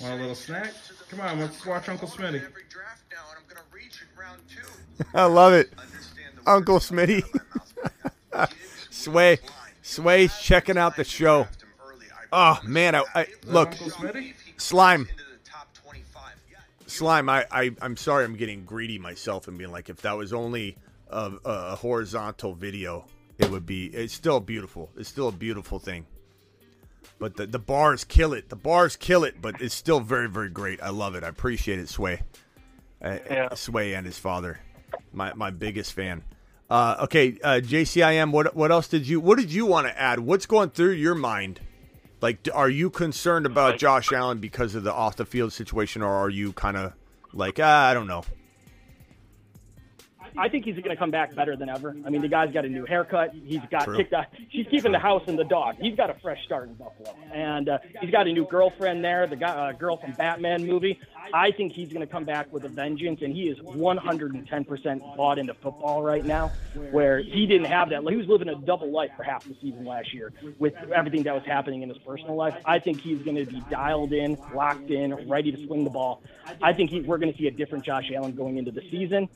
Want 0.00 0.14
a 0.14 0.16
little 0.16 0.34
snack? 0.34 0.72
Come 1.10 1.20
on, 1.20 1.40
let's 1.40 1.64
watch 1.64 1.88
Uncle 1.88 2.08
Smitty. 2.08 2.42
I 5.14 5.24
love 5.24 5.52
it. 5.52 5.72
Uncle 6.46 6.78
Smitty. 6.78 7.22
Sway. 8.90 9.38
Sway's 9.82 10.38
checking 10.40 10.76
out 10.76 10.96
the 10.96 11.04
show. 11.04 11.46
Oh, 12.32 12.60
man. 12.64 12.94
I, 12.94 13.04
I 13.14 13.26
Look, 13.44 13.74
Slime. 14.56 15.08
Slime, 16.86 17.28
I, 17.28 17.46
I, 17.50 17.70
I'm 17.82 17.96
sorry 17.96 18.24
I'm 18.24 18.36
getting 18.36 18.64
greedy 18.64 18.98
myself 18.98 19.48
and 19.48 19.58
being 19.58 19.72
like, 19.72 19.88
if 19.88 20.02
that 20.02 20.16
was 20.16 20.32
only 20.32 20.76
a, 21.10 21.32
a 21.44 21.76
horizontal 21.76 22.54
video, 22.54 23.06
it 23.38 23.50
would 23.50 23.66
be, 23.66 23.86
it's 23.86 24.14
still 24.14 24.40
beautiful. 24.40 24.90
It's 24.96 25.08
still 25.08 25.28
a 25.28 25.32
beautiful 25.32 25.78
thing. 25.78 26.06
But 27.18 27.36
the, 27.36 27.46
the 27.46 27.58
bars 27.58 28.04
kill 28.04 28.32
it. 28.34 28.50
The 28.50 28.56
bars 28.56 28.96
kill 28.96 29.24
it, 29.24 29.40
but 29.40 29.60
it's 29.60 29.74
still 29.74 30.00
very, 30.00 30.28
very 30.28 30.50
great. 30.50 30.82
I 30.82 30.90
love 30.90 31.14
it. 31.14 31.24
I 31.24 31.28
appreciate 31.28 31.78
it, 31.78 31.88
Sway. 31.88 32.22
Uh, 33.00 33.54
Sway 33.54 33.94
and 33.94 34.04
his 34.04 34.18
father. 34.18 34.60
My, 35.12 35.32
my 35.34 35.50
biggest 35.50 35.92
fan. 35.92 36.24
Uh, 36.68 36.96
okay, 37.04 37.38
uh, 37.42 37.60
JCIM, 37.62 38.32
what, 38.32 38.54
what 38.56 38.70
else 38.72 38.88
did 38.88 39.06
you, 39.06 39.20
what 39.20 39.38
did 39.38 39.52
you 39.52 39.66
want 39.66 39.86
to 39.86 39.98
add? 40.00 40.20
What's 40.20 40.46
going 40.46 40.70
through 40.70 40.92
your 40.92 41.14
mind? 41.14 41.60
Like, 42.20 42.48
are 42.52 42.68
you 42.68 42.90
concerned 42.90 43.46
about 43.46 43.78
Josh 43.78 44.10
Allen 44.10 44.38
because 44.38 44.74
of 44.74 44.82
the 44.82 44.92
off 44.92 45.16
the 45.16 45.26
field 45.26 45.52
situation, 45.52 46.02
or 46.02 46.12
are 46.12 46.30
you 46.30 46.52
kind 46.52 46.76
of 46.76 46.92
like, 47.32 47.60
ah, 47.62 47.88
I 47.88 47.94
don't 47.94 48.06
know? 48.06 48.24
I 50.38 50.48
think 50.48 50.64
he's 50.64 50.76
going 50.76 50.90
to 50.90 50.96
come 50.96 51.10
back 51.10 51.34
better 51.34 51.56
than 51.56 51.68
ever. 51.68 51.96
I 52.04 52.10
mean, 52.10 52.22
the 52.22 52.28
guy's 52.28 52.52
got 52.52 52.64
a 52.64 52.68
new 52.68 52.84
haircut. 52.84 53.34
He's 53.44 53.60
got 53.70 53.84
True. 53.84 53.96
kicked 53.96 54.12
out. 54.12 54.26
She's 54.50 54.66
keeping 54.66 54.92
the 54.92 54.98
house 54.98 55.22
and 55.26 55.38
the 55.38 55.44
dog. 55.44 55.76
He's 55.80 55.96
got 55.96 56.10
a 56.10 56.14
fresh 56.20 56.44
start 56.44 56.68
in 56.68 56.74
Buffalo, 56.74 57.14
and 57.32 57.68
uh, 57.68 57.78
he's 58.00 58.10
got 58.10 58.26
a 58.26 58.32
new 58.32 58.46
girlfriend 58.46 59.04
there. 59.04 59.26
The 59.26 59.36
guy, 59.36 59.48
uh, 59.48 59.72
girl 59.72 59.96
from 59.96 60.12
Batman 60.12 60.66
movie. 60.66 60.98
I 61.32 61.50
think 61.50 61.72
he's 61.72 61.88
going 61.88 62.06
to 62.06 62.06
come 62.06 62.24
back 62.24 62.52
with 62.52 62.64
a 62.64 62.68
vengeance, 62.68 63.20
and 63.22 63.34
he 63.34 63.48
is 63.48 63.58
110% 63.58 65.16
bought 65.16 65.38
into 65.38 65.54
football 65.54 66.02
right 66.02 66.24
now. 66.24 66.52
Where 66.90 67.18
he 67.18 67.46
didn't 67.46 67.66
have 67.66 67.90
that. 67.90 68.02
He 68.08 68.16
was 68.16 68.28
living 68.28 68.48
a 68.48 68.54
double 68.54 68.90
life 68.90 69.10
for 69.16 69.22
half 69.22 69.44
the 69.44 69.56
season 69.60 69.84
last 69.84 70.12
year 70.12 70.32
with 70.58 70.74
everything 70.94 71.22
that 71.24 71.34
was 71.34 71.44
happening 71.44 71.82
in 71.82 71.88
his 71.88 71.98
personal 71.98 72.36
life. 72.36 72.54
I 72.64 72.78
think 72.78 73.00
he's 73.00 73.22
going 73.22 73.36
to 73.36 73.46
be 73.46 73.62
dialed 73.70 74.12
in, 74.12 74.38
locked 74.54 74.90
in, 74.90 75.28
ready 75.28 75.50
to 75.52 75.66
swing 75.66 75.84
the 75.84 75.90
ball. 75.90 76.22
I 76.62 76.72
think 76.72 76.90
he, 76.90 77.00
we're 77.00 77.18
going 77.18 77.32
to 77.32 77.38
see 77.38 77.48
a 77.48 77.50
different 77.50 77.84
Josh 77.84 78.10
Allen 78.14 78.32
going 78.32 78.58
into 78.58 78.70
the 78.70 78.82
season 78.90 79.28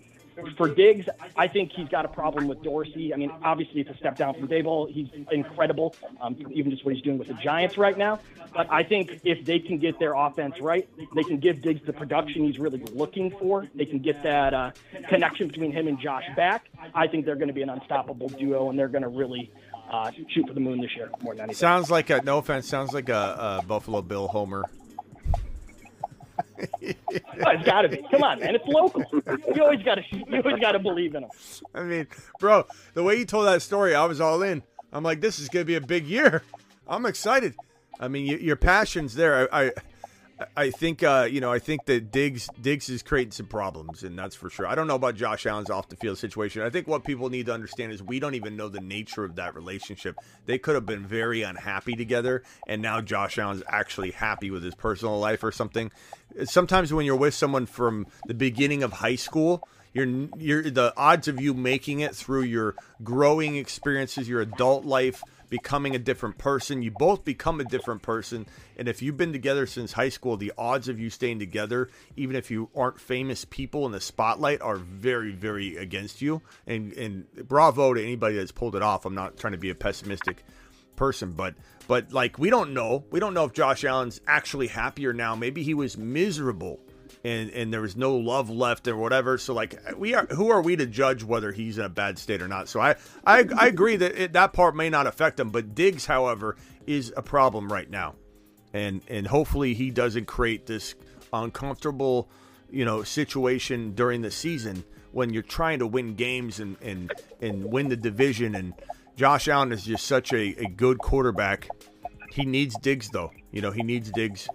for 0.57 0.69
Diggs, 0.69 1.07
I 1.37 1.49
think 1.49 1.73
he's 1.73 1.89
got 1.89 2.05
a 2.05 2.09
problem 2.09 2.49
with 2.49 2.63
Dorsey. 2.63 3.13
I 3.13 3.17
mean, 3.17 3.31
obviously 3.43 3.81
it's 3.81 3.91
a 3.91 3.97
step 3.97 4.17
down 4.17 4.35
from 4.35 4.49
Daboll. 4.49 4.91
He's 4.91 5.09
incredible, 5.31 5.95
um, 6.21 6.37
even 6.51 6.71
just 6.71 6.85
what 6.85 6.95
he's 6.95 7.03
doing 7.03 7.19
with 7.19 7.29
the 7.29 7.35
Giants 7.35 7.79
right 7.79 7.97
now. 7.97 8.21
But 8.53 8.71
I 8.71 8.83
think 8.83 9.21
if 9.25 9.45
they 9.45 9.59
can 9.59 9.79
get 9.79 9.99
their 9.99 10.15
offense 10.15 10.61
right, 10.61 10.89
they 11.15 11.23
can 11.23 11.39
give 11.39 11.63
Diggs 11.63 11.81
the 11.87 11.93
production 11.93 12.45
he's 12.45 12.59
really 12.59 12.83
looking 12.93 13.31
for. 13.31 13.69
They 13.75 13.85
can 13.85 14.01
get 14.01 14.23
that 14.25 14.55
uh, 14.55 14.71
connection 15.09 15.49
between 15.49 15.73
him 15.73 15.87
and 15.87 16.01
Josh 16.01 16.25
back. 16.37 16.69
I 16.95 17.07
think 17.07 17.27
they're 17.27 17.37
going 17.37 17.49
to 17.49 17.55
be 17.55 17.63
an 17.63 17.71
unstoppable 17.71 18.29
duo, 18.29 18.71
and 18.71 18.79
they're 18.79 18.89
going 18.89 19.03
to 19.03 19.09
really 19.09 19.53
uh, 19.91 20.11
shoot 20.29 20.47
for 20.47 20.55
the 20.55 20.61
moon 20.61 20.81
this 20.81 20.95
year 20.97 21.11
more 21.23 21.35
than 21.35 21.45
anything. 21.45 21.59
Sounds 21.59 21.91
like 21.91 22.11
a 22.11 22.23
no 22.23 22.39
offense. 22.39 22.67
Sounds 22.69 22.93
like 22.93 23.09
a, 23.09 23.61
a 23.61 23.67
Buffalo 23.67 24.03
Bill 24.03 24.29
homer. 24.29 24.65
Oh, 26.61 26.67
it's 27.11 27.65
got 27.65 27.83
to 27.83 27.89
be. 27.89 28.05
Come 28.11 28.23
on, 28.23 28.41
man. 28.41 28.55
It's 28.55 28.67
local. 28.67 29.05
You 29.55 29.63
always 29.63 29.83
got 29.83 29.97
to. 29.97 30.03
You 30.13 30.43
always 30.43 30.61
got 30.61 30.73
to 30.73 30.79
believe 30.79 31.15
in 31.15 31.23
them. 31.23 31.31
I 31.75 31.83
mean, 31.83 32.07
bro, 32.39 32.67
the 32.95 33.03
way 33.03 33.17
you 33.17 33.25
told 33.25 33.47
that 33.47 33.63
story, 33.63 33.95
I 33.95 34.05
was 34.05 34.21
all 34.21 34.43
in. 34.43 34.63
I'm 34.93 35.05
like, 35.05 35.21
this 35.21 35.39
is 35.39 35.49
gonna 35.49 35.65
be 35.65 35.77
a 35.77 35.81
big 35.81 36.07
year. 36.07 36.43
I'm 36.89 37.07
excited. 37.07 37.55
I 38.01 38.09
mean, 38.09 38.27
your 38.27 38.57
passion's 38.57 39.15
there. 39.15 39.53
I, 39.55 39.67
I, 39.67 39.73
I 40.57 40.71
think, 40.71 41.03
uh, 41.03 41.29
you 41.31 41.41
know, 41.41 41.53
I 41.53 41.59
think 41.59 41.85
that 41.87 42.11
Diggs, 42.11 42.49
Diggs 42.61 42.89
is 42.89 43.03
creating 43.03 43.33
some 43.33 43.47
problems, 43.47 44.03
and 44.03 44.19
that's 44.19 44.35
for 44.35 44.49
sure. 44.49 44.67
I 44.67 44.75
don't 44.75 44.87
know 44.87 44.95
about 44.95 45.15
Josh 45.17 45.45
Allen's 45.45 45.71
off 45.71 45.89
the 45.89 45.97
field 45.97 46.19
situation. 46.19 46.63
I 46.63 46.71
think 46.71 46.89
what 46.89 47.05
people 47.05 47.29
need 47.29 47.47
to 47.47 47.53
understand 47.53 47.93
is 47.93 48.03
we 48.03 48.21
don't 48.21 48.35
even 48.35 48.57
know 48.57 48.69
the 48.69 48.81
nature 48.81 49.25
of 49.25 49.37
that 49.37 49.55
relationship. 49.55 50.17
They 50.47 50.59
could 50.59 50.77
have 50.77 50.87
been 50.87 51.07
very 51.07 51.43
unhappy 51.43 51.95
together, 51.95 52.43
and 52.67 52.81
now 52.81 53.01
Josh 53.01 53.39
Allen's 53.39 53.63
actually 53.69 54.13
happy 54.13 54.51
with 54.51 54.63
his 54.63 54.75
personal 54.75 55.19
life 55.19 55.45
or 55.45 55.53
something. 55.53 55.91
Sometimes 56.45 56.93
when 56.93 57.05
you're 57.05 57.17
with 57.17 57.35
someone 57.35 57.67
from 57.67 58.07
the 58.27 58.35
beginning 58.35 58.83
of 58.83 58.93
high 58.93 59.17
school, 59.17 59.69
you're, 59.93 60.07
you're 60.39 60.71
the 60.71 60.95
odds 60.97 61.29
of 61.29 61.41
you 61.41 61.53
making 61.53 62.01
it 62.01 62.15
through 62.15 62.43
your 62.43 62.77
growing 63.03 63.57
experiences, 63.57 64.29
your 64.29 64.41
adult 64.41 64.85
life, 64.85 65.23
becoming 65.51 65.95
a 65.95 65.99
different 65.99 66.39
person. 66.39 66.83
You 66.83 66.93
both 66.93 67.25
become 67.25 67.61
a 67.61 67.65
different 67.65 68.03
person. 68.03 68.47
And 68.77 68.89
if 68.89 69.03
you've 69.03 69.17
been 69.17 69.33
together 69.33 69.67
since 69.67 69.93
high 69.93 70.09
school, 70.09 70.37
the 70.37 70.53
odds 70.57 70.89
of 70.89 70.99
you 70.99 71.11
staying 71.11 71.41
together, 71.41 71.91
even 72.17 72.37
if 72.37 72.51
you 72.51 72.71
aren't 72.75 73.01
famous 73.01 73.45
people 73.45 73.85
in 73.85 73.93
the 73.93 74.01
spotlight, 74.01 74.63
are 74.63 74.77
very, 74.77 75.33
very 75.33 75.77
against 75.77 76.23
you. 76.23 76.41
And 76.67 76.93
and 76.95 77.27
bravo 77.49 77.93
to 77.93 78.03
anybody 78.03 78.37
that's 78.37 78.53
pulled 78.53 78.77
it 78.77 78.83
off. 78.83 79.05
I'm 79.05 79.15
not 79.15 79.37
trying 79.37 79.53
to 79.53 79.59
be 79.59 79.71
a 79.71 79.75
pessimistic 79.75 80.45
person, 80.97 81.33
but 81.33 81.55
but 81.89 82.13
like 82.13 82.39
we 82.39 82.49
don't 82.49 82.73
know. 82.73 83.05
We 83.11 83.19
don't 83.19 83.35
know 83.35 83.45
if 83.45 83.53
Josh 83.53 83.85
Allen's 83.85 84.21
actually 84.27 84.69
happier 84.69 85.13
now. 85.13 85.35
Maybe 85.35 85.63
he 85.63 85.75
was 85.75 85.99
miserable 85.99 86.81
and 87.25 87.51
and 87.51 87.73
there 87.73 87.81
was 87.81 87.97
no 87.97 88.17
love 88.17 88.51
left 88.51 88.89
or 88.89 88.97
whatever. 88.97 89.39
So 89.39 89.55
like 89.55 89.79
we 89.97 90.15
are, 90.15 90.27
who 90.27 90.51
are 90.51 90.63
we 90.63 90.77
to 90.77 90.87
judge 90.87 91.23
whether 91.23 91.53
he's 91.53 91.79
in 91.79 91.85
a 91.85 91.89
bad 91.89 92.19
state 92.19 92.43
or 92.43 92.49
not? 92.49 92.69
So 92.69 92.81
I 92.81 92.97
I, 93.25 93.47
I 93.57 93.67
agree 93.67 93.97
that 93.97 94.21
it, 94.21 94.33
that 94.33 94.53
part 94.53 94.75
may 94.75 94.91
not 94.91 95.07
affect 95.07 95.39
him, 95.39 95.51
but 95.51 95.75
Diggs, 95.75 96.07
however, 96.07 96.57
is 96.87 97.13
a 97.17 97.23
problem 97.23 97.71
right 97.73 97.89
now, 97.89 98.15
and 98.73 99.03
and 99.09 99.27
hopefully 99.27 99.75
he 99.75 99.91
doesn't 99.91 100.27
create 100.27 100.67
this 100.67 100.95
uncomfortable 101.33 102.29
you 102.71 102.85
know 102.85 103.03
situation 103.03 103.93
during 103.95 104.23
the 104.23 104.31
season 104.31 104.85
when 105.13 105.33
you're 105.33 105.43
trying 105.43 105.79
to 105.81 105.87
win 105.87 106.15
games 106.15 106.61
and 106.61 106.77
and 106.81 107.13
and 107.41 107.65
win 107.65 107.89
the 107.89 107.97
division 107.97 108.55
and 108.55 108.75
Josh 109.17 109.49
Allen 109.49 109.71
is 109.71 109.85
just 109.85 110.07
such 110.07 110.33
a, 110.33 110.55
a 110.57 110.67
good 110.67 110.99
quarterback. 110.99 111.69
He 112.33 112.47
needs 112.47 112.79
Diggs 112.79 113.11
though. 113.11 113.31
You 113.51 113.61
know, 113.61 113.71
he 113.71 113.83
needs 113.83 114.11
Diggs. 114.11 114.49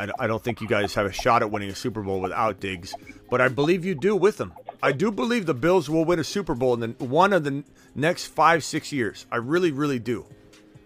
I, 0.00 0.24
I 0.24 0.26
don't 0.26 0.42
think 0.42 0.60
you 0.60 0.66
guys 0.66 0.94
have 0.94 1.06
a 1.06 1.12
shot 1.12 1.42
at 1.42 1.50
winning 1.50 1.70
a 1.70 1.74
Super 1.74 2.02
Bowl 2.02 2.20
without 2.20 2.58
Diggs, 2.58 2.94
but 3.28 3.40
I 3.40 3.48
believe 3.48 3.84
you 3.84 3.94
do 3.94 4.16
with 4.16 4.40
him. 4.40 4.54
I 4.82 4.92
do 4.92 5.10
believe 5.10 5.44
the 5.44 5.54
Bills 5.54 5.90
will 5.90 6.06
win 6.06 6.18
a 6.18 6.24
Super 6.24 6.54
Bowl 6.54 6.72
in 6.74 6.80
the, 6.80 7.04
one 7.04 7.34
of 7.34 7.44
the 7.44 7.64
next 7.94 8.26
five, 8.26 8.64
six 8.64 8.92
years. 8.92 9.26
I 9.30 9.36
really, 9.36 9.72
really 9.72 9.98
do. 9.98 10.24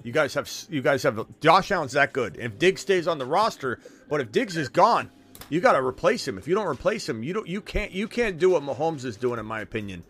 You 0.02 0.12
guys 0.12 0.34
have 0.34 0.50
you 0.68 0.82
guys 0.82 1.02
have 1.04 1.26
Josh 1.40 1.70
Allen's 1.70 1.92
that 1.92 2.12
good. 2.12 2.36
If 2.38 2.58
Diggs 2.58 2.80
stays 2.82 3.06
on 3.06 3.18
the 3.18 3.24
roster, 3.24 3.78
but 4.10 4.20
if 4.20 4.32
Diggs 4.32 4.56
is 4.56 4.68
gone, 4.68 5.10
you 5.48 5.60
got 5.60 5.72
to 5.72 5.82
replace 5.82 6.26
him. 6.26 6.36
If 6.36 6.46
you 6.46 6.54
don't 6.54 6.66
replace 6.66 7.08
him, 7.08 7.22
you 7.22 7.32
don't 7.32 7.48
you 7.48 7.60
can't 7.60 7.92
you 7.92 8.08
can't 8.08 8.38
do 8.38 8.50
what 8.50 8.62
Mahomes 8.62 9.04
is 9.04 9.16
doing, 9.16 9.38
in 9.38 9.46
my 9.46 9.60
opinion. 9.60 10.02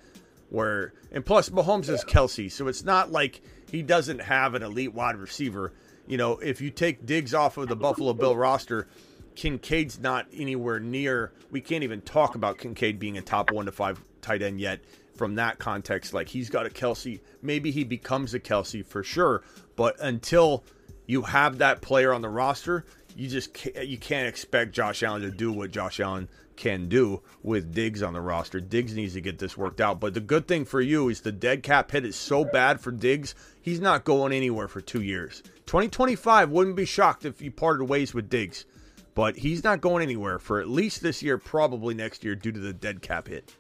Where 0.51 0.95
and 1.13 1.25
plus 1.25 1.51
Mahomes 1.51 1.89
is 1.89 2.05
Kelce, 2.05 2.51
so 2.51 2.67
it's 2.67 2.85
not 2.85 3.13
like 3.13 3.41
he 3.71 3.83
doesn't 3.83 4.21
have 4.21 4.55
an 4.55 4.63
elite 4.63 4.95
wide 4.95 5.17
receiver. 5.17 5.73
You 6.07 6.17
know, 6.17 6.39
if 6.39 6.61
you 6.61 6.71
take 6.71 7.07
Diggs 7.07 7.35
off 7.35 7.57
of 7.57 7.69
the 7.69 7.77
Buffalo 7.77 8.13
Bill 8.13 8.37
roster, 8.37 8.89
Kincaid's 9.35 9.99
not 9.99 10.27
anywhere 10.33 10.81
near. 10.81 11.33
We 11.51 11.61
can't 11.61 11.85
even 11.85 12.03
talk 12.03 12.35
about 12.35 12.59
Kincaid 12.59 12.99
being 12.99 13.19
a 13.19 13.23
top 13.23 13.51
one 13.51 13.67
to 13.67 13.73
five 13.73 14.03
tight 14.21 14.43
end 14.43 14.61
yet. 14.61 14.81
From 15.17 15.37
that 15.37 15.61
context, 15.61 16.13
like 16.13 16.29
he's 16.29 16.51
got 16.51 16.67
a 16.67 16.69
Kelce, 16.69 17.21
maybe 17.41 17.71
he 17.71 17.85
becomes 17.85 18.35
a 18.35 18.41
Kelce 18.41 18.85
for 18.85 19.05
sure. 19.05 19.45
But 19.77 19.95
until 20.01 20.65
you 21.07 21.23
have 21.23 21.59
that 21.59 21.83
player 21.83 22.13
on 22.13 22.23
the 22.23 22.29
roster. 22.29 22.85
You 23.17 23.29
just 23.29 23.55
can't, 23.55 23.87
you 23.87 23.99
can't 23.99 24.29
expect 24.29 24.73
Josh 24.73 25.03
Allen 25.03 25.23
to 25.23 25.31
do 25.31 25.53
what 25.53 25.71
Josh 25.71 26.01
Allen 26.01 26.29
can 26.57 26.89
do 26.89 27.23
with 27.43 27.75
Diggs 27.75 28.03
on 28.03 28.13
the 28.13 28.21
roster. 28.21 28.61
Diggs 28.61 28.95
needs 28.95 29.15
to 29.15 29.21
get 29.21 29.39
this 29.39 29.57
worked 29.57 29.81
out. 29.81 30.01
But 30.01 30.15
the 30.15 30.21
good 30.21 30.47
thing 30.47 30.65
for 30.65 30.81
you 30.81 31.09
is 31.09 31.21
the 31.21 31.33
dead 31.33 31.63
cap 31.63 31.91
hit 31.91 32.05
is 32.05 32.17
so 32.17 32.45
bad 32.45 32.81
for 32.81 32.93
Diggs. 32.93 33.35
He's 33.61 33.81
not 33.81 34.05
going 34.05 34.33
anywhere 34.33 34.69
for 34.69 34.81
two 34.81 35.03
years. 35.03 35.43
2025 35.67 36.51
wouldn't 36.51 36.77
be 36.77 36.85
shocked 36.85 37.25
if 37.25 37.41
you 37.41 37.51
parted 37.51 37.85
ways 37.85 38.15
with 38.15 38.29
Diggs, 38.29 38.67
but 39.15 39.37
he's 39.37 39.65
not 39.65 39.81
going 39.81 40.03
anywhere 40.03 40.39
for 40.39 40.61
at 40.61 40.69
least 40.69 41.03
this 41.03 41.23
year, 41.23 41.39
probably 41.39 41.95
next 41.95 42.25
year 42.25 42.35
due 42.35 42.53
to 42.53 42.61
the 42.61 42.73
dead 42.73 43.03
cap 43.03 43.29
hit. 43.29 43.57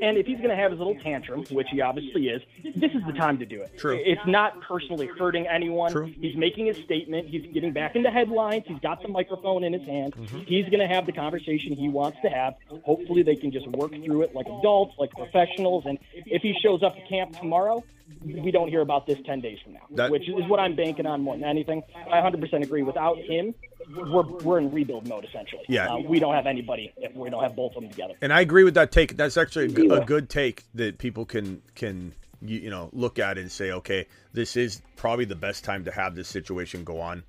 And 0.00 0.16
if 0.16 0.26
he's 0.26 0.38
going 0.38 0.50
to 0.50 0.56
have 0.56 0.70
his 0.70 0.78
little 0.78 0.94
tantrum, 0.96 1.44
which 1.50 1.68
he 1.70 1.80
obviously 1.80 2.28
is, 2.28 2.42
this 2.76 2.92
is 2.92 3.02
the 3.06 3.12
time 3.12 3.38
to 3.38 3.46
do 3.46 3.62
it. 3.62 3.76
True. 3.78 4.00
It's 4.04 4.20
not 4.26 4.60
personally 4.60 5.06
hurting 5.06 5.46
anyone. 5.46 5.92
True. 5.92 6.12
He's 6.20 6.36
making 6.36 6.66
his 6.66 6.76
statement. 6.78 7.28
He's 7.28 7.46
getting 7.52 7.72
back 7.72 7.96
into 7.96 8.10
headlines. 8.10 8.64
He's 8.66 8.78
got 8.80 9.02
the 9.02 9.08
microphone 9.08 9.64
in 9.64 9.72
his 9.72 9.82
hand. 9.82 10.14
Mm-hmm. 10.14 10.40
He's 10.40 10.66
going 10.66 10.80
to 10.80 10.86
have 10.86 11.06
the 11.06 11.12
conversation 11.12 11.72
he 11.74 11.88
wants 11.88 12.18
to 12.22 12.28
have. 12.28 12.54
Hopefully, 12.84 13.22
they 13.22 13.36
can 13.36 13.50
just 13.50 13.66
work 13.66 13.92
through 13.92 14.22
it 14.22 14.34
like 14.34 14.46
adults, 14.46 14.94
like 14.98 15.10
professionals. 15.12 15.84
And 15.86 15.98
if 16.14 16.42
he 16.42 16.54
shows 16.62 16.82
up 16.82 16.94
to 16.96 17.02
camp 17.02 17.38
tomorrow, 17.38 17.84
we 18.24 18.50
don't 18.50 18.68
hear 18.68 18.80
about 18.80 19.06
this 19.06 19.18
10 19.24 19.40
days 19.40 19.58
from 19.62 19.74
now, 19.74 19.80
That- 19.92 20.10
which 20.10 20.28
is 20.28 20.46
what 20.48 20.60
I'm 20.60 20.74
banking 20.74 21.06
on 21.06 21.22
more 21.22 21.34
than 21.34 21.44
anything. 21.44 21.82
I 22.10 22.20
100% 22.20 22.62
agree. 22.64 22.82
Without 22.82 23.18
him, 23.18 23.54
we're, 23.94 24.22
we're 24.22 24.58
in 24.58 24.70
rebuild 24.70 25.08
mode, 25.08 25.24
essentially. 25.24 25.62
Yeah. 25.68 25.88
Uh, 25.88 25.98
we 25.98 26.18
don't 26.18 26.34
have 26.34 26.46
anybody 26.46 26.92
if 26.96 27.14
we 27.14 27.30
don't 27.30 27.42
have 27.42 27.56
both 27.56 27.74
of 27.76 27.82
them 27.82 27.90
together. 27.90 28.14
And 28.20 28.32
I 28.32 28.40
agree 28.40 28.64
with 28.64 28.74
that 28.74 28.92
take. 28.92 29.16
That's 29.16 29.36
actually 29.36 29.66
a 29.66 29.68
good, 29.68 29.92
a 29.92 30.04
good 30.04 30.28
take 30.28 30.64
that 30.74 30.98
people 30.98 31.24
can 31.24 31.62
can 31.74 32.14
you, 32.42 32.60
you 32.60 32.70
know 32.70 32.90
look 32.92 33.18
at 33.18 33.38
and 33.38 33.50
say, 33.50 33.72
okay, 33.72 34.06
this 34.32 34.56
is 34.56 34.82
probably 34.96 35.24
the 35.24 35.36
best 35.36 35.64
time 35.64 35.84
to 35.84 35.90
have 35.90 36.14
this 36.14 36.28
situation 36.28 36.84
go 36.84 37.00
on. 37.00 37.24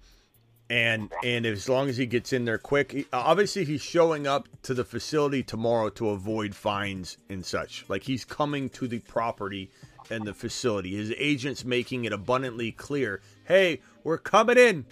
And 0.70 1.12
and 1.24 1.46
as 1.46 1.68
long 1.68 1.90
as 1.90 1.98
he 1.98 2.06
gets 2.06 2.32
in 2.32 2.46
there 2.46 2.60
quick, 2.60 2.92
he, 2.92 3.06
obviously 3.12 3.66
he's 3.66 3.82
showing 3.82 4.28
up 4.28 4.48
to 4.64 4.74
the 4.74 4.86
facility 4.86 5.42
tomorrow 5.42 5.90
to 5.92 6.10
avoid 6.10 6.54
fines 6.54 7.18
and 7.30 7.44
such. 7.44 7.86
Like 7.88 8.04
he's 8.04 8.24
coming 8.24 8.70
to 8.72 8.88
the 8.88 9.00
property 9.00 9.72
and 10.12 10.26
the 10.26 10.34
facility. 10.34 10.96
His 10.96 11.14
agent's 11.18 11.66
making 11.66 12.06
it 12.06 12.14
abundantly 12.14 12.72
clear, 12.72 13.22
"Hey, 13.46 13.82
we're 14.04 14.20
coming 14.20 14.58
in." 14.58 14.86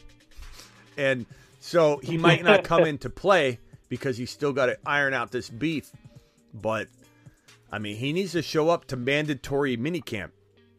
And 0.98 1.27
so 1.68 1.98
he 1.98 2.18
might 2.18 2.45
not 2.45 2.64
come 2.64 2.84
into 2.85 3.10
play 3.10 3.60
because 3.89 4.18
he's 4.18 4.31
still 4.31 4.53
got 4.53 4.68
to 4.68 4.77
iron 4.85 5.14
out 5.14 5.31
this 5.31 5.49
beef. 5.49 5.91
But 6.53 6.88
I 7.69 7.77
mean, 7.77 7.98
he 7.98 8.14
needs 8.14 8.31
to 8.31 8.41
show 8.41 8.69
up 8.69 8.85
to 8.85 8.95
mandatory 8.95 9.76
minicamp. 9.76 10.31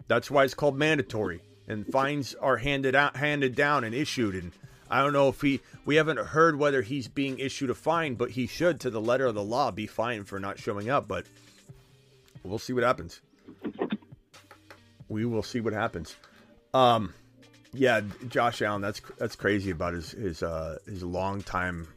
That's 0.06 0.30
why 0.30 0.44
it's 0.44 0.54
called 0.54 0.78
mandatory. 0.78 1.42
And 1.68 1.86
fines 1.86 2.34
are 2.40 2.56
handed 2.56 2.94
out, 2.94 3.16
handed 3.16 3.54
down, 3.54 3.84
and 3.84 3.94
issued. 3.94 4.34
And 4.34 4.52
I 4.90 5.02
don't 5.02 5.12
know 5.12 5.28
if 5.28 5.42
he. 5.42 5.60
We 5.84 5.96
haven't 5.96 6.18
heard 6.18 6.58
whether 6.58 6.80
he's 6.80 7.06
being 7.06 7.38
issued 7.38 7.68
a 7.68 7.74
fine, 7.74 8.14
but 8.14 8.30
he 8.30 8.46
should, 8.46 8.80
to 8.80 8.88
the 8.88 9.00
letter 9.00 9.26
of 9.26 9.34
the 9.34 9.44
law, 9.44 9.70
be 9.70 9.86
fined 9.86 10.26
for 10.26 10.40
not 10.40 10.58
showing 10.58 10.88
up. 10.88 11.06
But 11.06 11.26
we'll 12.42 12.58
see 12.58 12.72
what 12.72 12.84
happens. 12.84 13.20
We 15.10 15.26
will 15.26 15.42
see 15.42 15.60
what 15.60 15.74
happens. 15.74 16.16
Um, 16.72 17.12
yeah, 17.72 18.00
Josh 18.28 18.62
Allen. 18.62 18.82
That's 18.82 19.00
that's 19.18 19.36
crazy 19.36 19.70
about 19.70 19.94
his 19.94 20.12
his 20.12 20.42
uh, 20.42 20.78
his 20.86 21.02
long 21.02 21.42
time, 21.42 21.88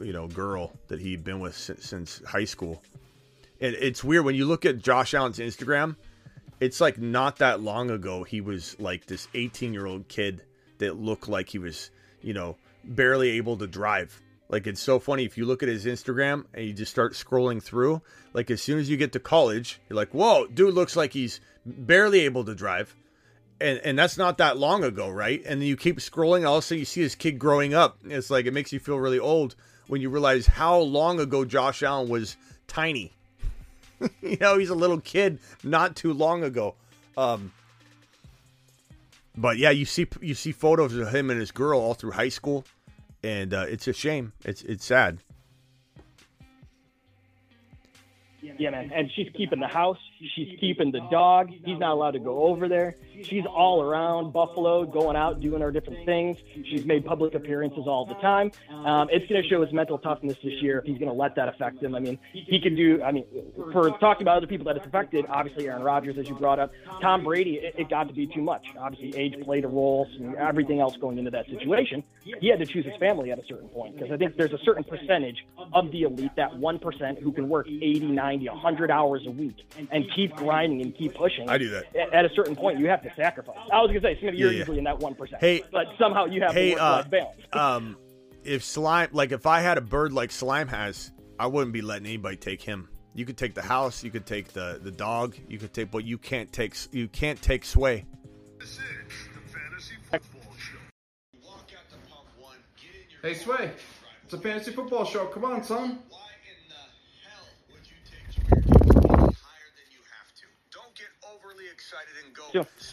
you 0.00 0.12
know, 0.12 0.26
girl 0.26 0.72
that 0.88 1.00
he'd 1.00 1.24
been 1.24 1.40
with 1.40 1.56
since, 1.56 1.84
since 1.84 2.22
high 2.26 2.44
school. 2.44 2.82
And 3.60 3.76
it's 3.76 4.02
weird 4.02 4.24
when 4.24 4.34
you 4.34 4.44
look 4.44 4.66
at 4.66 4.78
Josh 4.78 5.14
Allen's 5.14 5.38
Instagram. 5.38 5.96
It's 6.60 6.80
like 6.80 6.98
not 6.98 7.38
that 7.38 7.60
long 7.60 7.90
ago 7.90 8.22
he 8.22 8.40
was 8.40 8.78
like 8.78 9.06
this 9.06 9.26
18 9.34 9.72
year 9.72 9.86
old 9.86 10.08
kid 10.08 10.42
that 10.78 10.96
looked 10.96 11.28
like 11.28 11.48
he 11.48 11.58
was, 11.58 11.90
you 12.20 12.34
know, 12.34 12.56
barely 12.84 13.30
able 13.30 13.56
to 13.56 13.66
drive. 13.66 14.20
Like 14.48 14.66
it's 14.66 14.82
so 14.82 14.98
funny 14.98 15.24
if 15.24 15.38
you 15.38 15.46
look 15.46 15.62
at 15.62 15.68
his 15.68 15.86
Instagram 15.86 16.44
and 16.54 16.66
you 16.66 16.72
just 16.72 16.92
start 16.92 17.14
scrolling 17.14 17.62
through. 17.62 18.02
Like 18.32 18.50
as 18.50 18.60
soon 18.62 18.78
as 18.78 18.90
you 18.90 18.96
get 18.96 19.12
to 19.12 19.20
college, 19.20 19.80
you're 19.88 19.96
like, 19.96 20.10
"Whoa, 20.10 20.46
dude 20.46 20.74
looks 20.74 20.94
like 20.94 21.12
he's 21.12 21.40
barely 21.64 22.20
able 22.20 22.44
to 22.44 22.54
drive." 22.54 22.94
And 23.62 23.80
and 23.84 23.98
that's 23.98 24.18
not 24.18 24.38
that 24.38 24.58
long 24.58 24.84
ago, 24.84 25.08
right? 25.08 25.42
And 25.46 25.60
then 25.60 25.68
you 25.68 25.76
keep 25.76 25.98
scrolling, 25.98 26.46
all 26.46 26.58
of 26.58 26.64
a 26.64 26.66
sudden 26.66 26.80
you 26.80 26.84
see 26.84 27.02
this 27.02 27.14
kid 27.14 27.38
growing 27.38 27.74
up. 27.74 27.98
It's 28.04 28.30
like 28.30 28.46
it 28.46 28.52
makes 28.52 28.72
you 28.72 28.80
feel 28.80 28.98
really 28.98 29.18
old 29.18 29.54
when 29.86 30.00
you 30.00 30.10
realize 30.10 30.46
how 30.46 30.78
long 30.78 31.20
ago 31.20 31.44
Josh 31.44 31.82
Allen 31.82 32.08
was 32.08 32.36
tiny. 32.66 33.12
you 34.20 34.36
know, 34.40 34.58
he's 34.58 34.70
a 34.70 34.74
little 34.74 35.00
kid 35.00 35.38
not 35.62 35.96
too 35.96 36.12
long 36.12 36.42
ago. 36.44 36.74
Um, 37.16 37.52
but 39.36 39.58
yeah, 39.58 39.70
you 39.70 39.84
see 39.84 40.06
you 40.20 40.34
see 40.34 40.52
photos 40.52 40.94
of 40.94 41.14
him 41.14 41.30
and 41.30 41.38
his 41.40 41.50
girl 41.50 41.80
all 41.80 41.94
through 41.94 42.12
high 42.12 42.28
school, 42.28 42.64
and 43.22 43.54
uh, 43.54 43.66
it's 43.68 43.88
a 43.88 43.92
shame. 43.92 44.32
It's 44.44 44.62
it's 44.62 44.84
sad. 44.84 45.18
Yeah, 48.58 48.70
man. 48.70 48.90
And 48.94 49.10
she's 49.14 49.28
keeping 49.36 49.60
the 49.60 49.68
house. 49.68 49.98
She's 50.34 50.56
keeping 50.60 50.92
the 50.92 51.00
dog. 51.10 51.50
He's 51.50 51.78
not 51.78 51.92
allowed 51.92 52.12
to 52.12 52.20
go 52.20 52.44
over 52.44 52.68
there. 52.68 52.96
She's 53.24 53.44
all 53.46 53.82
around 53.82 54.32
Buffalo, 54.32 54.84
going 54.84 55.16
out, 55.16 55.40
doing 55.40 55.60
her 55.62 55.70
different 55.70 56.04
things. 56.06 56.36
She's 56.54 56.84
made 56.84 57.04
public 57.04 57.34
appearances 57.34 57.84
all 57.86 58.06
the 58.06 58.14
time. 58.14 58.52
Um, 58.70 59.08
it's 59.10 59.26
going 59.28 59.42
to 59.42 59.48
show 59.48 59.62
his 59.62 59.72
mental 59.72 59.98
toughness 59.98 60.36
this 60.42 60.62
year 60.62 60.78
if 60.78 60.84
he's 60.84 60.98
going 60.98 61.10
to 61.10 61.14
let 61.14 61.34
that 61.36 61.48
affect 61.48 61.82
him. 61.82 61.94
I 61.94 62.00
mean, 62.00 62.18
he 62.32 62.60
can 62.60 62.74
do, 62.74 63.02
I 63.02 63.12
mean, 63.12 63.24
for 63.72 63.90
talking 63.98 64.22
about 64.22 64.36
other 64.36 64.46
people 64.46 64.64
that 64.66 64.76
it's 64.76 64.86
affected, 64.86 65.24
obviously 65.28 65.68
Aaron 65.68 65.82
Rodgers, 65.82 66.16
as 66.18 66.28
you 66.28 66.34
brought 66.34 66.58
up, 66.58 66.72
Tom 67.00 67.24
Brady, 67.24 67.56
it, 67.56 67.74
it 67.78 67.88
got 67.88 68.08
to 68.08 68.14
be 68.14 68.26
too 68.26 68.42
much. 68.42 68.66
Obviously, 68.78 69.18
age 69.20 69.34
played 69.42 69.64
a 69.64 69.68
role 69.68 70.06
and 70.18 70.36
everything 70.36 70.80
else 70.80 70.96
going 70.96 71.18
into 71.18 71.30
that 71.30 71.46
situation. 71.46 72.02
He 72.40 72.48
had 72.48 72.60
to 72.60 72.66
choose 72.66 72.84
his 72.84 72.96
family 72.96 73.32
at 73.32 73.38
a 73.38 73.46
certain 73.46 73.68
point 73.68 73.96
because 73.96 74.12
I 74.12 74.16
think 74.16 74.36
there's 74.36 74.52
a 74.52 74.58
certain 74.64 74.84
percentage 74.84 75.44
of 75.72 75.90
the 75.90 76.02
elite, 76.02 76.32
that 76.36 76.52
1% 76.52 77.22
who 77.22 77.32
can 77.32 77.48
work 77.48 77.66
80, 77.68 78.00
90, 78.06 78.48
100 78.48 78.90
hours 78.90 79.22
a 79.26 79.30
week 79.30 79.56
and 79.90 80.04
keep 80.14 80.34
grinding 80.36 80.82
and 80.82 80.96
keep 80.96 81.14
pushing. 81.14 81.48
I 81.48 81.58
do 81.58 81.70
that. 81.70 81.94
At- 81.96 82.12
At 82.12 82.24
a 82.24 82.30
certain 82.34 82.54
point, 82.56 82.78
you 82.78 82.88
have 82.88 83.02
to 83.02 83.12
sacrifice. 83.16 83.56
I 83.72 83.80
was 83.80 83.88
going 83.90 84.00
to 84.02 84.08
say, 84.08 84.14
Smitty, 84.16 84.38
you're 84.38 84.48
Yeah, 84.48 84.52
yeah. 84.52 84.58
usually 84.58 84.78
in 84.78 84.84
that 84.84 84.98
1%. 84.98 85.16
Hey- 85.40 85.62
but 85.72 85.86
somehow 85.98 86.26
you 86.26 86.40
have 86.42 86.52
hey, 86.52 86.70
the 86.70 86.80
work-life 86.80 87.06
uh, 87.06 87.08
balance. 87.08 87.40
um, 87.52 87.96
if 88.44 88.64
slime, 88.64 89.08
like 89.12 89.32
if 89.32 89.46
I 89.46 89.60
had 89.60 89.78
a 89.78 89.82
bird 89.82 90.12
like 90.12 90.30
slime 90.32 90.68
has, 90.68 91.12
I 91.38 91.46
wouldn't 91.46 91.72
be 91.72 91.82
letting 91.82 92.06
anybody 92.06 92.36
take 92.36 92.62
him. 92.62 92.88
You 93.14 93.24
could 93.26 93.36
take 93.36 93.54
the 93.54 93.62
house, 93.62 94.02
you 94.02 94.10
could 94.10 94.24
take 94.24 94.48
the 94.54 94.80
the 94.82 94.90
dog, 94.90 95.36
you 95.46 95.58
could 95.58 95.74
take, 95.74 95.90
but 95.90 96.04
you 96.04 96.16
can't 96.16 96.50
take 96.50 96.74
you 96.92 97.08
can't 97.08 97.40
take 97.42 97.64
sway. 97.64 98.06
Hey, 103.22 103.34
Sway. 103.34 103.70
It's 104.24 104.32
a 104.32 104.38
fantasy 104.38 104.72
football 104.72 105.04
show. 105.04 105.26
Come 105.26 105.44
on, 105.44 105.62
son. 105.62 106.00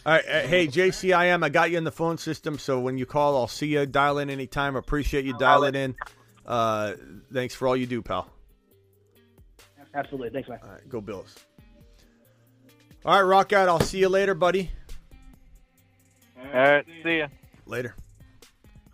All 0.06 0.12
right, 0.12 0.24
uh, 0.26 0.40
hey 0.46 0.66
JCIM, 0.66 1.44
I 1.44 1.48
got 1.48 1.70
you 1.70 1.78
in 1.78 1.84
the 1.84 1.92
phone 1.92 2.18
system, 2.18 2.58
so 2.58 2.80
when 2.80 2.98
you 2.98 3.06
call, 3.06 3.36
I'll 3.36 3.48
see 3.48 3.68
you. 3.68 3.86
Dial 3.86 4.18
in 4.18 4.30
anytime. 4.30 4.76
Appreciate 4.76 5.24
you 5.24 5.36
dialing 5.36 5.74
in. 5.74 5.94
Uh, 6.46 6.94
thanks 7.32 7.54
for 7.54 7.68
all 7.68 7.76
you 7.76 7.86
do, 7.86 8.02
pal. 8.02 8.28
Absolutely. 9.94 10.30
Thanks, 10.30 10.48
man. 10.48 10.60
All 10.62 10.70
right, 10.70 10.88
go 10.88 11.00
Bills. 11.00 11.34
All 13.04 13.14
right, 13.14 13.22
rock 13.22 13.52
out. 13.52 13.68
I'll 13.68 13.80
see 13.80 13.98
you 13.98 14.08
later, 14.08 14.34
buddy. 14.34 14.70
All 16.38 16.52
right, 16.52 16.86
see 17.02 17.18
ya. 17.18 17.28
Later. 17.66 17.94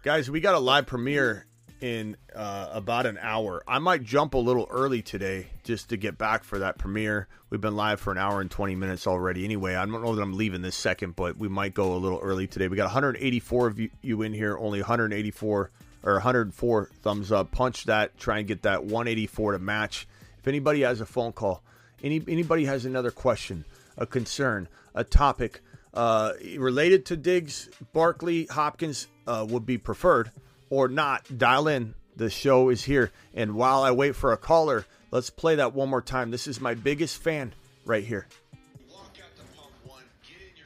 Guys, 0.03 0.31
we 0.31 0.41
got 0.41 0.55
a 0.55 0.59
live 0.59 0.87
premiere 0.87 1.47
in 1.81 2.17
uh, 2.35 2.69
about 2.73 3.07
an 3.07 3.19
hour. 3.21 3.63
I 3.67 3.79
might 3.79 4.03
jump 4.03 4.35
a 4.35 4.39
little 4.39 4.67
early 4.71 5.03
today 5.03 5.49
just 5.65 5.91
to 5.91 5.97
get 5.97 6.19
back 6.19 6.45
for 6.45 6.59
that 6.59 6.79
premiere. 6.79 7.29
We've 7.51 7.61
been 7.61 7.77
live 7.77 8.01
for 8.01 8.11
an 8.11 8.19
hour 8.19 8.41
and 8.41 8.51
20 8.51 8.75
minutes 8.75 9.07
already. 9.07 9.45
Anyway, 9.45 9.75
I 9.75 9.85
don't 9.85 10.03
know 10.03 10.15
that 10.15 10.23
I'm 10.23 10.37
leaving 10.37 10.63
this 10.63 10.77
second, 10.77 11.17
but 11.17 11.37
we 11.37 11.49
might 11.49 11.75
go 11.75 11.95
a 11.95 11.99
little 11.99 12.19
early 12.19 12.47
today. 12.47 12.69
We 12.69 12.77
got 12.77 12.85
184 12.85 13.67
of 13.67 13.81
you, 14.03 14.23
in 14.23 14.33
here, 14.33 14.57
only 14.59 14.81
184 14.81 15.71
or 16.03 16.13
104 16.13 16.91
thumbs 17.03 17.33
up. 17.33 17.51
Punch 17.51 17.85
that, 17.85 18.19
try 18.19 18.39
and 18.39 18.49
get 18.49 18.63
that 18.63 18.85
184 18.85 19.53
to 19.53 19.59
match. 19.59 20.09
If 20.39 20.49
anybody 20.49 20.83
has 20.83 21.01
a 21.01 21.07
phone 21.07 21.33
call, 21.33 21.63
any 22.03 22.23
anybody 22.29 22.67
has 22.67 22.85
another 22.85 23.11
question, 23.11 23.65
a 23.97 24.07
concern, 24.07 24.69
a 24.95 25.03
topic 25.03 25.61
uh, 25.97 26.33
related 26.59 27.07
to 27.07 27.17
Diggs, 27.17 27.69
Barkley, 27.93 28.47
Hopkins 28.47 29.09
uh, 29.27 29.47
would 29.49 29.65
be 29.65 29.79
preferred, 29.79 30.31
or 30.71 30.89
not, 30.89 31.39
dial 31.39 31.69
in. 31.69 31.95
The 32.17 32.31
show 32.31 32.71
is 32.71 32.83
here. 32.83 33.13
And 33.35 33.55
while 33.55 33.83
I 33.83 33.91
wait 33.91 34.17
for 34.17 34.33
a 34.33 34.37
caller, 34.37 34.87
let's 35.11 35.31
play 35.31 35.57
that 35.57 35.75
one 35.75 35.89
more 35.91 36.01
time. 36.01 36.31
This 36.31 36.47
is 36.47 36.61
my 36.61 36.75
biggest 36.75 37.23
fan 37.23 37.55
right 37.85 38.05
here. 38.05 38.27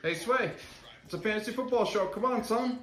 Hey, 0.02 0.14
Sway. 0.14 0.52
It's 1.04 1.14
a 1.14 1.18
fantasy 1.18 1.52
football 1.52 1.84
show. 1.84 2.06
Come 2.06 2.24
on, 2.24 2.44
son. 2.44 2.78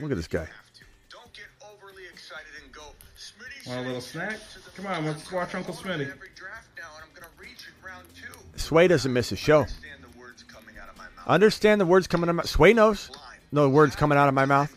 Look 0.00 0.12
at 0.12 0.16
this 0.16 0.28
guy. 0.28 0.46
Want 3.66 3.80
a 3.80 3.82
little 3.82 4.00
snack? 4.00 4.38
Come 4.76 4.86
on, 4.86 5.06
let's 5.06 5.30
watch 5.32 5.54
Uncle 5.54 5.74
Smitty. 5.74 6.10
Sway 8.56 8.88
doesn't 8.88 9.12
miss 9.12 9.32
a 9.32 9.36
show. 9.36 9.66
Understand 11.26 11.80
the 11.80 11.84
words 11.86 12.06
coming 12.06 12.28
out 12.28 12.30
of 12.30 12.36
my 12.36 12.42
mouth. 12.42 12.48
Sway 12.48 12.72
knows. 12.72 13.10
No 13.50 13.68
words 13.68 13.96
coming 13.96 14.18
out 14.18 14.28
of 14.28 14.34
my 14.34 14.44
mouth. 14.44 14.74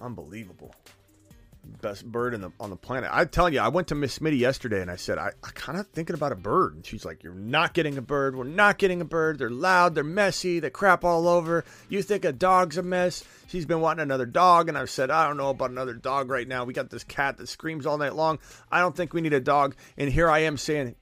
Unbelievable. 0.00 0.74
Best 1.82 2.04
bird 2.04 2.34
in 2.34 2.40
the, 2.40 2.50
on 2.58 2.70
the 2.70 2.76
planet. 2.76 3.10
I'm 3.12 3.28
telling 3.28 3.54
you, 3.54 3.60
I 3.60 3.68
went 3.68 3.88
to 3.88 3.94
Miss 3.94 4.18
Smitty 4.18 4.38
yesterday 4.38 4.80
and 4.80 4.90
I 4.90 4.96
said, 4.96 5.18
I, 5.18 5.32
I 5.42 5.50
kind 5.54 5.78
of 5.78 5.86
thinking 5.88 6.14
about 6.14 6.32
a 6.32 6.36
bird. 6.36 6.74
And 6.74 6.86
she's 6.86 7.04
like, 7.04 7.22
You're 7.22 7.34
not 7.34 7.74
getting 7.74 7.96
a 7.98 8.02
bird. 8.02 8.34
We're 8.34 8.44
not 8.44 8.78
getting 8.78 9.00
a 9.00 9.04
bird. 9.04 9.38
They're 9.38 9.50
loud. 9.50 9.94
They're 9.94 10.04
messy. 10.04 10.60
They 10.60 10.70
crap 10.70 11.04
all 11.04 11.28
over. 11.28 11.64
You 11.88 12.02
think 12.02 12.24
a 12.24 12.32
dog's 12.32 12.76
a 12.76 12.82
mess. 12.82 13.24
She's 13.48 13.66
been 13.66 13.80
wanting 13.80 14.02
another 14.02 14.26
dog. 14.26 14.68
And 14.68 14.76
I've 14.76 14.90
said, 14.90 15.10
I 15.10 15.26
don't 15.26 15.36
know 15.36 15.50
about 15.50 15.70
another 15.70 15.94
dog 15.94 16.30
right 16.30 16.48
now. 16.48 16.64
We 16.64 16.72
got 16.72 16.90
this 16.90 17.04
cat 17.04 17.36
that 17.38 17.48
screams 17.48 17.86
all 17.86 17.98
night 17.98 18.14
long. 18.14 18.38
I 18.70 18.80
don't 18.80 18.96
think 18.96 19.12
we 19.12 19.20
need 19.20 19.34
a 19.34 19.40
dog. 19.40 19.74
And 19.96 20.10
here 20.10 20.30
I 20.30 20.40
am 20.40 20.56
saying, 20.56 20.96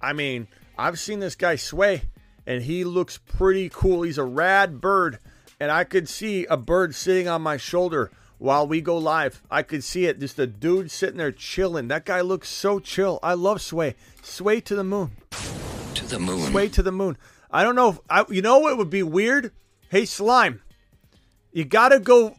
I 0.00 0.12
mean, 0.12 0.46
I've 0.78 0.98
seen 0.98 1.20
this 1.20 1.34
guy 1.34 1.56
sway 1.56 2.02
and 2.46 2.62
he 2.62 2.84
looks 2.84 3.18
pretty 3.18 3.68
cool. 3.68 4.02
He's 4.02 4.18
a 4.18 4.24
rad 4.24 4.80
bird. 4.80 5.18
And 5.60 5.70
I 5.70 5.84
could 5.84 6.08
see 6.08 6.46
a 6.46 6.56
bird 6.56 6.94
sitting 6.94 7.28
on 7.28 7.40
my 7.42 7.56
shoulder 7.56 8.10
while 8.38 8.66
we 8.66 8.80
go 8.80 8.98
live. 8.98 9.42
I 9.50 9.62
could 9.62 9.84
see 9.84 10.06
it. 10.06 10.18
Just 10.18 10.38
a 10.38 10.46
dude 10.46 10.90
sitting 10.90 11.16
there 11.16 11.32
chilling. 11.32 11.88
That 11.88 12.04
guy 12.04 12.20
looks 12.20 12.48
so 12.48 12.80
chill. 12.80 13.18
I 13.22 13.34
love 13.34 13.62
Sway. 13.62 13.94
Sway 14.22 14.60
to 14.62 14.74
the 14.74 14.84
moon. 14.84 15.12
To 15.94 16.06
the 16.06 16.18
moon. 16.18 16.50
Sway 16.50 16.68
to 16.68 16.82
the 16.82 16.92
moon. 16.92 17.16
I 17.50 17.62
don't 17.62 17.76
know. 17.76 17.90
If, 17.90 18.00
I, 18.10 18.24
you 18.28 18.42
know 18.42 18.58
what 18.58 18.76
would 18.76 18.90
be 18.90 19.04
weird? 19.04 19.52
Hey, 19.90 20.04
Slime, 20.04 20.60
you 21.52 21.64
got 21.64 21.90
to 21.90 22.00
go 22.00 22.34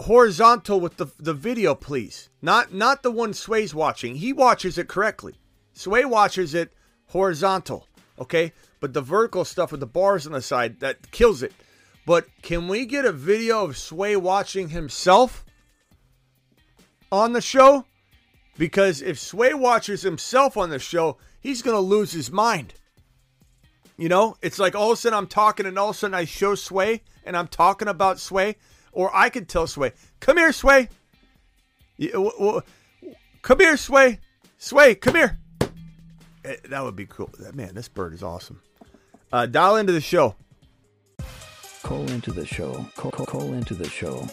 horizontal 0.00 0.80
with 0.80 0.96
the, 0.96 1.06
the 1.18 1.34
video, 1.34 1.74
please. 1.74 2.30
Not 2.42 2.74
not 2.74 3.04
the 3.04 3.12
one 3.12 3.32
Sway's 3.32 3.74
watching. 3.74 4.16
He 4.16 4.32
watches 4.32 4.76
it 4.76 4.88
correctly. 4.88 5.36
Sway 5.72 6.04
watches 6.04 6.52
it 6.52 6.72
horizontal, 7.06 7.86
okay? 8.18 8.52
But 8.80 8.92
the 8.92 9.00
vertical 9.00 9.44
stuff 9.44 9.70
with 9.70 9.80
the 9.80 9.86
bars 9.86 10.26
on 10.26 10.32
the 10.32 10.42
side, 10.42 10.80
that 10.80 11.10
kills 11.10 11.42
it. 11.42 11.52
But 12.04 12.26
can 12.42 12.68
we 12.68 12.86
get 12.86 13.04
a 13.04 13.12
video 13.12 13.64
of 13.64 13.76
Sway 13.76 14.16
watching 14.16 14.68
himself 14.68 15.44
on 17.10 17.32
the 17.32 17.40
show? 17.40 17.84
Because 18.58 19.02
if 19.02 19.18
Sway 19.18 19.54
watches 19.54 20.02
himself 20.02 20.56
on 20.56 20.70
the 20.70 20.78
show, 20.78 21.18
he's 21.40 21.62
going 21.62 21.74
to 21.74 21.80
lose 21.80 22.12
his 22.12 22.30
mind. 22.30 22.74
You 23.98 24.08
know, 24.08 24.36
it's 24.42 24.58
like 24.58 24.74
all 24.74 24.92
of 24.92 24.98
a 24.98 25.00
sudden 25.00 25.16
I'm 25.18 25.26
talking 25.26 25.66
and 25.66 25.78
all 25.78 25.90
of 25.90 25.96
a 25.96 25.98
sudden 25.98 26.14
I 26.14 26.26
show 26.26 26.54
Sway 26.54 27.02
and 27.24 27.36
I'm 27.36 27.48
talking 27.48 27.88
about 27.88 28.20
Sway. 28.20 28.56
Or 28.92 29.14
I 29.14 29.28
could 29.28 29.48
tell 29.48 29.66
Sway, 29.66 29.92
come 30.20 30.38
here, 30.38 30.52
Sway. 30.52 30.88
Come 33.42 33.58
here, 33.58 33.76
Sway. 33.76 34.20
Sway, 34.58 34.94
come 34.94 35.14
here. 35.16 35.38
Eh, 36.44 36.56
That 36.70 36.82
would 36.82 36.96
be 36.96 37.06
cool. 37.06 37.30
Man, 37.52 37.74
this 37.74 37.88
bird 37.88 38.14
is 38.14 38.22
awesome. 38.22 38.60
Uh, 39.36 39.44
dial 39.44 39.76
into 39.76 39.92
the 39.92 40.00
show. 40.00 40.34
Call 41.82 42.10
into 42.10 42.32
the 42.32 42.46
show. 42.46 42.86
Call, 42.96 43.10
call, 43.10 43.26
call 43.26 43.52
into 43.52 43.74
the 43.74 43.86
show. 43.86 44.26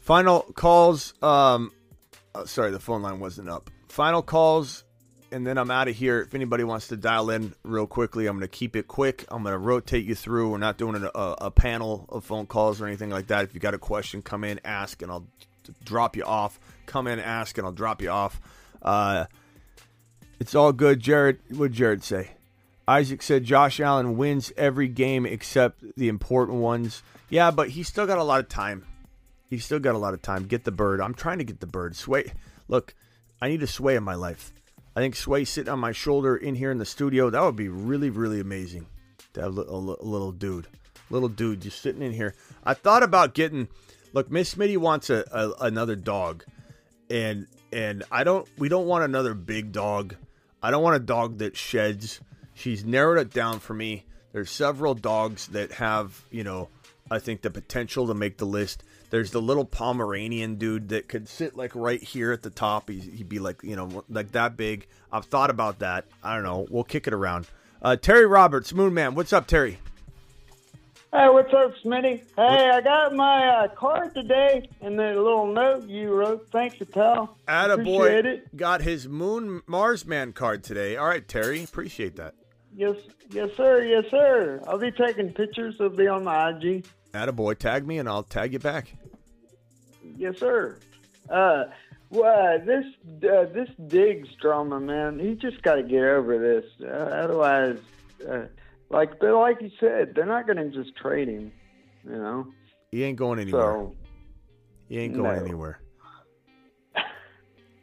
Final 0.00 0.42
calls. 0.54 1.14
Um, 1.24 1.72
oh, 2.36 2.44
sorry, 2.44 2.70
the 2.70 2.78
phone 2.78 3.02
line 3.02 3.18
wasn't 3.18 3.48
up. 3.48 3.68
Final 3.88 4.22
calls, 4.22 4.84
and 5.32 5.44
then 5.44 5.58
I'm 5.58 5.72
out 5.72 5.88
of 5.88 5.96
here. 5.96 6.20
If 6.20 6.36
anybody 6.36 6.62
wants 6.62 6.86
to 6.86 6.96
dial 6.96 7.30
in 7.30 7.52
real 7.64 7.88
quickly, 7.88 8.28
I'm 8.28 8.36
going 8.36 8.42
to 8.42 8.56
keep 8.56 8.76
it 8.76 8.86
quick. 8.86 9.24
I'm 9.28 9.42
going 9.42 9.54
to 9.54 9.58
rotate 9.58 10.04
you 10.04 10.14
through. 10.14 10.52
We're 10.52 10.58
not 10.58 10.78
doing 10.78 11.02
a, 11.02 11.10
a, 11.18 11.32
a 11.46 11.50
panel 11.50 12.06
of 12.10 12.24
phone 12.24 12.46
calls 12.46 12.80
or 12.80 12.86
anything 12.86 13.10
like 13.10 13.26
that. 13.26 13.42
If 13.42 13.54
you 13.54 13.60
got 13.60 13.74
a 13.74 13.78
question, 13.78 14.22
come 14.22 14.44
in, 14.44 14.60
ask, 14.64 15.02
and 15.02 15.10
I'll 15.10 15.26
drop 15.82 16.14
you 16.14 16.22
off. 16.22 16.60
Come 16.86 17.08
in, 17.08 17.18
ask, 17.18 17.58
and 17.58 17.66
I'll 17.66 17.72
drop 17.72 18.00
you 18.00 18.10
off. 18.10 18.40
Uh, 18.80 19.26
it's 20.40 20.54
all 20.54 20.72
good. 20.72 21.00
Jared, 21.00 21.38
what 21.50 21.70
Jared 21.70 22.02
say? 22.02 22.32
Isaac 22.88 23.22
said 23.22 23.44
Josh 23.44 23.78
Allen 23.78 24.16
wins 24.16 24.52
every 24.56 24.88
game 24.88 25.24
except 25.24 25.84
the 25.96 26.08
important 26.08 26.58
ones. 26.58 27.04
Yeah, 27.28 27.52
but 27.52 27.68
he's 27.68 27.86
still 27.86 28.06
got 28.06 28.18
a 28.18 28.24
lot 28.24 28.40
of 28.40 28.48
time. 28.48 28.84
He's 29.48 29.64
still 29.64 29.78
got 29.78 29.94
a 29.94 29.98
lot 29.98 30.14
of 30.14 30.22
time. 30.22 30.46
Get 30.46 30.64
the 30.64 30.72
bird. 30.72 31.00
I'm 31.00 31.14
trying 31.14 31.38
to 31.38 31.44
get 31.44 31.60
the 31.60 31.66
bird. 31.66 31.94
Sway. 31.94 32.32
Look, 32.66 32.94
I 33.40 33.48
need 33.48 33.62
a 33.62 33.66
sway 33.66 33.94
in 33.94 34.02
my 34.02 34.14
life. 34.14 34.52
I 34.96 35.00
think 35.00 35.14
sway 35.14 35.44
sitting 35.44 35.72
on 35.72 35.78
my 35.78 35.92
shoulder 35.92 36.36
in 36.36 36.56
here 36.56 36.70
in 36.70 36.78
the 36.78 36.84
studio. 36.84 37.30
That 37.30 37.42
would 37.42 37.56
be 37.56 37.68
really, 37.68 38.10
really 38.10 38.40
amazing. 38.40 38.86
To 39.34 39.42
have 39.42 39.56
a 39.56 39.60
little 39.60 40.32
dude, 40.32 40.66
little 41.08 41.28
dude, 41.28 41.60
just 41.60 41.80
sitting 41.80 42.02
in 42.02 42.12
here. 42.12 42.34
I 42.64 42.74
thought 42.74 43.04
about 43.04 43.34
getting. 43.34 43.68
Look, 44.12 44.28
Miss 44.28 44.56
Smitty 44.56 44.76
wants 44.76 45.08
a, 45.08 45.24
a 45.30 45.66
another 45.66 45.94
dog, 45.94 46.44
and 47.08 47.46
and 47.72 48.02
I 48.10 48.24
don't. 48.24 48.48
We 48.58 48.68
don't 48.68 48.86
want 48.86 49.04
another 49.04 49.34
big 49.34 49.70
dog. 49.70 50.16
I 50.62 50.70
don't 50.70 50.82
want 50.82 50.96
a 50.96 51.00
dog 51.00 51.38
that 51.38 51.56
sheds. 51.56 52.20
She's 52.54 52.84
narrowed 52.84 53.18
it 53.18 53.32
down 53.32 53.60
for 53.60 53.74
me. 53.74 54.04
There's 54.32 54.50
several 54.50 54.94
dogs 54.94 55.48
that 55.48 55.72
have, 55.72 56.24
you 56.30 56.44
know, 56.44 56.68
I 57.10 57.18
think 57.18 57.42
the 57.42 57.50
potential 57.50 58.06
to 58.06 58.14
make 58.14 58.36
the 58.38 58.44
list. 58.44 58.84
There's 59.10 59.32
the 59.32 59.42
little 59.42 59.64
Pomeranian 59.64 60.56
dude 60.56 60.90
that 60.90 61.08
could 61.08 61.28
sit 61.28 61.56
like 61.56 61.74
right 61.74 62.02
here 62.02 62.30
at 62.30 62.42
the 62.42 62.50
top. 62.50 62.88
He's, 62.88 63.04
he'd 63.04 63.28
be 63.28 63.40
like, 63.40 63.62
you 63.64 63.74
know, 63.74 64.04
like 64.08 64.32
that 64.32 64.56
big. 64.56 64.86
I've 65.10 65.24
thought 65.24 65.50
about 65.50 65.80
that. 65.80 66.06
I 66.22 66.34
don't 66.34 66.44
know. 66.44 66.66
We'll 66.70 66.84
kick 66.84 67.06
it 67.08 67.12
around. 67.12 67.48
Uh, 67.82 67.96
Terry 67.96 68.26
Roberts, 68.26 68.72
Moon 68.72 68.94
Man. 68.94 69.14
What's 69.14 69.32
up, 69.32 69.46
Terry? 69.46 69.78
Hey, 71.12 71.28
what's 71.28 71.52
up, 71.52 71.72
Smitty? 71.84 72.22
Hey, 72.36 72.70
I 72.72 72.80
got 72.80 73.12
my 73.16 73.44
uh, 73.48 73.68
card 73.74 74.14
today 74.14 74.68
and 74.80 74.96
the 74.96 75.06
little 75.16 75.52
note 75.52 75.88
you 75.88 76.12
wrote. 76.14 76.46
Thanks, 76.52 76.76
pal. 76.92 77.36
Appreciate 77.48 77.78
Attaboy 77.84 78.24
it. 78.26 78.56
got 78.56 78.80
his 78.82 79.08
Moon 79.08 79.60
Mars 79.66 80.06
Man 80.06 80.32
card 80.32 80.62
today. 80.62 80.96
All 80.96 81.06
right, 81.08 81.26
Terry. 81.26 81.64
Appreciate 81.64 82.14
that. 82.16 82.34
Yes, 82.76 82.94
yes, 83.30 83.50
sir. 83.56 83.82
Yes, 83.82 84.04
sir. 84.08 84.62
I'll 84.68 84.78
be 84.78 84.92
taking 84.92 85.32
pictures. 85.32 85.74
They'll 85.78 85.88
be 85.88 86.06
on 86.06 86.22
my 86.22 86.50
IG. 86.50 86.86
Attaboy. 87.12 87.58
Tag 87.58 87.84
me 87.88 87.98
and 87.98 88.08
I'll 88.08 88.22
tag 88.22 88.52
you 88.52 88.60
back. 88.60 88.94
Yes, 90.16 90.38
sir. 90.38 90.78
Uh, 91.28 91.64
well, 92.10 92.60
this 92.64 92.84
uh, 93.28 93.46
this 93.52 93.68
Diggs 93.88 94.28
drama, 94.40 94.78
man. 94.78 95.18
He 95.18 95.34
just 95.34 95.60
got 95.62 95.74
to 95.74 95.82
get 95.82 96.04
over 96.04 96.38
this. 96.38 96.64
Uh, 96.80 96.92
otherwise, 96.92 97.78
uh, 98.30 98.42
like 98.90 99.18
but 99.20 99.34
like 99.38 99.60
you 99.62 99.70
said, 99.80 100.12
they're 100.14 100.26
not 100.26 100.46
going 100.46 100.58
to 100.58 100.68
just 100.70 100.96
trade 100.96 101.28
him. 101.28 101.52
You 102.04 102.16
know. 102.16 102.46
He 102.90 103.04
ain't 103.04 103.16
going 103.18 103.38
anywhere. 103.38 103.62
So 103.62 103.94
He 104.88 104.98
ain't 104.98 105.14
going 105.14 105.36
No. 105.38 105.44
anywhere. 105.44 105.80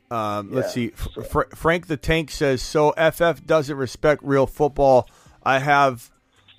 Um, 0.10 0.52
Let's 0.54 0.74
see. 0.74 0.90
Fr- 0.90 1.22
Fr- 1.22 1.56
Frank 1.56 1.88
the 1.88 1.98
Tank 1.98 2.32
says 2.32 2.62
so. 2.62 2.92
FF 2.92 3.46
doesn't 3.46 3.76
respect 3.76 4.22
real 4.24 4.48
football. 4.48 5.10
I 5.44 5.60
have, 5.60 6.10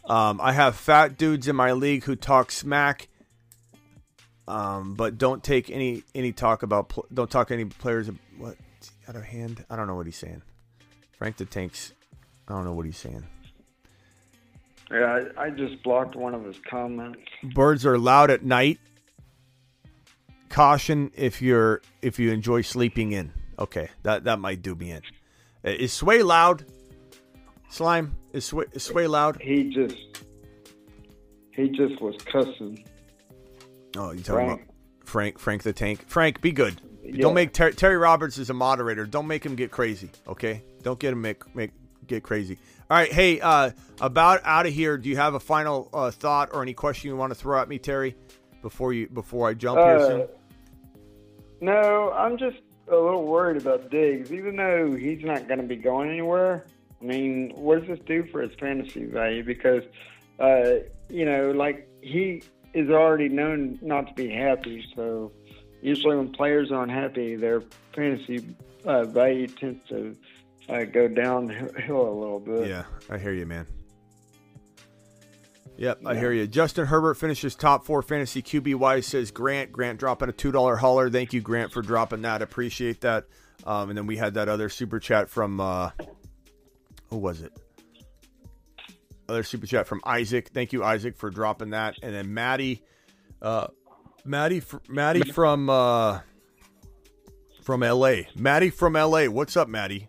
um, 0.04 0.38
I 0.42 0.52
have 0.52 0.76
fat 0.76 1.16
dudes 1.16 1.48
in 1.48 1.56
my 1.56 1.72
league 1.72 2.04
who 2.04 2.14
talk 2.14 2.50
smack, 2.52 3.08
um, 4.46 4.94
but 4.96 5.16
don't 5.16 5.42
take 5.42 5.70
any 5.70 6.02
any 6.14 6.30
talk 6.32 6.62
about 6.62 6.90
pl- 6.90 7.06
don't 7.12 7.30
talk 7.30 7.50
any 7.50 7.64
players. 7.64 8.10
What 8.36 8.56
out 9.08 9.16
of 9.16 9.24
hand? 9.24 9.64
I 9.70 9.76
don't 9.76 9.86
know 9.86 9.94
what 9.96 10.04
he's 10.04 10.16
saying. 10.18 10.42
Frank 11.16 11.38
the 11.38 11.46
Tank's. 11.46 11.94
I 12.48 12.52
don't 12.52 12.64
know 12.66 12.74
what 12.74 12.84
he's 12.84 12.98
saying. 12.98 13.24
Yeah, 14.90 15.26
I, 15.36 15.44
I 15.46 15.50
just 15.50 15.82
blocked 15.82 16.16
one 16.16 16.34
of 16.34 16.44
his 16.44 16.56
comments. 16.68 17.20
Birds 17.54 17.84
are 17.86 17.98
loud 17.98 18.30
at 18.30 18.44
night. 18.44 18.78
Caution 20.48 21.10
if 21.14 21.42
you're 21.42 21.82
if 22.02 22.18
you 22.18 22.32
enjoy 22.32 22.62
sleeping 22.62 23.12
in. 23.12 23.32
Okay, 23.58 23.88
that 24.02 24.24
that 24.24 24.38
might 24.38 24.62
do 24.62 24.74
me 24.74 24.92
in. 24.92 25.02
Uh, 25.64 25.70
Is 25.70 25.92
Sway 25.92 26.22
loud? 26.22 26.64
Slime 27.68 28.16
is 28.32 28.46
Sway, 28.46 28.64
is 28.72 28.82
Sway 28.82 29.06
loud? 29.06 29.40
He 29.42 29.64
just 29.64 30.24
he 31.52 31.68
just 31.68 32.00
was 32.00 32.16
cussing. 32.32 32.82
Oh, 33.96 34.12
you 34.12 34.22
talking 34.22 34.46
Frank. 34.46 34.62
about 34.62 34.74
Frank? 35.04 35.38
Frank 35.38 35.62
the 35.64 35.72
Tank. 35.74 36.08
Frank, 36.08 36.40
be 36.40 36.50
good. 36.52 36.80
Yeah. 37.02 37.20
Don't 37.20 37.34
make 37.34 37.52
Ter- 37.52 37.72
Terry 37.72 37.96
Roberts 37.98 38.38
is 38.38 38.48
a 38.48 38.54
moderator. 38.54 39.04
Don't 39.06 39.26
make 39.26 39.44
him 39.44 39.54
get 39.54 39.70
crazy. 39.70 40.10
Okay, 40.26 40.62
don't 40.82 40.98
get 40.98 41.12
him 41.12 41.20
make 41.20 41.54
make 41.54 41.72
get 42.08 42.22
crazy. 42.22 42.58
All 42.90 42.96
right, 42.96 43.12
hey, 43.12 43.40
uh, 43.40 43.70
about 44.00 44.40
out 44.44 44.66
of 44.66 44.72
here. 44.72 44.96
Do 44.98 45.08
you 45.08 45.16
have 45.16 45.34
a 45.34 45.40
final 45.40 45.88
uh, 45.92 46.10
thought 46.10 46.50
or 46.52 46.62
any 46.62 46.74
question 46.74 47.10
you 47.10 47.16
want 47.16 47.30
to 47.30 47.34
throw 47.38 47.60
at 47.60 47.68
me, 47.68 47.78
Terry? 47.78 48.16
Before 48.62 48.92
you 48.92 49.08
before 49.08 49.48
I 49.48 49.54
jump 49.54 49.78
here 49.78 49.96
Uh, 49.96 50.06
soon. 50.08 50.28
No, 51.60 52.12
I'm 52.12 52.38
just 52.38 52.58
a 52.88 52.96
little 52.96 53.24
worried 53.24 53.60
about 53.60 53.90
Diggs, 53.90 54.32
even 54.32 54.56
though 54.56 54.94
he's 54.94 55.22
not 55.24 55.46
going 55.46 55.60
to 55.60 55.66
be 55.66 55.76
going 55.76 56.10
anywhere. 56.10 56.64
I 57.00 57.04
mean, 57.04 57.52
what 57.54 57.80
does 57.80 57.88
this 57.98 58.06
do 58.06 58.24
for 58.32 58.42
his 58.42 58.52
fantasy 58.58 59.04
value? 59.04 59.44
Because, 59.44 59.84
uh, 60.40 60.80
you 61.08 61.24
know, 61.24 61.52
like 61.52 61.88
he 62.00 62.42
is 62.74 62.90
already 62.90 63.28
known 63.28 63.78
not 63.82 64.08
to 64.08 64.14
be 64.14 64.28
happy. 64.28 64.84
So 64.96 65.30
usually 65.80 66.16
when 66.16 66.32
players 66.32 66.72
aren't 66.72 66.92
happy, 66.92 67.36
their 67.36 67.62
fantasy 67.94 68.56
uh, 68.84 69.04
value 69.04 69.46
tends 69.46 69.86
to 69.88 70.16
uh, 70.68 70.84
go 70.84 71.08
downhill 71.08 72.08
a 72.08 72.16
little 72.18 72.40
bit. 72.40 72.68
Yeah, 72.68 72.84
I 73.10 73.18
hear 73.18 73.32
you, 73.32 73.46
man. 73.46 73.66
Yep, 75.78 76.00
I 76.06 76.16
hear 76.16 76.32
you. 76.32 76.48
Justin 76.48 76.86
Herbert 76.86 77.14
finishes 77.14 77.54
top 77.54 77.86
four 77.86 78.02
fantasy 78.02 78.42
QB 78.42 78.74
wise. 78.74 79.06
Says 79.06 79.30
Grant. 79.30 79.70
Grant 79.70 80.00
dropping 80.00 80.28
a 80.28 80.32
two 80.32 80.50
dollar 80.50 80.76
hauler. 80.76 81.08
Thank 81.08 81.32
you, 81.32 81.40
Grant, 81.40 81.72
for 81.72 81.82
dropping 81.82 82.22
that. 82.22 82.42
Appreciate 82.42 83.00
that. 83.02 83.26
Um, 83.64 83.90
and 83.90 83.96
then 83.96 84.06
we 84.06 84.16
had 84.16 84.34
that 84.34 84.48
other 84.48 84.68
super 84.68 84.98
chat 84.98 85.30
from 85.30 85.60
uh, 85.60 85.90
who 87.10 87.18
was 87.18 87.42
it? 87.42 87.52
Other 89.28 89.44
super 89.44 89.66
chat 89.66 89.86
from 89.86 90.00
Isaac. 90.04 90.48
Thank 90.48 90.72
you, 90.72 90.82
Isaac, 90.82 91.16
for 91.16 91.30
dropping 91.30 91.70
that. 91.70 91.94
And 92.02 92.12
then 92.12 92.34
Maddie, 92.34 92.82
uh, 93.40 93.68
Maddie, 94.24 94.60
fr- 94.60 94.78
Maddie 94.88 95.30
from 95.30 95.70
uh, 95.70 96.20
from 97.62 97.84
L.A. 97.84 98.28
Maddie 98.34 98.70
from 98.70 98.96
L.A. 98.96 99.28
What's 99.28 99.56
up, 99.56 99.68
Maddie? 99.68 100.08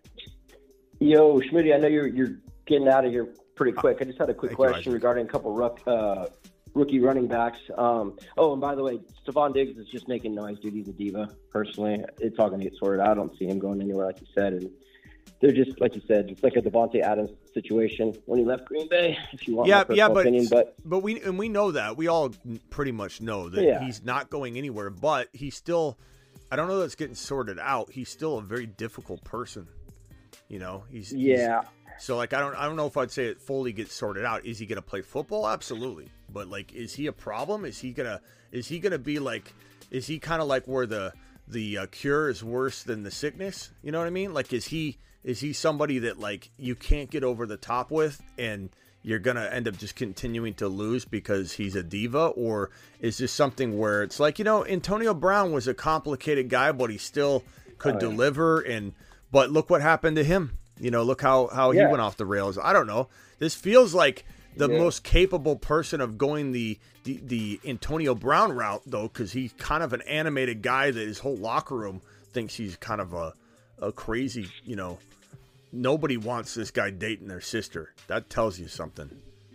Yo, 0.99 1.39
Schmitty, 1.39 1.73
I 1.73 1.77
know 1.77 1.87
you're 1.87 2.07
you're 2.07 2.39
getting 2.65 2.87
out 2.87 3.05
of 3.05 3.11
here 3.11 3.29
pretty 3.55 3.71
quick. 3.71 3.97
I 4.01 4.05
just 4.05 4.17
had 4.17 4.29
a 4.29 4.33
quick 4.33 4.51
Thank 4.51 4.59
you, 4.59 4.65
question 4.65 4.93
regarding 4.93 5.25
a 5.25 5.29
couple 5.29 5.53
ruck, 5.53 5.81
uh, 5.87 6.27
rookie 6.73 6.99
running 6.99 7.27
backs. 7.27 7.59
Um, 7.77 8.17
oh, 8.37 8.53
and 8.53 8.61
by 8.61 8.75
the 8.75 8.83
way, 8.83 8.99
Stefon 9.25 9.53
Diggs 9.53 9.77
is 9.77 9.87
just 9.87 10.07
making 10.07 10.35
noise, 10.35 10.59
dude. 10.59 10.73
He's 10.73 10.87
a 10.87 10.93
diva. 10.93 11.29
Personally, 11.51 12.03
it's 12.19 12.37
all 12.39 12.49
going 12.49 12.61
to 12.61 12.69
get 12.69 12.77
sorted 12.77 12.99
out. 13.01 13.11
I 13.11 13.13
don't 13.15 13.37
see 13.37 13.45
him 13.45 13.59
going 13.59 13.81
anywhere, 13.81 14.05
like 14.05 14.19
you 14.21 14.27
said. 14.33 14.53
And 14.53 14.69
they're 15.41 15.53
just 15.53 15.79
like 15.79 15.95
you 15.95 16.01
said, 16.05 16.29
it's 16.29 16.43
like 16.43 16.57
a 16.57 16.61
Davante 16.61 17.01
Adams 17.01 17.31
situation 17.53 18.13
when 18.25 18.39
he 18.39 18.45
left 18.45 18.65
Green 18.65 18.89
Bay. 18.89 19.17
If 19.31 19.47
you 19.47 19.55
want 19.55 19.69
yeah, 19.69 19.85
yeah, 19.89 20.09
but 20.09 20.21
opinion, 20.21 20.47
but 20.49 20.75
but 20.83 20.99
we 20.99 21.21
and 21.21 21.39
we 21.39 21.47
know 21.47 21.71
that 21.71 21.95
we 21.95 22.07
all 22.07 22.31
pretty 22.69 22.91
much 22.91 23.21
know 23.21 23.47
that 23.49 23.63
Yeah. 23.63 23.79
he's 23.79 24.03
not 24.03 24.29
going 24.29 24.57
anywhere. 24.57 24.89
But 24.89 25.29
he's 25.31 25.55
still, 25.55 25.97
I 26.51 26.57
don't 26.57 26.67
know 26.67 26.79
that's 26.79 26.95
getting 26.95 27.15
sorted 27.15 27.57
out. 27.57 27.91
He's 27.91 28.09
still 28.09 28.37
a 28.37 28.41
very 28.41 28.65
difficult 28.65 29.23
person. 29.23 29.67
You 30.49 30.59
know, 30.59 30.83
he's 30.91 31.11
he's- 31.11 31.39
Yeah. 31.39 31.61
so 31.99 32.17
like 32.17 32.33
I 32.33 32.39
don't 32.39 32.55
I 32.55 32.65
don't 32.65 32.75
know 32.75 32.87
if 32.87 32.97
I'd 32.97 33.11
say 33.11 33.27
it 33.27 33.39
fully 33.41 33.71
gets 33.71 33.93
sorted 33.93 34.25
out. 34.25 34.45
Is 34.45 34.59
he 34.59 34.65
gonna 34.65 34.81
play 34.81 35.01
football? 35.01 35.47
Absolutely. 35.47 36.09
But 36.31 36.47
like, 36.49 36.73
is 36.73 36.93
he 36.95 37.07
a 37.07 37.13
problem? 37.13 37.63
Is 37.65 37.79
he 37.79 37.91
gonna 37.91 38.19
is 38.51 38.67
he 38.67 38.79
gonna 38.79 38.97
be 38.97 39.19
like? 39.19 39.53
Is 39.91 40.05
he 40.07 40.19
kind 40.19 40.41
of 40.41 40.47
like 40.47 40.67
where 40.67 40.85
the 40.85 41.13
the 41.47 41.77
uh, 41.79 41.85
cure 41.87 42.29
is 42.29 42.43
worse 42.43 42.83
than 42.83 43.03
the 43.03 43.11
sickness? 43.11 43.71
You 43.81 43.91
know 43.91 43.99
what 43.99 44.07
I 44.07 44.11
mean? 44.11 44.33
Like, 44.33 44.51
is 44.53 44.65
he 44.65 44.97
is 45.23 45.39
he 45.39 45.53
somebody 45.53 45.99
that 45.99 46.19
like 46.19 46.49
you 46.57 46.75
can't 46.75 47.09
get 47.11 47.23
over 47.23 47.45
the 47.45 47.57
top 47.57 47.91
with 47.91 48.21
and 48.37 48.69
you're 49.01 49.19
gonna 49.19 49.45
end 49.51 49.67
up 49.67 49.77
just 49.77 49.95
continuing 49.95 50.53
to 50.55 50.67
lose 50.67 51.05
because 51.05 51.53
he's 51.53 51.75
a 51.75 51.83
diva, 51.83 52.27
or 52.27 52.69
is 52.99 53.17
this 53.17 53.31
something 53.31 53.77
where 53.77 54.03
it's 54.03 54.19
like 54.19 54.39
you 54.39 54.45
know 54.45 54.65
Antonio 54.65 55.13
Brown 55.13 55.51
was 55.51 55.67
a 55.67 55.73
complicated 55.73 56.49
guy, 56.49 56.71
but 56.71 56.89
he 56.89 56.97
still 56.97 57.43
could 57.77 57.95
Oh, 57.95 57.95
yeah. 57.95 58.09
deliver, 58.11 58.59
and 58.61 58.93
but 59.31 59.51
look 59.51 59.69
what 59.69 59.81
happened 59.81 60.15
to 60.17 60.23
him. 60.23 60.57
You 60.79 60.91
know, 60.91 61.03
look 61.03 61.21
how 61.21 61.47
how 61.47 61.71
he 61.71 61.79
went 61.79 62.01
off 62.01 62.17
the 62.17 62.25
rails. 62.25 62.57
I 62.57 62.71
don't 62.73 62.87
know. 62.87 63.09
This 63.39 63.53
feels 63.55 63.93
like 63.93 64.25
the 64.55 64.69
Yeah. 64.69 64.77
most 64.77 65.03
capable 65.03 65.55
person 65.55 66.01
of 66.01 66.17
going 66.17 66.51
the 66.51 66.77
the, 67.03 67.19
the 67.23 67.59
Antonio 67.65 68.13
Brown 68.15 68.51
route 68.53 68.81
though, 68.85 69.07
because 69.07 69.31
he's 69.31 69.53
kind 69.53 69.83
of 69.83 69.93
an 69.93 70.01
animated 70.03 70.61
guy 70.61 70.91
that 70.91 71.07
his 71.07 71.19
whole 71.19 71.35
locker 71.37 71.75
room 71.75 72.01
thinks 72.33 72.55
he's 72.55 72.75
kind 72.77 73.01
of 73.01 73.13
a 73.13 73.33
a 73.81 73.91
crazy. 73.91 74.47
You 74.65 74.75
know, 74.75 74.99
nobody 75.71 76.17
wants 76.17 76.53
this 76.53 76.71
guy 76.71 76.89
dating 76.91 77.27
their 77.27 77.41
sister. 77.41 77.93
That 78.07 78.29
tells 78.29 78.59
you 78.59 78.67
something. 78.67 79.09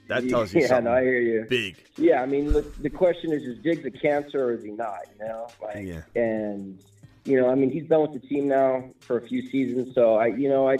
That 0.08 0.28
tells 0.28 0.52
you 0.52 0.60
yeah, 0.62 0.66
something. 0.68 0.84
no, 0.84 0.92
I 0.92 1.02
hear 1.02 1.20
you. 1.20 1.46
Big. 1.48 1.76
Yeah, 1.96 2.22
I 2.22 2.26
mean, 2.26 2.52
look, 2.52 2.80
the 2.82 2.90
question 2.90 3.32
is: 3.32 3.42
Is 3.44 3.58
Diggs 3.62 3.84
a 3.86 3.90
cancer 3.90 4.44
or 4.44 4.52
is 4.52 4.62
he 4.62 4.70
not? 4.70 5.00
You 5.18 5.26
know, 5.26 5.48
like, 5.62 5.84
Yeah. 5.86 6.02
and 6.14 6.78
you 7.24 7.40
know, 7.40 7.48
I 7.50 7.54
mean, 7.54 7.70
he's 7.70 7.86
been 7.86 8.00
with 8.00 8.12
the 8.12 8.26
team 8.26 8.48
now 8.48 8.90
for 9.00 9.18
a 9.18 9.26
few 9.26 9.48
seasons, 9.50 9.94
so 9.94 10.16
I, 10.16 10.26
you 10.26 10.48
know, 10.48 10.68
I, 10.68 10.78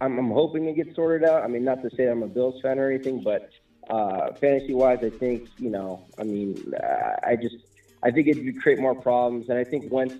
I'm, 0.00 0.18
I'm 0.18 0.30
hoping 0.30 0.66
it 0.66 0.76
gets 0.76 0.94
sorted 0.94 1.28
out. 1.28 1.42
I 1.42 1.46
mean, 1.46 1.64
not 1.64 1.82
to 1.82 1.90
say 1.96 2.06
I'm 2.06 2.22
a 2.22 2.28
Bills 2.28 2.60
fan 2.60 2.78
or 2.78 2.90
anything, 2.90 3.22
but 3.22 3.50
uh, 3.88 4.32
fantasy 4.34 4.74
wise, 4.74 4.98
I 5.02 5.10
think, 5.10 5.48
you 5.58 5.70
know, 5.70 6.04
I 6.18 6.24
mean, 6.24 6.74
I 7.26 7.36
just, 7.36 7.56
I 8.02 8.10
think 8.10 8.28
it 8.28 8.44
would 8.44 8.60
create 8.60 8.78
more 8.78 8.94
problems, 8.94 9.48
and 9.48 9.58
I 9.58 9.64
think 9.64 9.90
once 9.90 10.12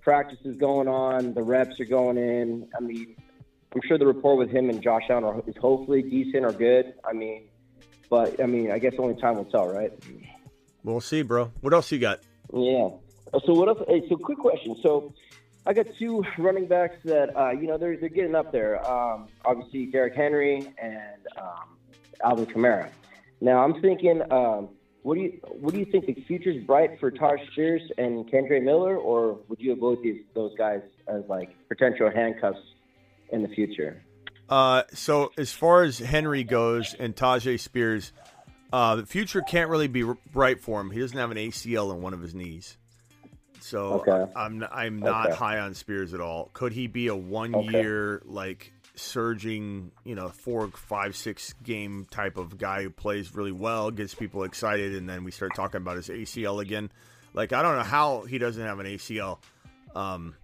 practice 0.00 0.38
is 0.44 0.56
going 0.56 0.88
on, 0.88 1.34
the 1.34 1.42
reps 1.42 1.78
are 1.78 1.84
going 1.84 2.16
in. 2.16 2.68
I 2.76 2.80
mean, 2.80 3.14
I'm 3.74 3.80
sure 3.86 3.98
the 3.98 4.06
rapport 4.06 4.36
with 4.36 4.50
him 4.50 4.68
and 4.68 4.82
Josh 4.82 5.04
Allen 5.10 5.24
are, 5.24 5.42
is 5.46 5.56
hopefully 5.56 6.02
decent 6.02 6.44
or 6.44 6.52
good. 6.52 6.94
I 7.04 7.12
mean, 7.12 7.48
but 8.08 8.42
I 8.42 8.46
mean, 8.46 8.72
I 8.72 8.78
guess 8.78 8.94
only 8.98 9.20
time 9.20 9.36
will 9.36 9.44
tell, 9.44 9.68
right? 9.68 9.92
We'll 10.82 11.00
see, 11.00 11.22
bro. 11.22 11.52
What 11.60 11.72
else 11.72 11.92
you 11.92 11.98
got? 11.98 12.20
Yeah. 12.52 12.88
So 13.46 13.54
what 13.54 13.68
else? 13.68 13.78
So 14.08 14.16
quick 14.16 14.38
question. 14.38 14.76
So 14.82 15.12
I 15.66 15.72
got 15.72 15.86
two 15.98 16.24
running 16.38 16.66
backs 16.66 16.96
that 17.04 17.36
uh, 17.36 17.50
you 17.50 17.66
know 17.66 17.78
they're 17.78 17.96
they're 17.96 18.08
getting 18.08 18.34
up 18.34 18.52
there. 18.52 18.84
Um, 18.88 19.28
obviously 19.44 19.86
Derrick 19.86 20.14
Henry 20.14 20.72
and 20.80 21.26
um, 21.38 21.76
Alvin 22.24 22.46
Kamara. 22.46 22.90
Now 23.40 23.62
I'm 23.62 23.80
thinking, 23.80 24.22
um, 24.32 24.70
what 25.02 25.14
do 25.14 25.20
you 25.22 25.40
what 25.60 25.72
do 25.72 25.78
you 25.78 25.86
think 25.86 26.06
the 26.06 26.14
future's 26.26 26.62
bright 26.64 26.98
for 26.98 27.10
Tyjae 27.10 27.50
Spears 27.52 27.82
and 27.98 28.28
Kendre 28.30 28.62
Miller, 28.62 28.96
or 28.96 29.38
would 29.48 29.60
you 29.60 29.72
avoid 29.72 30.02
these 30.02 30.22
those 30.34 30.54
guys 30.56 30.82
as 31.06 31.22
like 31.28 31.56
potential 31.68 32.10
handcuffs 32.10 32.60
in 33.30 33.42
the 33.42 33.48
future? 33.48 34.02
Uh, 34.48 34.82
so 34.92 35.30
as 35.38 35.52
far 35.52 35.84
as 35.84 35.98
Henry 35.98 36.42
goes 36.42 36.94
and 36.94 37.14
Tyjae 37.14 37.60
Spears, 37.60 38.12
uh, 38.72 38.96
the 38.96 39.06
future 39.06 39.40
can't 39.42 39.70
really 39.70 39.86
be 39.86 40.04
bright 40.32 40.60
for 40.60 40.80
him. 40.80 40.90
He 40.90 40.98
doesn't 40.98 41.16
have 41.16 41.30
an 41.30 41.36
ACL 41.36 41.94
in 41.94 42.02
one 42.02 42.12
of 42.12 42.20
his 42.20 42.34
knees, 42.34 42.76
so 43.70 44.04
Okay. 44.06 44.32
I'm 44.34 44.66
I'm 44.72 44.98
not 44.98 45.30
Okay. 45.30 45.36
high 45.36 45.58
on 45.60 45.74
Spears 45.74 46.12
at 46.12 46.20
all. 46.20 46.50
Could 46.52 46.72
he 46.72 46.88
be 46.88 47.06
a 47.06 47.14
one 47.14 47.54
year 47.60 48.20
like 48.24 48.72
surging, 48.96 49.92
you 50.04 50.14
know, 50.14 50.28
four, 50.28 50.68
five, 50.68 51.14
six 51.16 51.54
game 51.62 52.06
type 52.10 52.36
of 52.36 52.58
guy 52.58 52.82
who 52.82 52.90
plays 52.90 53.34
really 53.34 53.52
well, 53.52 53.90
gets 53.90 54.14
people 54.14 54.42
excited, 54.42 54.94
and 54.94 55.08
then 55.08 55.22
we 55.24 55.30
start 55.30 55.54
talking 55.54 55.80
about 55.80 55.96
his 55.96 56.08
ACL 56.08 56.60
again? 56.60 56.90
Like 57.32 57.52
I 57.52 57.62
don't 57.62 57.76
know 57.76 57.84
how 57.84 58.22
he 58.22 58.38
doesn't 58.38 58.62
have 58.62 58.80
an 58.80 58.86
ACL. 58.86 59.38
Um, 59.94 60.34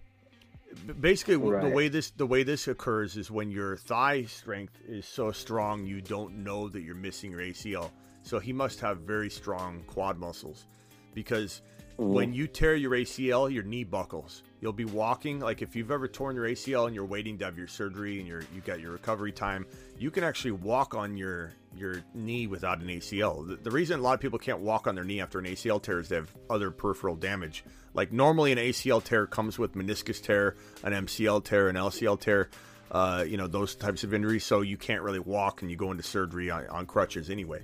basically 0.99 1.35
w 1.35 1.59
the 1.59 1.69
way 1.69 1.89
this 1.89 2.11
the 2.11 2.25
way 2.25 2.43
this 2.43 2.67
occurs 2.67 3.17
is 3.17 3.29
when 3.29 3.51
your 3.51 3.75
thigh 3.77 4.23
strength 4.23 4.79
is 4.87 5.05
so 5.05 5.31
strong 5.31 5.85
you 5.85 6.01
don't 6.01 6.43
know 6.43 6.69
that 6.69 6.81
you're 6.81 6.95
missing 6.95 7.31
your 7.31 7.41
ACL. 7.41 7.89
So 8.23 8.39
he 8.39 8.53
must 8.53 8.79
have 8.81 8.99
very 8.99 9.29
strong 9.29 9.83
quad 9.87 10.17
muscles 10.17 10.65
because 11.13 11.61
when 11.97 12.33
you 12.33 12.47
tear 12.47 12.75
your 12.75 12.91
ACL, 12.91 13.51
your 13.51 13.63
knee 13.63 13.83
buckles. 13.83 14.43
You'll 14.61 14.73
be 14.73 14.85
walking 14.85 15.39
like 15.39 15.61
if 15.61 15.75
you've 15.75 15.91
ever 15.91 16.07
torn 16.07 16.35
your 16.35 16.45
ACL 16.45 16.85
and 16.85 16.95
you're 16.95 17.05
waiting 17.05 17.37
to 17.39 17.45
have 17.45 17.57
your 17.57 17.67
surgery 17.67 18.19
and 18.19 18.27
you're 18.27 18.43
you 18.53 18.61
got 18.61 18.79
your 18.79 18.91
recovery 18.91 19.31
time, 19.31 19.65
you 19.97 20.11
can 20.11 20.23
actually 20.23 20.51
walk 20.51 20.95
on 20.95 21.17
your 21.17 21.53
your 21.75 22.03
knee 22.13 22.47
without 22.47 22.81
an 22.81 22.87
ACL. 22.87 23.47
The, 23.47 23.55
the 23.55 23.71
reason 23.71 23.99
a 23.99 24.01
lot 24.01 24.13
of 24.13 24.19
people 24.19 24.39
can't 24.39 24.59
walk 24.59 24.87
on 24.87 24.95
their 24.95 25.03
knee 25.03 25.21
after 25.21 25.39
an 25.39 25.45
ACL 25.45 25.81
tear 25.81 25.99
is 25.99 26.09
they 26.09 26.15
have 26.15 26.31
other 26.49 26.71
peripheral 26.71 27.15
damage. 27.15 27.63
Like 27.93 28.11
normally 28.11 28.51
an 28.51 28.57
ACL 28.57 29.03
tear 29.03 29.25
comes 29.27 29.59
with 29.59 29.73
meniscus 29.73 30.21
tear, 30.21 30.55
an 30.83 30.93
MCL 30.93 31.43
tear, 31.43 31.67
an 31.67 31.75
LCL 31.75 32.19
tear, 32.19 32.49
uh, 32.91 33.25
you 33.27 33.37
know 33.37 33.47
those 33.47 33.75
types 33.75 34.03
of 34.03 34.13
injuries. 34.13 34.43
So 34.43 34.61
you 34.61 34.77
can't 34.77 35.01
really 35.01 35.19
walk 35.19 35.61
and 35.61 35.71
you 35.71 35.77
go 35.77 35.91
into 35.91 36.03
surgery 36.03 36.49
on, 36.49 36.67
on 36.67 36.85
crutches 36.85 37.29
anyway. 37.29 37.63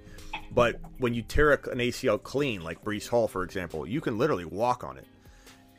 But 0.53 0.79
when 0.99 1.13
you 1.13 1.21
tear 1.21 1.51
an 1.51 1.79
ACL 1.79 2.21
clean, 2.21 2.61
like 2.61 2.83
Breece 2.83 3.07
Hall 3.07 3.27
for 3.27 3.43
example, 3.43 3.87
you 3.87 4.01
can 4.01 4.17
literally 4.17 4.45
walk 4.45 4.83
on 4.83 4.97
it, 4.97 5.07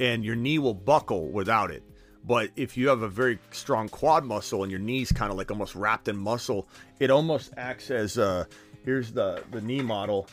and 0.01 0.25
your 0.25 0.37
knee 0.37 0.59
will 0.59 0.75
buckle 0.75 1.29
without 1.29 1.71
it. 1.71 1.83
But 2.27 2.51
if 2.57 2.77
you 2.77 2.89
have 2.89 3.03
a 3.03 3.09
very 3.09 3.39
strong 3.51 3.89
quad 3.89 4.25
muscle 4.25 4.63
and 4.63 4.73
your 4.73 4.81
knee's 4.81 5.13
kind 5.13 5.31
of 5.31 5.37
like 5.37 5.51
almost 5.51 5.75
wrapped 5.75 6.09
in 6.09 6.17
muscle, 6.17 6.67
it 6.99 7.11
almost 7.11 7.53
acts 7.57 7.91
as 7.91 8.19
uh, 8.19 8.45
here's 8.85 9.13
the 9.13 9.43
the 9.51 9.61
knee 9.61 9.83
model. 9.83 10.29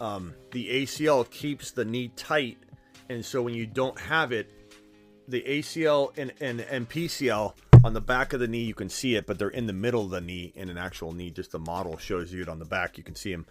Um, 0.00 0.34
the 0.52 0.68
ACL 0.68 1.28
keeps 1.30 1.70
the 1.72 1.84
knee 1.84 2.12
tight, 2.14 2.58
and 3.08 3.24
so 3.24 3.42
when 3.42 3.54
you 3.54 3.66
don't 3.66 3.98
have 3.98 4.32
it, 4.32 4.50
the 5.28 5.42
ACL 5.42 6.16
and, 6.16 6.32
and, 6.40 6.60
and 6.60 6.88
PCL 6.88 7.52
on 7.84 7.92
the 7.94 8.00
back 8.00 8.32
of 8.32 8.40
the 8.40 8.48
knee, 8.48 8.62
you 8.62 8.74
can 8.74 8.88
see 8.88 9.14
it, 9.16 9.26
but 9.26 9.38
they're 9.38 9.48
in 9.48 9.66
the 9.66 9.72
middle 9.72 10.04
of 10.04 10.10
the 10.10 10.20
knee 10.20 10.52
in 10.56 10.68
an 10.70 10.78
actual 10.78 11.12
knee. 11.12 11.30
Just 11.30 11.52
the 11.52 11.58
model 11.58 11.98
shows 11.98 12.32
you 12.32 12.42
it 12.42 12.48
on 12.48 12.58
the 12.58 12.64
back. 12.64 12.96
You 12.96 13.04
can 13.04 13.14
see 13.14 13.32
them. 13.32 13.46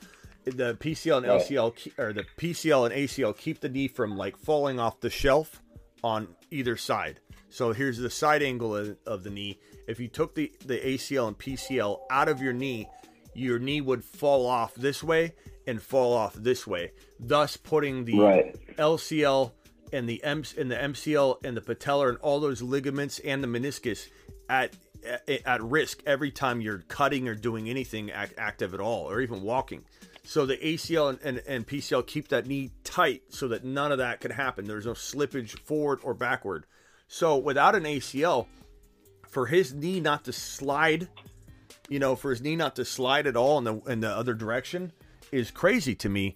The 0.55 0.75
PCL 0.75 1.17
and 1.17 1.25
LCL 1.25 1.99
or 1.99 2.13
the 2.13 2.25
PCL 2.37 2.85
and 2.91 2.95
ACL 2.95 3.37
keep 3.37 3.59
the 3.59 3.69
knee 3.69 3.87
from 3.87 4.15
like 4.17 4.37
falling 4.37 4.79
off 4.79 4.99
the 5.01 5.09
shelf 5.09 5.61
on 6.03 6.27
either 6.51 6.77
side. 6.77 7.19
So 7.49 7.73
here's 7.73 7.97
the 7.97 8.09
side 8.09 8.43
angle 8.43 8.75
of, 8.75 8.97
of 9.05 9.23
the 9.23 9.29
knee. 9.29 9.59
If 9.87 9.99
you 9.99 10.07
took 10.07 10.35
the, 10.35 10.51
the 10.65 10.77
ACL 10.77 11.27
and 11.27 11.37
PCL 11.37 11.99
out 12.09 12.27
of 12.29 12.41
your 12.41 12.53
knee, 12.53 12.87
your 13.33 13.59
knee 13.59 13.81
would 13.81 14.03
fall 14.03 14.45
off 14.45 14.75
this 14.75 15.03
way 15.03 15.33
and 15.65 15.81
fall 15.81 16.13
off 16.13 16.33
this 16.33 16.65
way, 16.65 16.91
thus 17.19 17.57
putting 17.57 18.05
the 18.05 18.19
Right. 18.19 18.55
LCL 18.77 19.51
and 19.93 20.07
the 20.07 20.23
M 20.23 20.43
and 20.57 20.69
the 20.71 20.75
MCL 20.75 21.43
and 21.45 21.55
the 21.55 21.61
patellar 21.61 22.09
and 22.09 22.17
all 22.19 22.39
those 22.39 22.61
ligaments 22.61 23.19
and 23.19 23.43
the 23.43 23.47
meniscus 23.47 24.07
at 24.49 24.75
at, 25.05 25.29
at 25.45 25.61
risk 25.63 26.01
every 26.05 26.31
time 26.31 26.59
you're 26.59 26.79
cutting 26.87 27.27
or 27.27 27.35
doing 27.35 27.69
anything 27.69 28.09
ac- 28.09 28.33
active 28.37 28.73
at 28.73 28.79
all 28.79 29.09
or 29.09 29.21
even 29.21 29.41
walking. 29.41 29.83
So 30.27 30.45
the 30.45 30.57
ACL 30.57 31.09
and, 31.09 31.19
and, 31.23 31.43
and 31.47 31.65
PCL 31.65 32.05
keep 32.05 32.27
that 32.27 32.47
knee 32.47 32.71
tight 32.83 33.23
so 33.29 33.47
that 33.47 33.63
none 33.63 33.93
of 33.93 33.99
that 33.99 34.19
could 34.19 34.33
happen. 34.33 34.65
There's 34.65 34.85
no 34.85 34.91
slippage 34.91 35.57
forward 35.59 35.99
or 36.03 36.13
backward. 36.13 36.65
So 37.07 37.37
without 37.37 37.75
an 37.75 37.83
ACL, 37.83 38.47
for 39.29 39.45
his 39.45 39.73
knee 39.73 40.01
not 40.01 40.25
to 40.25 40.33
slide, 40.33 41.07
you 41.87 41.99
know, 41.99 42.17
for 42.17 42.31
his 42.31 42.41
knee 42.41 42.57
not 42.57 42.75
to 42.75 42.83
slide 42.83 43.25
at 43.25 43.37
all 43.37 43.57
in 43.57 43.63
the 43.63 43.75
in 43.89 44.01
the 44.01 44.09
other 44.09 44.33
direction 44.33 44.91
is 45.31 45.49
crazy 45.49 45.95
to 45.95 46.09
me. 46.09 46.35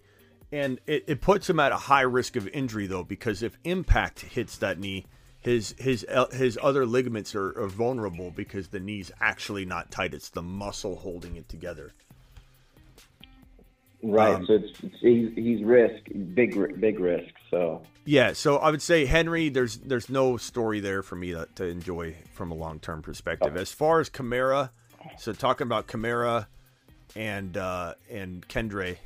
And 0.54 0.80
it, 0.88 1.04
it 1.08 1.20
puts 1.20 1.50
him 1.50 1.60
at 1.60 1.74
a 1.74 1.78
high 1.78 2.02
risk 2.04 2.38
of 2.38 2.48
injury 2.48 2.88
though, 2.88 3.04
because 3.04 3.44
if 3.44 3.58
impact 3.66 4.22
hits 4.22 4.56
that 4.60 4.80
knee, 4.80 5.06
his 5.42 5.76
his 5.78 6.06
uh, 6.10 6.28
his 6.32 6.58
other 6.64 6.86
ligaments 6.86 7.36
are, 7.36 7.60
are 7.60 7.68
vulnerable 7.68 8.32
because 8.32 8.70
the 8.70 8.80
knee's 8.80 9.12
actually 9.20 9.66
not 9.66 9.92
tight. 9.92 10.14
It's 10.14 10.30
the 10.30 10.42
muscle 10.42 10.96
holding 10.96 11.36
it 11.36 11.50
together. 11.50 11.92
Right. 14.04 14.36
Um, 14.36 14.46
so 14.46 14.54
it's, 14.54 14.80
it's 14.84 15.00
he's, 15.00 15.32
he's 15.36 15.64
risk, 15.64 16.04
big 16.34 16.80
big 16.80 17.00
risk. 17.00 17.34
So 17.50 17.84
Yeah, 18.06 18.34
so 18.34 18.58
I 18.58 18.72
would 18.72 18.82
say 18.82 19.06
Henry. 19.06 19.50
There's 19.50 19.78
there's 19.78 20.10
no 20.10 20.38
story 20.38 20.80
there 20.80 21.04
for 21.04 21.16
me 21.16 21.32
to, 21.32 21.48
to 21.56 21.66
enjoy 21.66 22.16
from 22.34 22.52
a 22.52 22.56
long 22.56 22.80
term 22.80 23.02
perspective. 23.02 23.56
As 23.56 23.72
far 23.72 24.00
as 24.00 24.10
Kamara, 24.10 24.72
so 25.18 25.34
talking 25.34 25.68
about 25.68 25.88
Kamara 25.88 26.48
and 27.16 27.56
uh, 27.56 27.94
and 28.10 28.48
Kendre, 28.48 28.98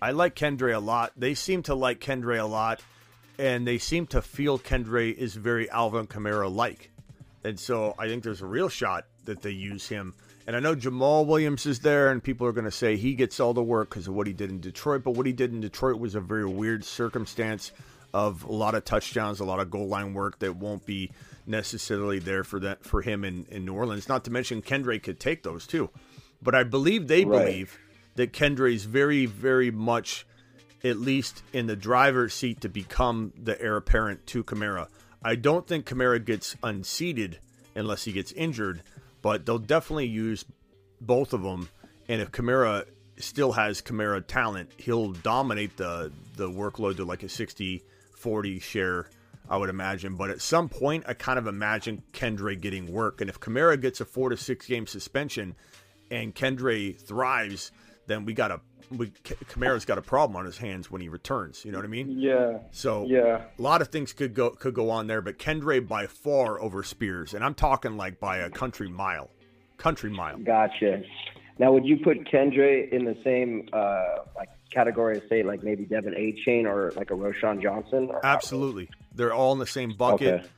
I 0.00 0.12
like 0.12 0.34
Kendre 0.36 0.74
a 0.74 0.80
lot. 0.80 1.12
They 1.16 1.34
seem 1.34 1.62
to 1.64 1.74
like 1.74 2.00
Kendre 2.00 2.40
a 2.40 2.46
lot, 2.46 2.80
and 3.38 3.66
they 3.66 3.78
seem 3.78 4.06
to 4.08 4.22
feel 4.22 4.58
Kendre 4.58 5.12
is 5.14 5.34
very 5.34 5.68
Alvin 5.70 6.06
Kamara 6.06 6.52
like, 6.52 6.90
and 7.44 7.60
so 7.60 7.94
I 7.98 8.08
think 8.08 8.22
there's 8.22 8.42
a 8.42 8.46
real 8.46 8.70
shot 8.70 9.04
that 9.26 9.42
they 9.42 9.50
use 9.50 9.86
him. 9.86 10.14
And 10.50 10.56
I 10.56 10.58
know 10.58 10.74
Jamaal 10.74 11.26
Williams 11.26 11.64
is 11.64 11.78
there, 11.78 12.10
and 12.10 12.20
people 12.20 12.44
are 12.44 12.50
going 12.50 12.64
to 12.64 12.72
say 12.72 12.96
he 12.96 13.14
gets 13.14 13.38
all 13.38 13.54
the 13.54 13.62
work 13.62 13.90
because 13.90 14.08
of 14.08 14.14
what 14.14 14.26
he 14.26 14.32
did 14.32 14.50
in 14.50 14.58
Detroit. 14.58 15.04
But 15.04 15.12
what 15.12 15.24
he 15.24 15.32
did 15.32 15.52
in 15.52 15.60
Detroit 15.60 16.00
was 16.00 16.16
a 16.16 16.20
very 16.20 16.44
weird 16.44 16.84
circumstance 16.84 17.70
of 18.12 18.42
a 18.42 18.50
lot 18.50 18.74
of 18.74 18.84
touchdowns, 18.84 19.38
a 19.38 19.44
lot 19.44 19.60
of 19.60 19.70
goal 19.70 19.86
line 19.86 20.12
work 20.12 20.40
that 20.40 20.56
won't 20.56 20.84
be 20.84 21.12
necessarily 21.46 22.18
there 22.18 22.42
for 22.42 22.58
that 22.58 22.82
for 22.82 23.00
him 23.00 23.24
in, 23.24 23.46
in 23.48 23.64
New 23.64 23.74
Orleans. 23.74 24.08
Not 24.08 24.24
to 24.24 24.32
mention 24.32 24.60
Kendre 24.60 25.00
could 25.00 25.20
take 25.20 25.44
those 25.44 25.68
too. 25.68 25.88
But 26.42 26.56
I 26.56 26.64
believe 26.64 27.06
they 27.06 27.24
Right. 27.24 27.44
believe 27.46 27.78
that 28.16 28.32
Kendre 28.32 28.74
is 28.74 28.86
very, 28.86 29.26
very 29.26 29.70
much 29.70 30.26
at 30.82 30.96
least 30.96 31.44
in 31.52 31.68
the 31.68 31.76
driver's 31.76 32.34
seat 32.34 32.60
to 32.62 32.68
become 32.68 33.32
the 33.40 33.62
heir 33.62 33.76
apparent 33.76 34.26
to 34.26 34.42
Kamara. 34.42 34.88
I 35.22 35.36
don't 35.36 35.68
think 35.68 35.86
Kamara 35.86 36.24
gets 36.24 36.56
unseated 36.60 37.38
unless 37.76 38.02
he 38.02 38.10
gets 38.10 38.32
injured, 38.32 38.82
but 39.22 39.46
they'll 39.46 39.58
definitely 39.58 40.06
use 40.06 40.44
both 41.00 41.32
of 41.32 41.42
them. 41.42 41.68
And 42.08 42.20
if 42.20 42.30
Kamara 42.30 42.86
still 43.18 43.52
has 43.52 43.82
Kamara 43.82 44.26
talent, 44.26 44.70
he'll 44.76 45.12
dominate 45.12 45.76
the 45.76 46.12
the 46.36 46.48
workload 46.48 46.96
to 46.96 47.04
like 47.04 47.22
a 47.22 47.28
60 47.28 47.82
40 48.16 48.58
share, 48.60 49.06
I 49.48 49.56
would 49.56 49.70
imagine. 49.70 50.16
But 50.16 50.30
at 50.30 50.40
some 50.40 50.68
point, 50.68 51.04
I 51.08 51.14
kind 51.14 51.38
of 51.38 51.46
imagine 51.46 52.02
Kendre 52.12 52.60
getting 52.60 52.92
work. 52.92 53.20
And 53.20 53.30
if 53.30 53.40
Kamara 53.40 53.80
gets 53.80 54.00
a 54.00 54.04
four 54.04 54.28
to 54.28 54.36
six 54.36 54.66
game 54.66 54.86
suspension 54.86 55.56
and 56.10 56.34
Kendre 56.34 57.00
thrives, 57.00 57.72
then 58.06 58.24
we 58.24 58.34
got 58.34 58.50
a 58.50 58.60
we, 58.90 59.08
Kamara's 59.08 59.84
got 59.84 59.98
a 59.98 60.02
problem 60.02 60.36
on 60.36 60.44
his 60.44 60.58
hands 60.58 60.90
when 60.90 61.00
he 61.00 61.08
returns. 61.08 61.64
You 61.64 61.72
know 61.72 61.78
what 61.78 61.84
I 61.84 61.88
mean? 61.88 62.18
Yeah. 62.18 62.58
So 62.72 63.06
Yeah. 63.06 63.42
a 63.58 63.62
lot 63.62 63.82
of 63.82 63.88
things 63.88 64.12
could 64.12 64.34
go 64.34 64.50
could 64.50 64.74
go 64.74 64.90
on 64.90 65.06
there, 65.06 65.20
but 65.22 65.38
Kendre 65.38 65.86
by 65.86 66.06
far 66.06 66.60
over 66.60 66.82
Spears, 66.82 67.34
and 67.34 67.44
I'm 67.44 67.54
talking 67.54 67.96
like 67.96 68.18
by 68.20 68.38
a 68.38 68.50
country 68.50 68.88
mile, 68.88 69.30
country 69.76 70.10
mile. 70.10 70.38
gotcha. 70.38 71.02
Now, 71.58 71.72
would 71.72 71.84
you 71.84 71.98
put 71.98 72.24
Kendre 72.24 72.90
in 72.90 73.04
the 73.04 73.16
same 73.22 73.68
uh, 73.72 74.02
like 74.34 74.48
category 74.72 75.18
as 75.18 75.22
say 75.28 75.42
like 75.42 75.62
maybe 75.62 75.84
Devin 75.84 76.14
A. 76.16 76.32
Chain 76.44 76.66
or 76.66 76.90
like 76.96 77.10
a 77.10 77.14
Roschon 77.14 77.62
Johnson? 77.62 78.10
Absolutely, 78.24 78.88
they're 79.14 79.34
all 79.34 79.52
in 79.52 79.58
the 79.58 79.66
same 79.66 79.92
bucket. 79.96 80.40
Okay. 80.40 80.48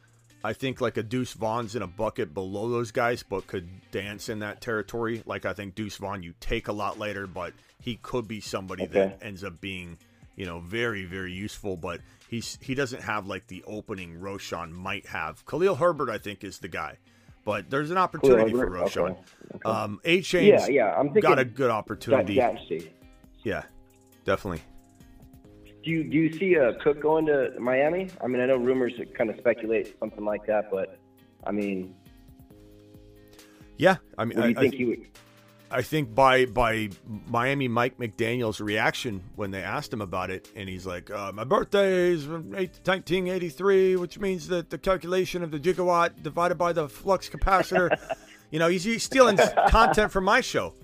I 0.44 0.52
think 0.52 0.80
like 0.80 0.96
a 0.96 1.02
Deuce 1.02 1.32
Vaughn's 1.34 1.76
in 1.76 1.82
a 1.82 1.86
bucket 1.86 2.34
below 2.34 2.68
those 2.68 2.90
guys, 2.90 3.22
but 3.22 3.46
could 3.46 3.68
dance 3.90 4.28
in 4.28 4.40
that 4.40 4.60
territory. 4.60 5.22
Like 5.24 5.46
I 5.46 5.52
think 5.52 5.74
Deuce 5.74 5.96
Vaughn, 5.96 6.22
you 6.22 6.34
take 6.40 6.68
a 6.68 6.72
lot 6.72 6.98
later, 6.98 7.26
but 7.26 7.52
he 7.80 7.96
could 7.96 8.26
be 8.26 8.40
somebody 8.40 8.86
that 8.86 9.18
ends 9.22 9.44
up 9.44 9.60
being, 9.60 9.98
you 10.36 10.46
know, 10.46 10.60
very 10.60 11.04
very 11.04 11.32
useful. 11.32 11.76
But 11.76 12.00
he's 12.28 12.58
he 12.60 12.74
doesn't 12.74 13.02
have 13.02 13.26
like 13.26 13.46
the 13.46 13.62
opening 13.66 14.18
Roschon 14.20 14.72
might 14.72 15.06
have. 15.06 15.44
Khalil 15.46 15.76
Herbert, 15.76 16.10
I 16.10 16.18
think, 16.18 16.42
is 16.42 16.58
the 16.58 16.68
guy. 16.68 16.98
But 17.44 17.70
there's 17.70 17.90
an 17.90 17.98
opportunity 17.98 18.52
for 18.52 18.58
Herbert? 18.58 18.86
Roschon. 18.86 19.10
Okay. 19.10 19.20
Okay. 19.54 19.68
Um, 19.68 20.00
Achane's 20.04 20.46
Yeah, 20.46 20.66
yeah, 20.68 20.94
I'm 20.96 21.12
got 21.12 21.38
a 21.38 21.44
good 21.44 21.70
opportunity. 21.70 22.34
Yeah, 23.42 23.62
definitely. 24.24 24.62
Do 25.84 25.90
you 25.90 26.04
do 26.04 26.16
you 26.16 26.32
see 26.38 26.56
uh, 26.58 26.72
Cook 26.82 27.00
going 27.00 27.26
to 27.26 27.52
Miami? 27.58 28.08
I 28.20 28.26
mean, 28.28 28.40
I 28.40 28.46
know 28.46 28.56
rumors 28.56 28.92
that 28.98 29.16
kind 29.16 29.30
of 29.30 29.36
speculate 29.38 29.98
something 29.98 30.24
like 30.24 30.46
that, 30.46 30.70
but 30.70 30.98
I 31.44 31.50
mean, 31.50 31.94
Yeah, 33.78 33.96
I 34.16 34.24
mean, 34.24 34.38
what 34.38 34.44
do 34.44 34.50
you 34.50 34.56
I, 34.58 34.60
think 34.60 34.74
I, 34.74 34.76
he 34.76 34.84
would? 34.84 35.06
I 35.72 35.82
think 35.82 36.14
by 36.14 36.44
by 36.44 36.90
Miami 37.26 37.66
Mike 37.66 37.98
McDaniel's 37.98 38.60
reaction 38.60 39.22
when 39.36 39.50
they 39.50 39.62
asked 39.62 39.92
him 39.92 40.02
about 40.02 40.30
it, 40.30 40.48
and 40.54 40.68
he's 40.68 40.86
like, 40.86 41.10
uh, 41.10 41.32
"My 41.32 41.44
birthday 41.44 42.10
is 42.10 42.28
1983, 42.28 43.96
which 43.96 44.18
means 44.20 44.48
that 44.48 44.70
the 44.70 44.78
calculation 44.78 45.42
of 45.42 45.50
the 45.50 45.58
gigawatt 45.58 46.22
divided 46.22 46.56
by 46.56 46.72
the 46.72 46.88
flux 46.88 47.28
capacitor." 47.28 47.98
you 48.50 48.58
know, 48.58 48.68
he's, 48.68 48.84
he's 48.84 49.02
stealing 49.02 49.38
content 49.68 50.12
from 50.12 50.24
my 50.24 50.42
show 50.42 50.74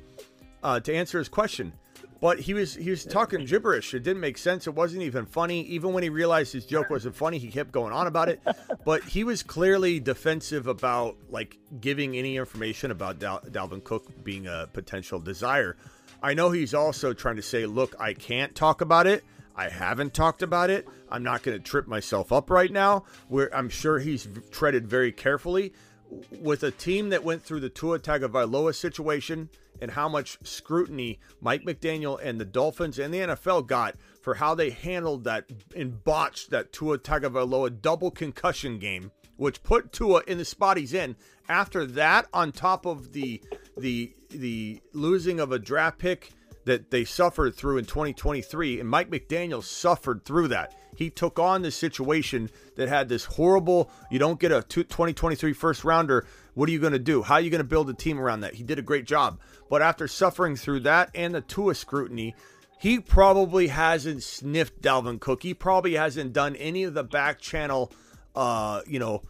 uh, 0.62 0.81
to 0.81 0.95
answer 0.95 1.19
his 1.19 1.29
question. 1.29 1.73
But 2.20 2.40
he 2.40 2.55
was 2.55 2.74
he 2.74 2.90
was 2.90 3.05
talking 3.05 3.45
gibberish. 3.45 3.95
It 3.95 4.03
didn't 4.03 4.20
make 4.20 4.39
sense. 4.39 4.66
It 4.66 4.74
wasn't 4.74 5.03
even 5.03 5.24
funny. 5.24 5.62
Even 5.62 5.93
when 5.93 6.03
he 6.03 6.09
realized 6.09 6.53
his 6.53 6.66
joke 6.66 6.90
wasn't 6.90 7.15
funny, 7.15 7.39
he 7.39 7.49
kept 7.49 7.70
going 7.70 7.93
on 7.93 8.07
about 8.07 8.28
it. 8.28 8.40
But 8.85 9.05
he 9.05 9.23
was 9.23 9.43
clearly 9.43 10.01
defensive 10.01 10.66
about 10.66 11.16
like 11.28 11.59
giving 11.78 12.16
any 12.16 12.39
information 12.39 12.90
about 12.90 13.19
Dal- 13.19 13.43
Dalvin 13.51 13.85
Cook 13.85 14.24
being 14.24 14.47
a 14.47 14.66
potential 14.73 15.20
desire. 15.20 15.77
I 16.23 16.32
know 16.32 16.51
he's 16.51 16.73
also 16.73 17.12
trying 17.12 17.36
to 17.36 17.43
say, 17.43 17.66
"Look, 17.66 17.95
I 18.01 18.15
can't 18.15 18.55
talk 18.55 18.81
about 18.81 19.07
it. 19.07 19.24
I 19.55 19.69
haven't 19.69 20.15
talked 20.15 20.43
about 20.43 20.70
it. 20.70 20.89
I'm 21.11 21.23
not 21.23 21.43
going 21.43 21.59
to 21.59 21.62
trip 21.62 21.86
myself 21.86 22.32
up 22.32 22.49
right 22.51 22.73
now." 22.73 23.05
Where 23.28 23.55
I'm 23.55 23.69
sure 23.69 23.99
he's 23.99 24.27
treaded 24.51 24.89
very 24.89 25.12
carefully 25.12 25.74
with 26.40 26.62
a 26.62 26.70
team 26.70 27.11
that 27.11 27.23
went 27.24 27.43
through 27.43 27.61
the 27.61 27.69
Tua 27.69 27.99
Tagovailoa 27.99 28.74
situation 28.74 29.51
and 29.81 29.91
how 29.91 30.09
much 30.09 30.39
scrutiny 30.43 31.19
Mike 31.41 31.63
McDaniel 31.65 32.19
and 32.23 32.41
the 32.41 32.45
Dolphins 32.45 32.99
and 32.99 33.13
the 33.13 33.19
NFL 33.19 33.67
got 33.67 33.97
for 34.23 34.35
how 34.35 34.55
they 34.55 34.71
handled 34.71 35.25
that 35.25 35.45
and 35.75 36.03
botched 36.05 36.51
that 36.51 36.73
Tua 36.73 36.99
Tagovailoa 36.99 37.81
double 37.81 38.11
concussion 38.11 38.79
game, 38.79 39.11
which 39.37 39.63
put 39.63 39.93
Tua 39.93 40.23
in 40.27 40.39
the 40.39 40.45
spot 40.45 40.77
he's 40.77 40.95
in. 40.95 41.17
After 41.49 41.87
that, 41.87 42.27
on 42.33 42.53
top 42.53 42.87
of 42.87 43.13
the 43.13 43.43
the 43.77 44.15
the 44.31 44.81
losing 44.93 45.41
of 45.41 45.53
a 45.53 45.59
draft 45.59 45.99
pick 45.99 46.31
that 46.65 46.91
they 46.91 47.03
suffered 47.05 47.55
through 47.55 47.79
in 47.79 47.85
2023, 47.87 48.81
and 48.81 48.89
Mike 48.89 49.11
McDaniel 49.11 49.65
suffered 49.65 50.23
through 50.25 50.49
that. 50.49 50.75
He 50.99 51.09
took 51.09 51.39
on 51.39 51.63
the 51.63 51.71
situation 51.71 52.51
that 52.77 52.89
had 52.89 53.09
this 53.09 53.25
horrible, 53.25 53.91
you 54.11 54.19
don't 54.19 54.39
get 54.39 54.53
a 54.53 54.63
2023 54.63 55.53
first 55.53 55.85
rounder. 55.85 56.27
What 56.59 56.68
are 56.68 56.72
you 56.72 56.80
going 56.80 56.93
to 56.93 56.98
do? 56.98 57.22
How 57.22 57.35
are 57.35 57.40
you 57.40 57.51
going 57.51 57.60
to 57.60 57.64
build 57.64 57.89
a 57.89 57.94
team 57.94 58.18
around 58.18 58.40
that? 58.40 58.55
He 58.55 58.64
did 58.64 58.80
a 58.80 58.82
great 58.82 59.05
job. 59.05 59.39
But 59.70 59.80
after 59.80 60.09
suffering 60.09 60.56
through 60.56 60.80
that 60.80 61.09
and 61.14 61.32
the 61.32 61.40
Tua 61.40 61.76
scrutiny, 61.76 62.35
he 62.80 62.98
probably 62.98 63.68
hasn't 63.68 64.24
sniffed 64.24 64.82
Dalvin 64.82 65.20
Cook. 65.20 65.44
He 65.44 65.55
probably 65.55 65.94
hasn't 65.94 66.32
done 66.32 66.56
any 66.56 66.82
of 66.82 66.94
the 66.94 67.05
back 67.05 67.39
channel, 67.39 67.93
uh, 68.35 68.80
you 68.89 68.98
know, 68.98 69.22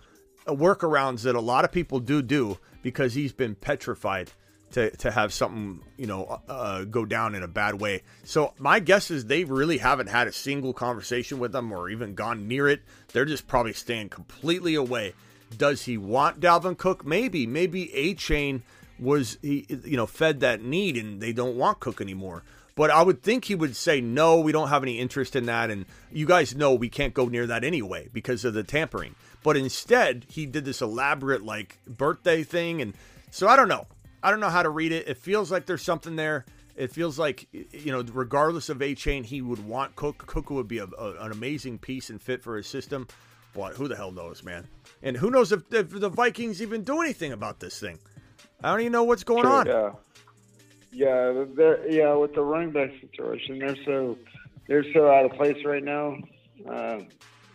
workarounds 0.46 1.20
that 1.24 1.34
a 1.36 1.40
lot 1.40 1.66
of 1.66 1.70
people 1.70 2.00
do 2.00 2.22
do 2.22 2.56
because 2.80 3.12
he's 3.12 3.34
been 3.34 3.54
petrified 3.54 4.32
to, 4.70 4.90
to 4.96 5.10
have 5.10 5.30
something, 5.30 5.82
you 5.98 6.06
know, 6.06 6.40
uh, 6.48 6.84
go 6.84 7.04
down 7.04 7.34
in 7.34 7.42
a 7.42 7.48
bad 7.48 7.78
way. 7.78 8.04
So 8.24 8.54
my 8.58 8.80
guess 8.80 9.10
is 9.10 9.26
they 9.26 9.44
really 9.44 9.76
haven't 9.76 10.08
had 10.08 10.28
a 10.28 10.32
single 10.32 10.72
conversation 10.72 11.40
with 11.40 11.54
him 11.54 11.72
or 11.72 11.90
even 11.90 12.14
gone 12.14 12.48
near 12.48 12.68
it. 12.68 12.80
They're 13.12 13.26
just 13.26 13.46
probably 13.46 13.74
staying 13.74 14.08
completely 14.08 14.76
away. 14.76 15.12
Does 15.56 15.84
he 15.84 15.96
want 15.96 16.40
Dalvin 16.40 16.76
Cook? 16.76 17.04
Maybe. 17.04 17.46
Maybe 17.46 17.88
Achane 17.88 18.62
was 18.98 19.38
he, 19.42 19.66
you 19.84 19.96
know, 19.96 20.06
fed 20.06 20.40
that 20.40 20.62
need 20.62 20.96
and 20.96 21.20
they 21.20 21.32
don't 21.32 21.56
want 21.56 21.80
Cook 21.80 22.00
anymore. 22.00 22.42
But 22.74 22.90
I 22.90 23.02
would 23.02 23.22
think 23.22 23.46
he 23.46 23.56
would 23.56 23.74
say 23.74 24.00
no. 24.00 24.38
We 24.38 24.52
don't 24.52 24.68
have 24.68 24.84
any 24.84 25.00
interest 25.00 25.34
in 25.34 25.46
that, 25.46 25.68
and 25.68 25.84
you 26.12 26.26
guys 26.26 26.54
know 26.54 26.74
we 26.74 26.88
can't 26.88 27.12
go 27.12 27.26
near 27.26 27.44
that 27.48 27.64
anyway 27.64 28.08
because 28.12 28.44
of 28.44 28.54
the 28.54 28.62
tampering. 28.62 29.16
But 29.42 29.56
instead, 29.56 30.26
he 30.28 30.46
did 30.46 30.64
this 30.64 30.80
elaborate 30.80 31.42
like 31.42 31.80
birthday 31.88 32.44
thing, 32.44 32.80
and 32.80 32.94
so 33.32 33.48
I 33.48 33.56
don't 33.56 33.66
know. 33.66 33.88
I 34.22 34.30
don't 34.30 34.38
know 34.38 34.48
how 34.48 34.62
to 34.62 34.70
read 34.70 34.92
it. 34.92 35.08
It 35.08 35.16
feels 35.16 35.50
like 35.50 35.66
there's 35.66 35.82
something 35.82 36.14
there. 36.14 36.44
It 36.76 36.92
feels 36.92 37.18
like 37.18 37.48
you 37.52 37.90
know, 37.90 38.04
regardless 38.12 38.68
of 38.68 38.78
Achane, 38.78 39.24
he 39.24 39.42
would 39.42 39.66
want 39.66 39.96
Cook. 39.96 40.24
Cook 40.28 40.48
would 40.50 40.68
be 40.68 40.78
a, 40.78 40.86
a, 40.86 41.14
an 41.24 41.32
amazing 41.32 41.78
piece 41.78 42.10
and 42.10 42.22
fit 42.22 42.44
for 42.44 42.56
his 42.56 42.68
system. 42.68 43.08
But 43.54 43.74
who 43.74 43.88
the 43.88 43.96
hell 43.96 44.12
knows, 44.12 44.44
man? 44.44 44.68
And 45.02 45.16
who 45.16 45.30
knows 45.30 45.52
if, 45.52 45.62
if 45.72 45.90
the 45.90 46.08
Vikings 46.08 46.60
even 46.60 46.82
do 46.82 47.00
anything 47.00 47.32
about 47.32 47.60
this 47.60 47.78
thing? 47.78 47.98
I 48.62 48.70
don't 48.70 48.80
even 48.80 48.92
know 48.92 49.04
what's 49.04 49.24
going 49.24 49.44
Sure, 49.44 49.52
on. 49.52 49.66
Yeah, 49.66 49.92
yeah, 50.90 51.44
they're, 51.54 51.88
yeah. 51.90 52.14
With 52.14 52.34
the 52.34 52.42
running 52.42 52.72
back 52.72 52.90
situation, 53.00 53.58
they're 53.58 53.76
so 53.84 54.18
they're 54.66 54.92
so 54.92 55.10
out 55.10 55.24
of 55.24 55.32
place 55.32 55.64
right 55.64 55.84
now. 55.84 56.16
Uh, 56.68 57.00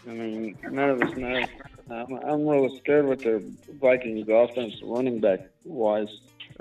I 0.07 0.11
mean, 0.11 0.57
none 0.69 0.89
of 0.91 1.01
us 1.01 1.17
know. 1.17 1.45
I'm, 1.91 2.13
I'm 2.25 2.47
really 2.47 2.77
scared 2.79 3.05
with 3.07 3.21
their 3.21 3.41
Vikings 3.81 4.27
offense, 4.29 4.73
running 4.83 5.19
back 5.19 5.41
wise. 5.65 6.07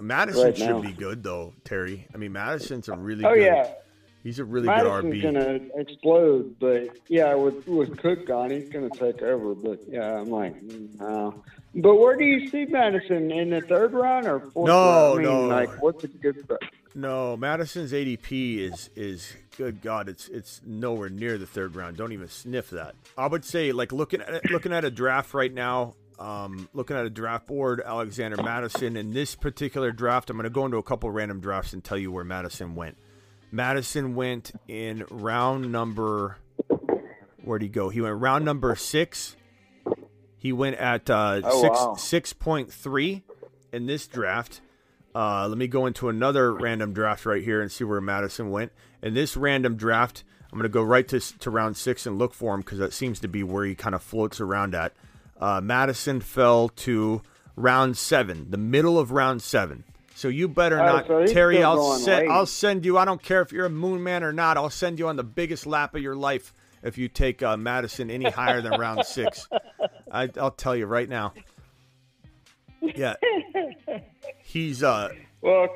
Mattison 0.01 0.45
right 0.45 0.57
should 0.57 0.67
now. 0.69 0.81
be 0.81 0.93
good 0.93 1.23
though, 1.23 1.53
Terry. 1.65 2.07
I 2.13 2.17
mean, 2.17 2.33
Mattison's 2.33 2.89
a 2.89 2.97
really 2.97 3.25
Oh 3.25 3.35
good. 3.35 3.43
yeah, 3.45 3.71
He's 4.23 4.39
a 4.39 4.45
really 4.45 4.67
Mattison's 4.67 5.15
good 5.23 5.35
RB. 5.35 5.35
gonna 5.35 5.61
explode, 5.81 6.57
but 6.61 6.97
yeah, 7.09 7.35
with 7.35 7.67
with 7.67 7.97
Cook 7.99 8.27
gone, 8.27 8.51
he's 8.51 8.69
gonna 8.69 8.91
take 8.91 9.21
over. 9.23 9.55
But 9.55 9.81
yeah, 9.89 10.21
I'm 10.21 10.31
like, 10.31 10.63
no. 10.63 11.43
But 11.75 11.97
where 11.97 12.17
do 12.17 12.25
you 12.25 12.49
see 12.49 12.67
Mattison 12.67 13.31
in 13.33 13.51
the 13.51 13.63
third 13.63 13.95
round 13.95 14.27
or 14.27 14.41
fourth 14.41 14.69
No, 14.69 15.17
round? 15.17 15.27
I 15.27 15.31
mean, 15.31 15.49
no. 15.49 15.55
Like, 15.55 15.83
what's 15.83 16.05
a 16.05 16.09
good? 16.09 16.47
No, 16.95 17.37
Mattison's 17.37 17.93
ADP 17.93 18.59
is 18.59 18.91
is 18.95 19.35
good. 19.57 19.81
God, 19.81 20.09
it's 20.09 20.29
it's 20.29 20.61
nowhere 20.67 21.09
near 21.09 21.39
the 21.39 21.47
third 21.47 21.75
round. 21.75 21.97
Don't 21.97 22.13
even 22.13 22.29
sniff 22.29 22.71
that. 22.71 22.95
I 23.17 23.27
would 23.27 23.45
say, 23.45 23.73
like 23.73 23.91
looking 23.93 24.21
at 24.21 24.51
looking 24.51 24.73
at 24.73 24.85
a 24.85 24.91
draft 24.91 25.33
right 25.33 25.53
now, 25.53 25.95
um, 26.19 26.69
looking 26.75 26.97
at 26.97 27.07
a 27.07 27.11
draft 27.11 27.47
board, 27.47 27.81
Alexander 27.85 28.43
Mattison. 28.43 28.97
In 28.99 29.13
this 29.15 29.35
particular 29.35 29.91
draft, 29.91 30.29
I'm 30.29 30.37
going 30.37 30.45
to 30.45 30.51
go 30.51 30.67
into 30.67 30.77
a 30.77 30.83
couple 30.83 31.11
random 31.11 31.41
drafts 31.41 31.73
and 31.73 31.83
tell 31.83 31.97
you 31.99 32.13
where 32.13 32.25
Mattison 32.25 32.75
went. 32.75 32.99
Mattison 33.53 34.15
went 34.15 34.51
in 34.67 35.05
round 35.11 35.71
number. 35.71 36.39
Where'd 37.45 37.63
he 37.63 37.69
go? 37.69 37.91
He 37.91 38.01
went 38.01 38.19
round 38.19 38.45
number 38.45 38.75
six. 38.75 39.37
He 40.37 40.53
went 40.53 40.77
at 40.77 41.09
uh, 41.11 41.43
Oh, 41.45 41.61
six 41.63 41.77
wow. 41.79 41.95
six 41.97 42.33
point 42.33 42.73
three 42.73 43.23
in 43.73 43.87
this 43.87 44.07
draft. 44.07 44.61
Uh, 45.15 45.47
let 45.47 45.59
me 45.59 45.67
go 45.69 45.85
into 45.87 46.09
another 46.09 46.53
random 46.55 46.95
draft 46.95 47.27
right 47.27 47.43
here 47.45 47.61
and 47.61 47.71
see 47.71 47.85
where 47.85 48.01
Mattison 48.01 48.51
went. 48.51 48.73
In 49.03 49.13
this 49.13 49.37
random 49.37 49.77
draft, 49.77 50.25
I'm 50.51 50.59
going 50.59 50.63
to 50.63 50.69
go 50.73 50.83
right 50.83 51.07
to 51.09 51.21
to 51.21 51.51
round 51.51 51.77
six 51.77 52.07
and 52.07 52.19
look 52.19 52.33
for 52.33 52.55
him 52.55 52.61
because 52.61 52.79
that 52.79 52.93
seems 52.95 53.21
to 53.21 53.29
be 53.29 53.43
where 53.43 53.65
he 53.67 53.75
kind 53.75 53.95
of 53.95 54.03
floats 54.03 54.41
around 54.41 54.75
at. 54.75 54.95
Uh, 55.39 55.61
Mattison 55.61 56.21
fell 56.21 56.69
to 56.71 57.21
round 57.55 57.97
seven, 57.99 58.47
the 58.51 58.57
middle 58.57 58.99
of 58.99 59.11
round 59.11 59.43
seven. 59.43 59.85
So 60.15 60.29
you 60.29 60.49
better 60.49 60.77
not, 60.77 61.07
so 61.07 61.27
Terry. 61.27 61.63
I'll 61.63 61.99
send. 61.99 62.31
I'll 62.31 62.47
send 62.47 62.85
you. 62.85 62.99
I 62.99 63.05
don't 63.05 63.23
care 63.23 63.43
if 63.43 63.53
you're 63.53 63.67
a 63.67 63.71
moon 63.71 64.03
man 64.03 64.23
or 64.23 64.33
not. 64.33 64.57
I'll 64.57 64.71
send 64.71 64.99
you 64.99 65.09
on 65.09 65.17
the 65.17 65.25
biggest 65.25 65.67
lap 65.67 65.95
of 65.95 66.03
your 66.03 66.15
life 66.15 66.53
if 66.83 66.99
you 66.99 67.09
take 67.09 67.43
uh, 67.43 67.57
Mattison 67.57 68.11
any 68.11 68.31
higher 68.31 68.61
than 68.61 68.79
round 68.79 69.07
six. 69.07 69.49
I, 70.11 70.29
I'll 70.37 70.51
tell 70.51 70.77
you 70.77 70.87
right 70.87 71.09
now. 71.09 71.33
Yeah, 72.81 73.15
he's 74.43 74.83
uh 74.83 75.11
Well, 75.41 75.69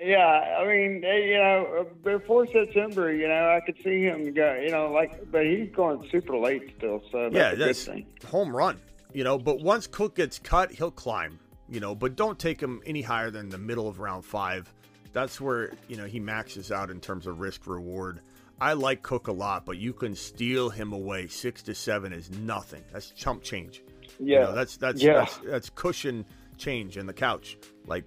yeah, 0.00 0.58
I 0.60 0.66
mean, 0.66 1.04
eh, 1.04 1.16
you 1.16 1.38
know, 1.38 1.86
before 2.04 2.46
September, 2.46 3.12
you 3.12 3.26
know, 3.28 3.50
I 3.50 3.60
could 3.64 3.76
see 3.82 4.02
him 4.02 4.32
go, 4.32 4.54
you 4.54 4.70
know, 4.70 4.90
like, 4.90 5.30
but 5.30 5.44
he's 5.44 5.70
going 5.74 6.08
super 6.10 6.36
late 6.36 6.74
still, 6.78 7.02
so 7.10 7.30
that's 7.30 7.34
yeah, 7.34 7.54
that's 7.54 7.88
home 8.26 8.54
run. 8.54 8.80
You 9.12 9.24
know, 9.24 9.36
but 9.36 9.60
once 9.60 9.86
Cook 9.86 10.16
gets 10.16 10.38
cut, 10.38 10.72
he'll 10.72 10.90
climb. 10.90 11.38
You 11.72 11.80
know, 11.80 11.94
but 11.94 12.16
don't 12.16 12.38
take 12.38 12.60
him 12.62 12.82
any 12.84 13.00
higher 13.00 13.30
than 13.30 13.48
the 13.48 13.56
middle 13.56 13.88
of 13.88 13.98
round 13.98 14.26
five. 14.26 14.70
That's 15.14 15.40
where 15.40 15.72
you 15.88 15.96
know 15.96 16.04
he 16.04 16.20
maxes 16.20 16.70
out 16.70 16.90
in 16.90 17.00
terms 17.00 17.26
of 17.26 17.40
risk 17.40 17.66
reward. 17.66 18.20
I 18.60 18.74
like 18.74 19.02
Cook 19.02 19.28
a 19.28 19.32
lot, 19.32 19.64
but 19.64 19.78
you 19.78 19.94
can 19.94 20.14
steal 20.14 20.68
him 20.68 20.92
away. 20.92 21.28
Six 21.28 21.62
to 21.62 21.74
seven 21.74 22.12
is 22.12 22.30
nothing. 22.30 22.84
That's 22.92 23.10
chump 23.10 23.42
change. 23.42 23.82
You 24.20 24.34
Yeah. 24.34 24.40
know, 24.40 24.52
that's 24.54 24.76
that's 24.76 25.02
Yeah. 25.02 25.14
that's 25.20 25.38
that's 25.38 25.70
cushion 25.70 26.26
change 26.58 26.98
in 26.98 27.06
the 27.06 27.14
couch. 27.14 27.56
Like 27.86 28.04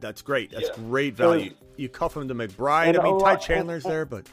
that's 0.00 0.20
great. 0.20 0.50
That's 0.50 0.68
Yeah. 0.76 0.84
great 0.88 1.16
So- 1.16 1.30
value. 1.30 1.52
you 1.76 1.88
cuff 1.88 2.16
him 2.16 2.26
to 2.26 2.34
McBride. 2.34 2.98
I 2.98 3.02
mean, 3.04 3.18
Ty 3.20 3.32
lot- 3.34 3.40
Chandler's 3.40 3.84
there, 3.84 4.04
but 4.04 4.28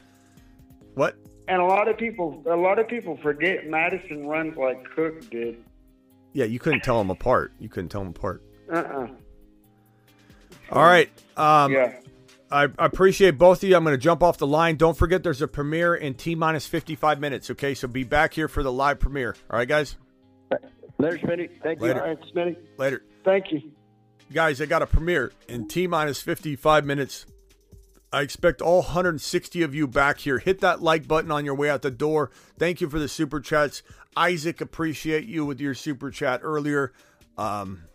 what? 0.96 1.16
And 1.48 1.62
a 1.62 1.66
lot 1.66 1.88
of 1.88 1.98
people, 1.98 2.42
a 2.48 2.56
lot 2.56 2.80
of 2.80 2.88
people 2.88 3.18
forget 3.18 3.68
Mattison 3.68 4.26
runs 4.26 4.58
like 4.58 4.84
Cook 4.96 5.30
did. 5.30 5.64
Yeah, 6.34 6.46
you 6.46 6.58
couldn't 6.58 6.84
tell 6.84 6.98
them 6.98 7.12
apart. 7.12 7.54
You 7.60 7.70
couldn't 7.70 7.90
tell 7.90 8.02
them 8.02 8.10
apart. 8.16 8.42
Uh-uh. 8.74 9.08
All 10.72 10.84
right. 10.84 11.10
Um, 11.38 11.72
Yeah. 11.72 11.94
I, 12.52 12.66
I 12.78 12.86
appreciate 12.86 13.32
both 13.32 13.64
of 13.64 13.70
you. 13.70 13.76
I'm 13.76 13.84
going 13.84 13.96
to 13.96 14.02
jump 14.02 14.22
off 14.22 14.38
the 14.38 14.46
line. 14.46 14.76
Don't 14.76 14.96
forget 14.96 15.24
there's 15.24 15.42
a 15.42 15.48
premiere 15.48 15.96
in 15.96 16.14
T 16.14 16.36
minus 16.36 16.68
55 16.68 17.20
minutes. 17.20 17.50
Okay, 17.50 17.74
so 17.74 17.88
be 17.88 18.04
back 18.04 18.34
here 18.34 18.48
for 18.48 18.62
the 18.62 18.72
live 18.72 19.00
premiere. 19.00 19.36
All 19.50 19.58
right, 19.58 19.68
guys. 19.68 19.96
Later, 21.00 21.18
Smitty. 21.18 21.50
Thank 21.64 21.80
you. 21.80 21.88
Later. 21.88 22.02
All 22.04 22.10
right, 22.10 22.20
Smitty. 22.34 22.58
Later. 22.78 23.04
Thank 23.26 23.52
you. 23.52 23.72
Guys, 24.32 24.62
I 24.62 24.68
got 24.68 24.84
a 24.84 24.86
premiere 24.86 25.32
in 25.48 25.68
T 25.68 25.88
minus 25.88 26.22
55 26.22 26.86
minutes. 26.86 27.26
I 28.12 28.22
expect 28.22 28.62
all 28.62 28.82
160 28.84 29.64
of 29.64 29.74
you 29.74 29.88
back 29.88 30.20
here. 30.20 30.38
Hit 30.38 30.62
that 30.62 30.84
like 30.84 31.08
button 31.08 31.32
on 31.32 31.46
your 31.46 31.56
way 31.56 31.72
out 31.72 31.82
the 31.82 31.90
door. 31.90 32.30
Thank 32.60 32.82
you 32.82 32.88
for 32.88 33.00
the 33.00 33.08
super 33.08 33.40
chats. 33.40 33.82
Isaac, 34.16 34.62
appreciate 34.62 35.26
you 35.26 35.44
with 35.44 35.60
your 35.60 35.74
super 35.74 36.12
chat 36.12 36.42
earlier. 36.44 36.94
Um, 37.36 37.86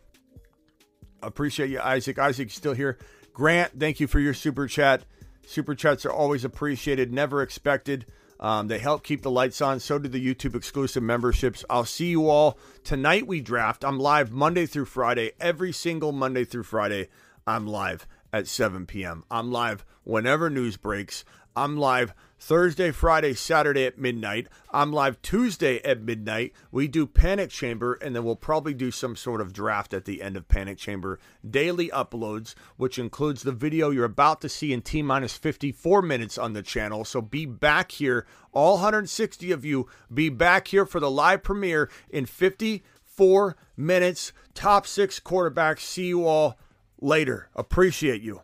appreciate 1.23 1.71
you, 1.71 1.81
Isaac. 1.81 2.19
Isaac's 2.19 2.55
still 2.55 2.75
here. 2.75 2.99
Grant, 3.33 3.79
thank 3.79 4.01
you 4.01 4.07
for 4.07 4.21
your 4.21 4.35
super 4.35 4.67
chat. 4.67 5.05
Super 5.47 5.75
chats 5.75 6.05
are 6.05 6.13
always 6.13 6.45
appreciated, 6.45 7.13
never 7.13 7.41
expected. 7.41 8.07
Um, 8.41 8.69
they 8.69 8.79
help 8.79 9.03
keep 9.03 9.23
the 9.23 9.31
lights 9.31 9.61
on. 9.61 9.81
So 9.81 9.99
do 9.99 10.09
the 10.09 10.25
YouTube 10.25 10.55
exclusive 10.55 11.03
memberships. 11.03 11.65
I'll 11.69 11.85
see 11.85 12.07
you 12.07 12.29
all 12.29 12.59
tonight. 12.85 13.27
We 13.27 13.41
draft. 13.41 13.85
I'm 13.85 13.99
live 13.99 14.31
Monday 14.31 14.67
through 14.67 14.85
Friday. 14.85 15.33
Every 15.41 15.73
single 15.73 16.13
Monday 16.13 16.45
through 16.45 16.65
Friday, 16.65 17.09
I'm 17.47 17.67
live 17.67 18.07
at 18.33 18.47
7 18.47 18.87
p.m. 18.87 19.25
I'm 19.31 19.51
live 19.51 19.85
whenever 20.05 20.51
news 20.51 20.77
breaks. 20.77 21.25
I'm 21.57 21.77
live 21.77 22.15
Thursday, 22.39 22.93
Friday, 22.93 23.35
Saturday 23.35 23.85
at 23.85 23.99
midnight. 23.99 24.47
I'm 24.73 24.93
live 24.93 25.21
Tuesday 25.23 25.81
at 25.83 26.01
midnight. 26.01 26.53
We 26.71 26.87
do 26.87 27.05
Panic 27.05 27.51
Chamber, 27.51 27.95
and 27.95 28.15
then 28.15 28.25
we'll 28.25 28.37
probably 28.37 28.75
do 28.75 28.91
some 28.91 29.17
sort 29.17 29.41
of 29.41 29.53
draft 29.53 29.93
at 29.93 30.05
the 30.05 30.23
end 30.23 30.37
of 30.37 30.47
Panic 30.47 30.79
Chamber. 30.79 31.19
Daily 31.49 31.89
uploads, 31.89 32.55
which 32.77 32.99
includes 32.99 33.43
the 33.43 33.53
video 33.53 33.91
you're 33.91 34.05
about 34.05 34.41
to 34.43 34.49
see 34.49 34.73
in 34.73 34.83
T 34.83 35.03
minus 35.03 35.37
54 35.37 36.01
minutes 36.01 36.39
on 36.39 36.53
the 36.53 36.63
channel. 36.63 37.05
So 37.05 37.21
be 37.21 37.45
back 37.45 37.93
here, 37.93 38.25
all 38.53 38.75
160 38.75 39.51
of 39.51 39.65
you, 39.65 39.89
be 40.13 40.29
back 40.29 40.69
here 40.69 40.87
for 40.87 41.01
the 41.01 41.11
live 41.11 41.43
premiere 41.43 41.91
in 42.09 42.25
54 42.25 43.57
minutes. 43.77 44.33
Top 44.55 44.87
six 44.87 45.19
quarterbacks. 45.19 45.81
See 45.81 46.07
you 46.07 46.25
all 46.27 46.57
later. 47.01 47.49
Appreciate 47.57 48.23
you. 48.23 48.43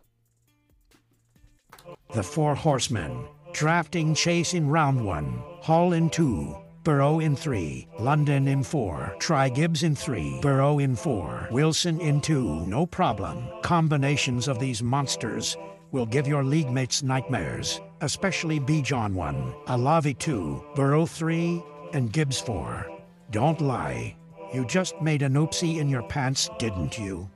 The 2.14 2.22
Four 2.22 2.54
Horsemen. 2.54 3.26
Drafting 3.55 4.16
Chase 4.16 4.52
in 4.52 4.68
round 4.68 5.05
one. 5.06 5.40
Hall 5.60 5.93
in 5.93 6.10
two. 6.10 6.56
Burrow 6.82 7.20
in 7.20 7.36
three. 7.36 7.86
London 8.01 8.48
in 8.48 8.64
four. 8.64 9.14
Try 9.20 9.48
Gibbs 9.48 9.85
in 9.85 9.94
three. 9.94 10.40
Burrow 10.43 10.81
in 10.81 10.97
four. 10.97 11.48
Wilson 11.52 12.01
in 12.01 12.20
two. 12.20 12.66
No 12.66 12.85
problem. 12.85 13.47
Combinations 13.62 14.48
of 14.48 14.59
these 14.59 14.82
monsters 14.82 15.56
will 15.93 16.05
give 16.05 16.26
your 16.26 16.43
league 16.43 16.68
mates 16.68 17.05
nightmares, 17.05 17.81
especially 18.01 18.59
Bijan 18.59 19.14
one. 19.14 19.55
Olave 19.68 20.14
two. 20.14 20.60
Burrow 20.74 21.06
three. 21.06 21.62
And 21.93 22.12
Gibbs 22.12 22.40
four. 22.40 22.85
Don't 23.31 23.60
lie. 23.60 24.16
You 24.52 24.64
just 24.64 25.01
made 25.01 25.22
an 25.22 25.35
oopsie 25.35 25.78
in 25.78 25.89
your 25.89 26.02
pants, 26.02 26.51
didn't 26.59 26.98
you? 26.98 27.31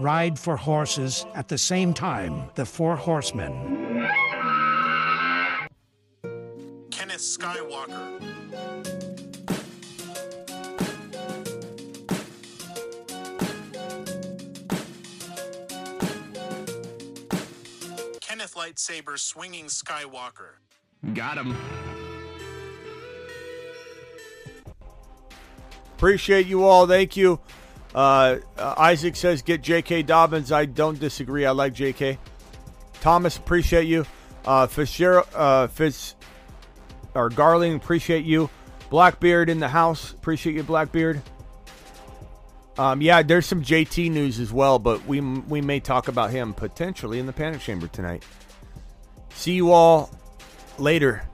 Ride 0.00 0.38
for 0.38 0.56
horses 0.56 1.26
at 1.34 1.48
the 1.48 1.58
same 1.58 1.92
time. 1.92 2.48
The 2.54 2.64
Four 2.64 2.96
Horsemen. 2.96 3.97
Kenneth 7.18 7.38
Skywalker. 7.38 8.20
Kenneth 18.20 18.54
Lightsaber 18.54 19.18
swinging 19.18 19.64
Skywalker. 19.66 20.58
Got 21.14 21.38
him. 21.38 21.56
Appreciate 25.96 26.46
you 26.46 26.64
all. 26.64 26.86
Thank 26.86 27.16
you. 27.16 27.40
Uh, 27.94 28.36
uh, 28.56 28.74
Isaac 28.78 29.16
says 29.16 29.42
get 29.42 29.60
J.K. 29.62 30.04
Dobbins. 30.04 30.52
I 30.52 30.66
don't 30.66 31.00
disagree. 31.00 31.44
I 31.44 31.50
like 31.50 31.72
J.K. 31.72 32.16
Thomas, 33.00 33.36
appreciate 33.36 33.88
you. 33.88 34.06
Uh, 34.44 34.68
Fitzgerald, 34.68 35.26
uh, 35.34 35.66
Fitz, 35.66 36.14
or 37.14 37.28
Garling, 37.28 37.74
appreciate 37.74 38.24
you. 38.24 38.50
Blackbeard 38.90 39.48
in 39.48 39.60
the 39.60 39.68
house. 39.68 40.12
Appreciate 40.12 40.54
you, 40.54 40.62
Blackbeard. 40.62 41.20
Um, 42.78 43.02
yeah, 43.02 43.22
there's 43.22 43.44
some 43.44 43.62
JT 43.62 44.10
news 44.12 44.38
as 44.38 44.52
well, 44.52 44.78
but 44.78 45.04
we 45.04 45.20
we 45.20 45.60
may 45.60 45.80
talk 45.80 46.06
about 46.06 46.30
him 46.30 46.54
potentially 46.54 47.18
in 47.18 47.26
the 47.26 47.32
panic 47.32 47.60
chamber 47.60 47.88
tonight. 47.88 48.24
See 49.30 49.52
you 49.52 49.72
all 49.72 50.10
later. 50.78 51.24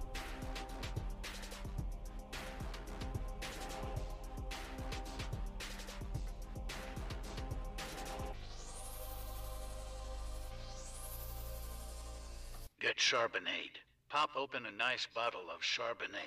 Get 12.80 12.96
Charbonnet 12.96 13.73
pop 14.15 14.31
open 14.36 14.65
a 14.65 14.70
nice 14.70 15.09
bottle 15.12 15.41
of 15.53 15.61
Charbonnet. 15.61 16.20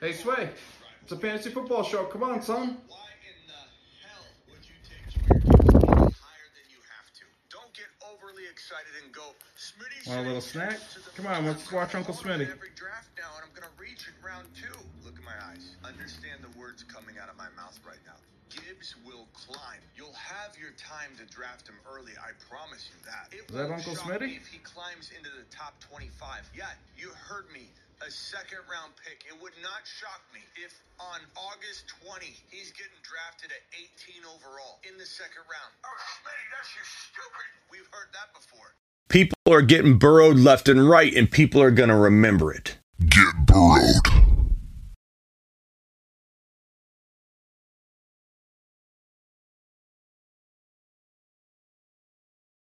Hey 0.00 0.12
Sway, 0.14 0.50
it's 1.02 1.12
a 1.12 1.16
fantasy 1.16 1.50
football 1.50 1.84
show. 1.84 2.06
Come 2.06 2.24
on, 2.24 2.42
son. 2.42 2.78
Excited 8.62 8.94
and 9.02 9.10
go, 9.10 9.34
Smitty 9.58 10.06
Want 10.06 10.22
a 10.22 10.22
little 10.22 10.40
snack? 10.40 10.78
Come 11.18 11.26
on, 11.26 11.46
let's 11.46 11.66
watch 11.72 11.98
Uncle 11.98 12.14
Smitty. 12.14 12.46
every 12.46 12.70
draft 12.78 13.10
now, 13.18 13.34
and 13.34 13.42
I'm 13.42 13.50
going 13.50 13.66
to 13.66 13.74
reach 13.74 14.06
in 14.06 14.14
round 14.22 14.46
two. 14.54 14.70
Look 15.02 15.18
at 15.18 15.26
my 15.26 15.34
eyes. 15.50 15.74
Understand 15.82 16.46
the 16.46 16.52
words 16.54 16.86
coming 16.86 17.18
out 17.18 17.26
of 17.26 17.34
my 17.34 17.50
mouth 17.58 17.74
right 17.82 17.98
now. 18.06 18.14
Gibbs 18.54 18.94
will 19.02 19.26
climb. 19.34 19.82
You'll 19.98 20.14
have 20.14 20.54
your 20.54 20.70
time 20.78 21.10
to 21.18 21.26
draft 21.26 21.66
him 21.66 21.74
early. 21.90 22.14
I 22.22 22.38
promise 22.46 22.86
you 22.86 22.98
that. 23.02 23.34
It 23.34 23.50
Is 23.50 23.56
that 23.56 23.66
Uncle 23.74 23.98
Smitty? 23.98 24.38
If 24.38 24.46
he 24.46 24.62
climbs 24.62 25.10
into 25.10 25.34
the 25.34 25.48
top 25.50 25.74
25. 25.82 26.46
Yeah, 26.54 26.70
you 26.94 27.10
heard 27.18 27.50
me. 27.50 27.66
A 28.02 28.10
second 28.10 28.58
round 28.68 28.90
pick. 28.98 29.22
It 29.30 29.40
would 29.40 29.52
not 29.62 29.86
shock 29.86 30.22
me 30.34 30.40
if 30.56 30.74
on 30.98 31.20
August 31.36 31.84
20 32.02 32.26
he's 32.50 32.72
getting 32.72 32.98
drafted 33.06 33.52
at 33.52 33.62
18 34.10 34.26
overall 34.26 34.80
in 34.82 34.98
the 34.98 35.06
second 35.06 35.46
round. 35.46 35.70
Oh, 35.84 35.88
Smitty, 36.18 36.46
that's 36.50 36.74
just 36.74 36.90
stupid. 37.12 37.46
We've 37.70 37.86
heard 37.92 38.10
that 38.12 38.34
before. 38.34 38.74
People 39.08 39.38
are 39.54 39.62
getting 39.62 39.98
burrowed 39.98 40.38
left 40.38 40.68
and 40.68 40.88
right, 40.88 41.14
and 41.14 41.30
people 41.30 41.62
are 41.62 41.70
going 41.70 41.90
to 41.90 41.94
remember 41.94 42.52
it. 42.52 42.76
Get 43.08 43.46
burrowed. 43.46 44.31